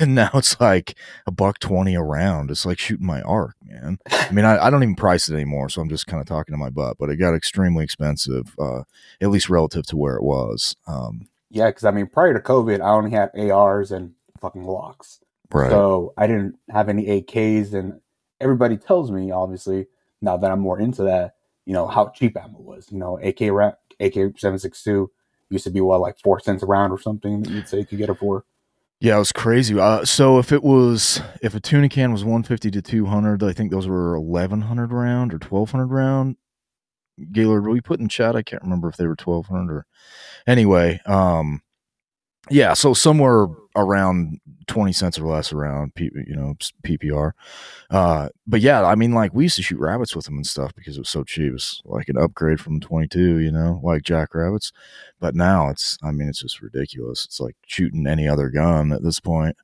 And 0.00 0.14
now 0.14 0.30
it's 0.32 0.58
like 0.58 0.96
a 1.26 1.30
buck 1.30 1.58
twenty 1.58 1.94
a 1.96 2.00
round. 2.02 2.50
It's 2.50 2.64
like 2.64 2.78
shooting 2.78 3.04
my 3.06 3.20
arc, 3.20 3.56
man. 3.62 3.98
I 4.10 4.30
mean, 4.32 4.46
I, 4.46 4.56
I 4.56 4.70
don't 4.70 4.82
even 4.82 4.94
price 4.96 5.28
it 5.28 5.34
anymore, 5.34 5.68
so 5.68 5.82
I'm 5.82 5.90
just 5.90 6.06
kind 6.06 6.18
of 6.18 6.26
talking 6.26 6.54
to 6.54 6.58
my 6.58 6.70
butt. 6.70 6.96
But 6.98 7.10
it 7.10 7.16
got 7.16 7.34
extremely 7.34 7.84
expensive, 7.84 8.54
uh, 8.58 8.84
at 9.20 9.28
least 9.28 9.50
relative 9.50 9.84
to 9.88 9.96
where 9.98 10.16
it 10.16 10.22
was. 10.22 10.74
Um, 10.86 11.28
Yeah, 11.50 11.66
because 11.66 11.84
I 11.84 11.90
mean, 11.90 12.06
prior 12.06 12.32
to 12.32 12.40
COVID, 12.40 12.80
I 12.80 12.88
only 12.88 13.10
had 13.10 13.30
ARs 13.38 13.92
and 13.92 14.14
fucking 14.40 14.64
locks. 14.64 15.20
right. 15.52 15.68
So 15.70 16.14
I 16.16 16.26
didn't 16.26 16.56
have 16.70 16.88
any 16.88 17.04
AKs, 17.04 17.74
and 17.74 18.00
everybody 18.40 18.78
tells 18.78 19.10
me, 19.10 19.30
obviously, 19.30 19.88
now 20.22 20.38
that 20.38 20.50
I'm 20.50 20.60
more 20.60 20.80
into 20.80 21.02
that, 21.02 21.34
you 21.66 21.72
know, 21.74 21.86
how 21.86 22.08
cheap 22.08 22.36
ammo 22.36 22.58
was. 22.60 22.90
You 22.90 22.98
know, 22.98 23.18
AK 23.18 23.42
AK 24.00 24.38
seven 24.38 24.58
six 24.58 24.82
two 24.82 25.10
used 25.50 25.64
to 25.64 25.70
be 25.70 25.80
what 25.80 26.00
like 26.00 26.18
four 26.18 26.40
cents 26.40 26.62
a 26.62 26.66
round 26.66 26.92
or 26.92 26.98
something 26.98 27.42
that 27.42 27.50
you'd 27.50 27.68
say 27.68 27.78
you 27.78 27.86
could 27.86 27.98
get 27.98 28.08
it 28.08 28.14
for. 28.14 28.44
yeah, 29.00 29.16
it 29.16 29.18
was 29.18 29.32
crazy. 29.32 29.78
Uh, 29.78 30.04
so 30.04 30.38
if 30.38 30.52
it 30.52 30.62
was 30.62 31.20
if 31.42 31.54
a 31.54 31.60
tuna 31.60 31.88
can 31.88 32.12
was 32.12 32.24
one 32.24 32.42
fifty 32.42 32.70
to 32.70 32.80
two 32.80 33.06
hundred, 33.06 33.42
I 33.42 33.52
think 33.52 33.70
those 33.70 33.86
were 33.86 34.14
eleven 34.14 34.62
hundred 34.62 34.92
round 34.92 35.34
or 35.34 35.38
twelve 35.38 35.70
hundred 35.70 35.88
round. 35.88 36.36
Gaylord, 37.32 37.64
were 37.64 37.70
we 37.70 37.80
put 37.80 38.00
in 38.00 38.08
chat? 38.08 38.36
I 38.36 38.42
can't 38.42 38.62
remember 38.62 38.88
if 38.88 38.96
they 38.96 39.06
were 39.06 39.16
twelve 39.16 39.46
hundred 39.46 39.72
or 39.72 39.86
anyway. 40.46 41.00
Um, 41.06 41.62
yeah, 42.50 42.74
so 42.74 42.94
somewhere 42.94 43.46
around 43.74 44.40
twenty 44.66 44.92
cents 44.92 45.18
or 45.18 45.26
less 45.26 45.52
around, 45.52 45.94
P, 45.94 46.10
you 46.26 46.34
know, 46.34 46.54
PPR. 46.84 47.32
Uh, 47.90 48.28
but 48.46 48.60
yeah, 48.60 48.84
I 48.84 48.94
mean, 48.94 49.12
like 49.12 49.34
we 49.34 49.44
used 49.44 49.56
to 49.56 49.62
shoot 49.62 49.78
rabbits 49.78 50.14
with 50.14 50.24
them 50.24 50.36
and 50.36 50.46
stuff 50.46 50.74
because 50.74 50.96
it 50.96 51.00
was 51.00 51.08
so 51.08 51.24
cheap. 51.24 51.52
It's 51.54 51.82
like 51.84 52.08
an 52.08 52.18
upgrade 52.18 52.60
from 52.60 52.80
twenty 52.80 53.08
two, 53.08 53.38
you 53.38 53.50
know, 53.50 53.80
like 53.82 54.02
jackrabbits. 54.02 54.72
But 55.20 55.34
now 55.34 55.70
it's, 55.70 55.98
I 56.02 56.10
mean, 56.10 56.28
it's 56.28 56.42
just 56.42 56.60
ridiculous. 56.62 57.24
It's 57.24 57.40
like 57.40 57.56
shooting 57.66 58.06
any 58.06 58.28
other 58.28 58.48
gun 58.48 58.92
at 58.92 59.02
this 59.02 59.20
point. 59.20 59.56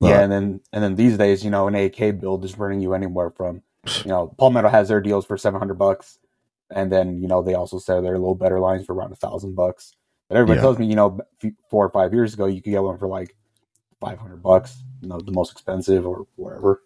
But- 0.00 0.08
yeah, 0.08 0.20
and 0.20 0.32
then 0.32 0.60
and 0.72 0.84
then 0.84 0.94
these 0.96 1.16
days, 1.16 1.44
you 1.44 1.50
know, 1.50 1.68
an 1.68 1.74
AK 1.74 2.20
build 2.20 2.44
is 2.44 2.58
running 2.58 2.80
you 2.80 2.94
anywhere 2.94 3.30
from, 3.30 3.62
you 4.04 4.10
know, 4.10 4.34
Palmetto 4.38 4.68
has 4.68 4.88
their 4.88 5.00
deals 5.00 5.24
for 5.24 5.36
seven 5.38 5.58
hundred 5.58 5.78
bucks, 5.78 6.18
and 6.70 6.92
then 6.92 7.20
you 7.20 7.28
know 7.28 7.42
they 7.42 7.54
also 7.54 7.78
sell 7.78 8.02
their 8.02 8.12
little 8.18 8.34
better 8.34 8.60
lines 8.60 8.84
for 8.84 8.94
around 8.94 9.12
a 9.12 9.16
thousand 9.16 9.54
bucks. 9.54 9.94
But 10.28 10.36
everybody 10.38 10.58
Yeah. 10.58 10.62
tells 10.62 10.78
me, 10.78 10.86
you 10.86 10.96
know, 10.96 11.20
four 11.70 11.86
or 11.86 11.90
five 11.90 12.12
years 12.12 12.34
ago, 12.34 12.46
you 12.46 12.60
could 12.62 12.70
get 12.70 12.82
one 12.82 12.98
for 12.98 13.06
like 13.08 13.36
five 14.00 14.18
hundred 14.18 14.42
bucks, 14.42 14.82
you 15.00 15.08
know, 15.08 15.20
the 15.20 15.32
most 15.32 15.52
expensive 15.52 16.06
or 16.06 16.26
whatever. 16.36 16.82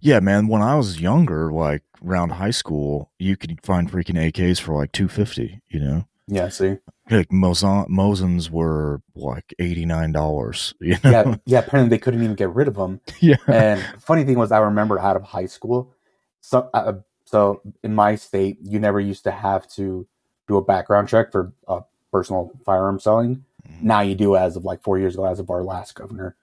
Yeah, 0.00 0.20
man. 0.20 0.48
When 0.48 0.60
I 0.62 0.74
was 0.76 1.00
younger, 1.00 1.50
like 1.52 1.82
around 2.04 2.30
high 2.30 2.50
school, 2.50 3.10
you 3.18 3.36
could 3.36 3.58
find 3.64 3.90
freaking 3.90 4.16
AKs 4.18 4.60
for 4.60 4.74
like 4.74 4.92
two 4.92 5.08
fifty. 5.08 5.62
You 5.68 5.80
know, 5.80 6.06
Yeah, 6.28 6.50
see, 6.50 6.78
like 7.10 7.30
Mosin 7.30 7.88
Mosins 7.88 8.50
were 8.50 9.00
like 9.14 9.54
eighty 9.58 9.86
nine 9.86 10.12
dollars. 10.12 10.74
You 10.80 10.96
know, 11.02 11.10
yeah, 11.10 11.34
yeah. 11.46 11.58
Apparently, 11.60 11.88
they 11.88 11.98
couldn't 11.98 12.22
even 12.22 12.36
get 12.36 12.50
rid 12.50 12.68
of 12.68 12.74
them. 12.74 13.00
yeah, 13.20 13.36
And 13.48 13.82
funny 13.98 14.24
thing 14.24 14.38
was, 14.38 14.52
I 14.52 14.58
remember 14.58 14.98
out 14.98 15.16
of 15.16 15.22
high 15.22 15.46
school, 15.46 15.94
so 16.42 16.68
uh, 16.74 16.94
so 17.24 17.62
in 17.82 17.94
my 17.94 18.14
state, 18.16 18.58
you 18.62 18.78
never 18.78 19.00
used 19.00 19.24
to 19.24 19.30
have 19.30 19.66
to 19.70 20.06
do 20.48 20.58
a 20.58 20.62
background 20.62 21.08
check 21.08 21.32
for 21.32 21.54
uh, 21.66 21.80
personal 22.12 22.52
firearm 22.64 23.00
selling. 23.00 23.44
Now 23.80 24.00
you 24.00 24.14
do 24.14 24.36
as 24.36 24.56
of 24.56 24.64
like 24.64 24.82
four 24.82 24.98
years 24.98 25.14
ago, 25.14 25.24
as 25.24 25.38
of 25.38 25.50
our 25.50 25.64
last 25.64 25.94
governor. 25.94 26.36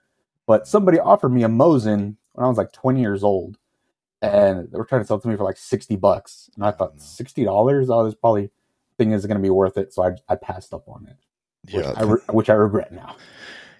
But 0.48 0.68
somebody 0.68 1.00
offered 1.00 1.30
me 1.30 1.44
a 1.44 1.48
Mosin 1.48 2.16
when 2.34 2.46
I 2.46 2.48
was 2.48 2.58
like 2.58 2.72
20 2.72 3.00
years 3.00 3.24
old, 3.24 3.58
and 4.22 4.70
they 4.72 4.78
were 4.78 4.86
trying 4.86 5.02
to 5.02 5.08
sell 5.08 5.18
it 5.18 5.22
to 5.22 5.28
me 5.28 5.36
for 5.36 5.44
like 5.44 5.58
sixty 5.58 5.96
bucks, 5.96 6.50
and 6.56 6.66
I 6.66 6.72
thought 6.72 7.00
sixty 7.00 7.44
dollars. 7.44 7.90
Oh, 7.90 8.04
this 8.04 8.16
probably 8.16 8.50
thing 8.98 9.12
is 9.12 9.26
going 9.26 9.38
to 9.38 9.44
be 9.44 9.50
worth 9.50 9.78
it, 9.78 9.94
so 9.94 10.04
I 10.04 10.12
I 10.28 10.36
passed 10.36 10.74
up 10.74 10.88
on 10.88 11.08
it. 11.08 11.18
Which 11.74 11.86
Yeah, 11.86 11.94
I 11.96 12.04
re- 12.04 12.22
which 12.32 12.50
I 12.50 12.54
regret 12.54 12.92
now. 12.92 13.16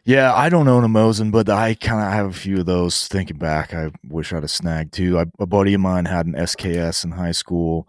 Yeah, 0.06 0.34
I 0.34 0.50
don't 0.50 0.68
own 0.68 0.84
a 0.84 0.88
Mosin, 0.88 1.32
but 1.32 1.50
I 1.50 1.76
kind 1.76 2.02
of 2.02 2.14
have 2.14 2.28
a 2.28 2.34
few 2.34 2.60
of 2.60 2.66
those. 2.66 3.08
Thinking 3.08 3.38
back, 3.38 3.74
I 3.74 3.92
wish 4.08 4.32
I'd 4.32 4.44
have 4.44 4.52
snagged 4.52 4.94
too. 4.94 5.20
I, 5.20 5.26
a 5.40 5.46
buddy 5.46 5.74
of 5.74 5.82
mine 5.82 6.06
had 6.06 6.26
an 6.26 6.34
SKS 6.34 7.04
in 7.04 7.12
high 7.12 7.32
school 7.34 7.88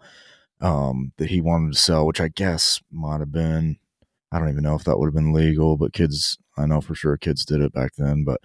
um, 0.59 1.13
that 1.17 1.29
he 1.29 1.41
wanted 1.41 1.73
to 1.73 1.79
sell, 1.79 2.05
which 2.05 2.21
I 2.21 2.27
guess 2.27 2.81
might 2.91 3.21
have 3.21 3.31
been. 3.31 3.77
I 4.31 4.39
don't 4.39 4.49
even 4.49 4.63
know 4.63 4.75
if 4.75 4.83
that 4.85 4.97
would 4.97 5.07
have 5.07 5.13
been 5.15 5.33
legal, 5.33 5.77
but 5.77 5.93
kids, 5.93 6.37
I 6.57 6.65
know 6.65 6.81
for 6.81 6.95
sure 6.95 7.17
kids 7.17 7.45
did 7.45 7.61
it 7.61 7.73
back 7.73 7.93
then. 7.97 8.23
But 8.23 8.39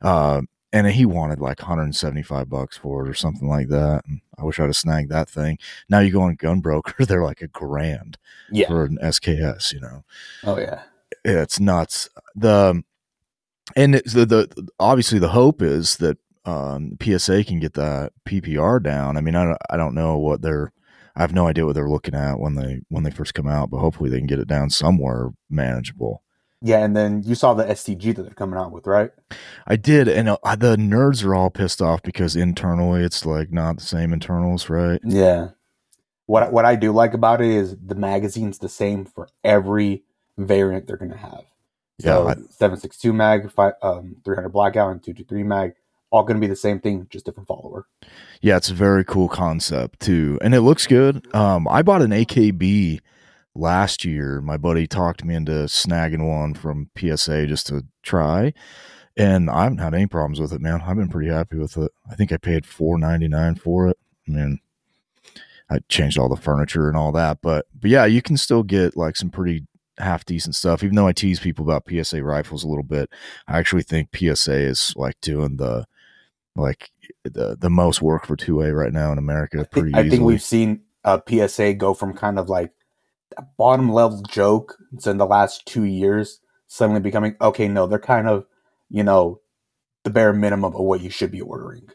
uh, 0.00 0.42
and 0.72 0.86
he 0.86 1.04
wanted 1.04 1.40
like 1.40 1.58
175 1.60 2.48
bucks 2.48 2.76
for 2.78 3.04
it 3.04 3.08
or 3.10 3.14
something 3.14 3.48
like 3.48 3.68
that. 3.68 4.02
And 4.06 4.20
I 4.38 4.44
wish 4.44 4.58
I'd 4.58 4.64
have 4.64 4.76
snagged 4.76 5.10
that 5.10 5.28
thing. 5.28 5.58
Now 5.88 5.98
you 5.98 6.10
go 6.12 6.22
on 6.22 6.36
Gunbroker, 6.36 7.06
they're 7.06 7.22
like 7.24 7.42
a 7.42 7.48
grand 7.48 8.18
Yeah. 8.50 8.68
for 8.68 8.84
an 8.84 8.98
SKS. 9.02 9.72
You 9.72 9.80
know 9.80 10.04
Oh 10.44 10.58
yeah. 10.58 10.82
it's 11.24 11.60
nuts. 11.60 12.08
The 12.34 12.82
and 13.76 13.94
it's 13.94 14.12
the, 14.12 14.26
the 14.26 14.68
obviously 14.80 15.18
the 15.18 15.28
hope 15.28 15.60
is 15.62 15.96
that 15.96 16.18
um, 16.44 16.96
PSA 17.00 17.44
can 17.44 17.60
get 17.60 17.74
that 17.74 18.12
PPR 18.26 18.82
down. 18.82 19.16
I 19.16 19.20
mean, 19.20 19.36
I 19.36 19.44
don't, 19.44 19.58
I 19.70 19.76
don't 19.76 19.94
know 19.94 20.18
what 20.18 20.42
they're. 20.42 20.72
I 21.14 21.20
have 21.20 21.34
no 21.34 21.46
idea 21.46 21.66
what 21.66 21.74
they're 21.74 21.88
looking 21.88 22.14
at 22.14 22.40
when 22.40 22.54
they 22.54 22.80
when 22.88 23.02
they 23.02 23.10
first 23.10 23.34
come 23.34 23.46
out, 23.46 23.70
but 23.70 23.78
hopefully 23.78 24.10
they 24.10 24.18
can 24.18 24.26
get 24.26 24.38
it 24.38 24.48
down 24.48 24.70
somewhere 24.70 25.30
manageable. 25.50 26.22
Yeah, 26.64 26.78
and 26.78 26.96
then 26.96 27.22
you 27.24 27.34
saw 27.34 27.54
the 27.54 27.64
STG 27.64 28.14
that 28.14 28.22
they're 28.22 28.34
coming 28.34 28.58
out 28.58 28.70
with, 28.70 28.86
right? 28.86 29.10
I 29.66 29.74
did, 29.74 30.06
and 30.06 30.28
uh, 30.28 30.36
the 30.56 30.76
nerds 30.76 31.24
are 31.24 31.34
all 31.34 31.50
pissed 31.50 31.82
off 31.82 32.02
because 32.02 32.36
internally 32.36 33.02
it's 33.02 33.26
like 33.26 33.50
not 33.50 33.78
the 33.78 33.84
same 33.84 34.12
internals, 34.12 34.70
right? 34.70 35.00
Yeah. 35.04 35.48
What 36.26 36.52
what 36.52 36.64
I 36.64 36.76
do 36.76 36.92
like 36.92 37.14
about 37.14 37.40
it 37.40 37.50
is 37.50 37.76
the 37.84 37.96
magazine's 37.96 38.58
the 38.58 38.68
same 38.68 39.04
for 39.04 39.28
every 39.42 40.04
variant 40.38 40.86
they're 40.86 40.96
gonna 40.96 41.16
have. 41.16 41.44
So 42.00 42.28
Yeah, 42.28 42.34
seven 42.50 42.78
six 42.78 42.96
two 42.96 43.12
mag, 43.12 43.50
five, 43.50 43.74
um, 43.82 44.16
three 44.24 44.36
hundred 44.36 44.50
blackout, 44.50 44.92
and 44.92 45.02
two 45.02 45.14
two 45.14 45.24
three 45.24 45.42
mag, 45.42 45.74
all 46.10 46.22
gonna 46.22 46.38
be 46.38 46.46
the 46.46 46.56
same 46.56 46.78
thing, 46.78 47.08
just 47.10 47.26
different 47.26 47.48
follower. 47.48 47.86
Yeah, 48.42 48.56
it's 48.56 48.70
a 48.70 48.74
very 48.74 49.04
cool 49.04 49.28
concept 49.28 50.00
too, 50.00 50.36
and 50.42 50.52
it 50.52 50.62
looks 50.62 50.88
good. 50.88 51.32
Um, 51.32 51.68
I 51.68 51.82
bought 51.82 52.02
an 52.02 52.10
AKB 52.10 52.98
last 53.54 54.04
year. 54.04 54.40
My 54.40 54.56
buddy 54.56 54.88
talked 54.88 55.24
me 55.24 55.36
into 55.36 55.52
snagging 55.66 56.26
one 56.28 56.54
from 56.54 56.90
PSA 56.98 57.46
just 57.46 57.68
to 57.68 57.86
try, 58.02 58.52
and 59.16 59.48
I 59.48 59.62
haven't 59.62 59.78
had 59.78 59.94
any 59.94 60.08
problems 60.08 60.40
with 60.40 60.52
it, 60.52 60.60
man. 60.60 60.80
I've 60.84 60.96
been 60.96 61.08
pretty 61.08 61.30
happy 61.30 61.56
with 61.56 61.76
it. 61.76 61.92
I 62.10 62.16
think 62.16 62.32
I 62.32 62.36
paid 62.36 62.66
four 62.66 62.98
ninety 62.98 63.28
nine 63.28 63.54
for 63.54 63.86
it. 63.86 63.96
I 64.26 64.32
mean, 64.32 64.58
I 65.70 65.78
changed 65.88 66.18
all 66.18 66.28
the 66.28 66.34
furniture 66.34 66.88
and 66.88 66.96
all 66.96 67.12
that, 67.12 67.38
but 67.42 67.66
but 67.78 67.90
yeah, 67.90 68.06
you 68.06 68.22
can 68.22 68.36
still 68.36 68.64
get 68.64 68.96
like 68.96 69.14
some 69.14 69.30
pretty 69.30 69.66
half 69.98 70.24
decent 70.24 70.56
stuff. 70.56 70.82
Even 70.82 70.96
though 70.96 71.06
I 71.06 71.12
tease 71.12 71.38
people 71.38 71.64
about 71.64 71.84
PSA 71.88 72.24
rifles 72.24 72.64
a 72.64 72.68
little 72.68 72.82
bit, 72.82 73.08
I 73.46 73.60
actually 73.60 73.84
think 73.84 74.08
PSA 74.16 74.56
is 74.56 74.92
like 74.96 75.14
doing 75.20 75.58
the 75.58 75.86
like 76.56 76.90
the 77.24 77.56
the 77.58 77.70
most 77.70 78.02
work 78.02 78.26
for 78.26 78.36
two 78.36 78.62
A 78.62 78.72
right 78.72 78.92
now 78.92 79.12
in 79.12 79.18
America. 79.18 79.60
I 79.60 79.64
Pretty 79.64 79.92
think, 79.92 80.06
I 80.06 80.08
think 80.08 80.22
we've 80.22 80.42
seen 80.42 80.82
uh, 81.04 81.18
PSA 81.28 81.74
go 81.74 81.94
from 81.94 82.14
kind 82.14 82.38
of 82.38 82.48
like 82.48 82.72
bottom 83.56 83.90
level 83.92 84.22
joke 84.22 84.78
in 85.06 85.16
the 85.16 85.26
last 85.26 85.66
two 85.66 85.84
years, 85.84 86.40
suddenly 86.66 87.00
becoming 87.00 87.36
okay. 87.40 87.68
No, 87.68 87.86
they're 87.86 87.98
kind 87.98 88.28
of 88.28 88.46
you 88.88 89.02
know 89.02 89.40
the 90.04 90.10
bare 90.10 90.32
minimum 90.32 90.74
of 90.74 90.80
what 90.80 91.00
you 91.00 91.10
should 91.10 91.30
be 91.30 91.40
ordering. 91.40 91.88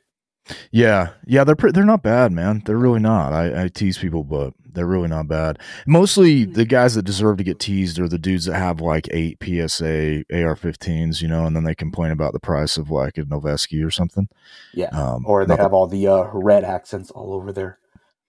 Yeah, 0.72 1.10
yeah, 1.26 1.43
they're 1.43 1.55
pre- 1.55 1.72
they're 1.72 1.84
not 1.84 2.03
bad, 2.03 2.32
man. 2.32 2.62
They're 2.66 2.78
really 2.78 2.99
not. 2.99 3.34
I, 3.34 3.64
I 3.64 3.68
tease 3.68 3.97
people, 3.97 4.24
but 4.24 4.53
they're 4.78 4.86
really 4.88 5.07
not 5.07 5.28
bad. 5.28 5.59
Mostly 5.86 6.45
the 6.45 6.63
guys 6.65 6.95
that 6.95 7.03
deserve 7.03 7.38
to 7.38 7.43
get 7.43 7.59
teased 7.59 7.99
are 7.99 8.07
the 8.07 8.17
dudes 8.19 8.45
that 8.45 8.55
have 8.57 8.80
like 8.80 9.07
eight 9.11 9.38
PSA 9.43 10.23
AR-15s, 10.32 11.21
you 11.21 11.28
know, 11.28 11.45
and 11.45 11.55
then 11.55 11.63
they 11.63 11.75
complain 11.75 12.11
about 12.11 12.34
the 12.34 12.39
price 12.39 12.78
of 12.78 12.89
like 12.89 13.17
a 13.17 13.23
Noveske 13.23 13.86
or 13.86 13.91
something. 13.91 14.30
Yeah, 14.73 14.89
Um, 14.89 15.25
or 15.25 15.43
they 15.45 15.49
not 15.49 15.57
the- 15.57 15.63
have 15.63 15.73
all 15.73 15.88
the 15.88 16.07
uh, 16.07 16.30
red 16.34 16.63
accents 16.63 17.11
all 17.11 17.34
over 17.34 17.51
their 17.51 17.80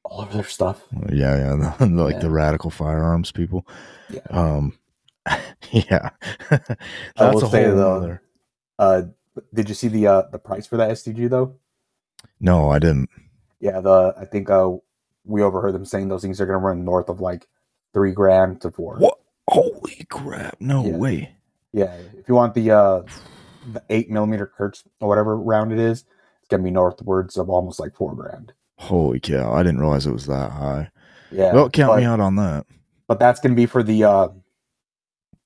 all 0.05 0.22
over 0.22 0.32
their 0.32 0.44
stuff. 0.44 0.82
yeah, 1.12 1.36
yeah, 1.36 1.74
the, 1.78 1.86
like 2.03 2.14
Yeah. 2.14 2.20
the 2.20 2.30
radical 2.30 2.70
firearms 2.70 3.30
people. 3.30 3.66
Yeah. 4.09 4.20
Um, 4.30 4.78
yeah, 5.70 6.09
I 7.18 7.30
will 7.34 7.44
a 7.44 7.51
say 7.51 7.64
whole 7.64 7.80
other. 7.80 8.22
Uh, 8.78 9.03
did 9.53 9.68
you 9.68 9.74
see 9.74 9.88
the 9.88 10.07
uh, 10.07 10.22
the 10.32 10.38
price 10.38 10.66
for 10.66 10.78
that 10.78 10.90
STG 10.90 11.28
though? 11.28 11.57
No, 12.40 12.70
I 12.70 12.78
didn't. 12.78 13.11
Yeah, 13.61 13.80
the 13.80 14.14
I 14.18 14.24
think 14.24 14.49
uh, 14.49 14.76
we 15.29 15.43
overheard 15.43 15.74
them 15.74 15.85
saying 15.85 16.09
those 16.09 16.22
things 16.22 16.41
are 16.41 16.47
going 16.47 16.59
to 16.59 16.64
run 16.66 16.85
north 16.85 17.09
of 17.09 17.20
like 17.20 17.47
three 17.95 18.12
grand 18.12 18.61
to 18.62 18.70
four. 18.70 18.97
What? 18.97 19.18
Holy 19.49 20.05
crap! 20.11 20.57
No 20.61 20.85
Yeah. 20.85 20.97
way. 20.97 21.35
Yeah, 21.72 21.95
if 22.18 22.29
you 22.29 22.35
want 22.35 22.55
the 22.55 22.70
uh, 22.70 23.03
the 23.72 23.83
eight 23.91 24.11
millimeter 24.11 24.47
Kurz 24.47 24.85
or 25.01 25.09
whatever 25.09 25.37
round 25.37 25.72
it 25.72 25.79
is, 25.79 26.05
it's 26.41 26.49
going 26.49 26.62
to 26.62 26.64
be 26.64 26.70
northwards 26.70 27.37
of 27.37 27.49
almost 27.49 27.79
like 27.79 27.95
four 27.95 28.14
grand. 28.14 28.53
Holy 28.79 29.20
cow! 29.20 29.53
I 29.53 29.62
didn't 29.62 29.81
realize 29.81 30.07
it 30.07 30.12
was 30.12 30.26
that 30.26 30.51
high. 30.51 30.91
Yeah, 31.31 31.53
well, 31.53 31.70
count 31.70 31.93
but, 31.93 32.01
me 32.01 32.05
out 32.05 32.20
on 32.20 32.37
that. 32.37 32.66
But 33.07 33.18
that's 33.18 33.41
going 33.41 33.53
to 33.53 33.57
be 33.57 33.66
for 33.66 33.83
the 33.83 34.05
uh, 34.05 34.29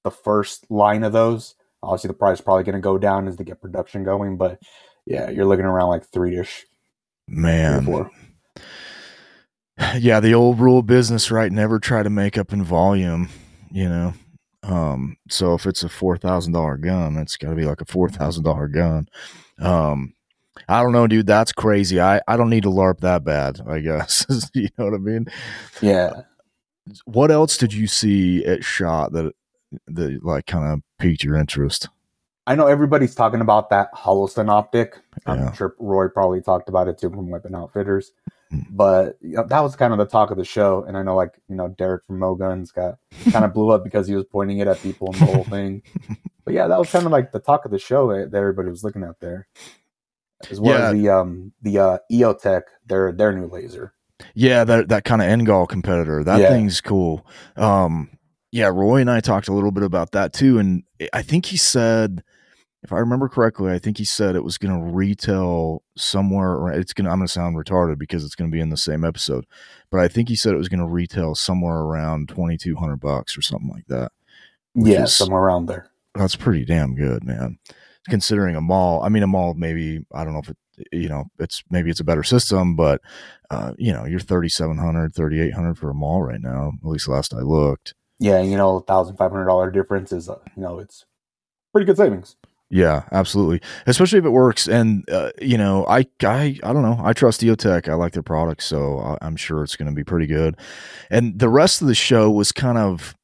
the 0.04 0.10
first 0.10 0.70
line 0.70 1.04
of 1.04 1.12
those. 1.12 1.54
Obviously, 1.82 2.08
the 2.08 2.14
price 2.14 2.38
is 2.38 2.44
probably 2.44 2.64
going 2.64 2.74
to 2.74 2.80
go 2.80 2.98
down 2.98 3.26
as 3.26 3.36
they 3.36 3.44
get 3.44 3.60
production 3.60 4.04
going. 4.04 4.36
But 4.36 4.60
yeah, 5.06 5.30
you're 5.30 5.46
looking 5.46 5.64
around 5.64 5.88
like 5.88 6.04
three 6.06 6.36
ish, 6.38 6.66
Man, 7.28 7.84
four. 7.84 8.10
yeah, 9.98 10.20
the 10.20 10.34
old 10.34 10.60
rule 10.60 10.78
of 10.78 10.86
business, 10.86 11.30
right? 11.30 11.50
Never 11.50 11.78
try 11.78 12.02
to 12.02 12.10
make 12.10 12.36
up 12.38 12.52
in 12.52 12.62
volume, 12.62 13.28
you 13.70 13.88
know. 13.88 14.14
Um, 14.64 15.16
so 15.28 15.54
if 15.54 15.66
it's 15.66 15.82
a 15.82 15.88
four 15.88 16.16
thousand 16.16 16.52
dollar 16.52 16.76
gun, 16.76 17.16
it's 17.16 17.36
got 17.36 17.50
to 17.50 17.56
be 17.56 17.64
like 17.64 17.80
a 17.80 17.84
four 17.86 18.08
thousand 18.08 18.44
dollar 18.44 18.68
gun. 18.68 19.08
Um, 19.58 20.14
I 20.68 20.82
don't 20.82 20.92
know, 20.92 21.06
dude. 21.06 21.26
That's 21.26 21.52
crazy. 21.52 22.00
I 22.00 22.20
I 22.28 22.36
don't 22.36 22.50
need 22.50 22.62
to 22.62 22.68
larp 22.70 23.00
that 23.00 23.24
bad. 23.24 23.60
I 23.66 23.80
guess 23.80 24.26
you 24.54 24.68
know 24.78 24.84
what 24.84 24.94
I 24.94 24.98
mean. 24.98 25.26
Yeah. 25.80 26.22
What 27.04 27.30
else 27.30 27.56
did 27.56 27.72
you 27.72 27.86
see 27.86 28.44
at 28.44 28.62
shot 28.64 29.12
that 29.12 29.32
that 29.88 30.20
like 30.24 30.46
kind 30.46 30.72
of 30.72 30.82
piqued 30.98 31.24
your 31.24 31.36
interest? 31.36 31.88
I 32.46 32.54
know 32.56 32.66
everybody's 32.66 33.14
talking 33.14 33.40
about 33.40 33.70
that 33.70 33.92
Holosun 33.94 34.48
optic. 34.50 34.98
I'm 35.26 35.38
Yeah. 35.38 35.52
sure 35.52 35.74
Roy 35.78 36.08
probably 36.08 36.40
talked 36.40 36.68
about 36.68 36.88
it 36.88 36.98
too 36.98 37.08
from 37.10 37.30
Weapon 37.30 37.54
Outfitters. 37.54 38.12
Hmm. 38.52 38.60
But 38.70 39.16
you 39.22 39.36
know, 39.36 39.46
that 39.46 39.60
was 39.60 39.74
kind 39.76 39.92
of 39.92 39.98
the 39.98 40.04
talk 40.06 40.30
of 40.30 40.36
the 40.36 40.44
show. 40.44 40.84
And 40.86 40.96
I 40.96 41.02
know, 41.02 41.16
like, 41.16 41.40
you 41.48 41.56
know, 41.56 41.68
Derek 41.68 42.04
from 42.04 42.18
Mo 42.18 42.34
Guns 42.34 42.70
got 42.70 42.98
kind 43.30 43.44
of 43.44 43.54
blew 43.54 43.70
up 43.70 43.82
because 43.82 44.06
he 44.06 44.14
was 44.14 44.26
pointing 44.26 44.58
it 44.58 44.68
at 44.68 44.80
people 44.82 45.08
and 45.12 45.16
the 45.22 45.26
whole 45.32 45.44
thing. 45.44 45.82
But 46.44 46.54
yeah, 46.54 46.66
that 46.66 46.76
was 46.78 46.90
kind 46.90 47.06
of 47.06 47.12
like 47.12 47.30
the 47.30 47.38
talk 47.38 47.64
of 47.64 47.70
the 47.70 47.78
show 47.78 48.08
that 48.08 48.34
everybody 48.36 48.68
was 48.68 48.82
looking 48.82 49.04
at 49.04 49.20
there. 49.20 49.46
As 50.50 50.60
well 50.60 50.76
Yeah. 50.76 50.86
as 50.88 50.92
the 50.92 51.08
um 51.08 51.52
the 51.62 51.78
uh 51.78 51.98
EOTech, 52.10 52.62
their 52.84 53.12
their 53.12 53.32
new 53.32 53.46
laser. 53.46 53.94
Yeah, 54.34 54.64
that 54.64 54.88
that 54.88 55.04
kind 55.04 55.22
of 55.22 55.28
NGAL 55.28 55.68
competitor. 55.68 56.24
That 56.24 56.40
Yeah. 56.40 56.48
thing's 56.48 56.80
cool. 56.80 57.24
Um, 57.56 58.10
yeah, 58.50 58.66
Roy 58.66 58.96
and 59.00 59.08
I 59.10 59.20
talked 59.20 59.46
a 59.46 59.52
little 59.52 59.70
bit 59.70 59.84
about 59.84 60.10
that 60.12 60.32
too, 60.32 60.58
and 60.58 60.82
I 61.12 61.22
think 61.22 61.46
he 61.46 61.56
said, 61.56 62.24
if 62.82 62.92
I 62.92 62.98
remember 62.98 63.28
correctly, 63.28 63.70
I 63.72 63.78
think 63.78 63.98
he 63.98 64.04
said 64.04 64.34
it 64.34 64.44
was 64.44 64.58
going 64.58 64.74
to 64.76 64.92
retail 64.92 65.82
somewhere. 65.96 66.60
ar- 66.60 66.72
It's 66.72 66.92
gonna. 66.92 67.10
I'm 67.10 67.18
going 67.18 67.26
to 67.28 67.32
sound 67.32 67.56
retarded 67.56 67.98
because 67.98 68.24
it's 68.24 68.34
going 68.34 68.50
to 68.50 68.54
be 68.54 68.60
in 68.60 68.70
the 68.70 68.76
same 68.76 69.04
episode, 69.04 69.46
but 69.90 70.00
I 70.00 70.08
think 70.08 70.28
he 70.28 70.36
said 70.36 70.52
it 70.52 70.58
was 70.58 70.68
going 70.68 70.80
to 70.80 70.86
retail 70.86 71.34
somewhere 71.34 71.76
around 71.78 72.28
twenty 72.28 72.56
two 72.56 72.76
hundred 72.76 72.96
bucks 73.00 73.36
or 73.38 73.42
something 73.42 73.70
like 73.70 73.86
that. 73.88 74.10
Which 74.74 74.92
yeah, 74.92 75.04
is- 75.04 75.16
somewhere 75.16 75.42
around 75.42 75.66
there. 75.66 75.88
That's 76.14 76.36
pretty 76.36 76.64
damn 76.64 76.94
good, 76.94 77.24
man. 77.24 77.58
Considering 78.10 78.54
a 78.56 78.60
MAWL, 78.60 79.02
I 79.02 79.08
mean, 79.08 79.22
a 79.22 79.26
MAWL 79.28 79.54
maybe 79.54 80.04
I 80.12 80.24
don't 80.24 80.32
know 80.34 80.40
if 80.40 80.50
it, 80.50 80.56
you 80.90 81.08
know, 81.08 81.24
it's 81.38 81.62
maybe 81.70 81.88
it's 81.88 82.00
a 82.00 82.04
better 82.04 82.22
system, 82.24 82.74
but 82.74 83.00
uh, 83.50 83.72
you 83.78 83.92
know, 83.92 84.04
you're 84.04 84.18
3700 84.20 85.14
3800 85.14 85.78
for 85.78 85.90
a 85.90 85.94
MAWL 85.94 86.22
right 86.22 86.40
now. 86.40 86.72
At 86.82 86.88
least 86.88 87.06
last 87.08 87.32
I 87.32 87.38
looked. 87.40 87.94
Yeah, 88.18 88.42
you 88.42 88.56
know, 88.56 88.80
thousand 88.80 89.16
five 89.16 89.30
hundred 89.30 89.46
dollar 89.46 89.70
difference 89.70 90.10
is 90.12 90.28
uh, 90.28 90.38
you 90.56 90.62
know, 90.62 90.80
it's 90.80 91.04
pretty 91.72 91.86
good 91.86 91.96
savings. 91.96 92.36
Yeah, 92.74 93.02
absolutely. 93.12 93.60
Especially 93.86 94.18
if 94.18 94.24
it 94.24 94.30
works. 94.30 94.66
And 94.66 95.08
uh, 95.10 95.30
you 95.42 95.58
know, 95.58 95.84
I 95.86 96.06
I 96.22 96.58
I 96.62 96.72
don't 96.72 96.80
know. 96.80 96.98
I 97.04 97.12
trust 97.12 97.42
Eotech. 97.42 97.86
I 97.86 97.92
like 97.94 98.14
their 98.14 98.22
products, 98.22 98.64
so 98.64 99.18
I'm 99.20 99.36
sure 99.36 99.62
it's 99.62 99.76
going 99.76 99.90
to 99.90 99.94
be 99.94 100.04
pretty 100.04 100.26
good. 100.26 100.56
And 101.10 101.38
the 101.38 101.50
rest 101.50 101.82
of 101.82 101.88
the 101.88 101.94
show 101.94 102.30
was 102.30 102.50
kind 102.50 102.78
of. 102.78 103.14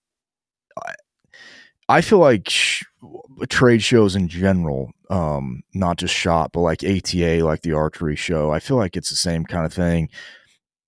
I- 1.88 2.00
feel 2.00 2.18
like 2.18 2.48
sh- 2.48 2.84
trade 3.48 3.82
shows 3.82 4.14
in 4.16 4.28
general, 4.28 4.90
um, 5.10 5.62
not 5.74 5.96
just 5.96 6.14
shot, 6.14 6.52
but 6.52 6.60
like 6.60 6.84
ATA, 6.84 7.42
like 7.42 7.62
the 7.62 7.72
archery 7.72 8.16
show. 8.16 8.50
I 8.50 8.60
feel 8.60 8.76
like 8.76 8.96
it's 8.96 9.10
the 9.10 9.16
same 9.16 9.44
kind 9.44 9.64
of 9.64 9.72
thing. 9.72 10.10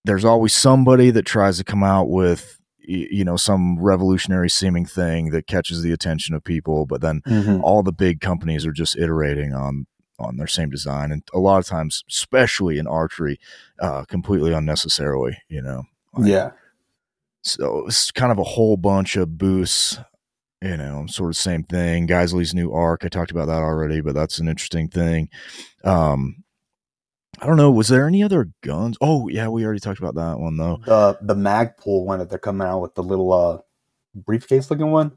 There's 0.05 0.25
always 0.27 0.55
somebody 0.55 1.11
that 1.13 1.27
tries 1.27 1.59
to 1.59 1.65
come 1.65 1.85
out 1.85 2.11
with, 2.11 2.60
you 2.83 3.25
know, 3.25 3.37
some 3.37 3.79
revolutionary 3.79 4.51
seeming 4.51 4.87
thing 4.87 5.31
that 5.31 5.47
catches 5.47 5.83
the 5.83 5.93
attention 5.93 6.35
of 6.35 6.43
people, 6.45 6.87
but 6.87 7.01
then 7.01 7.23
Mm-hmm. 7.27 7.63
all 7.63 7.83
the 7.83 7.93
big 7.93 8.21
companies 8.21 8.67
are 8.67 8.73
just 8.73 8.97
iterating 8.99 9.53
on 9.55 9.87
on 10.19 10.37
their 10.37 10.47
same 10.47 10.69
design, 10.69 11.13
and 11.13 11.23
a 11.33 11.39
lot 11.39 11.59
of 11.59 11.67
times, 11.67 12.05
especially 12.11 12.79
in 12.79 12.87
archery, 12.87 13.39
uh, 13.79 14.05
completely 14.05 14.53
unnecessarily. 14.53 15.39
You 15.49 15.63
know. 15.63 15.85
Like, 16.15 16.29
yeah. 16.29 16.51
So 17.43 17.87
it's 17.87 18.11
kind 18.11 18.31
of 18.31 18.39
a 18.39 18.45
whole 18.45 18.77
bunch 18.77 19.17
of 19.17 19.39
boosts. 19.39 19.99
You 20.63 20.77
know, 20.77 21.07
sort 21.07 21.31
of 21.31 21.37
same 21.37 21.65
thing. 21.65 22.07
Geissele's 22.07 22.53
new 22.53 22.71
arc. 22.71 23.03
I 23.03 23.09
talked 23.09 23.31
about 23.31 23.47
that 23.47 23.63
already, 23.63 24.03
but 24.03 24.15
that's 24.15 24.39
an 24.39 24.47
interesting 24.47 24.89
thing. 24.89 25.31
Um, 25.85 26.45
I 27.41 27.47
don't 27.47 27.57
know. 27.57 27.71
Was 27.71 27.89
there 27.89 28.07
any 28.07 28.23
other 28.23 28.51
guns? 28.63 28.99
Oh 29.01 29.29
yeah, 29.29 29.49
we 29.49 29.65
already 29.65 29.81
talked 29.81 29.99
about 29.99 30.15
that 30.17 30.39
one 30.39 30.57
though. 30.59 30.81
The 30.85 31.19
the 31.23 31.35
Magpul 31.35 32.05
one 32.05 32.19
that 32.19 32.29
they're 32.29 32.39
coming 32.39 32.67
out 32.67 32.81
with 32.81 32.95
the 32.95 33.03
little 33.03 33.33
uh 33.33 33.59
briefcase 34.15 34.71
looking 34.71 34.91
one. 34.91 35.13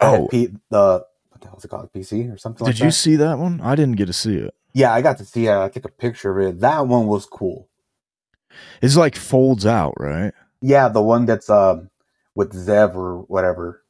Oh, 0.00 0.28
P- 0.30 0.48
the 0.70 1.04
what 1.30 1.40
the 1.40 1.48
hell's 1.48 1.64
it 1.64 1.68
called? 1.68 1.90
PC 1.92 2.32
or 2.32 2.36
something 2.36 2.66
like 2.66 2.74
did 2.74 2.80
you 2.80 2.86
that? 2.86 2.92
see 2.92 3.16
that 3.16 3.38
one? 3.38 3.60
I 3.62 3.74
didn't 3.74 3.96
get 3.96 4.06
to 4.06 4.12
see 4.12 4.36
it. 4.36 4.54
Yeah, 4.74 4.92
I 4.92 5.00
got 5.02 5.18
to 5.18 5.24
see 5.24 5.46
it. 5.46 5.54
I 5.54 5.68
took 5.68 5.84
a 5.84 5.90
picture 5.90 6.38
of 6.38 6.46
it. 6.46 6.60
That 6.60 6.86
one 6.86 7.06
was 7.06 7.26
cool. 7.26 7.68
It's 8.82 8.96
like 8.96 9.16
folds 9.16 9.64
out, 9.64 9.94
right? 9.98 10.32
Yeah, 10.60 10.88
the 10.88 11.02
one 11.02 11.24
that's 11.24 11.48
um 11.48 11.88
with 12.34 12.52
Zev 12.52 12.94
or 12.94 13.20
whatever. 13.22 13.82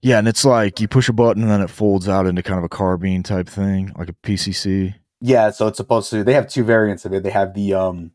Yeah, 0.00 0.18
and 0.18 0.26
it's 0.26 0.44
like 0.44 0.80
you 0.80 0.88
push 0.88 1.08
a 1.08 1.12
button 1.12 1.42
and 1.42 1.50
then 1.50 1.60
it 1.60 1.70
folds 1.70 2.08
out 2.08 2.26
into 2.26 2.42
kind 2.42 2.58
of 2.58 2.64
a 2.64 2.68
carbine 2.68 3.22
type 3.22 3.48
thing, 3.48 3.92
like 3.96 4.08
a 4.08 4.14
PCC. 4.14 4.94
Yeah, 5.24 5.50
so 5.50 5.68
it's 5.68 5.76
supposed 5.76 6.10
to. 6.10 6.24
They 6.24 6.34
have 6.34 6.48
two 6.48 6.64
variants 6.64 7.04
of 7.04 7.12
it. 7.12 7.22
They 7.22 7.30
have 7.30 7.54
the 7.54 7.74
um, 7.74 8.10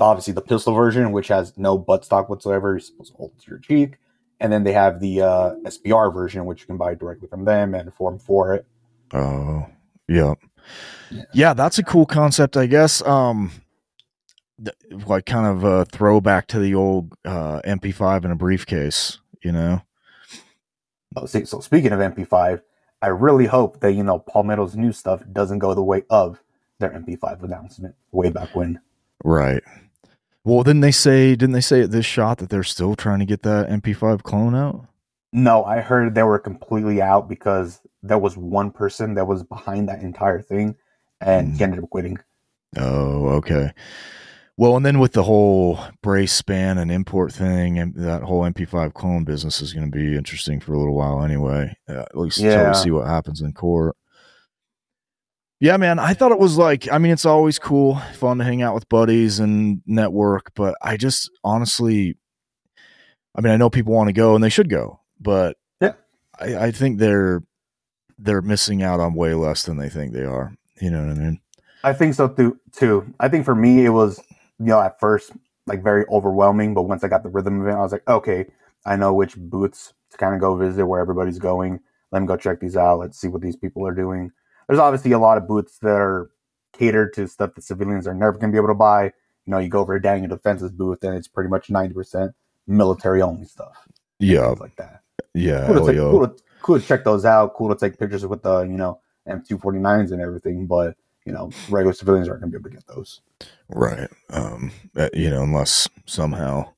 obviously 0.00 0.32
the 0.32 0.40
pistol 0.40 0.74
version, 0.74 1.12
which 1.12 1.28
has 1.28 1.56
no 1.58 1.78
buttstock 1.78 2.30
whatsoever. 2.30 2.72
You're 2.72 2.80
supposed 2.80 3.12
to 3.12 3.16
hold 3.18 3.32
it 3.36 3.42
to 3.42 3.50
your 3.50 3.58
cheek, 3.58 3.98
and 4.40 4.50
then 4.50 4.64
they 4.64 4.72
have 4.72 4.98
the 4.98 5.20
uh, 5.20 5.54
SBR 5.64 6.12
version, 6.12 6.46
which 6.46 6.60
you 6.60 6.66
can 6.66 6.78
buy 6.78 6.94
directly 6.94 7.28
from 7.28 7.44
them 7.44 7.74
and 7.74 7.92
form 7.92 8.18
for 8.18 8.54
it. 8.54 8.66
Oh, 9.12 9.66
yeah. 10.08 10.34
Yeah. 11.10 11.22
yeah, 11.34 11.54
that's 11.54 11.78
a 11.78 11.82
cool 11.82 12.06
concept, 12.06 12.56
I 12.56 12.64
guess. 12.64 13.02
Um, 13.02 13.52
th- 14.64 15.06
like 15.06 15.26
kind 15.26 15.46
of 15.46 15.64
a 15.64 15.84
throwback 15.84 16.46
to 16.48 16.58
the 16.58 16.74
old 16.74 17.12
uh, 17.26 17.60
MP5 17.66 18.24
in 18.24 18.30
a 18.30 18.36
briefcase, 18.36 19.18
you 19.42 19.52
know. 19.52 19.82
Oh, 21.14 21.26
see, 21.26 21.44
so 21.44 21.60
speaking 21.60 21.92
of 21.92 22.00
MP5, 22.00 22.62
I 23.02 23.08
really 23.08 23.46
hope 23.46 23.80
that 23.80 23.92
you 23.92 24.02
know 24.04 24.20
Palmetto's 24.20 24.76
new 24.76 24.92
stuff 24.92 25.22
doesn't 25.32 25.58
go 25.58 25.74
the 25.74 25.82
way 25.82 26.04
of 26.08 26.40
their 26.78 26.90
MP5 26.90 27.42
announcement 27.42 27.94
way 28.12 28.30
back 28.30 28.54
when. 28.54 28.80
Right. 29.24 29.62
Well, 30.44 30.62
didn't 30.62 30.80
they 30.80 30.90
say? 30.92 31.36
Didn't 31.36 31.52
they 31.52 31.60
say 31.60 31.82
at 31.82 31.90
this 31.90 32.06
shot 32.06 32.38
that 32.38 32.48
they're 32.50 32.62
still 32.64 32.94
trying 32.96 33.18
to 33.18 33.24
get 33.24 33.42
that 33.42 33.68
MP5 33.68 34.22
clone 34.22 34.54
out? 34.54 34.86
No, 35.32 35.64
I 35.64 35.80
heard 35.80 36.14
they 36.14 36.22
were 36.22 36.38
completely 36.38 37.00
out 37.02 37.28
because 37.28 37.80
there 38.02 38.18
was 38.18 38.36
one 38.36 38.70
person 38.70 39.14
that 39.14 39.26
was 39.26 39.42
behind 39.44 39.88
that 39.88 40.02
entire 40.02 40.40
thing, 40.40 40.74
and 41.20 41.48
Mm. 41.52 41.56
he 41.56 41.64
ended 41.64 41.82
up 41.84 41.90
quitting. 41.90 42.18
Oh, 42.76 43.28
okay. 43.38 43.72
Well, 44.58 44.76
and 44.76 44.84
then 44.84 44.98
with 44.98 45.12
the 45.12 45.22
whole 45.22 45.78
brace 46.02 46.32
span 46.32 46.76
and 46.78 46.90
import 46.92 47.32
thing, 47.32 47.78
and 47.78 47.94
that 47.94 48.22
whole 48.22 48.42
MP5 48.42 48.92
clone 48.92 49.24
business 49.24 49.62
is 49.62 49.72
going 49.72 49.90
to 49.90 49.96
be 49.96 50.14
interesting 50.16 50.60
for 50.60 50.74
a 50.74 50.78
little 50.78 50.94
while 50.94 51.22
anyway. 51.24 51.74
Uh, 51.88 52.00
at 52.00 52.16
least 52.16 52.38
until 52.38 52.52
Yeah. 52.52 52.68
we 52.68 52.74
see 52.74 52.90
what 52.90 53.06
happens 53.06 53.40
in 53.40 53.52
court. 53.54 53.96
Yeah, 55.58 55.76
man, 55.76 55.98
I 56.00 56.12
thought 56.12 56.32
it 56.32 56.38
was 56.40 56.58
like, 56.58 56.90
I 56.90 56.98
mean, 56.98 57.12
it's 57.12 57.24
always 57.24 57.58
cool, 57.58 57.96
fun 58.14 58.38
to 58.38 58.44
hang 58.44 58.62
out 58.62 58.74
with 58.74 58.88
buddies 58.88 59.38
and 59.38 59.80
network, 59.86 60.50
but 60.54 60.74
I 60.82 60.96
just 60.96 61.30
honestly, 61.44 62.16
I 63.36 63.40
mean, 63.40 63.52
I 63.52 63.56
know 63.56 63.70
people 63.70 63.94
want 63.94 64.08
to 64.08 64.12
go 64.12 64.34
and 64.34 64.42
they 64.42 64.48
should 64.50 64.68
go, 64.68 65.00
but 65.20 65.56
Yeah. 65.80 65.92
I, 66.38 66.56
I 66.66 66.70
think 66.72 66.98
they're 66.98 67.42
they're 68.18 68.42
missing 68.42 68.82
out 68.82 69.00
on 69.00 69.14
way 69.14 69.34
less 69.34 69.62
than 69.62 69.76
they 69.78 69.88
think 69.88 70.12
they 70.12 70.24
are. 70.24 70.52
You 70.80 70.90
know 70.90 71.00
what 71.06 71.16
I 71.16 71.20
mean? 71.20 71.40
I 71.84 71.92
think 71.92 72.14
so 72.14 72.28
too. 72.28 72.58
Too. 72.72 73.12
I 73.20 73.28
think 73.28 73.44
for 73.44 73.54
me 73.54 73.84
it 73.84 73.90
was 73.90 74.20
you 74.62 74.68
know 74.68 74.80
at 74.80 75.00
first 75.00 75.32
like 75.66 75.82
very 75.82 76.04
overwhelming, 76.08 76.74
but 76.74 76.82
once 76.82 77.04
I 77.04 77.08
got 77.08 77.22
the 77.22 77.28
rhythm 77.28 77.60
of 77.60 77.66
it, 77.66 77.72
I 77.72 77.80
was 77.80 77.92
like, 77.92 78.06
okay, 78.08 78.46
I 78.84 78.96
know 78.96 79.12
which 79.12 79.36
booths 79.36 79.92
to 80.10 80.16
kind 80.16 80.34
of 80.34 80.40
go 80.40 80.56
visit 80.56 80.86
where 80.86 81.00
everybody's 81.00 81.38
going. 81.38 81.80
Let 82.10 82.20
me 82.20 82.28
go 82.28 82.36
check 82.36 82.60
these 82.60 82.76
out. 82.76 82.98
Let's 82.98 83.18
see 83.18 83.28
what 83.28 83.42
these 83.42 83.56
people 83.56 83.86
are 83.86 83.94
doing. 83.94 84.30
There's 84.68 84.80
obviously 84.80 85.12
a 85.12 85.18
lot 85.18 85.38
of 85.38 85.48
booths 85.48 85.78
that 85.78 86.00
are 86.00 86.30
catered 86.72 87.12
to 87.14 87.28
stuff 87.28 87.54
that 87.54 87.62
civilians 87.62 88.06
are 88.06 88.14
never 88.14 88.32
going 88.32 88.50
to 88.50 88.52
be 88.52 88.58
able 88.58 88.68
to 88.68 88.74
buy. 88.74 89.04
You 89.04 89.50
know, 89.50 89.58
you 89.58 89.68
go 89.68 89.80
over 89.80 89.98
to 89.98 90.02
Daniel 90.02 90.28
Defense's 90.28 90.70
booth 90.70 91.02
and 91.04 91.16
it's 91.16 91.28
pretty 91.28 91.50
much 91.50 91.68
90% 91.68 92.32
military 92.66 93.22
only 93.22 93.46
stuff. 93.46 93.86
Yeah, 94.18 94.48
like 94.60 94.76
that. 94.76 95.02
yeah. 95.34 95.66
Cool 95.66 95.86
to, 95.86 95.92
take, 95.92 96.00
cool, 96.00 96.28
to, 96.28 96.42
cool 96.62 96.80
to 96.80 96.86
check 96.86 97.04
those 97.04 97.24
out. 97.24 97.54
Cool 97.54 97.74
to 97.74 97.80
take 97.80 97.98
pictures 97.98 98.26
with 98.26 98.42
the, 98.42 98.60
you 98.60 98.76
know, 98.76 99.00
M249s 99.28 100.12
and 100.12 100.20
everything. 100.20 100.66
But, 100.66 100.96
you 101.24 101.32
know, 101.32 101.50
regular 101.68 101.92
civilians 101.92 102.28
aren't 102.28 102.40
going 102.42 102.52
to 102.52 102.58
be 102.58 102.62
able 102.62 102.70
to 102.70 102.76
get 102.76 102.86
those. 102.94 103.20
Right. 103.68 104.08
Um, 104.30 104.72
uh, 104.96 105.08
you 105.14 105.30
know, 105.30 105.42
unless 105.42 105.88
somehow, 106.06 106.72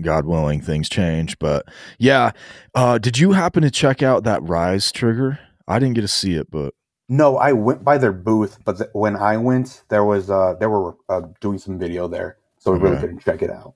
God 0.00 0.24
willing, 0.26 0.60
things 0.60 0.88
change. 0.88 1.38
But 1.38 1.66
yeah, 1.98 2.32
uh, 2.74 2.98
did 2.98 3.18
you 3.18 3.32
happen 3.32 3.62
to 3.62 3.70
check 3.70 4.02
out 4.02 4.24
that 4.24 4.42
Rise 4.42 4.90
trigger? 4.90 5.38
I 5.68 5.78
didn't 5.78 5.94
get 5.94 6.00
to 6.02 6.08
see 6.08 6.34
it, 6.34 6.50
but 6.50 6.74
No, 7.08 7.36
I 7.36 7.52
went 7.52 7.84
by 7.84 7.98
their 7.98 8.12
booth, 8.12 8.58
but 8.64 8.78
th- 8.78 8.90
when 8.94 9.16
I 9.16 9.36
went, 9.36 9.84
there 9.88 10.04
was 10.04 10.30
uh 10.30 10.54
they 10.58 10.66
were 10.66 10.96
uh, 11.08 11.22
doing 11.40 11.58
some 11.58 11.78
video 11.78 12.08
there, 12.08 12.38
so 12.58 12.72
we 12.72 12.78
really 12.78 12.96
Okay. 12.96 13.02
couldn't 13.02 13.20
check 13.20 13.42
it 13.42 13.50
out. 13.50 13.74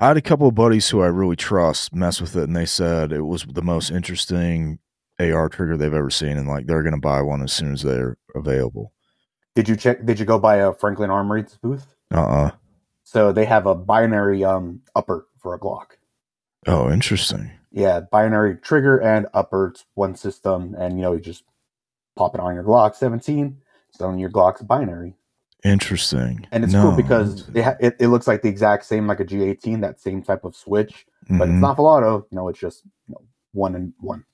I 0.00 0.08
had 0.08 0.16
a 0.16 0.22
couple 0.22 0.48
of 0.48 0.54
buddies 0.54 0.88
who 0.88 1.02
I 1.02 1.06
really 1.08 1.36
trust 1.36 1.94
mess 1.94 2.20
with 2.20 2.36
it, 2.36 2.44
and 2.44 2.56
they 2.56 2.66
said 2.66 3.12
it 3.12 3.22
was 3.22 3.44
the 3.44 3.62
most 3.62 3.90
interesting 3.90 4.78
AR 5.20 5.48
trigger 5.50 5.76
they've 5.76 5.92
ever 5.92 6.10
seen, 6.10 6.38
and 6.38 6.48
like 6.48 6.66
they're 6.66 6.82
going 6.82 6.94
to 6.94 7.00
buy 7.00 7.20
one 7.20 7.42
as 7.42 7.52
soon 7.52 7.72
as 7.74 7.82
they're 7.82 8.16
available. 8.34 8.93
Did 9.54 9.68
you 9.68 9.76
check? 9.76 10.04
Did 10.04 10.18
you 10.18 10.24
go 10.26 10.38
by 10.38 10.56
a 10.56 10.72
Franklin 10.72 11.10
Armory's 11.10 11.56
booth? 11.62 11.86
Uh 12.12 12.20
uh 12.26 12.50
So 13.04 13.32
they 13.32 13.44
have 13.44 13.66
a 13.66 13.74
binary 13.74 14.44
um 14.44 14.82
upper 14.96 15.26
for 15.38 15.54
a 15.54 15.58
Glock. 15.58 15.92
Oh, 16.66 16.90
interesting. 16.90 17.50
Yeah, 17.70 18.00
binary 18.00 18.56
trigger 18.56 18.98
and 19.00 19.26
upper, 19.34 19.68
it's 19.68 19.84
one 19.94 20.14
system, 20.16 20.74
and 20.78 20.96
you 20.96 21.02
know 21.02 21.12
you 21.12 21.20
just 21.20 21.44
pop 22.16 22.34
it 22.34 22.40
on 22.40 22.54
your 22.54 22.64
Glock 22.64 22.94
17, 22.94 23.56
selling 23.90 24.18
your 24.20 24.30
Glock's 24.30 24.62
binary, 24.62 25.14
Interesting. 25.64 26.46
and 26.52 26.62
it's 26.64 26.72
No, 26.72 26.82
cool 26.82 26.96
because 26.96 27.48
it, 27.50 27.62
ha- 27.62 27.76
it 27.80 27.96
it 27.98 28.08
looks 28.08 28.26
like 28.28 28.42
the 28.42 28.48
exact 28.48 28.84
same 28.86 29.06
like 29.08 29.18
a 29.20 29.24
G18, 29.24 29.80
that 29.82 30.00
same 30.00 30.22
type 30.22 30.44
of 30.44 30.54
switch, 30.56 31.04
but 31.28 31.48
Mhm. 31.48 31.54
it's 31.54 31.60
not 31.62 31.76
full 31.76 31.86
auto. 31.86 32.26
You 32.30 32.36
know, 32.36 32.48
it's 32.48 32.58
just 32.60 32.84
you 33.08 33.14
know, 33.14 33.22
one 33.52 33.74
and 33.74 33.92
one. 34.00 34.24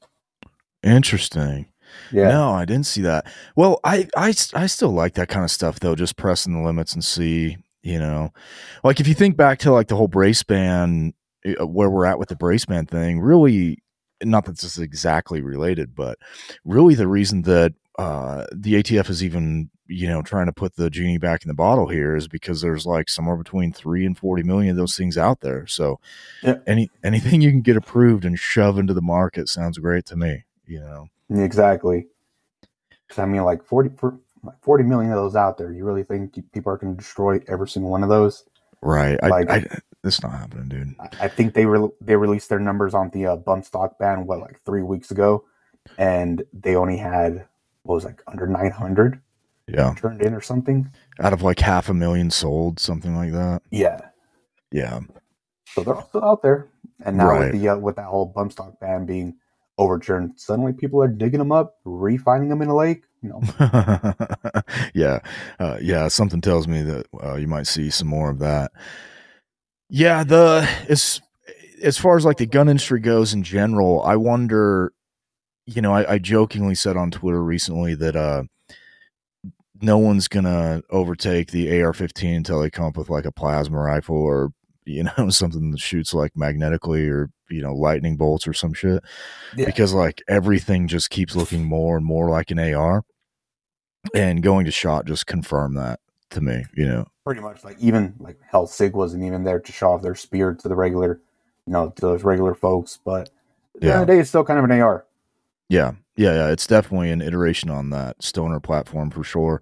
interesting. 0.83 1.67
Yeah. 2.13 2.29
No, 2.29 2.51
I 2.51 2.65
didn't 2.65 2.87
see 2.87 3.03
that. 3.03 3.27
Well, 3.57 3.81
I 3.85 4.09
I 4.17 4.33
still 4.33 4.91
like 4.93 5.15
that 5.15 5.29
kind 5.29 5.45
of 5.45 5.51
stuff 5.51 5.81
though, 5.81 5.95
just 5.95 6.17
pressing 6.17 6.53
the 6.53 6.63
limits 6.63 6.93
and 6.95 7.05
see, 7.05 7.57
you 7.83 7.99
know, 7.99 8.33
like 8.85 9.01
if 9.01 9.09
you 9.09 9.15
think 9.15 9.37
back 9.37 9.59
to 9.61 9.73
like 9.73 9.89
the 9.89 9.97
whole 9.97 10.09
brace 10.09 10.43
band, 10.43 11.15
uh, 11.47 11.67
where 11.67 11.91
we're 11.91 12.07
at 12.07 12.19
with 12.19 12.29
the 12.29 12.37
brace 12.37 12.65
band 12.67 12.91
thing, 12.91 13.21
really, 13.21 13.83
not 14.23 14.45
that 14.45 14.53
this 14.53 14.65
is 14.65 14.79
exactly 14.79 15.41
related, 15.41 15.95
but 15.95 16.19
really 16.65 16.95
the 16.95 17.09
reason 17.09 17.43
that 17.43 17.73
uh, 17.99 18.47
the 18.53 18.75
ATF 18.75 19.09
is 19.11 19.23
even, 19.23 19.71
you 19.87 20.07
know, 20.07 20.23
trying 20.23 20.47
to 20.47 20.53
put 20.53 20.77
the 20.77 20.89
genie 20.89 21.19
back 21.19 21.43
in 21.43 21.49
the 21.49 21.55
bottle 21.55 21.89
here 21.89 22.15
is 22.17 22.29
because 22.29 22.61
there's 22.61 22.87
like 22.87 23.09
somewhere 23.09 23.37
between 23.37 23.73
three 23.73 24.07
and 24.07 24.17
40 24.17 24.43
million 24.43 24.71
of 24.71 24.77
those 24.77 24.97
things 24.97 25.19
out 25.19 25.41
there. 25.41 25.67
So 25.67 26.01
Yeah. 26.43 26.59
any, 26.67 26.89
anything 27.05 27.41
you 27.43 27.51
can 27.51 27.61
get 27.63 27.77
approved 27.77 28.25
and 28.25 28.39
shove 28.39 28.79
into 28.79 28.95
the 28.95 29.03
market 29.03 29.49
sounds 29.49 29.79
great 29.79 30.07
to 30.07 30.17
me, 30.17 30.45
you 30.67 30.81
know? 30.81 31.09
Exactly. 31.31 32.07
'Cause 33.09 33.19
I 33.19 33.27
mean, 33.27 33.43
like 33.45 33.63
40, 33.65 33.91
like 34.43 34.61
40 34.63 34.85
million 34.85 35.11
of 35.13 35.17
those 35.17 35.37
out 35.37 35.59
there. 35.59 35.73
You 35.73 35.85
really 35.85 36.03
think 36.05 36.35
people 36.53 36.73
are 36.73 36.77
going 36.77 36.95
to 36.95 36.99
destroy 36.99 37.41
every 37.49 37.69
single 37.69 37.91
one 37.91 38.03
of 38.03 38.09
those? 38.09 38.45
Right. 38.83 39.21
Like- 39.23 39.51
I, 39.51 39.67
it's 40.05 40.23
not 40.23 40.33
happening, 40.33 40.69
dude. 40.69 40.95
I, 41.01 41.25
I 41.25 41.29
think 41.29 41.55
they 41.55 41.67
re- 41.67 41.91
they 42.01 42.17
released 42.17 42.49
their 42.49 42.59
numbers 42.61 42.95
on 42.95 43.11
the 43.11 43.27
uh, 43.27 43.37
bump 43.37 43.65
stock 43.65 43.99
ban 43.99 44.27
what 44.27 44.41
like 44.41 44.61
three 44.65 44.83
weeks 44.83 45.11
ago, 45.11 45.45
and 45.99 46.43
they 46.53 46.75
only 46.77 46.97
had 46.97 47.47
what 47.83 47.97
was 47.97 48.05
like 48.05 48.23
under 48.27 48.47
900 48.47 49.21
Yeah. 49.67 49.93
turned 49.97 50.23
in 50.23 50.33
or 50.33 50.41
something. 50.41 50.89
Out 51.21 51.33
of 51.35 51.43
like 51.43 51.59
half 51.61 51.89
a 51.91 51.95
million 51.95 52.31
sold, 52.31 52.79
something 52.81 53.15
like 53.15 53.33
that. 53.33 53.61
Yeah. 53.71 54.01
Yeah. 54.73 55.01
So 55.67 55.83
they're 55.83 56.01
still 56.09 56.25
out 56.25 56.43
there, 56.43 56.69
and 57.05 57.17
now 57.19 57.29
Right. 57.29 57.53
with 57.53 57.61
the 57.61 57.69
uh, 57.69 57.77
with 57.77 57.97
that 57.97 58.07
whole 58.07 58.27
bump 58.27 58.53
stock 58.53 58.81
ban 58.81 59.05
being 59.05 59.37
overturned, 59.81 60.35
suddenly 60.37 60.73
people 60.73 61.03
are 61.03 61.09
digging 61.09 61.39
them 61.39 61.51
up, 61.51 61.79
refining 61.85 62.51
them 62.51 62.63
in 62.63 62.69
a 62.69 62.77
lake. 62.77 63.03
You 63.23 63.31
know, 63.31 63.41
yeah. 64.95 65.21
Uh, 65.59 65.79
yeah. 65.81 66.09
Something 66.09 66.41
tells 66.41 66.69
me 66.69 66.83
that 66.83 67.07
uh, 67.23 67.35
you 67.35 67.49
might 67.49 67.67
see 67.67 67.91
some 67.91 68.09
more 68.09 68.31
of 68.31 68.39
that. 68.39 68.73
Yeah. 69.89 70.23
The, 70.23 70.69
as, 70.89 71.21
as 71.83 71.99
far 71.99 72.17
as 72.17 72.25
like 72.25 72.37
the 72.37 72.47
gun 72.47 72.69
industry 72.69 73.01
goes 73.01 73.35
in 73.35 73.43
general, 73.43 74.03
I 74.03 74.17
wonder, 74.17 74.93
you 75.67 75.83
know, 75.83 75.93
I, 75.93 76.15
I 76.15 76.19
jokingly 76.19 76.75
said 76.75 76.97
on 76.97 77.11
Twitter 77.11 77.43
recently 77.43 77.95
that, 77.97 78.17
uh, 78.17 78.45
no 79.83 79.97
one's 79.97 80.29
gonna 80.29 80.83
overtake 80.91 81.53
the 81.53 81.83
AR-15 81.83 82.37
until 82.37 82.61
they 82.61 82.69
come 82.69 82.85
up 82.85 82.99
with 82.99 83.09
like 83.09 83.25
a 83.25 83.33
plasma 83.33 83.81
rifle 83.81 84.17
or 84.17 84.53
you 84.85 85.05
know 85.05 85.29
something 85.31 85.71
that 85.71 85.81
shoots 85.81 86.15
like 86.15 86.37
magnetically 86.37 87.09
or 87.09 87.31
you 87.51 87.61
know 87.63 87.75
lightning 87.75 88.17
bolts 88.17 88.47
or 88.47 88.53
some 88.53 88.73
shit 88.73 89.03
Yeah. 89.57 89.67
because 89.67 89.93
like 89.93 90.23
everything 90.29 90.89
just 90.89 91.11
keeps 91.11 91.35
looking 91.37 91.65
more 91.65 91.97
and 91.97 92.07
more 92.07 92.29
like 92.31 92.51
an 92.51 92.59
AR. 92.59 93.03
and 94.15 94.43
going 94.43 94.65
to 94.65 94.71
shot 94.71 95.05
just 95.07 95.27
confirmed 95.27 95.77
that 95.77 96.01
to 96.31 96.41
me. 96.41 96.65
You 96.75 96.87
know, 96.87 97.07
pretty 97.25 97.41
much 97.43 97.65
like 97.65 97.77
even 97.81 98.15
like 98.19 98.39
hell 98.49 98.67
sig 98.67 98.95
wasn't 98.95 99.25
even 99.25 99.45
there 99.45 99.61
to 99.61 99.73
show 99.73 99.91
off 99.93 100.03
their 100.03 100.15
spear 100.15 100.55
to 100.55 100.69
the 100.69 100.75
regular 100.75 101.21
you 101.67 101.73
know 101.73 101.91
to 101.91 102.01
those 102.01 102.25
regular 102.25 102.55
folks 102.55 102.99
but 103.05 103.29
at 103.77 103.81
the 103.83 103.93
end 103.93 104.03
the 104.03 104.07
day 104.07 104.19
it's 104.19 104.31
still 104.31 104.43
kind 104.45 104.59
of 104.59 104.65
an 104.65 104.81
ar 104.81 105.05
yeah 105.69 105.93
yeah 106.17 106.33
yeah 106.35 106.49
it's 106.51 106.67
definitely 106.67 107.11
an 107.11 107.21
iteration 107.21 107.69
on 107.69 107.91
that 107.91 108.21
stoner 108.23 108.59
platform 108.59 109.11
for 109.11 109.23
sure 109.23 109.61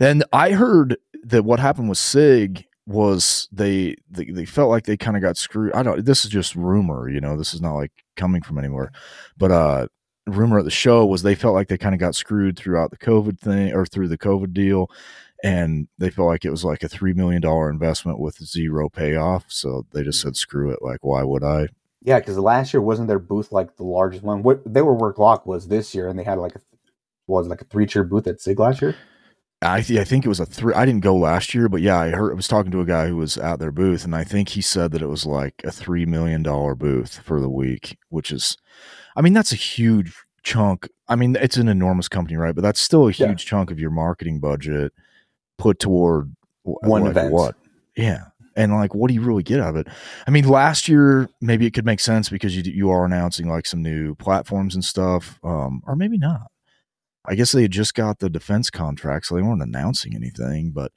and 0.00 0.24
i 0.32 0.52
heard 0.52 0.96
that 1.22 1.44
what 1.44 1.60
happened 1.60 1.88
with 1.90 1.98
sig 1.98 2.64
was 2.86 3.48
they 3.50 3.96
they, 4.10 4.26
they 4.26 4.44
felt 4.44 4.70
like 4.70 4.84
they 4.84 4.96
kind 4.96 5.16
of 5.16 5.22
got 5.22 5.36
screwed 5.36 5.72
i 5.72 5.82
don't 5.82 6.04
this 6.04 6.24
is 6.24 6.30
just 6.30 6.54
rumor 6.54 7.08
you 7.08 7.20
know 7.20 7.36
this 7.36 7.52
is 7.52 7.60
not 7.60 7.74
like 7.74 7.90
coming 8.16 8.40
from 8.40 8.58
anywhere 8.58 8.92
but 9.36 9.50
uh 9.50 9.86
rumor 10.28 10.58
at 10.58 10.64
the 10.64 10.70
show 10.70 11.04
was 11.04 11.22
they 11.22 11.34
felt 11.34 11.54
like 11.54 11.68
they 11.68 11.78
kind 11.78 11.94
of 11.94 12.00
got 12.00 12.14
screwed 12.14 12.56
throughout 12.56 12.90
the 12.90 12.96
covid 12.96 13.38
thing 13.40 13.72
or 13.72 13.84
through 13.84 14.06
the 14.06 14.18
covid 14.18 14.52
deal 14.52 14.88
and 15.42 15.88
they 15.98 16.10
felt 16.10 16.28
like 16.28 16.44
it 16.44 16.50
was 16.50 16.64
like 16.64 16.82
a 16.82 16.88
three 16.88 17.12
million 17.12 17.40
dollar 17.40 17.70
investment 17.70 18.18
with 18.18 18.42
zero 18.44 18.88
payoff. 18.88 19.44
So 19.48 19.86
they 19.92 20.02
just 20.02 20.20
said, 20.20 20.36
"Screw 20.36 20.70
it! 20.70 20.80
Like, 20.82 21.04
why 21.04 21.22
would 21.22 21.44
I?" 21.44 21.68
Yeah, 22.02 22.18
because 22.20 22.38
last 22.38 22.72
year 22.72 22.80
wasn't 22.80 23.08
their 23.08 23.18
booth 23.18 23.52
like 23.52 23.76
the 23.76 23.84
largest 23.84 24.22
one. 24.22 24.42
What 24.42 24.62
they 24.72 24.82
were 24.82 24.94
where 24.94 25.12
Glock 25.12 25.46
was 25.46 25.68
this 25.68 25.94
year, 25.94 26.08
and 26.08 26.18
they 26.18 26.24
had 26.24 26.38
like 26.38 26.54
a 26.54 26.60
was 27.26 27.48
like 27.48 27.60
a 27.60 27.64
three 27.64 27.86
tier 27.86 28.04
booth 28.04 28.26
at 28.26 28.40
Sig 28.40 28.58
last 28.58 28.80
year. 28.80 28.94
I, 29.62 29.80
th- 29.80 29.98
I 29.98 30.04
think 30.04 30.24
it 30.24 30.28
was 30.28 30.40
a 30.40 30.46
three. 30.46 30.74
I 30.74 30.84
didn't 30.84 31.00
go 31.00 31.16
last 31.16 31.54
year, 31.54 31.68
but 31.68 31.80
yeah, 31.80 31.98
I 31.98 32.10
heard. 32.10 32.32
I 32.32 32.34
was 32.34 32.48
talking 32.48 32.70
to 32.72 32.80
a 32.80 32.86
guy 32.86 33.08
who 33.08 33.16
was 33.16 33.38
at 33.38 33.58
their 33.58 33.72
booth, 33.72 34.04
and 34.04 34.14
I 34.14 34.22
think 34.22 34.50
he 34.50 34.60
said 34.60 34.92
that 34.92 35.02
it 35.02 35.08
was 35.08 35.24
like 35.24 35.54
a 35.64 35.70
three 35.70 36.04
million 36.04 36.42
dollar 36.42 36.74
booth 36.74 37.20
for 37.20 37.40
the 37.40 37.48
week, 37.48 37.96
which 38.10 38.30
is, 38.30 38.58
I 39.16 39.22
mean, 39.22 39.32
that's 39.32 39.52
a 39.52 39.56
huge 39.56 40.14
chunk. 40.42 40.88
I 41.08 41.16
mean, 41.16 41.36
it's 41.40 41.56
an 41.56 41.68
enormous 41.68 42.08
company, 42.08 42.36
right? 42.36 42.54
But 42.54 42.62
that's 42.62 42.80
still 42.80 43.08
a 43.08 43.12
huge 43.12 43.44
yeah. 43.44 43.50
chunk 43.50 43.70
of 43.70 43.80
your 43.80 43.90
marketing 43.90 44.40
budget 44.40 44.92
put 45.58 45.78
toward 45.78 46.34
one 46.62 47.02
like 47.02 47.10
event. 47.10 47.32
What? 47.32 47.56
Yeah. 47.96 48.24
And 48.56 48.72
like, 48.72 48.94
what 48.94 49.08
do 49.08 49.14
you 49.14 49.20
really 49.20 49.42
get 49.42 49.60
out 49.60 49.70
of 49.70 49.76
it? 49.76 49.88
I 50.26 50.30
mean, 50.30 50.48
last 50.48 50.88
year 50.88 51.28
maybe 51.40 51.66
it 51.66 51.72
could 51.72 51.84
make 51.84 52.00
sense 52.00 52.28
because 52.28 52.56
you 52.56 52.62
you 52.72 52.90
are 52.90 53.04
announcing 53.04 53.48
like 53.48 53.66
some 53.66 53.82
new 53.82 54.14
platforms 54.14 54.74
and 54.74 54.84
stuff, 54.84 55.38
um, 55.44 55.82
or 55.86 55.94
maybe 55.94 56.16
not. 56.16 56.50
I 57.28 57.34
guess 57.34 57.52
they 57.52 57.62
had 57.62 57.70
just 57.70 57.94
got 57.94 58.18
the 58.18 58.30
defense 58.30 58.70
contract, 58.70 59.26
so 59.26 59.34
they 59.34 59.42
weren't 59.42 59.62
announcing 59.62 60.14
anything. 60.14 60.70
But, 60.70 60.92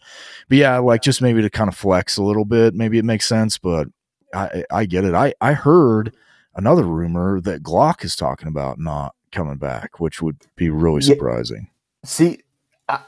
but 0.48 0.58
yeah, 0.58 0.78
like 0.78 1.02
just 1.02 1.22
maybe 1.22 1.42
to 1.42 1.50
kind 1.50 1.68
of 1.68 1.76
flex 1.76 2.18
a 2.18 2.24
little 2.24 2.46
bit, 2.46 2.74
maybe 2.76 2.98
it 2.98 3.06
makes 3.06 3.28
sense. 3.28 3.58
But 3.58 3.88
I 4.34 4.64
I 4.72 4.86
get 4.86 5.06
it. 5.06 5.14
I 5.14 5.34
I 5.42 5.54
heard 5.54 6.16
another 6.56 6.84
rumor 6.84 7.42
that 7.42 7.64
Glock 7.64 8.04
is 8.04 8.16
talking 8.16 8.48
about 8.48 8.80
not 8.80 9.16
coming 9.32 9.58
back, 9.58 10.00
which 10.00 10.22
would 10.22 10.38
be 10.56 10.70
really 10.70 11.02
surprising. 11.02 11.68
Yeah. 12.04 12.10
See, 12.10 12.40
I, 12.88 13.00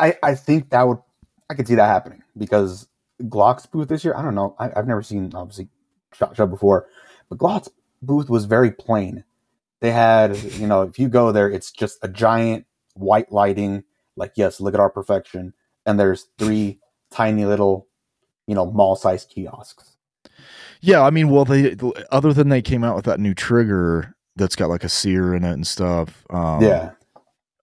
I 0.00 0.16
I 0.22 0.34
think 0.34 0.70
that 0.70 0.86
would 0.86 0.98
I 1.50 1.54
could 1.54 1.68
see 1.68 1.74
that 1.74 1.86
happening 1.86 2.22
because 2.36 2.88
Glock's 3.22 3.66
booth 3.66 3.88
this 3.88 4.04
year. 4.04 4.14
I 4.16 4.22
don't 4.22 4.34
know. 4.34 4.54
I, 4.58 4.70
have 4.74 4.86
never 4.86 5.02
seen 5.02 5.32
obviously 5.34 5.68
Shot 6.12 6.36
Show 6.36 6.46
before, 6.46 6.86
but 7.28 7.38
Glock's 7.38 7.70
booth 8.02 8.28
was 8.28 8.44
very 8.44 8.70
plain. 8.70 9.24
They 9.80 9.90
had 9.90 10.36
you 10.54 10.66
know 10.66 10.82
if 10.82 10.98
you 10.98 11.08
go 11.08 11.32
there, 11.32 11.50
it's 11.50 11.70
just 11.70 11.98
a 12.02 12.08
giant 12.08 12.66
white 12.94 13.32
lighting. 13.32 13.84
Like 14.16 14.32
yes, 14.36 14.60
look 14.60 14.74
at 14.74 14.80
our 14.80 14.90
perfection. 14.90 15.54
And 15.86 16.00
there's 16.00 16.28
three 16.38 16.80
tiny 17.10 17.44
little, 17.44 17.88
you 18.46 18.54
know, 18.54 18.66
mall 18.66 18.96
sized 18.96 19.28
kiosks. 19.28 19.96
Yeah, 20.80 21.02
I 21.02 21.10
mean, 21.10 21.30
well, 21.30 21.44
they 21.44 21.76
other 22.10 22.32
than 22.32 22.48
they 22.48 22.62
came 22.62 22.84
out 22.84 22.96
with 22.96 23.06
that 23.06 23.20
new 23.20 23.34
trigger 23.34 24.14
that's 24.36 24.56
got 24.56 24.68
like 24.68 24.84
a 24.84 24.88
sear 24.88 25.34
in 25.34 25.44
it 25.44 25.52
and 25.52 25.66
stuff. 25.66 26.24
Um, 26.30 26.62
yeah, 26.62 26.92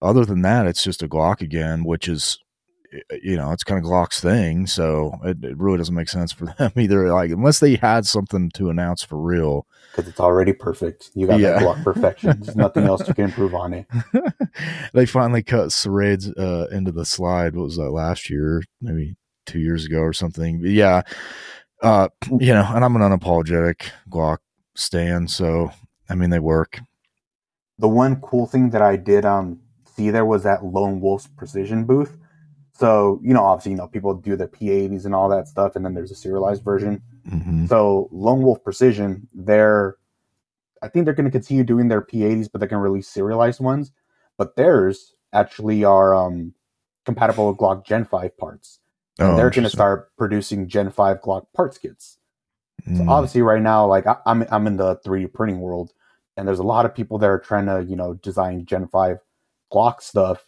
other 0.02 0.26
than 0.26 0.42
that, 0.42 0.66
it's 0.66 0.84
just 0.84 1.04
a 1.04 1.08
Glock 1.08 1.42
again, 1.42 1.84
which 1.84 2.08
is 2.08 2.40
you 3.22 3.38
know 3.38 3.52
it's 3.52 3.64
kind 3.64 3.84
of 3.84 3.90
Glock's 3.90 4.20
thing. 4.20 4.66
So 4.66 5.20
it, 5.24 5.44
it 5.44 5.58
really 5.58 5.78
doesn't 5.78 5.96
make 5.96 6.10
sense 6.10 6.32
for 6.32 6.46
them 6.58 6.72
either. 6.76 7.12
Like 7.14 7.32
unless 7.32 7.60
they 7.60 7.76
had 7.76 8.06
something 8.06 8.50
to 8.56 8.70
announce 8.70 9.04
for 9.04 9.18
real, 9.18 9.68
because 9.92 10.10
it's 10.10 10.20
already 10.20 10.54
perfect. 10.54 11.12
You 11.14 11.28
got 11.28 11.40
yeah. 11.40 11.52
that 11.52 11.62
Glock 11.62 11.84
perfection. 11.84 12.40
There's 12.40 12.56
nothing 12.56 12.86
else 12.86 13.08
you 13.08 13.14
can 13.14 13.26
improve 13.26 13.54
on 13.54 13.74
it. 13.74 13.86
they 14.94 15.06
finally 15.06 15.44
cut 15.44 15.72
Serade's 15.72 16.30
uh, 16.32 16.68
into 16.72 16.92
the 16.92 17.06
slide. 17.06 17.56
What 17.56 17.66
was 17.66 17.78
that 17.78 17.92
last 17.92 18.30
year? 18.30 18.64
Maybe 18.82 19.16
two 19.46 19.60
years 19.60 19.86
ago 19.86 20.00
or 20.00 20.14
something. 20.14 20.62
But 20.62 20.72
yeah, 20.72 21.02
uh, 21.82 22.10
you 22.40 22.54
know, 22.54 22.66
and 22.74 22.84
I'm 22.84 22.96
an 22.96 23.02
unapologetic 23.02 23.90
Glock 24.10 24.38
stan. 24.76 25.28
So 25.28 25.72
I 26.10 26.16
mean, 26.16 26.30
they 26.30 26.40
work. 26.40 26.80
The 27.80 27.90
one 27.90 28.18
cool 28.22 28.46
thing 28.46 28.70
that 28.72 28.82
I 28.82 28.96
did 28.96 29.26
um 29.26 29.60
see 29.96 30.10
there 30.10 30.26
was 30.26 30.44
that 30.44 30.64
Lone 30.64 31.02
Wolf's 31.02 31.28
Precision 31.28 31.86
booth. 31.86 32.18
So, 32.74 33.20
you 33.24 33.34
know, 33.34 33.44
obviously, 33.44 33.74
you 33.74 33.78
know, 33.78 33.88
people 33.88 34.16
do 34.16 34.36
the 34.36 34.48
P80s 34.48 35.06
and 35.06 35.14
all 35.14 35.30
that 35.30 35.48
stuff, 35.48 35.76
and 35.76 35.86
then 35.86 35.94
there's 35.94 36.12
a 36.12 36.16
serialized 36.16 36.64
version. 36.64 37.02
Mm-hmm. 37.30 37.66
So, 37.68 38.10
Lone 38.12 38.42
Wolf 38.42 38.64
Precision, 38.64 39.28
they're, 39.34 39.98
I 40.82 40.88
think 40.88 41.06
they're 41.06 41.14
going 41.14 41.26
to 41.26 41.32
continue 41.32 41.64
doing 41.64 41.88
their 41.88 42.02
P80s, 42.02 42.50
but 42.52 42.60
they're 42.60 42.70
going 42.70 42.80
to 42.80 42.90
release 42.90 43.08
serialized 43.08 43.60
ones. 43.60 43.92
But 44.38 44.56
theirs 44.56 45.14
actually 45.34 45.84
are 45.84 46.16
um, 46.16 46.54
compatible 47.06 47.50
with 47.50 47.58
Glock 47.58 47.86
Gen 47.86 48.06
5 48.06 48.38
parts. 48.38 48.80
And 49.20 49.34
oh, 49.34 49.36
they're 49.36 49.50
going 49.50 49.66
to 49.66 49.70
start 49.70 50.16
producing 50.18 50.68
Gen 50.68 50.90
5 50.90 51.22
Glock 51.22 51.46
parts 51.56 51.78
kits. 51.78 52.18
Mm. 52.88 52.98
So, 52.98 53.10
obviously, 53.10 53.42
right 53.42 53.62
now, 53.62 53.86
like 53.86 54.08
I, 54.08 54.16
I'm, 54.26 54.46
I'm 54.50 54.68
in 54.68 54.78
the 54.78 54.98
3D 55.06 55.34
printing 55.34 55.60
world, 55.60 55.92
and 56.38 56.48
there's 56.48 56.60
a 56.60 56.64
lot 56.64 56.86
of 56.86 56.96
people 56.96 57.18
that 57.20 57.30
are 57.30 57.40
trying 57.40 57.68
to, 57.68 57.86
you 57.88 57.96
know, 57.96 58.16
design 58.16 58.66
Gen 58.66 58.88
5 58.88 59.20
Glock 59.72 60.02
stuff, 60.02 60.48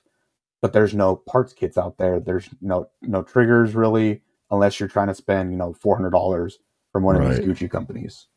but 0.62 0.74
there's 0.74 0.94
no 0.94 1.16
parts 1.16 1.54
kits 1.54 1.78
out 1.78 1.98
there. 1.98 2.20
There's 2.20 2.50
no 2.62 2.90
no 3.02 3.24
triggers 3.24 3.76
really, 3.76 4.22
unless 4.54 4.80
you're 4.80 4.90
trying 4.90 5.08
to 5.08 5.16
spend 5.16 5.52
you 5.52 5.58
know 5.58 5.74
four 5.74 5.96
hundred 5.96 6.12
dollars 6.12 6.60
from 6.92 7.04
one 7.04 7.18
right. 7.18 7.32
of 7.32 7.38
these 7.38 7.46
Gucci 7.46 7.70
companies. 7.70 8.28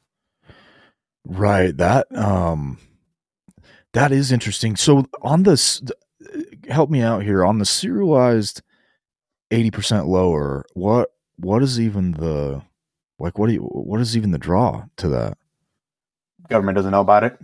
Right. 1.25 1.77
That 1.77 2.07
um, 2.17 2.79
that 3.93 4.13
is 4.13 4.33
interesting. 4.33 4.77
So 4.77 5.07
on 5.23 5.45
this, 5.45 5.83
help 6.69 6.91
me 6.91 7.01
out 7.03 7.23
here 7.23 7.45
on 7.45 7.59
the 7.59 7.65
serialized 7.65 8.63
eighty 9.51 9.71
percent 9.71 10.07
lower. 10.07 10.65
What 10.75 11.11
what 11.37 11.63
is 11.63 11.79
even 11.79 12.13
the 12.13 12.63
like? 13.19 13.39
What 13.39 13.47
do 13.47 13.53
you 13.53 13.61
what 13.61 14.01
is 14.01 14.17
even 14.17 14.33
the 14.33 14.39
draw 14.39 14.87
to 14.97 15.09
that? 15.11 15.39
Government 16.49 16.77
doesn't 16.77 16.93
know 16.93 17.01
about 17.01 17.25
it, 17.25 17.39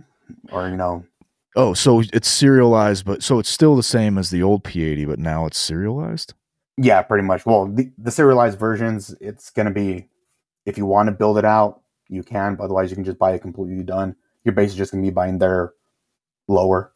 or 0.51 0.67
you 0.69 0.77
know 0.77 1.05
Oh, 1.55 1.73
so 1.73 2.01
it's 2.11 2.29
serialized, 2.29 3.05
but 3.05 3.21
so 3.21 3.37
it's 3.37 3.49
still 3.49 3.75
the 3.75 3.83
same 3.83 4.17
as 4.17 4.31
the 4.31 4.41
old 4.41 4.63
P80, 4.63 5.07
but 5.07 5.19
now 5.19 5.45
it's 5.45 5.59
serialized. 5.59 6.33
Yeah, 6.77 7.01
pretty 7.01 7.25
much. 7.25 7.45
Well, 7.45 7.67
the, 7.67 7.91
the 7.97 8.11
serialized 8.11 8.57
versions, 8.57 9.15
it's 9.21 9.49
going 9.51 9.67
to 9.67 9.71
be 9.71 10.09
if 10.65 10.77
you 10.77 10.85
want 10.85 11.07
to 11.07 11.11
build 11.11 11.37
it 11.37 11.45
out, 11.45 11.81
you 12.09 12.23
can. 12.23 12.55
But 12.55 12.65
otherwise, 12.65 12.89
you 12.89 12.95
can 12.95 13.05
just 13.05 13.19
buy 13.19 13.33
it 13.33 13.41
completely 13.41 13.83
done. 13.83 14.15
You're 14.43 14.53
basically 14.53 14.79
just 14.79 14.91
going 14.91 15.03
to 15.03 15.09
be 15.09 15.13
buying 15.13 15.37
their 15.39 15.73
lower. 16.47 16.93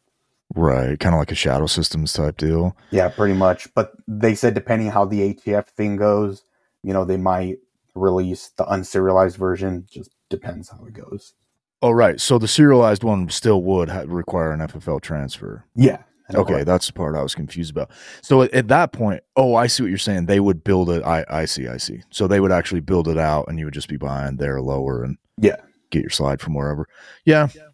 Right, 0.55 0.97
kind 0.99 1.13
of 1.13 1.19
like 1.19 1.32
a 1.32 1.36
Shadow 1.36 1.67
Systems 1.67 2.13
type 2.13 2.38
deal. 2.38 2.75
Yeah, 2.89 3.09
pretty 3.09 3.34
much. 3.34 3.73
But 3.73 3.91
they 4.07 4.34
said 4.34 4.53
depending 4.53 4.89
how 4.89 5.05
the 5.05 5.34
ATF 5.34 5.67
thing 5.67 5.97
goes, 5.97 6.43
you 6.84 6.93
know, 6.93 7.03
they 7.03 7.17
might 7.17 7.57
release 7.95 8.49
the 8.57 8.63
unserialized 8.65 9.38
version. 9.38 9.86
Just 9.91 10.11
depends 10.30 10.69
how 10.69 10.86
it 10.86 10.93
goes. 10.93 11.34
Oh, 11.82 11.91
right. 11.91 12.19
So 12.19 12.39
the 12.39 12.47
serialized 12.47 13.03
one 13.03 13.30
still 13.30 13.61
would 13.61 13.89
require 14.09 14.51
an 14.51 14.61
FFL 14.61 15.01
transfer. 15.01 15.65
Yeah. 15.75 16.03
Okay, 16.36 16.63
that's 16.63 16.88
the 16.88 16.93
part 16.93 17.15
I 17.15 17.23
was 17.23 17.36
confused 17.36 17.71
about. 17.71 17.89
So 18.21 18.41
at, 18.41 18.53
at, 18.53 18.67
that 18.67 18.91
point, 18.91 19.23
oh, 19.38 19.55
I 19.55 19.67
see 19.67 19.84
what 19.84 19.89
you're 19.89 19.97
saying. 19.97 20.25
They 20.25 20.41
would 20.41 20.63
build 20.63 20.89
it. 20.89 21.03
I, 21.03 21.23
I 21.30 21.45
see. 21.45 21.67
I 21.67 21.78
see. 21.78 22.01
So 22.09 22.28
they 22.28 22.41
would 22.41 22.51
actually 22.51 22.82
build 22.82 23.07
it 23.07 23.17
out, 23.17 23.45
and 23.47 23.57
you 23.57 23.65
would 23.65 23.73
just 23.73 23.88
be 23.88 23.97
buying 23.97 24.36
there 24.36 24.61
lower 24.61 25.03
and 25.03 25.17
yeah, 25.38 25.55
get 25.89 26.01
your 26.01 26.09
slide 26.09 26.41
from 26.41 26.53
wherever. 26.53 26.88
Yeah, 27.23 27.47
yeah. 27.55 27.69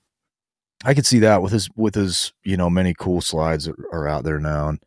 I 0.85 0.93
could 0.93 1.05
see 1.05 1.19
that 1.19 1.41
with 1.41 1.51
his 1.51 1.69
with 1.75 1.95
his 1.95 2.33
you 2.43 2.57
know 2.57 2.69
many 2.69 2.93
cool 2.93 3.21
slides 3.21 3.65
that 3.65 3.75
are 3.91 4.07
out 4.07 4.23
there 4.23 4.39
now, 4.39 4.69
and 4.69 4.79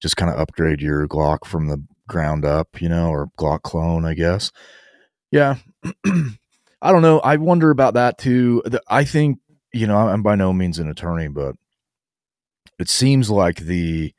just 0.00 0.16
kind 0.16 0.32
of 0.32 0.38
upgrade 0.38 0.80
your 0.80 1.08
Glock 1.08 1.44
from 1.44 1.66
the 1.66 1.82
ground 2.06 2.44
up, 2.44 2.80
you 2.80 2.88
know, 2.88 3.10
or 3.10 3.28
Glock 3.38 3.62
clone, 3.62 4.04
I 4.04 4.14
guess. 4.14 4.52
Yeah. 5.30 5.56
I 6.82 6.92
don't 6.92 7.02
know. 7.02 7.20
I 7.20 7.36
wonder 7.36 7.70
about 7.70 7.94
that 7.94 8.18
too. 8.18 8.62
I 8.88 9.04
think 9.04 9.38
you 9.72 9.86
know 9.86 9.96
I'm 9.96 10.22
by 10.22 10.34
no 10.34 10.52
means 10.52 10.78
an 10.78 10.88
attorney, 10.88 11.28
but 11.28 11.56
it 12.80 12.88
seems 12.88 13.30
like 13.30 13.56
the 13.60 14.14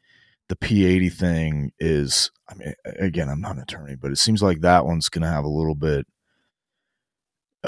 the 0.49 0.55
P80 0.55 1.13
thing 1.13 1.71
is. 1.79 2.31
I 2.49 2.55
mean, 2.55 2.73
again, 2.99 3.29
I'm 3.29 3.39
not 3.41 3.55
an 3.55 3.61
attorney, 3.61 3.95
but 3.95 4.11
it 4.11 4.17
seems 4.17 4.43
like 4.43 4.59
that 4.61 4.85
one's 4.85 5.07
going 5.07 5.21
to 5.21 5.29
have 5.29 5.45
a 5.45 5.49
little 5.49 5.75
bit, 5.75 6.05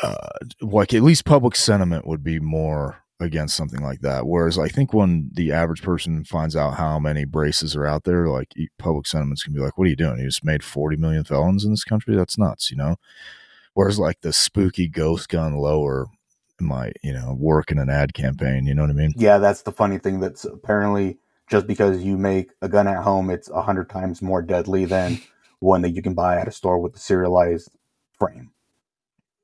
uh, 0.02 0.28
like 0.62 0.94
at 0.94 1.04
least 1.04 1.26
public 1.26 1.56
sentiment 1.56 2.08
would 2.08 2.24
be 2.24 2.39
more 2.39 3.04
against 3.20 3.56
something 3.56 3.82
like 3.82 4.02
that. 4.02 4.26
Whereas 4.28 4.58
I 4.58 4.68
think 4.68 4.94
when 4.94 5.30
the 5.34 5.52
average 5.52 5.82
person 5.84 6.24
finds 6.26 6.56
out 6.56 6.76
how 6.76 7.00
many 7.00 7.26
braces 7.26 7.76
are 7.76 7.86
out 7.86 8.04
there, 8.04 8.28
like 8.28 8.54
public 8.80 9.08
sentiments 9.08 9.44
can 9.44 9.54
be 9.54 9.60
like, 9.60 9.78
"What 9.78 9.86
are 9.86 9.89
you 9.89 9.96
doing? 9.96 10.20
You 10.20 10.26
just 10.26 10.44
made 10.44 10.64
40 10.64 10.98
million 10.98 11.24
felons 11.24 11.64
in 11.64 11.72
this 11.72 11.84
country? 11.84 12.16
That's 12.16 12.38
nuts," 12.38 12.72
you 12.72 12.78
know. 12.78 12.96
Whereas 13.74 14.00
like 14.00 14.22
the 14.22 14.34
spooky 14.34 14.88
ghost 14.88 15.30
gun 15.30 15.56
lower 15.58 16.08
might, 16.64 16.97
you 17.03 17.14
know, 17.14 17.36
work 17.38 17.72
in 17.72 17.78
an 17.78 17.89
ad 17.89 18.14
campaign. 18.14 18.66
You 18.66 18.74
know 18.74 18.84
what 18.84 18.91
I 18.91 18.95
mean? 18.95 19.14
Yeah, 19.16 19.38
that's 19.38 19.61
the 19.61 19.72
funny 19.72 19.97
thing. 19.97 20.20
That's 20.20 20.45
apparently 20.45 21.20
just 21.49 21.68
because 21.68 22.03
you 22.03 22.18
make 22.18 22.51
a 22.61 22.70
gun 22.70 22.88
at 22.88 23.03
home, 23.03 23.30
it's 23.30 23.49
a 23.49 23.61
hundred 23.61 23.89
times 23.89 24.22
more 24.22 24.41
deadly 24.41 24.86
than 24.86 25.20
one 25.59 25.82
that 25.82 25.91
you 25.91 26.01
can 26.01 26.14
buy 26.14 26.38
at 26.38 26.47
a 26.47 26.51
store 26.51 26.80
with 26.80 26.95
a 26.95 26.99
serialized 26.99 27.70
frame. 28.18 28.51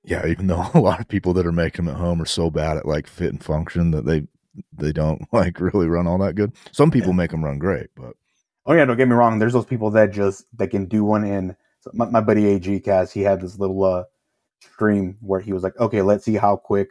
Yeah, 0.03 0.25
even 0.25 0.47
though 0.47 0.65
a 0.73 0.79
lot 0.79 0.99
of 0.99 1.07
people 1.07 1.33
that 1.33 1.45
are 1.45 1.51
making 1.51 1.85
them 1.85 1.95
at 1.95 1.99
home 1.99 2.21
are 2.21 2.25
so 2.25 2.49
bad 2.49 2.77
at 2.77 2.85
like 2.85 3.07
fit 3.07 3.29
and 3.29 3.43
function 3.43 3.91
that 3.91 4.05
they 4.05 4.27
they 4.73 4.91
don't 4.91 5.21
like 5.33 5.59
really 5.59 5.87
run 5.87 6.07
all 6.07 6.17
that 6.19 6.35
good. 6.35 6.53
Some 6.71 6.91
people 6.91 7.13
make 7.13 7.31
them 7.31 7.45
run 7.45 7.59
great, 7.59 7.87
but 7.95 8.15
Oh 8.65 8.73
yeah, 8.73 8.85
don't 8.85 8.97
get 8.97 9.07
me 9.07 9.15
wrong. 9.15 9.39
There's 9.39 9.53
those 9.53 9.65
people 9.65 9.89
that 9.91 10.11
just 10.11 10.45
they 10.55 10.67
can 10.67 10.85
do 10.85 11.03
one 11.03 11.23
in. 11.25 11.55
My, 11.93 12.05
my 12.05 12.21
buddy 12.21 12.45
AG 12.45 12.79
Cast, 12.81 13.13
he 13.13 13.21
had 13.21 13.41
this 13.41 13.57
little 13.57 13.83
uh, 13.83 14.03
stream 14.61 15.17
where 15.21 15.39
he 15.39 15.53
was 15.53 15.63
like, 15.63 15.79
okay, 15.79 16.01
let's 16.01 16.23
see 16.25 16.35
how 16.35 16.55
quick 16.57 16.89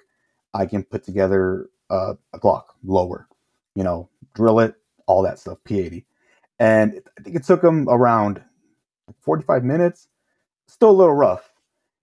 I 0.54 0.66
can 0.66 0.82
put 0.84 1.04
together 1.04 1.68
uh, 1.90 2.14
a 2.32 2.38
Glock 2.38 2.64
lower. 2.84 3.28
You 3.74 3.84
know, 3.84 4.08
drill 4.34 4.60
it, 4.60 4.74
all 5.06 5.22
that 5.22 5.38
stuff, 5.38 5.58
P80. 5.64 6.04
And 6.58 7.00
I 7.18 7.22
think 7.22 7.36
it 7.36 7.44
took 7.44 7.62
him 7.62 7.88
around 7.88 8.42
45 9.20 9.64
minutes. 9.64 10.08
Still 10.66 10.90
a 10.90 10.92
little 10.92 11.14
rough. 11.14 11.52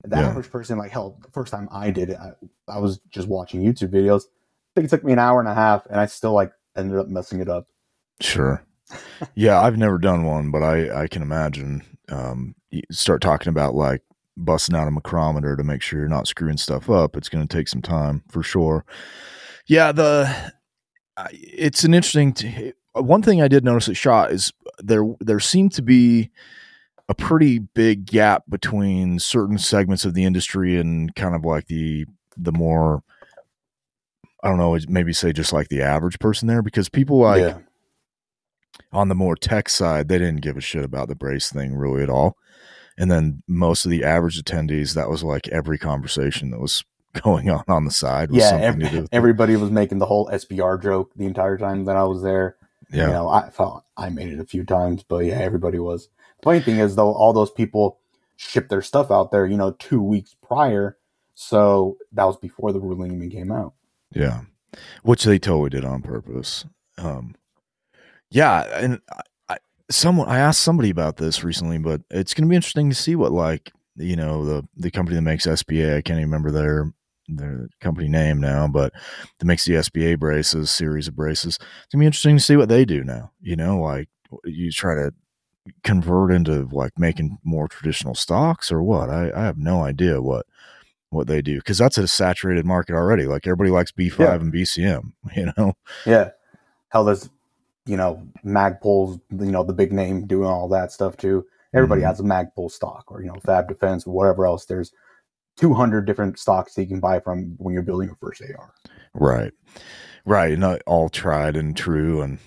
The 0.03 0.15
Yeah. 0.15 0.29
average 0.29 0.51
person, 0.51 0.77
like 0.77 0.91
hell, 0.91 1.17
the 1.23 1.31
first 1.31 1.51
time 1.51 1.67
I 1.71 1.91
did 1.91 2.09
it, 2.11 2.17
I, 2.17 2.33
I 2.67 2.79
was 2.79 2.99
just 3.11 3.27
watching 3.27 3.61
YouTube 3.61 3.89
videos. 3.89 4.23
I 4.25 4.71
think 4.75 4.85
it 4.85 4.89
took 4.89 5.03
me 5.03 5.13
an 5.13 5.19
hour 5.19 5.39
and 5.39 5.49
a 5.49 5.53
half, 5.53 5.85
and 5.87 5.99
I 5.99 6.05
still 6.05 6.33
like 6.33 6.51
ended 6.77 6.97
up 6.99 7.07
messing 7.07 7.41
it 7.41 7.49
up. 7.49 7.67
Sure. 8.21 8.63
yeah, 9.35 9.59
I've 9.61 9.77
never 9.77 9.97
done 9.97 10.25
one, 10.25 10.51
but 10.51 10.63
I 10.63 11.03
I 11.03 11.07
can 11.07 11.21
imagine. 11.21 11.81
Um, 12.09 12.55
you 12.69 12.81
start 12.91 13.21
talking 13.21 13.49
about 13.49 13.73
like 13.75 14.01
busting 14.38 14.75
out 14.75 14.88
a 14.88 14.91
micrometer 14.91 15.55
to 15.55 15.63
make 15.63 15.81
sure 15.81 15.99
you're 15.99 16.07
not 16.07 16.27
screwing 16.27 16.57
stuff 16.57 16.89
up. 16.89 17.15
It's 17.15 17.29
going 17.29 17.47
to 17.47 17.57
take 17.57 17.67
some 17.67 17.81
time 17.81 18.23
for 18.29 18.43
sure. 18.43 18.86
Yeah, 19.67 19.91
the 19.91 20.53
it's 21.31 21.83
an 21.83 21.93
interesting. 21.93 22.33
T- 22.33 22.73
one 22.93 23.21
thing 23.21 23.41
I 23.41 23.47
did 23.47 23.63
notice 23.63 23.89
at 23.89 23.97
Shot 23.97 24.31
is 24.31 24.53
there 24.79 25.03
there 25.19 25.39
seemed 25.39 25.73
to 25.73 25.81
be 25.81 26.31
a 27.07 27.15
pretty 27.15 27.59
big 27.59 28.05
gap 28.05 28.43
between 28.49 29.19
certain 29.19 29.57
segments 29.57 30.05
of 30.05 30.13
the 30.13 30.25
industry 30.25 30.77
and 30.77 31.13
kind 31.15 31.36
of 31.36 31.45
like 31.45 31.67
the 31.67 32.05
the 32.38 32.51
more 32.51 33.03
I 34.43 34.49
don't 34.49 34.57
know, 34.57 34.77
maybe 34.88 35.13
say 35.13 35.33
just 35.33 35.53
like 35.53 35.69
the 35.69 35.81
average 35.81 36.19
person 36.19 36.47
there 36.47 36.61
because 36.61 36.88
people 36.89 37.17
like 37.17 37.41
yeah. 37.41 37.57
on 38.91 39.09
the 39.09 39.15
more 39.15 39.36
tech 39.36 39.69
side, 39.69 40.07
they 40.07 40.19
didn't 40.19 40.41
give 40.41 40.57
a 40.57 40.61
shit 40.61 40.83
about 40.83 41.07
the 41.07 41.15
brace 41.15 41.51
thing 41.51 41.75
really 41.75 42.03
at 42.03 42.09
all. 42.09 42.38
And 42.97 43.11
then 43.11 43.43
most 43.47 43.85
of 43.85 43.91
the 43.91 44.03
average 44.03 44.41
attendees, 44.41 44.93
that 44.95 45.09
was 45.09 45.23
like 45.23 45.47
every 45.49 45.77
conversation 45.77 46.51
that 46.51 46.59
was 46.61 46.83
going 47.23 47.49
on 47.49 47.63
on 47.67 47.85
the 47.85 47.91
side 47.91 48.29
was 48.29 48.39
yeah, 48.39 48.49
something 48.51 48.65
ev- 48.67 48.79
to 48.79 48.89
do 48.89 48.95
with 49.01 49.05
it. 49.05 49.15
everybody 49.15 49.55
was 49.55 49.71
making 49.71 49.99
the 49.99 50.05
whole 50.05 50.27
SBR 50.29 50.81
joke 50.81 51.11
the 51.15 51.25
entire 51.25 51.57
time 51.57 51.85
that 51.85 51.95
I 51.95 52.03
was 52.03 52.21
there. 52.23 52.55
Yeah, 52.91 53.07
You 53.07 53.13
know, 53.13 53.29
I 53.29 53.49
thought 53.49 53.85
I 53.97 54.09
made 54.09 54.29
it 54.31 54.39
a 54.39 54.45
few 54.45 54.63
times, 54.63 55.03
but 55.03 55.25
yeah, 55.25 55.39
everybody 55.39 55.79
was. 55.79 56.07
The 56.39 56.43
funny 56.43 56.59
thing 56.61 56.77
is, 56.77 56.95
though, 56.95 57.11
all 57.13 57.33
those 57.33 57.49
people 57.51 57.99
shipped 58.37 58.69
their 58.69 58.81
stuff 58.81 59.09
out 59.11 59.31
there, 59.31 59.45
you 59.45 59.57
know, 59.57 59.71
two 59.71 60.01
weeks 60.01 60.35
prior. 60.45 60.97
So 61.33 61.97
that 62.13 62.25
was 62.25 62.37
before 62.37 62.71
the 62.71 62.79
ruling 62.79 63.11
even 63.13 63.29
came 63.29 63.51
out. 63.51 63.73
yeah, 64.13 64.41
which 65.03 65.23
they 65.23 65.39
totally 65.39 65.69
did 65.69 65.83
on 65.83 66.01
purpose. 66.01 66.65
Um, 66.97 67.35
yeah, 68.29 68.61
and 68.79 69.01
I, 69.11 69.21
someone 69.89 70.27
I 70.29 70.39
asked 70.39 70.61
somebody 70.61 70.89
about 70.89 71.17
this 71.17 71.43
recently, 71.43 71.77
but 71.77 72.01
it's 72.09 72.33
going 72.33 72.47
to 72.47 72.49
be 72.49 72.55
interesting 72.55 72.89
to 72.89 72.95
see 72.95 73.15
what 73.15 73.31
like 73.31 73.71
you 73.95 74.15
know 74.15 74.45
the 74.45 74.67
the 74.75 74.91
company 74.91 75.15
that 75.15 75.21
makes 75.21 75.45
SBA. 75.45 75.97
I 75.97 76.01
can't 76.01 76.17
even 76.19 76.29
remember 76.31 76.51
their 76.51 76.91
their 77.27 77.67
company 77.81 78.07
name 78.07 78.39
now, 78.39 78.67
but 78.67 78.93
that 79.39 79.45
makes 79.45 79.65
the 79.65 79.73
SBA 79.73 80.19
braces 80.19 80.69
series 80.71 81.07
of 81.07 81.15
braces. 81.15 81.55
It's 81.57 81.88
gonna 81.93 82.01
be 82.01 82.05
interesting 82.07 82.38
to 82.38 82.43
see 82.43 82.55
what 82.55 82.69
they 82.69 82.86
do 82.86 83.03
now. 83.03 83.31
You 83.41 83.55
know, 83.55 83.79
like 83.79 84.09
you 84.43 84.71
try 84.71 84.95
to 84.95 85.13
convert 85.83 86.31
into 86.31 86.67
like 86.71 86.91
making 86.99 87.38
more 87.43 87.67
traditional 87.67 88.13
stocks 88.15 88.71
or 88.71 88.83
what? 88.83 89.09
I, 89.09 89.31
I 89.36 89.41
have 89.45 89.57
no 89.57 89.81
idea 89.83 90.21
what 90.21 90.45
what 91.09 91.27
they 91.27 91.41
do 91.41 91.57
because 91.57 91.77
that's 91.77 91.97
a 91.97 92.07
saturated 92.07 92.65
market 92.65 92.93
already. 92.93 93.25
Like 93.25 93.47
everybody 93.47 93.69
likes 93.71 93.91
B 93.91 94.09
five 94.09 94.19
Yeah. 94.27 94.36
and 94.36 94.53
BCM. 94.53 95.13
You 95.36 95.51
know, 95.57 95.73
Yeah. 96.05 96.31
Hell, 96.89 97.05
there's, 97.05 97.29
you 97.86 97.97
know, 97.97 98.21
Magpul's, 98.43 99.19
you 99.31 99.51
know, 99.51 99.63
the 99.63 99.73
big 99.73 99.91
name 99.93 100.25
doing 100.25 100.49
all 100.49 100.67
that 100.69 100.91
stuff 100.91 101.17
too. 101.17 101.45
Everybody 101.73 102.01
Mhm. 102.01 102.07
has 102.07 102.19
a 102.19 102.23
Magpul 102.23 102.71
stock 102.71 103.05
or, 103.11 103.21
you 103.21 103.27
know, 103.27 103.39
Fab 103.43 103.67
Defense 103.67 104.07
whatever 104.07 104.45
else. 104.45 104.65
There's 104.65 104.91
200 105.57 106.05
different 106.05 106.39
stocks 106.39 106.73
that 106.75 106.81
you 106.83 106.88
can 106.88 106.99
buy 106.99 107.19
from 107.19 107.55
when 107.57 107.73
you're 107.73 107.83
building 107.83 108.07
your 108.07 108.17
first 108.17 108.41
AR. 108.41 108.73
right, 109.13 109.53
right, 110.25 110.57
not 110.57 110.81
all 110.86 111.09
tried 111.09 111.55
and 111.55 111.75
true 111.77 112.21
and 112.21 112.39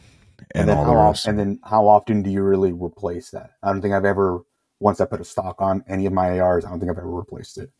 and, 0.54 0.68
then 0.68 0.76
all 0.78 0.84
how 0.84 0.90
the 0.94 0.96
rest. 1.08 1.26
and 1.26 1.38
then 1.38 1.58
how 1.64 1.86
often 1.86 2.22
do 2.22 2.30
you 2.30 2.42
really 2.42 2.72
replace 2.72 3.30
that? 3.30 3.52
I 3.62 3.70
don't 3.72 3.80
think 3.82 3.94
I've 3.94 4.04
ever 4.04 4.40
once 4.80 5.00
I 5.00 5.04
put 5.06 5.20
a 5.20 5.24
stock 5.24 5.56
on 5.60 5.84
any 5.88 6.06
of 6.06 6.12
my 6.12 6.38
ARs, 6.40 6.64
I 6.64 6.70
don't 6.70 6.78
think 6.80 6.90
I've 6.90 6.98
ever 6.98 7.10
replaced 7.10 7.58
it. 7.58 7.70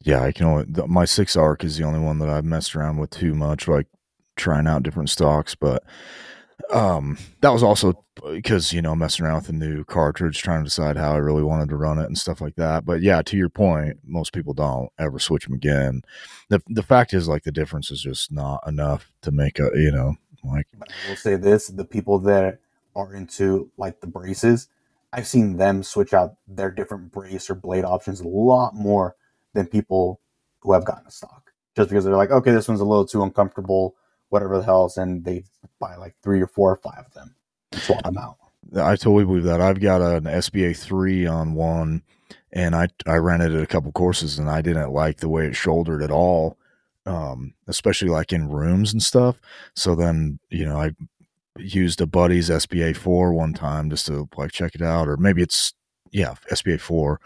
yeah, 0.00 0.22
I 0.22 0.32
can 0.32 0.46
only 0.46 0.64
the, 0.68 0.86
my 0.86 1.04
six 1.04 1.36
arc 1.36 1.64
is 1.64 1.76
the 1.76 1.84
only 1.84 1.98
one 2.00 2.18
that 2.20 2.28
I've 2.28 2.44
messed 2.44 2.74
around 2.76 2.96
with 2.98 3.10
too 3.10 3.34
much, 3.34 3.68
like 3.68 3.86
trying 4.36 4.66
out 4.66 4.82
different 4.82 5.10
stocks. 5.10 5.54
But 5.54 5.82
um, 6.70 7.18
that 7.40 7.50
was 7.50 7.62
also 7.62 8.04
because 8.30 8.72
you 8.72 8.82
know 8.82 8.94
messing 8.94 9.24
around 9.24 9.36
with 9.36 9.48
a 9.50 9.52
new 9.52 9.84
cartridge, 9.84 10.42
trying 10.42 10.60
to 10.60 10.64
decide 10.64 10.96
how 10.96 11.12
I 11.12 11.18
really 11.18 11.42
wanted 11.42 11.68
to 11.70 11.76
run 11.76 11.98
it 11.98 12.06
and 12.06 12.18
stuff 12.18 12.40
like 12.40 12.56
that. 12.56 12.84
But 12.84 13.00
yeah, 13.00 13.22
to 13.22 13.36
your 13.36 13.48
point, 13.48 13.98
most 14.04 14.32
people 14.32 14.54
don't 14.54 14.90
ever 14.98 15.18
switch 15.18 15.44
them 15.44 15.54
again. 15.54 16.02
the 16.48 16.60
The 16.68 16.82
fact 16.82 17.14
is, 17.14 17.28
like 17.28 17.44
the 17.44 17.52
difference 17.52 17.90
is 17.90 18.02
just 18.02 18.32
not 18.32 18.60
enough 18.66 19.10
to 19.22 19.30
make 19.30 19.58
a 19.58 19.70
you 19.74 19.92
know 19.92 20.16
like 20.44 20.66
But 20.78 20.88
I 20.90 21.08
will 21.08 21.16
say 21.16 21.36
this: 21.36 21.68
the 21.68 21.84
people 21.84 22.18
that 22.20 22.58
are 22.94 23.14
into 23.14 23.70
like 23.76 24.00
the 24.00 24.06
braces, 24.06 24.68
I've 25.12 25.26
seen 25.26 25.56
them 25.56 25.82
switch 25.82 26.12
out 26.12 26.34
their 26.46 26.70
different 26.70 27.12
brace 27.12 27.48
or 27.48 27.54
blade 27.54 27.84
options 27.84 28.20
a 28.20 28.28
lot 28.28 28.74
more 28.74 29.14
than 29.54 29.66
people 29.66 30.20
who 30.60 30.72
have 30.72 30.84
gotten 30.84 31.06
a 31.06 31.10
stock. 31.10 31.52
Just 31.76 31.90
because 31.90 32.04
they're 32.04 32.16
like, 32.16 32.32
okay, 32.32 32.50
this 32.50 32.66
one's 32.66 32.80
a 32.80 32.84
little 32.84 33.06
too 33.06 33.22
uncomfortable, 33.22 33.94
whatever 34.30 34.58
the 34.58 34.64
hell's, 34.64 34.96
and 34.96 35.24
they 35.24 35.44
buy 35.80 35.96
like 35.96 36.14
three 36.22 36.40
or 36.40 36.46
four 36.46 36.72
or 36.72 36.76
five 36.76 37.04
of 37.06 37.14
them 37.14 37.34
and 37.72 37.80
swap 37.80 38.02
them 38.04 38.18
out. 38.18 38.36
I 38.76 38.96
totally 38.96 39.24
believe 39.24 39.44
that. 39.44 39.60
I've 39.60 39.80
got 39.80 40.02
an 40.02 40.24
SBA 40.24 40.76
three 40.76 41.26
on 41.26 41.54
one, 41.54 42.02
and 42.52 42.74
I 42.74 42.88
I 43.06 43.16
ran 43.16 43.40
it 43.40 43.54
a 43.54 43.66
couple 43.66 43.92
courses, 43.92 44.38
and 44.38 44.50
I 44.50 44.60
didn't 44.60 44.92
like 44.92 45.18
the 45.18 45.28
way 45.28 45.46
it 45.46 45.56
shouldered 45.56 46.02
at 46.02 46.10
all, 46.10 46.58
um, 47.06 47.54
especially 47.66 48.08
like 48.08 48.32
in 48.32 48.48
rooms 48.48 48.92
and 48.92 49.02
stuff. 49.02 49.40
So 49.74 49.94
then 49.94 50.38
you 50.50 50.64
know 50.64 50.78
I 50.78 50.92
used 51.56 52.00
a 52.00 52.06
buddy's 52.06 52.50
SBA 52.50 52.96
four 52.96 53.32
one 53.32 53.54
time 53.54 53.90
just 53.90 54.06
to 54.06 54.28
like 54.36 54.52
check 54.52 54.74
it 54.74 54.82
out, 54.82 55.08
or 55.08 55.16
maybe 55.16 55.42
it's 55.42 55.72
yeah 56.10 56.34
SBA 56.50 56.80
four, 56.80 57.20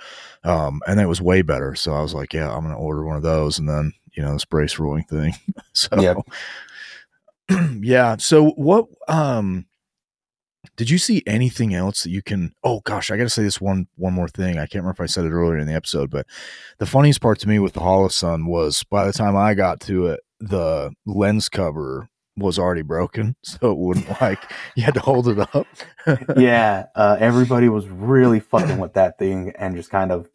um, 0.45 0.81
and 0.87 1.01
it 1.01 1.07
was 1.07 1.21
way 1.21 1.43
better. 1.43 1.75
So 1.75 1.93
I 1.95 2.03
was 2.03 2.15
like, 2.15 2.33
yeah, 2.33 2.55
I'm 2.55 2.63
gonna 2.63 2.79
order 2.79 3.05
one 3.05 3.17
of 3.17 3.23
those, 3.23 3.59
and 3.59 3.69
then 3.69 3.93
you 4.13 4.23
know 4.23 4.33
this 4.35 4.45
brace 4.45 4.79
rolling 4.79 5.05
thing. 5.05 5.35
so 5.73 5.89
Yep. 6.01 6.19
yeah. 7.81 8.17
So 8.17 8.51
what 8.51 8.87
um 9.09 9.67
did 10.77 10.89
you 10.89 10.99
see 10.99 11.23
anything 11.27 11.75
else 11.75 12.03
that 12.05 12.11
you 12.11 12.23
can 12.23 12.53
oh 12.65 12.81
gosh, 12.81 13.11
I 13.11 13.17
gotta 13.17 13.31
say 13.31 13.43
this 13.43 13.61
one 13.61 13.87
one 13.97 14.13
more 14.13 14.29
thing. 14.29 14.57
I 14.59 14.67
can't 14.67 14.77
remember 14.85 14.93
if 14.93 15.01
I 15.01 15.07
said 15.07 15.25
it 15.25 15.31
earlier 15.31 15.59
in 15.59 15.67
the 15.67 15.75
episode, 15.75 16.11
but 16.11 16.27
the 16.79 16.87
funniest 16.87 17.21
part 17.21 17.39
to 17.41 17.49
me 17.49 17.59
with 17.59 17.73
the 17.75 17.81
Holosun 17.81 18.47
was 18.47 18.85
by 18.85 19.05
the 19.07 19.13
time 19.13 19.37
I 19.37 19.55
got 19.55 19.81
to 19.83 20.07
it, 20.09 20.21
the 20.41 20.93
lens 21.07 21.49
cover 21.49 22.09
was 22.37 22.59
already 22.59 22.83
broken. 22.83 23.37
So 23.45 23.73
it 23.73 23.79
wouldn't 23.79 24.09
like 24.21 24.39
you 24.77 24.83
had 24.85 24.95
to 24.95 25.01
hold 25.01 25.29
it 25.29 25.39
up. 25.39 25.67
yeah, 26.37 26.87
uh, 26.95 27.17
everybody 27.21 27.69
was 27.69 27.89
really 27.89 28.41
fucking 28.41 28.79
with 28.79 28.95
that 28.95 29.19
thing 29.19 29.53
and 29.59 29.77
just 29.77 29.91
kind 29.91 30.11
of 30.13 30.29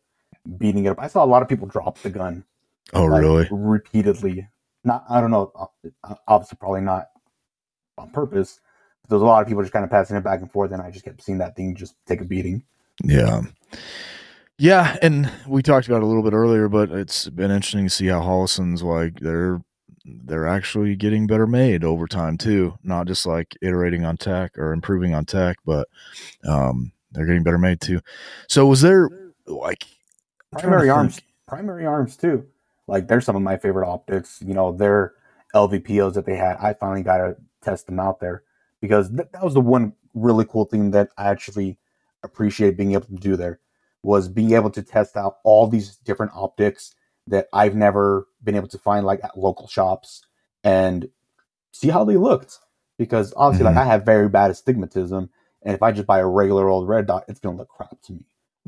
beating 0.57 0.85
it 0.85 0.89
up. 0.89 0.99
I 0.99 1.07
saw 1.07 1.23
a 1.23 1.25
lot 1.25 1.41
of 1.41 1.49
people 1.49 1.67
drop 1.67 1.97
the 1.99 2.09
gun 2.09 2.43
Oh 2.93 3.05
like, 3.05 3.21
really? 3.21 3.47
repeatedly. 3.51 4.47
Not, 4.87 5.03
I 5.09 5.19
don't 5.19 5.31
know. 5.31 5.51
uh, 6.03 6.15
Obviously, 6.27 6.57
probably 6.59 6.81
not 6.81 7.07
on 7.97 8.09
purpose. 8.11 8.61
But 9.01 9.09
there 9.09 9.17
was 9.17 9.23
a 9.23 9.25
lot 9.25 9.41
of 9.41 9.47
people 9.47 9.61
just 9.61 9.73
kind 9.73 9.85
of 9.85 9.91
passing 9.91 10.15
it 10.15 10.23
back 10.23 10.39
and 10.39 10.51
forth, 10.51 10.71
and 10.71 10.81
I 10.81 10.89
just 10.91 11.03
kept 11.03 11.21
seeing 11.21 11.37
that 11.39 11.55
thing 11.55 11.75
just 11.75 11.95
take 12.05 12.21
a 12.21 12.25
beating. 12.25 12.63
Yeah. 13.03 13.41
Yeah, 14.57 14.97
and 15.01 15.29
we 15.45 15.61
talked 15.61 15.87
about 15.87 15.97
it 15.97 16.03
a 16.03 16.07
little 16.07 16.23
bit 16.23 16.33
earlier, 16.33 16.67
but 16.67 16.89
it's 16.89 17.29
been 17.29 17.51
interesting 17.51 17.83
to 17.85 17.89
see 17.91 18.07
how 18.07 18.21
Holosun's 18.21 18.81
like 18.81 19.19
they're 19.19 19.61
they're 20.05 20.47
actually 20.47 20.95
getting 20.95 21.27
better 21.27 21.45
made 21.45 21.83
over 21.83 22.07
time 22.07 22.37
too. 22.37 22.75
Not 22.81 23.07
just 23.07 23.25
like 23.27 23.55
iterating 23.61 24.05
on 24.05 24.17
tech 24.17 24.57
or 24.57 24.71
improving 24.71 25.13
on 25.13 25.25
tech, 25.25 25.57
but 25.65 25.87
um 26.47 26.91
they're 27.11 27.27
getting 27.27 27.43
better 27.43 27.59
made 27.59 27.81
too. 27.81 27.99
So 28.47 28.65
was 28.65 28.81
there 28.81 29.09
like 29.45 29.85
I'm 30.53 30.59
Primary 30.61 30.89
arms, 30.89 31.21
primary 31.47 31.85
arms 31.85 32.17
too. 32.17 32.45
Like 32.87 33.07
they're 33.07 33.21
some 33.21 33.35
of 33.35 33.41
my 33.41 33.57
favorite 33.57 33.87
optics. 33.87 34.41
You 34.45 34.53
know, 34.53 34.71
their 34.71 35.13
LVPOs 35.53 36.13
that 36.13 36.25
they 36.25 36.35
had. 36.35 36.57
I 36.57 36.73
finally 36.73 37.03
got 37.03 37.17
to 37.17 37.35
test 37.61 37.85
them 37.87 37.99
out 37.99 38.19
there 38.19 38.43
because 38.81 39.09
th- 39.09 39.29
that 39.31 39.43
was 39.43 39.53
the 39.53 39.61
one 39.61 39.93
really 40.13 40.45
cool 40.45 40.65
thing 40.65 40.91
that 40.91 41.09
I 41.17 41.29
actually 41.29 41.77
appreciate 42.23 42.77
being 42.77 42.93
able 42.93 43.05
to 43.07 43.15
do 43.15 43.35
there 43.35 43.59
was 44.03 44.29
being 44.29 44.53
able 44.53 44.69
to 44.71 44.81
test 44.83 45.17
out 45.17 45.37
all 45.43 45.67
these 45.67 45.97
different 45.97 46.31
optics 46.35 46.95
that 47.27 47.47
I've 47.51 47.75
never 47.75 48.27
been 48.43 48.55
able 48.55 48.67
to 48.69 48.77
find 48.77 49.05
like 49.05 49.19
at 49.23 49.37
local 49.37 49.67
shops 49.67 50.23
and 50.63 51.09
see 51.71 51.89
how 51.89 52.05
they 52.05 52.17
looked. 52.17 52.59
because 52.97 53.31
obviously, 53.37 53.63
Mhm. 53.65 53.75
like 53.75 53.77
I 53.77 53.85
have 53.85 54.05
very 54.05 54.27
bad 54.27 54.49
astigmatism, 54.49 55.29
and 55.61 55.75
if 55.75 55.83
I 55.83 55.91
just 55.91 56.07
buy 56.07 56.17
a 56.17 56.25
regular 56.27 56.67
old 56.67 56.87
red 56.87 57.05
dot, 57.05 57.25
it's 57.27 57.39
gonna 57.39 57.57
look 57.57 57.69
crap 57.69 58.01
to 58.03 58.13
me. 58.13 58.25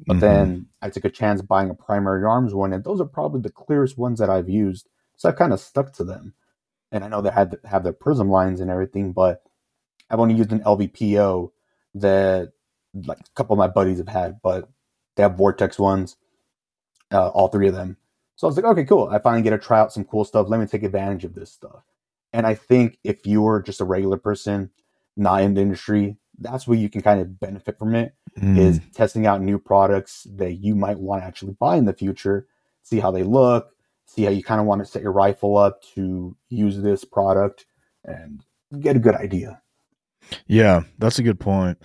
But 0.07 0.19
Mhm. 0.19 0.21
then 0.21 0.67
I 0.81 0.89
took 0.89 1.05
a 1.05 1.09
chance 1.09 1.41
buying 1.41 1.69
a 1.69 1.75
primary 1.75 2.23
arms 2.25 2.53
one, 2.53 2.73
and 2.73 2.83
those 2.83 3.01
are 3.01 3.05
probably 3.05 3.41
the 3.41 3.51
clearest 3.51 3.97
ones 3.97 4.19
that 4.19 4.29
I've 4.29 4.49
used. 4.49 4.89
So 5.17 5.29
I've 5.29 5.35
kind 5.37 5.53
of 5.53 5.59
stuck 5.59 5.93
to 5.93 6.03
them. 6.03 6.33
And 6.91 7.03
I 7.03 7.09
know 7.09 7.21
they 7.21 7.31
had 7.31 7.59
have 7.65 7.83
their 7.83 7.93
prism 7.93 8.29
lines 8.29 8.61
and 8.61 8.71
everything, 8.71 9.13
but 9.13 9.43
I've 10.09 10.19
only 10.19 10.35
used 10.35 10.51
an 10.51 10.63
LVPO 10.65 11.51
that 11.95 12.53
like 12.93 13.19
a 13.19 13.31
couple 13.35 13.53
of 13.53 13.59
my 13.59 13.67
buddies 13.67 13.99
have 13.99 14.09
had, 14.09 14.41
but 14.41 14.69
they 15.15 15.23
have 15.23 15.37
Vortex 15.37 15.79
ones, 15.79 16.17
uh, 17.11 17.29
all 17.29 17.47
three 17.47 17.67
of 17.67 17.75
them. 17.75 17.97
So 18.35 18.47
I 18.47 18.49
was 18.49 18.55
like, 18.57 18.65
okay, 18.65 18.85
cool. 18.85 19.09
I 19.09 19.19
finally 19.19 19.41
get 19.41 19.49
to 19.51 19.57
try 19.57 19.79
out 19.79 19.91
some 19.93 20.05
cool 20.05 20.23
stuff. 20.23 20.47
Let 20.49 20.59
me 20.59 20.65
take 20.65 20.83
advantage 20.83 21.25
of 21.25 21.35
this 21.35 21.51
stuff. 21.51 21.83
And 22.31 22.45
I 22.47 22.55
think 22.55 22.97
if 23.03 23.25
you 23.25 23.41
were 23.41 23.61
just 23.61 23.81
a 23.81 23.85
regular 23.85 24.17
person, 24.17 24.69
not 25.17 25.41
in 25.41 25.55
the 25.55 25.61
industry, 25.61 26.17
that's 26.37 26.67
where 26.67 26.77
you 26.77 26.89
can 26.89 27.01
kind 27.01 27.19
of 27.19 27.39
benefit 27.39 27.77
from 27.77 27.95
it 27.95 28.13
Mm. 28.37 28.57
is 28.57 28.79
testing 28.93 29.25
out 29.25 29.41
new 29.41 29.59
products 29.59 30.27
that 30.35 30.53
you 30.53 30.75
might 30.75 30.99
want 30.99 31.21
to 31.21 31.25
actually 31.25 31.53
buy 31.53 31.77
in 31.77 31.85
the 31.85 31.93
future, 31.93 32.47
see 32.83 32.99
how 32.99 33.11
they 33.11 33.23
look, 33.23 33.71
see 34.05 34.23
how 34.23 34.31
you 34.31 34.43
kind 34.43 34.59
of 34.59 34.67
want 34.67 34.79
to 34.79 34.85
set 34.85 35.01
your 35.01 35.11
rifle 35.11 35.57
up 35.57 35.83
to 35.95 36.35
use 36.49 36.81
this 36.81 37.05
product 37.05 37.65
and 38.03 38.43
get 38.79 38.95
a 38.95 38.99
good 38.99 39.15
idea. 39.15 39.61
Yeah, 40.47 40.83
that's 40.97 41.19
a 41.19 41.23
good 41.23 41.39
point. 41.39 41.77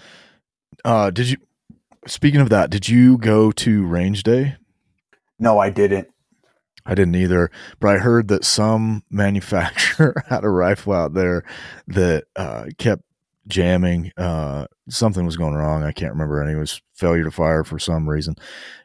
Uh, 0.84 1.10
did 1.10 1.30
you? 1.30 1.36
Speaking 2.06 2.40
of 2.40 2.50
that, 2.50 2.70
did 2.70 2.88
you 2.88 3.16
go 3.16 3.50
to 3.52 3.86
range 3.86 4.22
day? 4.22 4.56
No, 5.38 5.58
I 5.58 5.70
didn't. 5.70 6.08
I 6.86 6.94
didn't 6.94 7.14
either, 7.14 7.50
but 7.80 7.88
I 7.88 7.98
heard 7.98 8.28
that 8.28 8.44
some 8.44 9.02
manufacturer 9.10 10.22
had 10.28 10.44
a 10.44 10.50
rifle 10.50 10.92
out 10.92 11.14
there 11.14 11.44
that 11.88 12.24
uh, 12.36 12.66
kept 12.78 13.02
jamming. 13.48 14.12
Uh, 14.16 14.66
something 14.88 15.24
was 15.24 15.36
going 15.36 15.54
wrong. 15.54 15.82
I 15.82 15.92
can't 15.92 16.12
remember. 16.12 16.40
And 16.40 16.50
it 16.50 16.56
was 16.58 16.80
failure 16.94 17.24
to 17.24 17.30
fire 17.30 17.64
for 17.64 17.78
some 17.78 18.08
reason. 18.08 18.34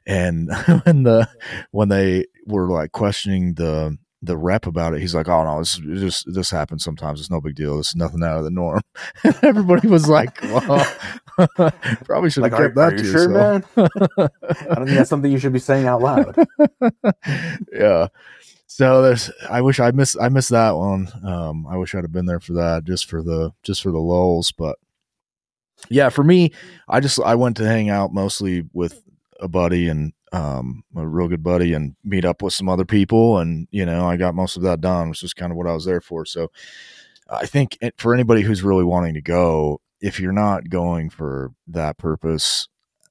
And 0.05 0.49
when 0.83 1.03
the 1.03 1.29
when 1.71 1.89
they 1.89 2.25
were 2.45 2.69
like 2.69 2.91
questioning 2.91 3.53
the 3.55 3.97
the 4.21 4.35
rep 4.37 4.67
about 4.67 4.93
it, 4.93 4.99
he's 4.99 5.15
like, 5.15 5.29
"Oh 5.29 5.45
no, 5.45 5.59
this 5.59 5.79
it's 5.81 6.01
just 6.01 6.33
this 6.33 6.51
happens 6.51 6.83
sometimes. 6.83 7.21
It's 7.21 7.31
no 7.31 7.39
big 7.39 7.55
deal. 7.55 7.77
This 7.77 7.89
is 7.89 7.95
nothing 7.95 8.21
out 8.23 8.37
of 8.37 8.43
the 8.43 8.51
norm." 8.51 8.81
And 9.23 9.35
everybody 9.43 9.87
was 9.87 10.09
like, 10.09 10.41
"Well, 10.43 10.85
probably 12.03 12.29
should 12.29 12.43
have 12.43 12.51
Like, 12.51 12.59
are, 12.59 12.63
kept 12.65 12.75
that 12.75 12.93
are 12.93 12.97
to 12.97 13.03
you 13.03 13.11
sure, 13.11 13.29
yourself." 13.31 13.77
man? 13.77 14.29
I 14.69 14.75
don't 14.75 14.85
think 14.85 14.97
that's 14.97 15.09
something 15.09 15.31
you 15.31 15.39
should 15.39 15.53
be 15.53 15.59
saying 15.59 15.87
out 15.87 16.01
loud. 16.01 16.35
yeah. 17.71 18.07
So 18.79 19.01
there's 19.01 19.29
I 19.49 19.59
wish 19.59 19.81
I 19.81 19.91
missed 19.91 20.15
I 20.21 20.29
missed 20.29 20.51
that 20.51 20.71
one. 20.77 21.09
Um 21.25 21.67
I 21.67 21.75
wish 21.75 21.93
I'd 21.93 22.05
have 22.05 22.13
been 22.13 22.27
there 22.27 22.39
for 22.39 22.53
that 22.53 22.85
just 22.85 23.09
for 23.09 23.21
the 23.21 23.51
just 23.61 23.81
for 23.81 23.91
the 23.91 23.99
lulls. 23.99 24.53
But 24.53 24.77
yeah, 25.89 26.07
for 26.07 26.23
me, 26.23 26.53
I 26.87 27.01
just 27.01 27.19
I 27.19 27.35
went 27.35 27.57
to 27.57 27.65
hang 27.67 27.89
out 27.89 28.13
mostly 28.13 28.63
with 28.71 29.03
a 29.41 29.49
buddy 29.49 29.89
and 29.89 30.13
um 30.31 30.85
a 30.95 31.05
real 31.05 31.27
good 31.27 31.43
buddy 31.43 31.73
and 31.73 31.97
meet 32.05 32.23
up 32.23 32.41
with 32.41 32.53
some 32.53 32.69
other 32.69 32.85
people 32.85 33.39
and 33.39 33.67
you 33.69 33.85
know, 33.85 34.07
I 34.07 34.15
got 34.15 34.33
most 34.33 34.55
of 34.55 34.63
that 34.63 34.79
done, 34.79 35.09
which 35.09 35.23
is 35.23 35.33
kind 35.33 35.51
of 35.51 35.57
what 35.57 35.67
I 35.67 35.73
was 35.73 35.83
there 35.83 35.99
for. 35.99 36.23
So 36.25 36.49
I 37.29 37.47
think 37.47 37.77
it- 37.81 37.95
for 37.97 38.13
anybody 38.13 38.43
who's 38.43 38.63
really 38.63 38.85
wanting 38.85 39.13
to 39.15 39.21
go, 39.21 39.81
if 39.99 40.21
you're 40.21 40.31
not 40.31 40.69
going 40.69 41.09
for 41.09 41.51
that 41.67 41.97
purpose, 41.97 42.69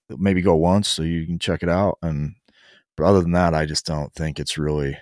maybe 0.08 0.40
go 0.40 0.56
once 0.56 0.88
so 0.88 1.02
you 1.02 1.26
can 1.26 1.38
check 1.38 1.62
it 1.62 1.68
out 1.68 1.98
and 2.00 2.36
but 2.96 3.04
other 3.04 3.20
than 3.20 3.32
that, 3.32 3.52
I 3.54 3.66
just 3.66 3.84
don't 3.84 4.14
think 4.14 4.40
it's 4.40 4.56
really. 4.56 4.96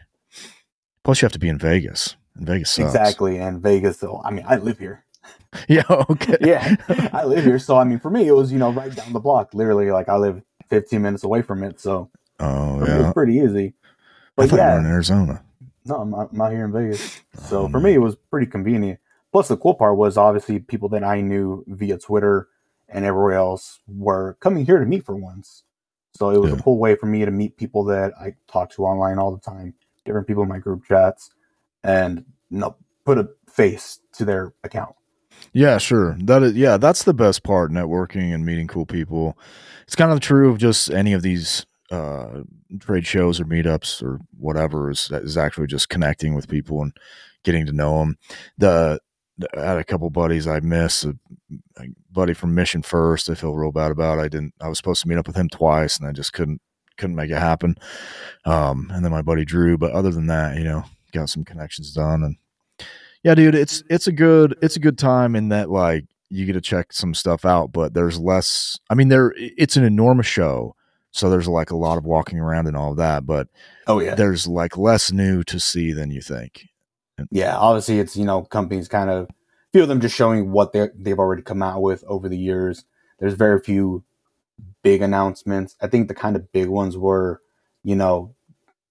Plus, 1.06 1.22
you 1.22 1.26
have 1.26 1.32
to 1.34 1.40
be 1.40 1.48
in 1.50 1.58
Vegas. 1.58 2.16
And 2.36 2.46
Vegas 2.46 2.70
sucks. 2.72 2.82
exactly. 2.82 3.38
And 3.38 3.62
Vegas, 3.62 4.00
so 4.00 4.22
I 4.24 4.32
mean, 4.32 4.46
I 4.48 4.58
live 4.58 4.78
here. 4.80 5.04
Yeah. 5.68 5.84
Okay. 6.10 6.36
yeah, 6.40 6.76
I 7.12 7.24
live 7.24 7.44
here. 7.44 7.58
So 7.58 7.78
I 7.78 7.84
mean, 7.84 7.98
for 8.00 8.10
me, 8.10 8.28
it 8.28 8.32
was 8.32 8.52
you 8.52 8.58
know 8.58 8.70
right 8.70 8.94
down 8.94 9.12
the 9.14 9.20
block. 9.20 9.54
Literally, 9.54 9.90
like 9.90 10.08
I 10.08 10.16
live 10.18 10.42
15 10.68 11.02
minutes 11.02 11.24
away 11.24 11.42
from 11.42 11.64
it, 11.64 11.80
so 11.80 12.10
Oh 12.40 12.84
yeah. 12.84 12.98
it's 13.00 13.14
pretty 13.14 13.36
easy. 13.36 13.74
I 14.38 14.44
But 14.44 14.46
thought 14.46 14.62
you 14.62 14.70
were 14.70 14.78
yeah, 14.78 14.80
in 14.80 14.86
Arizona. 14.86 15.44
No, 15.84 15.96
I'm, 15.96 16.14
I'm 16.14 16.40
out 16.42 16.52
here 16.52 16.66
in 16.66 16.72
Vegas. 16.72 17.22
So 17.34 17.64
Oh, 17.64 17.68
for 17.68 17.80
man. 17.80 17.82
me, 17.82 17.94
it 17.94 17.98
was 18.00 18.16
pretty 18.30 18.46
convenient. 18.48 19.00
Plus, 19.32 19.48
the 19.48 19.58
cool 19.58 19.74
part 19.74 19.96
was 19.98 20.18
obviously 20.18 20.60
people 20.60 20.88
that 20.90 21.04
I 21.04 21.22
knew 21.22 21.64
via 21.68 21.98
Twitter 21.98 22.48
and 22.88 23.04
everywhere 23.04 23.34
else 23.34 23.80
were 23.88 24.36
coming 24.40 24.66
here 24.66 24.78
to 24.80 24.86
meet 24.86 25.04
for 25.06 25.16
once. 25.16 25.64
So 26.14 26.30
it 26.30 26.38
was 26.38 26.52
Yeah. 26.52 26.58
a 26.58 26.58
cool 26.58 26.78
way 26.78 26.96
for 26.96 27.06
me 27.06 27.24
to 27.24 27.32
meet 27.32 27.58
people 27.58 27.84
that 27.86 28.12
I 28.20 28.34
talk 28.48 28.70
to 28.72 28.84
online 28.86 29.18
all 29.18 29.32
the 29.32 29.40
time, 29.40 29.74
different 30.06 30.26
people 30.26 30.42
in 30.42 30.48
my 30.48 30.58
group 30.58 30.84
chats, 30.86 31.30
and 31.84 32.24
put 33.04 33.18
a 33.18 33.28
face 33.48 34.00
to 34.12 34.24
their 34.24 34.52
account. 34.64 34.94
Yeah, 35.52 35.78
sure. 35.78 36.16
That 36.20 36.42
is. 36.42 36.54
Yeah, 36.54 36.76
that's 36.76 37.04
the 37.04 37.14
best 37.14 37.42
part. 37.42 37.70
Networking 37.70 38.34
and 38.34 38.44
meeting 38.44 38.66
cool 38.66 38.86
people. 38.86 39.38
It's 39.82 39.96
kind 39.96 40.12
of 40.12 40.20
true 40.20 40.50
of 40.50 40.58
just 40.58 40.90
any 40.90 41.12
of 41.12 41.22
these 41.22 41.66
uh, 41.90 42.42
trade 42.80 43.06
shows 43.06 43.40
or 43.40 43.44
meetups 43.44 44.02
or 44.02 44.18
whatever. 44.38 44.90
Is 44.90 45.10
is 45.12 45.36
actually 45.36 45.66
just 45.66 45.88
connecting 45.88 46.34
with 46.34 46.48
people 46.48 46.82
and 46.82 46.96
getting 47.44 47.66
to 47.66 47.72
know 47.72 47.98
them. 48.00 48.18
The 48.58 49.00
I 49.56 49.60
had 49.60 49.78
a 49.78 49.84
couple 49.84 50.08
buddies 50.10 50.46
I 50.46 50.60
miss. 50.60 51.04
A, 51.04 51.14
a 51.78 51.84
buddy 52.10 52.32
from 52.32 52.54
Mission 52.54 52.82
First. 52.82 53.28
I 53.28 53.34
feel 53.34 53.54
real 53.54 53.72
bad 53.72 53.90
about. 53.90 54.18
I 54.18 54.28
didn't. 54.28 54.54
I 54.60 54.68
was 54.68 54.78
supposed 54.78 55.02
to 55.02 55.08
meet 55.08 55.18
up 55.18 55.26
with 55.26 55.36
him 55.36 55.48
twice, 55.48 55.98
and 55.98 56.08
I 56.08 56.12
just 56.12 56.32
couldn't 56.32 56.60
couldn't 56.96 57.16
make 57.16 57.30
it 57.30 57.38
happen. 57.38 57.76
Um, 58.44 58.90
and 58.92 59.04
then 59.04 59.12
my 59.12 59.22
buddy 59.22 59.44
Drew. 59.44 59.78
But 59.78 59.92
other 59.92 60.10
than 60.10 60.26
that, 60.26 60.56
you 60.56 60.64
know, 60.64 60.84
got 61.12 61.30
some 61.30 61.44
connections 61.44 61.92
done, 61.92 62.22
and 62.22 62.36
yeah, 63.22 63.34
dude, 63.34 63.54
it's 63.54 63.82
it's 63.90 64.06
a 64.06 64.12
good 64.12 64.56
it's 64.62 64.76
a 64.76 64.80
good 64.80 64.98
time 64.98 65.34
in 65.34 65.48
that 65.48 65.70
like 65.70 66.04
you 66.28 66.44
get 66.46 66.54
to 66.54 66.60
check 66.60 66.92
some 66.92 67.14
stuff 67.14 67.44
out, 67.44 67.72
but 67.72 67.94
there's 67.94 68.18
less. 68.18 68.78
I 68.90 68.94
mean, 68.94 69.08
there 69.08 69.32
it's 69.36 69.76
an 69.76 69.84
enormous 69.84 70.26
show, 70.26 70.74
so 71.10 71.30
there's 71.30 71.48
like 71.48 71.70
a 71.70 71.76
lot 71.76 71.98
of 71.98 72.04
walking 72.04 72.38
around 72.38 72.66
and 72.66 72.76
all 72.76 72.92
of 72.92 72.96
that, 72.98 73.26
but 73.26 73.48
Oh 73.86 74.00
yeah, 74.00 74.14
there's 74.14 74.46
like 74.46 74.76
less 74.76 75.12
new 75.12 75.42
to 75.44 75.60
see 75.60 75.92
than 75.92 76.10
you 76.10 76.20
think. 76.20 76.68
yeah. 77.30 77.56
Obviously, 77.56 77.98
it's 77.98 78.16
you 78.16 78.24
know 78.24 78.42
companies 78.42 78.88
kind 78.88 79.10
of 79.10 79.28
few 79.72 79.82
of 79.82 79.88
them 79.88 80.00
just 80.00 80.14
showing 80.14 80.52
what 80.52 80.72
they 80.72 80.88
they've 80.96 81.18
already 81.18 81.42
come 81.42 81.62
out 81.62 81.82
with 81.82 82.04
over 82.06 82.28
the 82.28 82.38
years. 82.38 82.84
There's 83.18 83.34
very 83.34 83.60
few 83.60 84.04
big 84.86 85.02
announcements. 85.02 85.74
I 85.80 85.88
think 85.88 86.06
the 86.06 86.14
kind 86.14 86.36
of 86.36 86.52
big 86.52 86.68
ones 86.68 86.96
were, 86.96 87.42
you 87.82 87.96
know, 87.96 88.36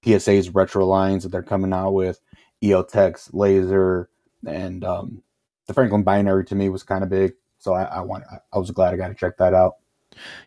PSA's 0.04 0.50
retro 0.50 0.86
lines 0.86 1.24
that 1.24 1.30
they're 1.30 1.42
coming 1.42 1.72
out 1.72 1.92
with, 1.92 2.20
EOTech's 2.62 3.34
laser, 3.34 4.10
and 4.46 4.84
um, 4.84 5.24
the 5.68 5.74
Franklin 5.74 6.04
binary 6.04 6.44
to 6.48 6.56
me 6.56 6.68
was 6.68 6.84
kind 6.84 7.02
of 7.02 7.10
big. 7.10 7.32
So 7.60 7.74
I, 7.74 7.84
I 7.84 8.02
want 8.02 8.26
I, 8.52 8.58
was 8.58 8.72
glad 8.72 8.94
I 8.94 8.98
got 8.98 9.08
to 9.08 9.14
check 9.14 9.38
that 9.38 9.54
out. 9.54 9.76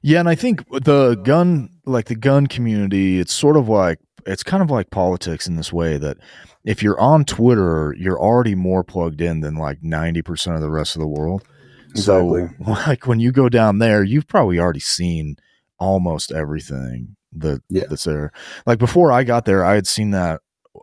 Yeah, 0.03 0.20
and 0.20 0.28
I 0.28 0.34
think 0.34 0.68
the 0.70 1.14
gun, 1.14 1.70
like 1.86 2.09
the 2.09 2.14
gun 2.14 2.46
community, 2.46 3.18
it's 3.18 3.32
sort 3.32 3.57
of 3.57 3.70
like 3.70 4.01
it's 4.26 4.42
kind 4.42 4.62
of 4.62 4.70
like 4.70 4.90
politics 4.90 5.46
in 5.46 5.57
this 5.57 5.72
way 5.72 5.96
that 5.96 6.18
if 6.64 6.82
you're 6.82 7.01
on 7.01 7.24
Twitter, 7.24 7.94
you're 7.99 8.20
already 8.20 8.55
more 8.55 8.84
plugged 8.84 9.22
in 9.22 9.40
than 9.40 9.55
like 9.55 9.82
ninety 9.82 10.20
percent 10.20 10.57
of 10.57 10.62
the 10.62 10.70
rest 10.70 10.94
of 10.94 11.01
the 11.01 11.09
world. 11.09 11.42
Exactly. 11.91 12.49
So, 12.64 12.70
like 12.86 13.07
when 13.07 13.20
you 13.20 13.32
go 13.32 13.49
down 13.49 13.78
there, 13.78 14.03
you've 14.03 14.26
probably 14.26 14.59
already 14.59 14.80
seen 14.80 15.36
almost 15.78 16.32
everything 16.32 17.16
that 17.32 17.62
Yeah. 17.68 17.84
that's 17.89 18.05
there. 18.05 18.32
Like 18.66 18.78
before 18.78 19.12
I 19.12 19.24
got 19.24 19.45
there, 19.45 19.64
I 19.64 19.74
had 19.74 19.86
seen 19.86 20.11
that 20.12 20.41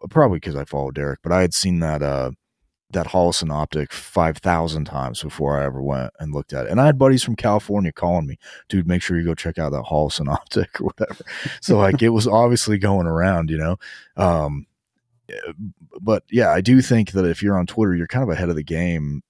probably 0.10 0.38
because 0.38 0.56
I 0.56 0.66
followed 0.66 0.96
Derek, 0.96 1.20
but 1.24 1.32
I 1.32 1.42
had 1.42 1.54
seen 1.54 1.80
that 1.80 2.02
uh 2.02 2.32
that 2.92 3.08
Holosun 3.08 3.52
optic 3.52 3.92
five 3.92 4.38
thousand 4.38 4.86
times 4.86 5.22
before 5.22 5.60
I 5.60 5.66
ever 5.66 5.82
went 5.82 6.12
and 6.20 6.34
looked 6.34 6.54
at 6.54 6.66
it. 6.66 6.72
And 6.72 6.80
I 6.80 6.86
had 6.86 6.98
buddies 7.00 7.24
from 7.24 7.36
California 7.36 7.92
calling 7.92 8.28
me, 8.28 8.38
dude, 8.70 8.88
make 8.88 9.02
sure 9.02 9.18
you 9.18 9.26
go 9.26 9.34
check 9.36 9.58
out 9.58 9.72
that 9.72 9.86
Holosun 9.86 10.28
optic 10.32 10.80
or 10.80 10.86
whatever. 10.86 11.26
So 11.62 11.78
like 11.78 12.02
it 12.02 12.10
was 12.10 12.28
obviously 12.28 12.78
going 12.78 13.08
around, 13.08 13.50
you 13.50 13.58
know. 13.58 13.78
Um 14.18 14.68
but 16.00 16.24
yeah, 16.30 16.52
I 16.52 16.62
do 16.62 16.82
think 16.82 17.12
that 17.14 17.26
if 17.26 17.42
you're 17.42 17.58
on 17.58 17.66
Twitter, 17.66 17.96
you're 17.96 18.08
kind 18.08 18.24
of 18.24 18.30
ahead 18.30 18.50
of 18.50 18.56
the 18.56 18.64
game 18.64 19.24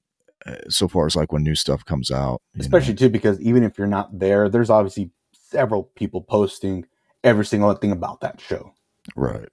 so 0.70 0.88
far 0.88 1.06
as 1.06 1.16
like 1.16 1.32
when 1.32 1.44
new 1.44 1.56
stuff 1.56 1.84
comes 1.86 2.12
out. 2.12 2.42
you 2.54 2.60
know? 2.60 2.62
Especially 2.62 2.94
too 2.94 3.10
because 3.10 3.40
even 3.42 3.64
if 3.64 3.78
you're 3.78 3.88
not 3.88 4.18
there, 4.18 4.50
there's 4.50 4.70
obviously 4.70 5.12
several 5.32 5.84
people 5.96 6.22
posting 6.22 6.86
every 7.24 7.46
single 7.46 7.74
thing 7.74 7.92
about 7.92 8.22
that 8.22 8.40
show. 8.40 8.72
right. 9.16 9.50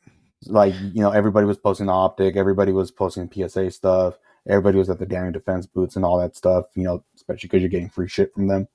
like 0.47 0.75
you 0.93 1.03
know 1.03 1.11
everybody 1.11 1.47
was 1.47 1.57
posting 1.57 1.87
the 1.87 1.93
optic 1.93 2.37
everybody 2.37 2.73
was 2.73 2.91
posting 2.91 3.31
psa 3.31 3.71
stuff 3.71 4.19
everybody 4.49 4.77
was 4.77 4.91
at 4.91 4.99
the 4.99 5.07
Daniel 5.07 5.33
defense 5.33 5.67
boots 5.67 5.95
and 5.95 6.05
all 6.05 6.19
that 6.19 6.35
stuff 6.35 6.67
you 6.75 6.83
know 6.83 7.05
especially 7.15 7.47
because 7.49 7.61
you're 7.61 7.69
getting 7.69 7.89
free 7.89 8.09
shit 8.09 8.33
from 8.35 8.49
them 8.49 8.67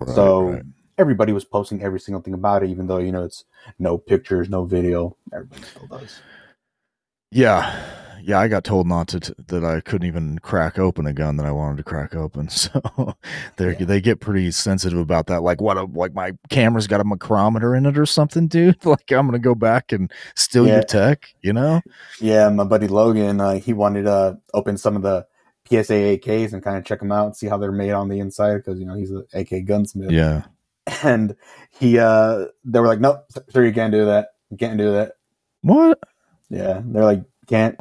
right, 0.00 0.14
so 0.14 0.50
right. 0.50 0.62
everybody 0.98 1.32
was 1.32 1.44
posting 1.44 1.82
every 1.82 2.00
single 2.00 2.20
thing 2.20 2.34
about 2.34 2.62
it 2.62 2.68
even 2.68 2.86
though 2.86 2.98
you 2.98 3.12
know 3.12 3.24
it's 3.24 3.44
no 3.78 3.96
pictures 3.96 4.50
no 4.50 4.64
video 4.64 5.16
everybody 5.32 5.62
still 5.62 5.86
does 5.86 6.20
Yeah, 7.34 7.74
yeah. 8.24 8.38
I 8.40 8.48
got 8.48 8.64
told 8.64 8.86
not 8.86 9.08
to 9.08 9.20
t- 9.20 9.34
that 9.48 9.64
I 9.64 9.80
couldn't 9.80 10.06
even 10.06 10.38
crack 10.40 10.78
open 10.78 11.06
a 11.06 11.12
gun 11.12 11.36
that 11.36 11.46
I 11.46 11.50
wanted 11.52 11.76
to 11.78 11.82
crack 11.84 12.14
open. 12.14 12.48
So 12.50 13.14
they 13.56 13.76
Yeah. 13.78 13.84
they 13.84 14.00
get 14.00 14.20
pretty 14.20 14.50
sensitive 14.50 14.98
about 14.98 15.26
that. 15.26 15.42
Like 15.42 15.60
what? 15.60 15.76
A, 15.76 15.84
like 15.84 16.14
my 16.14 16.32
camera's 16.50 16.86
got 16.86 17.00
a 17.00 17.04
micrometer 17.04 17.74
in 17.74 17.86
it 17.86 17.98
or 17.98 18.06
something, 18.06 18.48
dude. 18.48 18.76
Like 18.84 19.10
I'm 19.12 19.26
gonna 19.26 19.38
go 19.38 19.54
back 19.54 19.92
and 19.92 20.10
steal 20.34 20.66
Yeah. 20.66 20.74
your 20.74 20.82
tech. 20.84 21.34
You 21.42 21.52
know? 21.52 21.80
yeah 22.20 22.48
my 22.48 22.64
buddy 22.64 22.88
logan 22.88 23.40
uh, 23.40 23.54
he 23.54 23.72
wanted 23.72 24.04
to 24.04 24.38
open 24.54 24.76
some 24.78 24.96
of 24.96 25.02
the 25.02 25.26
PSA 25.68 26.18
AKs 26.18 26.52
and 26.52 26.62
kind 26.62 26.76
of 26.76 26.84
check 26.84 26.98
them 27.00 27.10
out 27.12 27.26
and 27.26 27.36
see 27.36 27.46
how 27.46 27.56
they're 27.56 27.72
made 27.72 27.92
on 27.92 28.08
the 28.08 28.18
inside 28.20 28.56
because 28.58 28.78
you 28.78 28.84
know 28.86 28.94
he's 28.94 29.10
an 29.10 29.24
AK 29.34 29.64
gunsmith. 29.64 30.10
Yeah. 30.10 30.42
And 31.02 31.34
he, 31.70 31.98
uh, 31.98 32.44
they 32.64 32.78
were 32.78 32.86
like, 32.86 33.00
"Nope, 33.00 33.24
sir, 33.48 33.64
you 33.64 33.72
can't 33.72 33.90
do 33.92 34.04
that. 34.04 34.28
You 34.50 34.58
can't 34.58 34.76
do 34.76 34.92
that." 34.92 35.12
What 35.62 35.98
Yeah, 36.50 36.82
they're 36.84 37.04
like, 37.04 37.22
"Can't." 37.46 37.80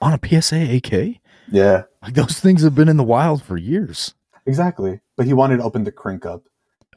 On 0.00 0.12
a 0.12 0.40
PSA 0.40 0.76
AK? 0.76 1.16
Yeah, 1.50 1.84
Like 2.02 2.14
those 2.14 2.38
things 2.40 2.62
have 2.62 2.74
been 2.74 2.88
in 2.88 2.96
the 2.98 3.04
wild 3.04 3.42
for 3.42 3.56
years. 3.56 4.14
exactly. 4.46 5.00
But 5.16 5.26
he 5.26 5.32
wanted 5.32 5.56
to 5.58 5.62
open 5.64 5.84
the 5.84 5.92
crank 5.92 6.24
up. 6.26 6.42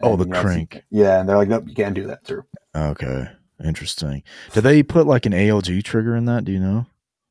Oh, 0.01 0.15
the 0.15 0.25
crank. 0.25 0.83
Yeah, 0.89 1.19
and 1.19 1.27
they're 1.29 1.37
like, 1.37 1.47
"Nope, 1.47 1.63
you 1.67 1.73
can't 1.75 1.93
do 1.95 2.05
that, 2.07 2.25
sir." 2.27 2.43
Okay, 2.75 3.27
interesting. 3.63 4.23
Do 4.53 4.61
they 4.61 4.83
put 4.83 5.05
like 5.07 5.25
an 5.25 5.31
ALG 5.33 5.83
trigger 5.83 6.15
in 6.15 6.25
that? 6.25 6.43
Do 6.45 6.51
you 6.51 6.59
know? 6.59 6.85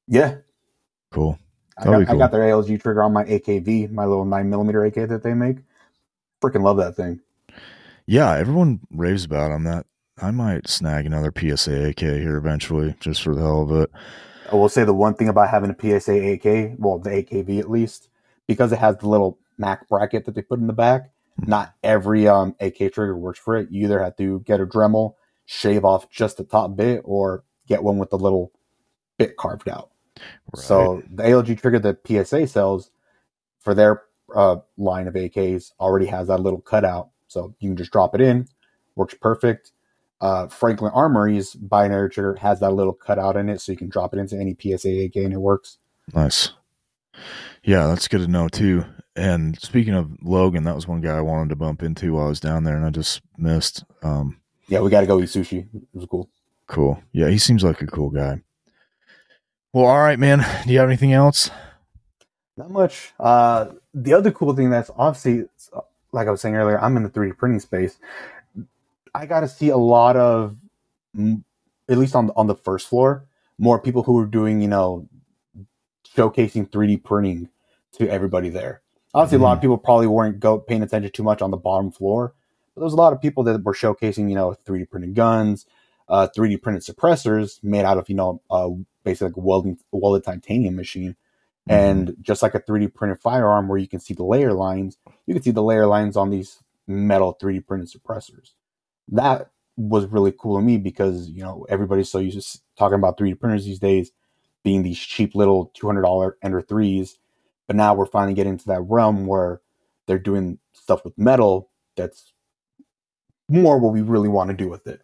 Yeah, 0.08 0.36
Cool. 1.12 1.38
I 1.78 1.84
got, 1.84 1.98
be 2.00 2.06
I 2.06 2.16
got 2.16 2.30
their 2.32 2.42
ALG 2.42 2.80
trigger 2.80 3.02
on 3.02 3.12
my 3.12 3.24
AKV, 3.24 3.90
my 3.90 4.04
little 4.04 4.24
nine 4.24 4.50
millimeter 4.50 4.84
AK 4.84 4.94
that 5.08 5.22
they 5.22 5.34
make. 5.34 5.58
Freaking 6.42 6.62
love 6.62 6.76
that 6.78 6.94
thing. 6.96 7.20
Yeah, 8.06 8.32
everyone 8.36 8.80
raves 8.90 9.24
about 9.24 9.48
them. 9.50 9.64
That 9.64 9.86
I 10.20 10.30
might 10.30 10.68
snag 10.68 11.06
another 11.06 11.32
PSA 11.36 11.88
AK 11.90 12.00
here 12.00 12.36
eventually, 12.36 12.94
just 13.00 13.22
for 13.22 13.34
the 13.34 13.40
hell 13.40 13.62
of 13.62 13.70
it. 13.72 13.90
I 14.50 14.56
will 14.56 14.68
say 14.68 14.84
the 14.84 14.94
one 14.94 15.14
thing 15.14 15.28
about 15.28 15.50
having 15.50 15.70
a 15.70 15.74
PSA 15.74 16.32
AK, 16.32 16.76
well, 16.78 16.98
the 16.98 17.10
AKV 17.10 17.60
at 17.60 17.70
least, 17.70 18.08
because 18.46 18.72
it 18.72 18.78
has 18.78 18.96
the 18.96 19.08
little 19.08 19.38
Mac 19.58 19.88
bracket 19.88 20.24
that 20.24 20.34
they 20.34 20.42
put 20.42 20.58
in 20.58 20.66
the 20.66 20.72
back. 20.72 21.10
Not 21.46 21.74
every 21.82 22.26
um, 22.26 22.54
AK 22.60 22.92
trigger 22.92 23.16
works 23.16 23.38
for 23.38 23.56
it. 23.56 23.70
You 23.70 23.84
either 23.84 24.02
have 24.02 24.16
to 24.16 24.40
get 24.40 24.60
a 24.60 24.66
Dremel, 24.66 25.14
shave 25.46 25.84
off 25.84 26.10
just 26.10 26.36
the 26.36 26.44
top 26.44 26.76
bit, 26.76 27.02
or 27.04 27.44
get 27.68 27.82
one 27.82 27.98
with 27.98 28.10
the 28.10 28.18
little 28.18 28.52
bit 29.18 29.36
carved 29.36 29.68
out. 29.68 29.90
Right. 30.16 30.64
So 30.64 31.02
the 31.10 31.22
ALG 31.22 31.60
trigger 31.60 31.78
that 31.78 32.06
PSA 32.06 32.46
sells 32.48 32.90
for 33.60 33.74
their 33.74 34.02
uh, 34.34 34.56
line 34.76 35.06
of 35.06 35.14
AKs 35.14 35.72
already 35.78 36.06
has 36.06 36.28
that 36.28 36.40
little 36.40 36.60
cutout, 36.60 37.10
so 37.28 37.54
you 37.60 37.70
can 37.70 37.76
just 37.76 37.92
drop 37.92 38.14
it 38.14 38.20
in. 38.20 38.48
Works 38.96 39.14
perfect. 39.14 39.72
Uh, 40.20 40.46
Franklin 40.48 40.92
Armory's 40.94 41.54
binary 41.54 42.10
trigger 42.10 42.34
has 42.36 42.60
that 42.60 42.72
little 42.72 42.92
cutout 42.92 43.36
in 43.36 43.48
it, 43.48 43.60
so 43.60 43.72
you 43.72 43.78
can 43.78 43.88
drop 43.88 44.12
it 44.12 44.18
into 44.18 44.36
any 44.36 44.54
PSA 44.60 45.04
AK 45.04 45.16
and 45.16 45.32
it 45.32 45.40
works. 45.40 45.78
Nice. 46.14 46.50
Yeah, 47.62 47.86
that's 47.86 48.08
good 48.08 48.20
to 48.20 48.26
know 48.28 48.48
too. 48.48 48.84
And 49.16 49.58
speaking 49.60 49.94
of 49.94 50.10
Logan, 50.22 50.64
that 50.64 50.74
was 50.74 50.86
one 50.86 51.00
guy 51.00 51.16
I 51.16 51.20
wanted 51.20 51.48
to 51.50 51.56
bump 51.56 51.82
into 51.82 52.14
while 52.14 52.26
I 52.26 52.28
was 52.28 52.40
down 52.40 52.64
there, 52.64 52.76
and 52.76 52.84
I 52.86 52.90
just 52.90 53.22
missed. 53.36 53.84
Um, 54.02 54.38
Yeah, 54.68 54.80
we 54.80 54.90
got 54.90 55.00
to 55.00 55.06
go 55.06 55.20
eat 55.20 55.24
sushi. 55.28 55.66
It 55.74 55.82
was 55.92 56.06
cool. 56.06 56.28
cool. 56.66 57.02
Yeah, 57.12 57.28
he 57.28 57.38
seems 57.38 57.64
like 57.64 57.80
a 57.82 57.86
cool 57.86 58.10
guy. 58.10 58.40
Well, 59.72 59.86
all 59.86 59.98
right, 59.98 60.18
man. 60.18 60.38
Do 60.66 60.72
you 60.72 60.78
have 60.78 60.88
anything 60.88 61.12
else? 61.12 61.50
Not 62.56 62.70
much. 62.70 63.12
Uh, 63.18 63.66
the 63.94 64.12
other 64.14 64.30
cool 64.30 64.54
thing 64.54 64.70
that's 64.70 64.90
obviously, 64.96 65.44
like 66.12 66.28
I 66.28 66.30
was 66.30 66.40
saying 66.40 66.56
earlier, 66.56 66.80
I'm 66.80 66.96
in 66.96 67.02
the 67.02 67.10
3D 67.10 67.36
printing 67.36 67.60
space. 67.60 67.98
I 69.14 69.26
got 69.26 69.40
to 69.40 69.48
see 69.48 69.68
a 69.68 69.76
lot 69.76 70.16
of, 70.16 70.56
mm, 71.16 71.42
at 71.88 71.98
least 71.98 72.14
on 72.14 72.30
on 72.36 72.46
the 72.46 72.54
first 72.54 72.88
floor, 72.88 73.26
more 73.58 73.80
people 73.80 74.02
who 74.02 74.14
were 74.14 74.26
doing, 74.26 74.60
you 74.60 74.68
know, 74.68 75.08
showcasing 76.16 76.70
3D 76.70 77.02
printing 77.04 77.48
to 77.92 78.08
everybody 78.08 78.48
there. 78.48 78.82
Obviously, 79.12 79.38
a 79.38 79.42
lot 79.42 79.56
of 79.56 79.60
people 79.60 79.76
probably 79.76 80.06
weren't 80.06 80.38
go 80.38 80.58
paying 80.58 80.82
attention 80.82 81.10
too 81.10 81.24
much 81.24 81.42
on 81.42 81.50
the 81.50 81.56
bottom 81.56 81.90
floor, 81.90 82.34
but 82.74 82.80
there 82.80 82.84
was 82.84 82.92
a 82.92 82.96
lot 82.96 83.12
of 83.12 83.20
people 83.20 83.42
that 83.44 83.62
were 83.64 83.74
showcasing, 83.74 84.28
you 84.28 84.36
know, 84.36 84.56
3D 84.64 84.88
printed 84.88 85.14
guns, 85.14 85.66
uh, 86.08 86.28
3D 86.36 86.62
printed 86.62 86.82
suppressors 86.84 87.62
made 87.62 87.84
out 87.84 87.98
of, 87.98 88.08
you 88.08 88.14
know, 88.14 88.40
uh, 88.50 88.68
basically 89.02 89.28
like 89.28 89.36
a 89.36 89.40
welding 89.40 89.78
welded 89.90 90.24
titanium 90.24 90.76
machine. 90.76 91.16
And 91.68 92.16
just 92.20 92.42
like 92.42 92.54
a 92.54 92.60
3D 92.60 92.94
printed 92.94 93.20
firearm 93.20 93.68
where 93.68 93.78
you 93.78 93.86
can 93.86 94.00
see 94.00 94.14
the 94.14 94.24
layer 94.24 94.52
lines, 94.52 94.96
you 95.26 95.34
can 95.34 95.42
see 95.42 95.52
the 95.52 95.62
layer 95.62 95.86
lines 95.86 96.16
on 96.16 96.30
these 96.30 96.62
metal 96.86 97.36
3D 97.40 97.66
printed 97.66 97.90
suppressors. 97.90 98.52
That 99.10 99.50
was 99.76 100.06
really 100.06 100.32
cool 100.38 100.58
to 100.58 100.62
me 100.64 100.78
because, 100.78 101.28
you 101.28 101.42
know, 101.42 101.66
everybody's 101.68 102.10
so 102.10 102.18
used 102.18 102.52
to 102.52 102.60
talking 102.76 102.96
about 102.96 103.18
3D 103.18 103.38
printers 103.38 103.64
these 103.64 103.78
days 103.78 104.12
being 104.62 104.82
these 104.82 104.98
cheap 104.98 105.34
little 105.34 105.72
$200 105.80 106.32
Ender 106.42 106.62
3s. 106.62 107.12
But 107.66 107.76
now 107.76 107.94
we're 107.94 108.06
finally 108.06 108.34
getting 108.34 108.58
to 108.58 108.66
that 108.66 108.82
realm 108.82 109.26
where 109.26 109.60
they're 110.06 110.18
doing 110.18 110.58
stuff 110.72 111.04
with 111.04 111.16
metal 111.16 111.70
that's 111.96 112.32
more 113.48 113.78
what 113.78 113.92
we 113.92 114.02
really 114.02 114.28
want 114.28 114.50
to 114.50 114.56
do 114.56 114.68
with 114.68 114.86
it. 114.86 115.02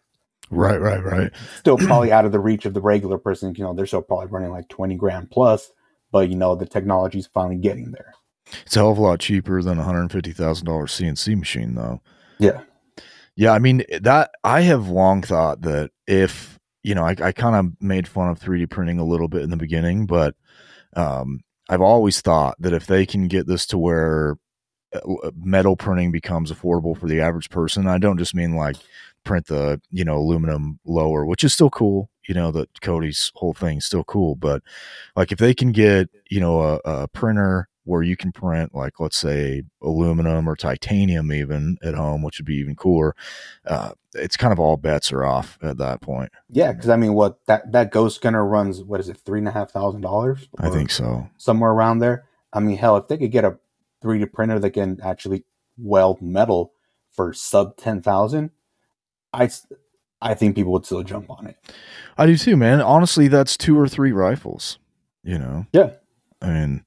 Right, 0.49 0.79
right, 0.79 1.03
right. 1.03 1.31
Still 1.59 1.77
probably 1.87 2.11
out 2.11 2.25
of 2.25 2.31
the 2.31 2.39
reach 2.39 2.65
of 2.65 2.73
the 2.73 2.81
regular 2.81 3.17
person. 3.17 3.53
You 3.55 3.63
know, 3.63 3.73
they're 3.73 3.85
still 3.85 4.01
probably 4.01 4.27
running 4.27 4.51
like 4.51 4.69
20 4.69 4.95
grand 4.95 5.31
plus, 5.31 5.71
but 6.11 6.29
you 6.29 6.35
know, 6.35 6.55
the 6.55 6.65
technology's 6.65 7.27
finally 7.27 7.57
getting 7.57 7.91
there. 7.91 8.13
It's 8.65 8.75
a 8.75 8.79
hell 8.79 8.91
of 8.91 8.97
a 8.97 9.01
lot 9.01 9.19
cheaper 9.19 9.61
than 9.61 9.77
a 9.77 9.83
hundred 9.83 10.09
fifty 10.11 10.31
thousand 10.31 10.67
dollars 10.67 10.93
CNC 10.93 11.37
machine, 11.37 11.75
though. 11.75 12.01
Yeah. 12.39 12.61
Yeah, 13.37 13.51
I 13.53 13.59
mean 13.59 13.83
that 14.01 14.31
I 14.43 14.61
have 14.61 14.89
long 14.89 15.21
thought 15.21 15.61
that 15.61 15.91
if 16.07 16.59
you 16.83 16.95
know, 16.95 17.03
I, 17.05 17.15
I 17.21 17.31
kind 17.33 17.55
of 17.55 17.81
made 17.81 18.07
fun 18.07 18.29
of 18.29 18.39
3D 18.39 18.69
printing 18.69 18.97
a 18.99 19.05
little 19.05 19.27
bit 19.27 19.43
in 19.43 19.49
the 19.51 19.57
beginning, 19.57 20.05
but 20.07 20.35
um, 20.95 21.41
I've 21.69 21.81
always 21.81 22.21
thought 22.21 22.55
that 22.61 22.73
if 22.73 22.87
they 22.87 23.05
can 23.05 23.27
get 23.27 23.47
this 23.47 23.65
to 23.67 23.77
where 23.77 24.37
uh, 24.95 25.31
metal 25.35 25.75
printing 25.77 26.11
becomes 26.11 26.51
affordable 26.51 26.97
for 26.99 27.07
the 27.07 27.21
average 27.21 27.49
person, 27.51 27.87
I 27.87 27.99
don't 27.99 28.17
just 28.19 28.35
mean 28.35 28.55
like 28.55 28.77
print 29.25 29.47
the 29.47 29.81
you 29.91 30.05
know 30.05 30.17
aluminum 30.17 30.79
lower, 30.85 31.25
which 31.25 31.43
is 31.43 31.53
still 31.53 31.69
cool. 31.71 32.09
You 32.27 32.35
know 32.35 32.51
that 32.51 32.81
Cody's 32.81 33.31
whole 33.35 33.53
thing 33.53 33.77
is 33.79 33.85
still 33.85 34.03
cool, 34.05 34.35
but 34.35 34.63
like 35.15 35.31
if 35.31 35.39
they 35.39 35.53
can 35.53 35.71
get 35.73 36.09
you 36.29 36.39
know 36.41 36.61
a, 36.61 36.75
a 36.85 37.07
printer 37.09 37.69
where 37.87 38.03
you 38.03 38.17
can 38.17 38.31
print 38.31 38.75
like 38.75 38.99
let's 38.99 39.17
say 39.17 39.63
aluminum 39.81 40.47
or 40.47 40.55
titanium 40.55 41.31
even 41.31 41.77
at 41.81 41.95
home, 41.95 42.21
which 42.21 42.37
would 42.39 42.45
be 42.45 42.55
even 42.57 42.75
cooler. 42.75 43.15
Uh, 43.65 43.91
it's 44.13 44.35
kind 44.35 44.51
of 44.51 44.59
all 44.59 44.77
bets 44.77 45.11
are 45.11 45.23
off 45.23 45.57
at 45.61 45.77
that 45.77 46.01
point. 46.01 46.31
Yeah, 46.49 46.73
because 46.73 46.89
I 46.89 46.97
mean, 46.97 47.13
what 47.13 47.39
that 47.47 47.71
that 47.71 47.91
ghost 47.91 48.21
gunner 48.21 48.45
runs? 48.45 48.83
What 48.83 48.99
is 48.99 49.09
it, 49.09 49.17
three 49.17 49.39
and 49.39 49.47
a 49.47 49.51
half 49.51 49.71
thousand 49.71 50.01
dollars? 50.01 50.49
I 50.59 50.69
think 50.69 50.91
so. 50.91 51.29
somewhere 51.37 51.71
around 51.71 51.99
there. 51.99 52.25
I 52.51 52.59
mean, 52.59 52.77
hell, 52.77 52.97
if 52.97 53.07
they 53.07 53.17
could 53.17 53.31
get 53.31 53.45
a 53.45 53.57
3D 54.03 54.31
printer 54.31 54.59
that 54.59 54.71
can 54.71 54.99
actually 55.01 55.43
weld 55.77 56.21
metal 56.21 56.73
for 57.11 57.33
sub 57.33 57.77
10000 57.77 58.51
i 59.33 59.49
i 60.21 60.33
think 60.33 60.55
people 60.55 60.71
would 60.71 60.85
still 60.85 61.03
jump 61.03 61.29
on 61.29 61.47
it. 61.47 61.57
I 62.17 62.25
do 62.25 62.37
too, 62.37 62.57
man. 62.57 62.81
Honestly, 62.81 63.27
that's 63.27 63.57
two 63.57 63.77
or 63.77 63.87
three 63.87 64.11
rifles. 64.11 64.79
You 65.23 65.39
know. 65.39 65.65
Yeah. 65.73 65.91
I 66.41 66.49
mean, 66.49 66.85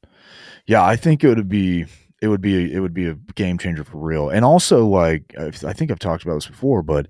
yeah, 0.71 0.85
I 0.85 0.95
think 0.95 1.25
it 1.25 1.35
would 1.35 1.49
be 1.49 1.87
it 2.23 2.29
would 2.29 2.41
be 2.41 2.73
it 2.73 2.79
would 2.79 2.95
be 2.95 3.09
a 3.09 3.14
game 3.35 3.59
changer 3.59 3.83
for 3.83 3.99
real. 3.99 4.31
And 4.31 4.45
also, 4.45 4.87
like 4.87 5.35
I've- 5.37 5.73
think 5.73 5.91
I've 5.91 5.99
talked 5.99 6.23
about 6.23 6.35
this 6.35 6.47
before, 6.47 6.85
but 6.85 7.09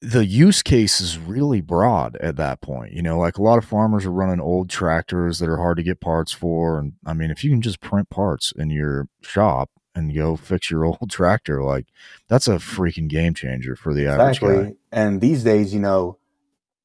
the 0.00 0.24
use 0.24 0.62
case 0.62 1.00
is 1.00 1.18
really 1.18 1.60
broad 1.60 2.14
at 2.18 2.36
that 2.36 2.60
point. 2.60 2.92
You 2.92 3.02
know, 3.02 3.18
like 3.18 3.36
a 3.36 3.42
lot 3.42 3.58
of 3.58 3.64
farmers 3.64 4.06
are 4.06 4.12
running 4.12 4.38
old 4.38 4.70
tractors 4.70 5.40
that 5.40 5.48
are 5.48 5.56
hard 5.56 5.76
to 5.78 5.82
get 5.82 6.00
parts 6.00 6.30
for, 6.30 6.78
and 6.78 6.92
I 7.04 7.14
mean, 7.14 7.32
if 7.32 7.42
you 7.42 7.50
can 7.50 7.62
just 7.62 7.80
print 7.80 8.10
parts 8.10 8.52
in 8.56 8.70
your 8.70 9.08
shop 9.22 9.68
and 9.96 10.14
go 10.14 10.36
fix 10.36 10.70
your 10.70 10.84
old 10.86 11.10
tractor, 11.10 11.64
like 11.64 11.86
that's 12.28 12.46
a 12.46 12.58
freaking 12.58 13.08
game 13.08 13.34
changer 13.34 13.74
for 13.74 13.92
the 13.92 14.06
average 14.06 14.40
guy. 14.40 14.74
And 14.92 15.20
these 15.20 15.42
days, 15.42 15.74
you 15.74 15.80
know, 15.80 16.18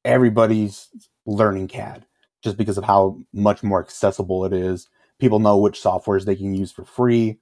everybody's 0.04 0.88
learning 1.24 1.68
CAD 1.68 2.04
just 2.42 2.56
because 2.56 2.78
of 2.78 2.82
how 2.82 3.20
much 3.32 3.62
more 3.62 3.78
accessible 3.78 4.44
it 4.44 4.52
is. 4.52 4.88
People 5.22 5.38
know 5.38 5.56
which 5.56 5.80
softwares 5.80 6.24
they 6.24 6.34
can 6.34 6.52
use 6.52 6.72
for 6.72 6.82
free 6.84 7.38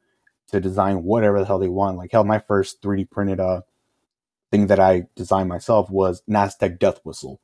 to 0.48 0.60
design 0.60 1.02
whatever 1.02 1.38
the 1.38 1.46
hell 1.46 1.58
they 1.58 1.66
want. 1.66 1.96
Like 1.96 2.12
hell, 2.12 2.24
my 2.24 2.38
first 2.38 2.82
3D 2.82 3.08
printed 3.10 3.40
uh 3.40 3.62
thing 4.50 4.66
that 4.66 4.78
I 4.78 5.06
designed 5.16 5.48
myself 5.48 5.88
was 5.88 6.22
an 6.28 6.36
Aztec 6.36 6.78
Death 6.78 7.00
Whistle. 7.04 7.40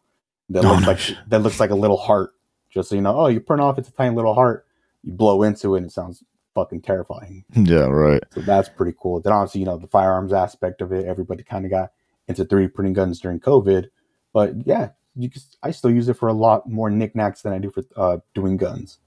That 0.51 0.67
Oh, 0.67 0.75
looks 0.75 0.83
no 0.83 0.89
like 0.89 1.29
that 1.29 1.39
looks 1.39 1.59
like 1.59 1.71
a 1.71 1.75
little 1.75 1.97
heart. 1.97 2.33
Just 2.69 2.91
so 2.91 2.97
you 2.97 3.01
know, 3.01 3.19
oh, 3.19 3.29
you 3.29 3.41
print 3.41 3.63
off 3.63 3.79
it's 3.79 3.89
a 3.89 3.93
tiny 3.93 4.15
little 4.15 4.35
heart. 4.35 4.67
You 5.03 5.13
blow 5.15 5.43
into 5.43 5.75
it 5.75 5.79
and 5.79 5.87
it 5.87 5.93
sounds 5.93 6.23
fucking 6.55 6.83
terrifying. 6.83 7.45
Yeah, 7.55 7.87
right. 7.87 8.23
So 8.35 8.43
that's 8.43 8.69
pretty 8.69 8.95
cool. 9.01 9.23
Then 9.23 9.33
obviously, 9.33 9.61
you 9.61 9.67
know, 9.67 9.79
the 9.79 9.87
firearms 9.87 10.35
aspect 10.35 10.83
of 10.83 10.93
it, 10.93 11.07
everybody 11.07 11.45
kind 11.45 11.65
of 11.65 11.71
got 11.71 11.93
into 12.29 12.45
3D 12.45 12.75
printing 12.75 12.93
guns 12.93 13.21
during 13.21 13.41
COVID. 13.41 13.89
But 14.35 14.67
yeah, 14.67 14.91
you 15.15 15.31
can, 15.31 15.41
I 15.63 15.71
still 15.71 15.91
use 15.91 16.11
it 16.11 16.19
for 16.19 16.29
a 16.29 16.35
lot 16.35 16.69
more 16.69 16.91
knickknacks 16.91 17.41
than 17.41 17.55
I 17.55 17.59
do 17.59 17.71
for 17.71 17.85
uh, 17.97 18.19
doing 18.35 18.59
guns. 18.59 18.99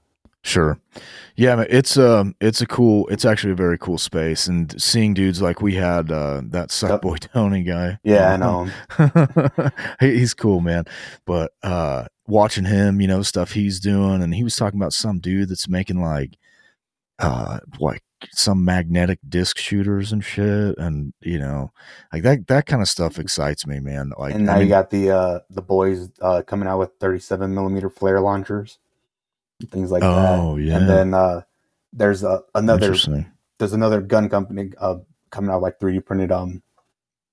Sure. 0.42 0.78
Yeah, 1.36 1.64
it's 1.68 1.96
um 1.98 2.34
it's 2.40 2.60
a 2.60 2.66
cool 2.66 3.06
it's 3.08 3.24
actually 3.24 3.52
a 3.52 3.56
very 3.56 3.76
cool 3.78 3.98
space 3.98 4.46
and 4.46 4.80
seeing 4.80 5.12
dudes 5.14 5.40
like 5.42 5.60
we 5.60 5.74
had 5.74 6.10
uh 6.10 6.40
that 6.46 6.70
suck 6.70 6.90
Yep. 6.90 7.02
boy 7.02 7.16
Tony 7.20 7.62
guy. 7.62 7.98
Yeah, 8.02 8.32
I 8.32 8.36
know. 8.36 8.68
He- 10.00 10.18
he's 10.18 10.34
cool, 10.34 10.60
man. 10.60 10.84
But 11.26 11.52
uh 11.62 12.06
watching 12.26 12.64
him, 12.64 13.00
you 13.00 13.06
know, 13.08 13.22
stuff 13.22 13.52
he's 13.52 13.80
doing 13.80 14.22
and 14.22 14.34
he 14.34 14.44
was 14.44 14.56
talking 14.56 14.78
about 14.80 14.92
some 14.92 15.18
dude 15.20 15.48
that's 15.50 15.68
making 15.68 16.00
like 16.00 16.36
uh 17.18 17.58
like 17.78 18.02
some 18.32 18.64
magnetic 18.64 19.18
disc 19.28 19.58
shooters 19.58 20.12
and 20.12 20.24
shit 20.24 20.76
and 20.78 21.12
you 21.20 21.38
know, 21.38 21.70
like 22.12 22.22
that 22.22 22.46
that 22.48 22.66
kind 22.66 22.80
of 22.82 22.88
stuff 22.88 23.18
excites 23.18 23.66
me, 23.66 23.78
man. 23.80 24.12
Like 24.18 24.34
and 24.34 24.46
now 24.46 24.52
I 24.54 24.58
mean, 24.58 24.64
you 24.66 24.68
got 24.70 24.90
the 24.90 25.10
uh, 25.10 25.38
the 25.50 25.62
boys 25.62 26.08
uh, 26.20 26.42
coming 26.46 26.68
out 26.68 26.78
with 26.78 26.90
37 27.00 27.54
millimeter 27.54 27.88
flare 27.90 28.20
launchers. 28.20 28.78
Things 29.68 29.90
like 29.90 30.02
that. 30.02 30.38
Oh 30.38 30.56
yeah. 30.56 30.76
And 30.76 30.88
then 30.88 31.14
uh, 31.14 31.42
there's 31.92 32.22
a, 32.22 32.42
another 32.54 32.94
there's 33.58 33.72
another 33.72 34.00
gun 34.00 34.28
company 34.28 34.72
uh, 34.78 34.96
coming 35.30 35.50
out 35.50 35.62
like 35.62 35.78
3D 35.78 36.04
printed 36.04 36.32
um 36.32 36.62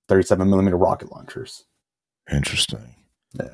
37 0.08 0.50
millimeter 0.50 0.78
rocket 0.78 1.12
launchers. 1.12 1.66
Interesting. 2.32 2.96
Yeah. 3.34 3.50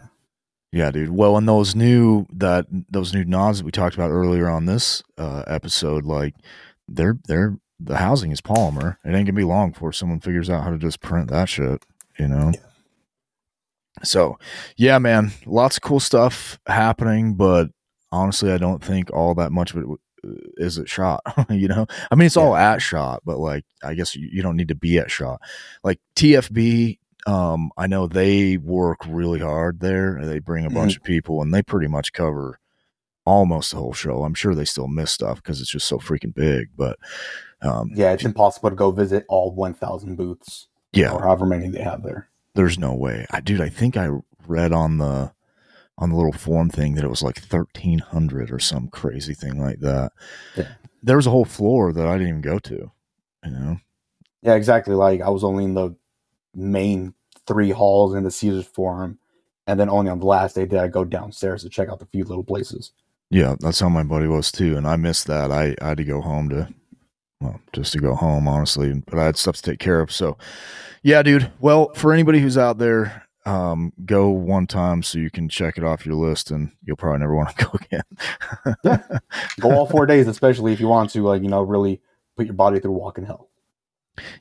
Yeah, 0.72 0.90
dude. 0.90 1.12
Well, 1.12 1.38
and 1.38 1.48
those 1.48 1.76
new 1.76 2.26
that 2.34 2.66
those 2.90 3.14
new 3.14 3.24
nods 3.24 3.60
that 3.60 3.66
we 3.66 3.72
talked 3.72 3.94
about 3.94 4.10
earlier 4.10 4.50
on 4.50 4.66
this 4.66 5.04
uh, 5.20 5.44
episode, 5.46 6.04
like 6.04 6.34
they're 6.88 7.20
they're 7.28 7.58
the 7.80 7.98
housing 7.98 8.32
is 8.32 8.42
polymer. 8.42 8.98
It 9.06 9.10
ain't 9.10 9.28
gonna 9.28 9.34
be 9.34 9.44
long 9.44 9.72
before 9.72 9.94
someone 9.94 10.20
figures 10.20 10.50
out 10.50 10.64
how 10.64 10.72
to 10.72 10.80
just 10.80 11.00
print 11.00 11.30
that 11.30 11.48
shit. 11.48 11.86
You 12.18 12.28
know. 12.28 12.52
Yeah. 12.56 12.62
So, 14.04 14.38
yeah, 14.76 14.98
man, 14.98 15.32
lots 15.46 15.78
of 15.78 15.84
cool 15.84 16.00
stuff 16.00 16.60
happening, 16.66 17.36
but 17.36 17.70
honestly, 18.14 18.52
I 18.52 18.58
don't 18.58 18.84
think 18.84 19.12
all 19.12 19.34
that 19.36 19.52
much 19.52 19.72
of 19.72 19.78
it 19.78 19.82
w- 19.82 19.98
is 20.58 20.78
at 20.78 20.88
shot. 20.88 21.22
you 21.50 21.68
know, 21.68 21.86
I 22.12 22.16
mean, 22.16 22.28
it's 22.28 22.38
all 22.38 22.56
at 22.56 22.82
shot, 22.82 23.22
but 23.26 23.40
like, 23.40 23.66
I 23.84 23.94
guess 23.94 24.16
you, 24.16 24.30
you 24.32 24.42
don't 24.42 24.56
need 24.56 24.70
to 24.70 24.76
be 24.76 24.98
at 25.00 25.12
shot. 25.12 25.42
Like 25.84 26.00
TFB, 26.16 27.00
um, 27.28 27.72
I 27.78 27.88
know 27.88 28.08
they 28.08 28.58
work 28.58 29.00
really 29.08 29.40
hard 29.40 29.80
there. 29.80 30.20
They 30.24 30.40
bring 30.40 30.66
a 30.66 30.70
bunch 30.70 30.96
of 30.96 31.04
people, 31.04 31.42
and 31.42 31.54
they 31.54 31.62
pretty 31.64 31.88
much 31.88 32.14
cover 32.14 32.60
almost 33.26 33.72
the 33.72 33.78
whole 33.78 33.94
show. 33.94 34.24
I'm 34.24 34.34
sure 34.34 34.54
they 34.54 34.66
still 34.66 34.88
miss 34.88 35.12
stuff 35.12 35.38
because 35.42 35.62
it's 35.62 35.72
just 35.72 35.88
so 35.88 35.98
freaking 35.98 36.34
big, 36.34 36.70
but 36.76 36.98
um, 37.62 37.92
Yeah, 37.96 38.12
it's 38.12 38.26
impossible 38.26 38.70
to 38.70 38.76
go 38.76 38.92
visit 38.92 39.26
all 39.30 39.52
1,000 39.54 40.16
booths 40.18 40.68
yeah, 40.92 41.12
or 41.14 41.22
however 41.22 41.46
many 41.46 41.70
they 41.70 41.82
have 41.82 42.04
there. 42.04 42.28
there's 42.56 42.78
no 42.78 42.94
way. 42.94 43.26
I 43.32 43.40
dude, 43.40 43.62
I 43.62 43.70
think 43.70 43.96
I 43.98 44.10
read 44.46 44.74
on 44.74 44.98
the 44.98 45.32
on 45.98 46.10
the 46.10 46.16
little 46.16 46.34
form 46.34 46.70
thing 46.70 46.96
that 46.96 47.04
it 47.04 47.10
was 47.10 47.22
like 47.22 47.40
1300 47.40 48.52
or 48.52 48.60
some 48.60 48.88
crazy 48.88 49.34
thing 49.34 49.60
like 49.60 49.80
that. 49.80 50.12
Yeah. 50.56 50.70
There 51.02 51.18
was 51.18 51.28
a 51.28 51.32
whole 51.32 51.46
floor 51.46 51.94
that 51.94 52.08
I 52.08 52.14
didn't 52.14 52.30
even 52.30 52.42
go 52.42 52.60
to, 52.60 52.92
you 53.46 53.52
know. 53.52 53.78
Yeah, 54.42 54.56
exactly. 54.56 54.96
Like 54.96 55.22
I 55.22 55.30
was 55.30 55.44
only 55.44 55.64
in 55.64 55.74
the 55.74 55.96
main 56.56 57.14
three 57.48 57.72
halls 57.72 58.16
in 58.16 58.24
the 58.24 58.32
Caesars 58.32 58.68
Forum, 58.68 59.20
and 59.68 59.80
then 59.80 59.90
only 59.90 60.10
on 60.10 60.20
the 60.20 60.26
last 60.26 60.56
day 60.56 60.66
did 60.66 60.80
I 60.80 60.88
go 60.88 61.06
downstairs 61.06 61.64
to 61.64 61.70
check 61.70 61.90
out 61.90 62.00
the 62.00 62.06
few 62.06 62.24
little 62.24 62.44
places. 62.44 62.92
Yeah, 63.30 63.56
that's 63.60 63.80
how 63.80 63.90
my 63.90 64.04
buddy 64.04 64.28
was 64.28 64.52
too, 64.52 64.78
and 64.78 64.88
I 64.88 64.96
missed 64.96 65.28
that. 65.28 65.52
I, 65.52 65.76
I 65.82 65.90
had 65.90 65.98
to 65.98 66.04
go 66.04 66.22
home 66.22 66.50
to, 66.50 66.70
well, 67.42 67.60
just 67.74 67.94
to 67.94 68.00
go 68.00 68.16
home, 68.16 68.48
honestly. 68.48 69.02
But 69.08 69.18
I 69.18 69.26
had 69.26 69.38
stuff 69.38 69.56
to 69.56 69.62
take 69.62 69.80
care 69.80 70.02
of. 70.02 70.12
So, 70.12 70.38
yeah, 71.02 71.24
dude. 71.24 71.52
Well, 71.60 71.92
for 71.96 72.14
anybody 72.14 72.40
who's 72.40 72.58
out 72.58 72.78
there, 72.78 73.23
um, 73.46 73.94
go 74.06 74.30
one 74.30 74.68
time 74.68 75.04
so 75.04 75.20
you 75.20 75.30
can 75.30 75.50
check 75.50 75.78
it 75.78 75.84
off 75.84 76.06
your 76.06 76.16
list, 76.16 76.52
and 76.52 76.72
you'll 76.84 76.98
probably 76.98 77.20
never 77.20 77.36
want 77.36 77.58
to 77.58 77.66
go 78.84 78.92
again. 78.94 79.00
Go 79.60 79.72
all 79.72 79.88
four 79.88 80.06
days, 80.06 80.28
especially 80.28 80.74
if 80.74 80.80
you 80.80 80.88
want 80.88 81.10
to, 81.12 81.24
like 81.24 81.42
you 81.42 81.50
know, 81.50 81.62
really 81.62 82.02
put 82.36 82.46
your 82.46 82.56
body 82.56 82.80
through 82.80 82.92
walking 82.92 83.26
hell. 83.26 83.50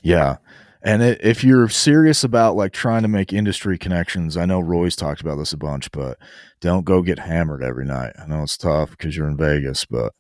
Yeah. 0.03 0.37
And 0.85 1.01
it, 1.01 1.21
if 1.23 1.45
you're 1.45 1.69
serious 1.69 2.25
about 2.25 2.57
like 2.57 2.73
trying 2.73 3.03
to 3.03 3.09
make 3.09 3.33
industry 3.33 3.79
connections, 3.79 4.37
I 4.37 4.47
know 4.47 4.59
Roy's 4.59 4.97
talked 4.97 5.21
about 5.21 5.37
this 5.37 5.53
a 5.53 5.57
bunch, 5.57 5.93
but 5.93 6.19
don't 6.61 6.85
go 6.85 7.03
get 7.03 7.21
hammered 7.21 7.63
every 7.63 7.85
night. 7.85 8.15
I 8.19 8.27
know 8.27 8.43
it's 8.43 8.57
tough 8.57 8.91
because 8.91 9.17
you're 9.17 9.29
in 9.29 9.37
Vegas, 9.37 9.85
but 9.85 10.13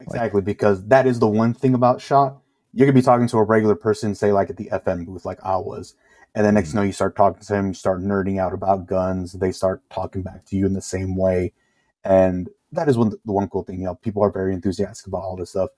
Exactly, 0.00 0.42
because 0.42 0.84
that 0.86 1.06
is 1.06 1.18
the 1.18 1.28
one 1.28 1.54
thing 1.54 1.74
about 1.74 2.00
shot. 2.00 2.38
You 2.72 2.84
could 2.84 2.94
be 2.94 3.02
talking 3.02 3.28
to 3.28 3.38
a 3.38 3.42
regular 3.42 3.74
person, 3.74 4.14
say 4.14 4.32
like 4.32 4.50
at 4.50 4.56
the 4.56 4.68
FN 4.72 5.06
booth, 5.06 5.24
like 5.24 5.42
I 5.42 5.56
was, 5.56 5.94
and 6.36 6.44
then 6.44 6.54
next 6.54 6.68
you 6.68 6.74
know 6.74 6.82
mm-hmm. 6.82 6.88
you 6.88 6.92
start 6.92 7.16
talking 7.16 7.40
to 7.40 7.48
them, 7.48 7.68
you 7.68 7.74
start 7.74 8.02
nerding 8.02 8.38
out 8.38 8.52
about 8.52 8.86
guns. 8.86 9.32
They 9.32 9.52
start 9.52 9.82
talking 9.90 10.22
back 10.22 10.44
to 10.44 10.56
you 10.56 10.66
in 10.66 10.74
the 10.74 10.82
same 10.82 11.16
way, 11.16 11.54
and 12.04 12.50
that 12.72 12.88
is 12.90 12.98
one 12.98 13.08
the 13.08 13.32
one 13.32 13.48
cool 13.48 13.64
thing. 13.64 13.80
You 13.80 13.86
know, 13.86 13.94
people 13.94 14.22
are 14.22 14.30
very 14.30 14.52
enthusiastic 14.52 15.06
about 15.06 15.22
all 15.22 15.36
this 15.36 15.50
stuff. 15.50 15.70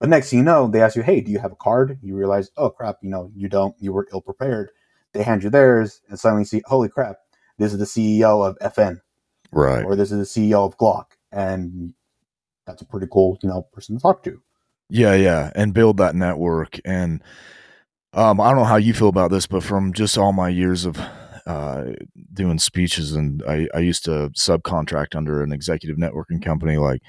But 0.00 0.08
next 0.08 0.30
thing 0.30 0.40
you 0.40 0.44
know, 0.44 0.66
they 0.66 0.82
ask 0.82 0.96
you, 0.96 1.02
"Hey, 1.02 1.20
do 1.20 1.30
you 1.30 1.38
have 1.38 1.52
a 1.52 1.56
card?" 1.56 1.96
You 2.02 2.16
realize, 2.16 2.50
"Oh 2.56 2.70
crap, 2.70 2.96
you 3.02 3.08
know, 3.08 3.30
you 3.36 3.48
don't. 3.48 3.76
You 3.78 3.92
were 3.92 4.08
ill 4.12 4.20
prepared." 4.20 4.70
They 5.12 5.22
hand 5.22 5.44
you 5.44 5.50
theirs, 5.50 6.00
and 6.08 6.18
suddenly 6.18 6.44
see, 6.44 6.60
"Holy 6.66 6.88
crap, 6.88 7.18
this 7.58 7.72
is 7.72 7.78
the 7.78 7.86
CEO 7.86 8.42
of 8.42 8.58
FN, 8.58 9.00
right. 9.52 9.84
or 9.84 9.94
this 9.94 10.10
is 10.10 10.18
the 10.18 10.40
CEO 10.40 10.66
of 10.66 10.76
Glock," 10.76 11.12
and 11.30 11.94
that's 12.66 12.82
a 12.82 12.84
pretty 12.84 13.06
cool, 13.12 13.38
you 13.42 13.48
know, 13.48 13.62
person 13.72 13.94
to 13.94 14.02
talk 14.02 14.24
to. 14.24 14.42
Yeah, 14.88 15.14
yeah, 15.14 15.52
and 15.54 15.72
build 15.72 15.98
that 15.98 16.16
network. 16.16 16.80
And 16.84 17.22
um, 18.12 18.40
I 18.40 18.48
don't 18.48 18.58
know 18.58 18.64
how 18.64 18.76
you 18.76 18.92
feel 18.92 19.08
about 19.08 19.30
this, 19.30 19.46
but 19.46 19.62
from 19.62 19.92
just 19.92 20.18
all 20.18 20.32
my 20.32 20.48
years 20.48 20.84
of 20.84 20.98
uh, 21.46 21.84
doing 22.32 22.58
speeches, 22.58 23.12
and 23.12 23.42
I, 23.48 23.68
I 23.74 23.78
used 23.80 24.04
to 24.06 24.30
subcontract 24.36 25.14
under 25.14 25.42
an 25.42 25.52
executive 25.52 25.96
networking 25.96 26.42
company, 26.42 26.76
like 26.76 27.02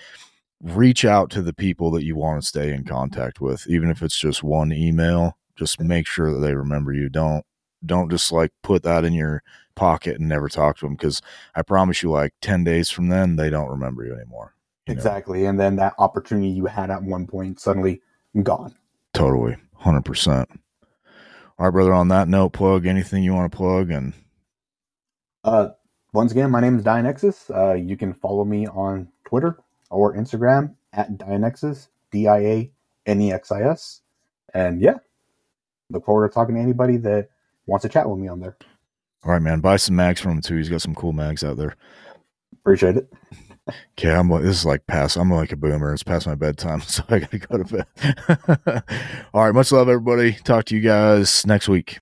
reach 0.62 1.06
out 1.06 1.32
to 1.32 1.42
the 1.42 1.54
people 1.54 1.90
that 1.92 2.04
you 2.04 2.16
want 2.16 2.42
to 2.42 2.48
stay 2.48 2.72
in 2.74 2.84
contact 2.84 3.42
with, 3.42 3.66
even 3.68 3.90
if 3.90 4.02
it's 4.02 4.18
just 4.18 4.44
one 4.44 4.72
email. 4.72 5.38
Just 5.56 5.80
make 5.80 6.08
sure 6.08 6.32
that 6.32 6.40
they 6.40 6.56
remember 6.56 6.94
you. 6.94 7.10
Don't 7.10 7.46
don't 7.86 8.10
just 8.10 8.32
like 8.32 8.52
put 8.62 8.84
that 8.84 9.04
in 9.04 9.14
your 9.14 9.44
pocket 9.76 10.20
and 10.20 10.30
never 10.30 10.50
talk 10.50 10.78
to 10.78 10.86
them 10.86 10.96
because 10.96 11.22
I 11.56 11.62
promise 11.62 12.02
you, 12.02 12.10
like 12.12 12.34
ten 12.42 12.64
days 12.64 12.90
from 12.90 13.10
then, 13.10 13.36
they 13.36 13.50
don't 13.50 13.70
remember 13.70 14.06
you 14.06 14.14
anymore. 14.14 14.56
you 14.88 14.94
know? 14.94 15.00
Exactly. 15.00 15.46
And 15.46 15.60
then 15.60 15.76
that 15.78 15.94
opportunity 15.98 16.50
you 16.50 16.66
had 16.66 16.90
at 16.90 17.04
one 17.04 17.28
point 17.28 17.60
suddenly 17.60 18.02
gone. 18.44 18.76
Totally. 19.14 19.58
100%. 19.82 20.46
All 21.62 21.68
right, 21.68 21.74
brother. 21.74 21.94
On 21.94 22.08
that 22.08 22.28
note, 22.28 22.54
plug 22.54 22.88
anything 22.88 23.22
you 23.24 23.36
want 23.36 23.52
to 23.52 23.56
plug. 23.56 23.92
And 23.92 24.14
Uh, 25.44 25.70
once 26.12 26.32
again, 26.32 26.50
my 26.50 26.60
name 26.60 26.76
is 26.80 26.84
Dianexis. 26.84 27.56
Uh, 27.56 27.76
you 27.76 27.96
can 27.96 28.16
follow 28.16 28.44
me 28.44 28.66
on 28.66 29.08
Twitter 29.26 29.60
or 29.92 30.16
Instagram 30.16 30.74
at 30.92 31.20
Dianexis, 31.20 31.90
D 32.10 32.28
I 32.28 32.40
A 32.40 32.72
N 33.06 33.22
E 33.22 33.32
X 33.32 33.52
I 33.52 33.62
S. 33.62 34.02
And 34.56 34.82
yeah, 34.82 34.96
look 35.92 36.04
forward 36.04 36.28
to 36.30 36.34
talking 36.34 36.56
to 36.56 36.62
anybody 36.62 36.98
that 36.98 37.30
wants 37.68 37.84
to 37.84 37.90
chat 37.90 38.10
with 38.10 38.18
me 38.18 38.28
on 38.28 38.40
there. 38.40 38.58
all 39.24 39.32
right, 39.32 39.42
man, 39.44 39.60
buy 39.60 39.76
some 39.76 39.96
mags 39.96 40.20
from 40.20 40.32
him 40.32 40.42
too. 40.42 40.58
He's 40.58 40.68
got 40.68 40.82
some 40.82 40.96
cool 40.96 41.14
mags 41.14 41.44
out 41.44 41.58
there. 41.58 41.76
Appreciate 42.54 42.98
it. 42.98 43.14
Okay, 43.70 44.12
I'm 44.12 44.30
this 44.30 44.58
is 44.58 44.66
like 44.66 44.88
past, 44.88 45.18
I'm 45.18 45.32
like 45.32 45.52
a 45.52 45.56
boomer. 45.56 45.94
It's 45.94 46.04
past 46.04 46.28
my 46.28 46.36
bedtime, 46.36 46.82
so 46.88 47.04
I 47.10 47.20
got 47.20 47.32
to 47.32 47.40
go 47.40 47.64
to 47.64 47.86
bed. 48.66 48.84
all 49.34 49.46
right, 49.46 49.54
much 49.54 49.72
love, 49.72 49.90
everybody. 49.90 50.34
Talk 50.34 50.66
to 50.66 50.76
you 50.76 50.82
guys 50.82 51.46
next 51.46 51.68
week. 51.70 52.00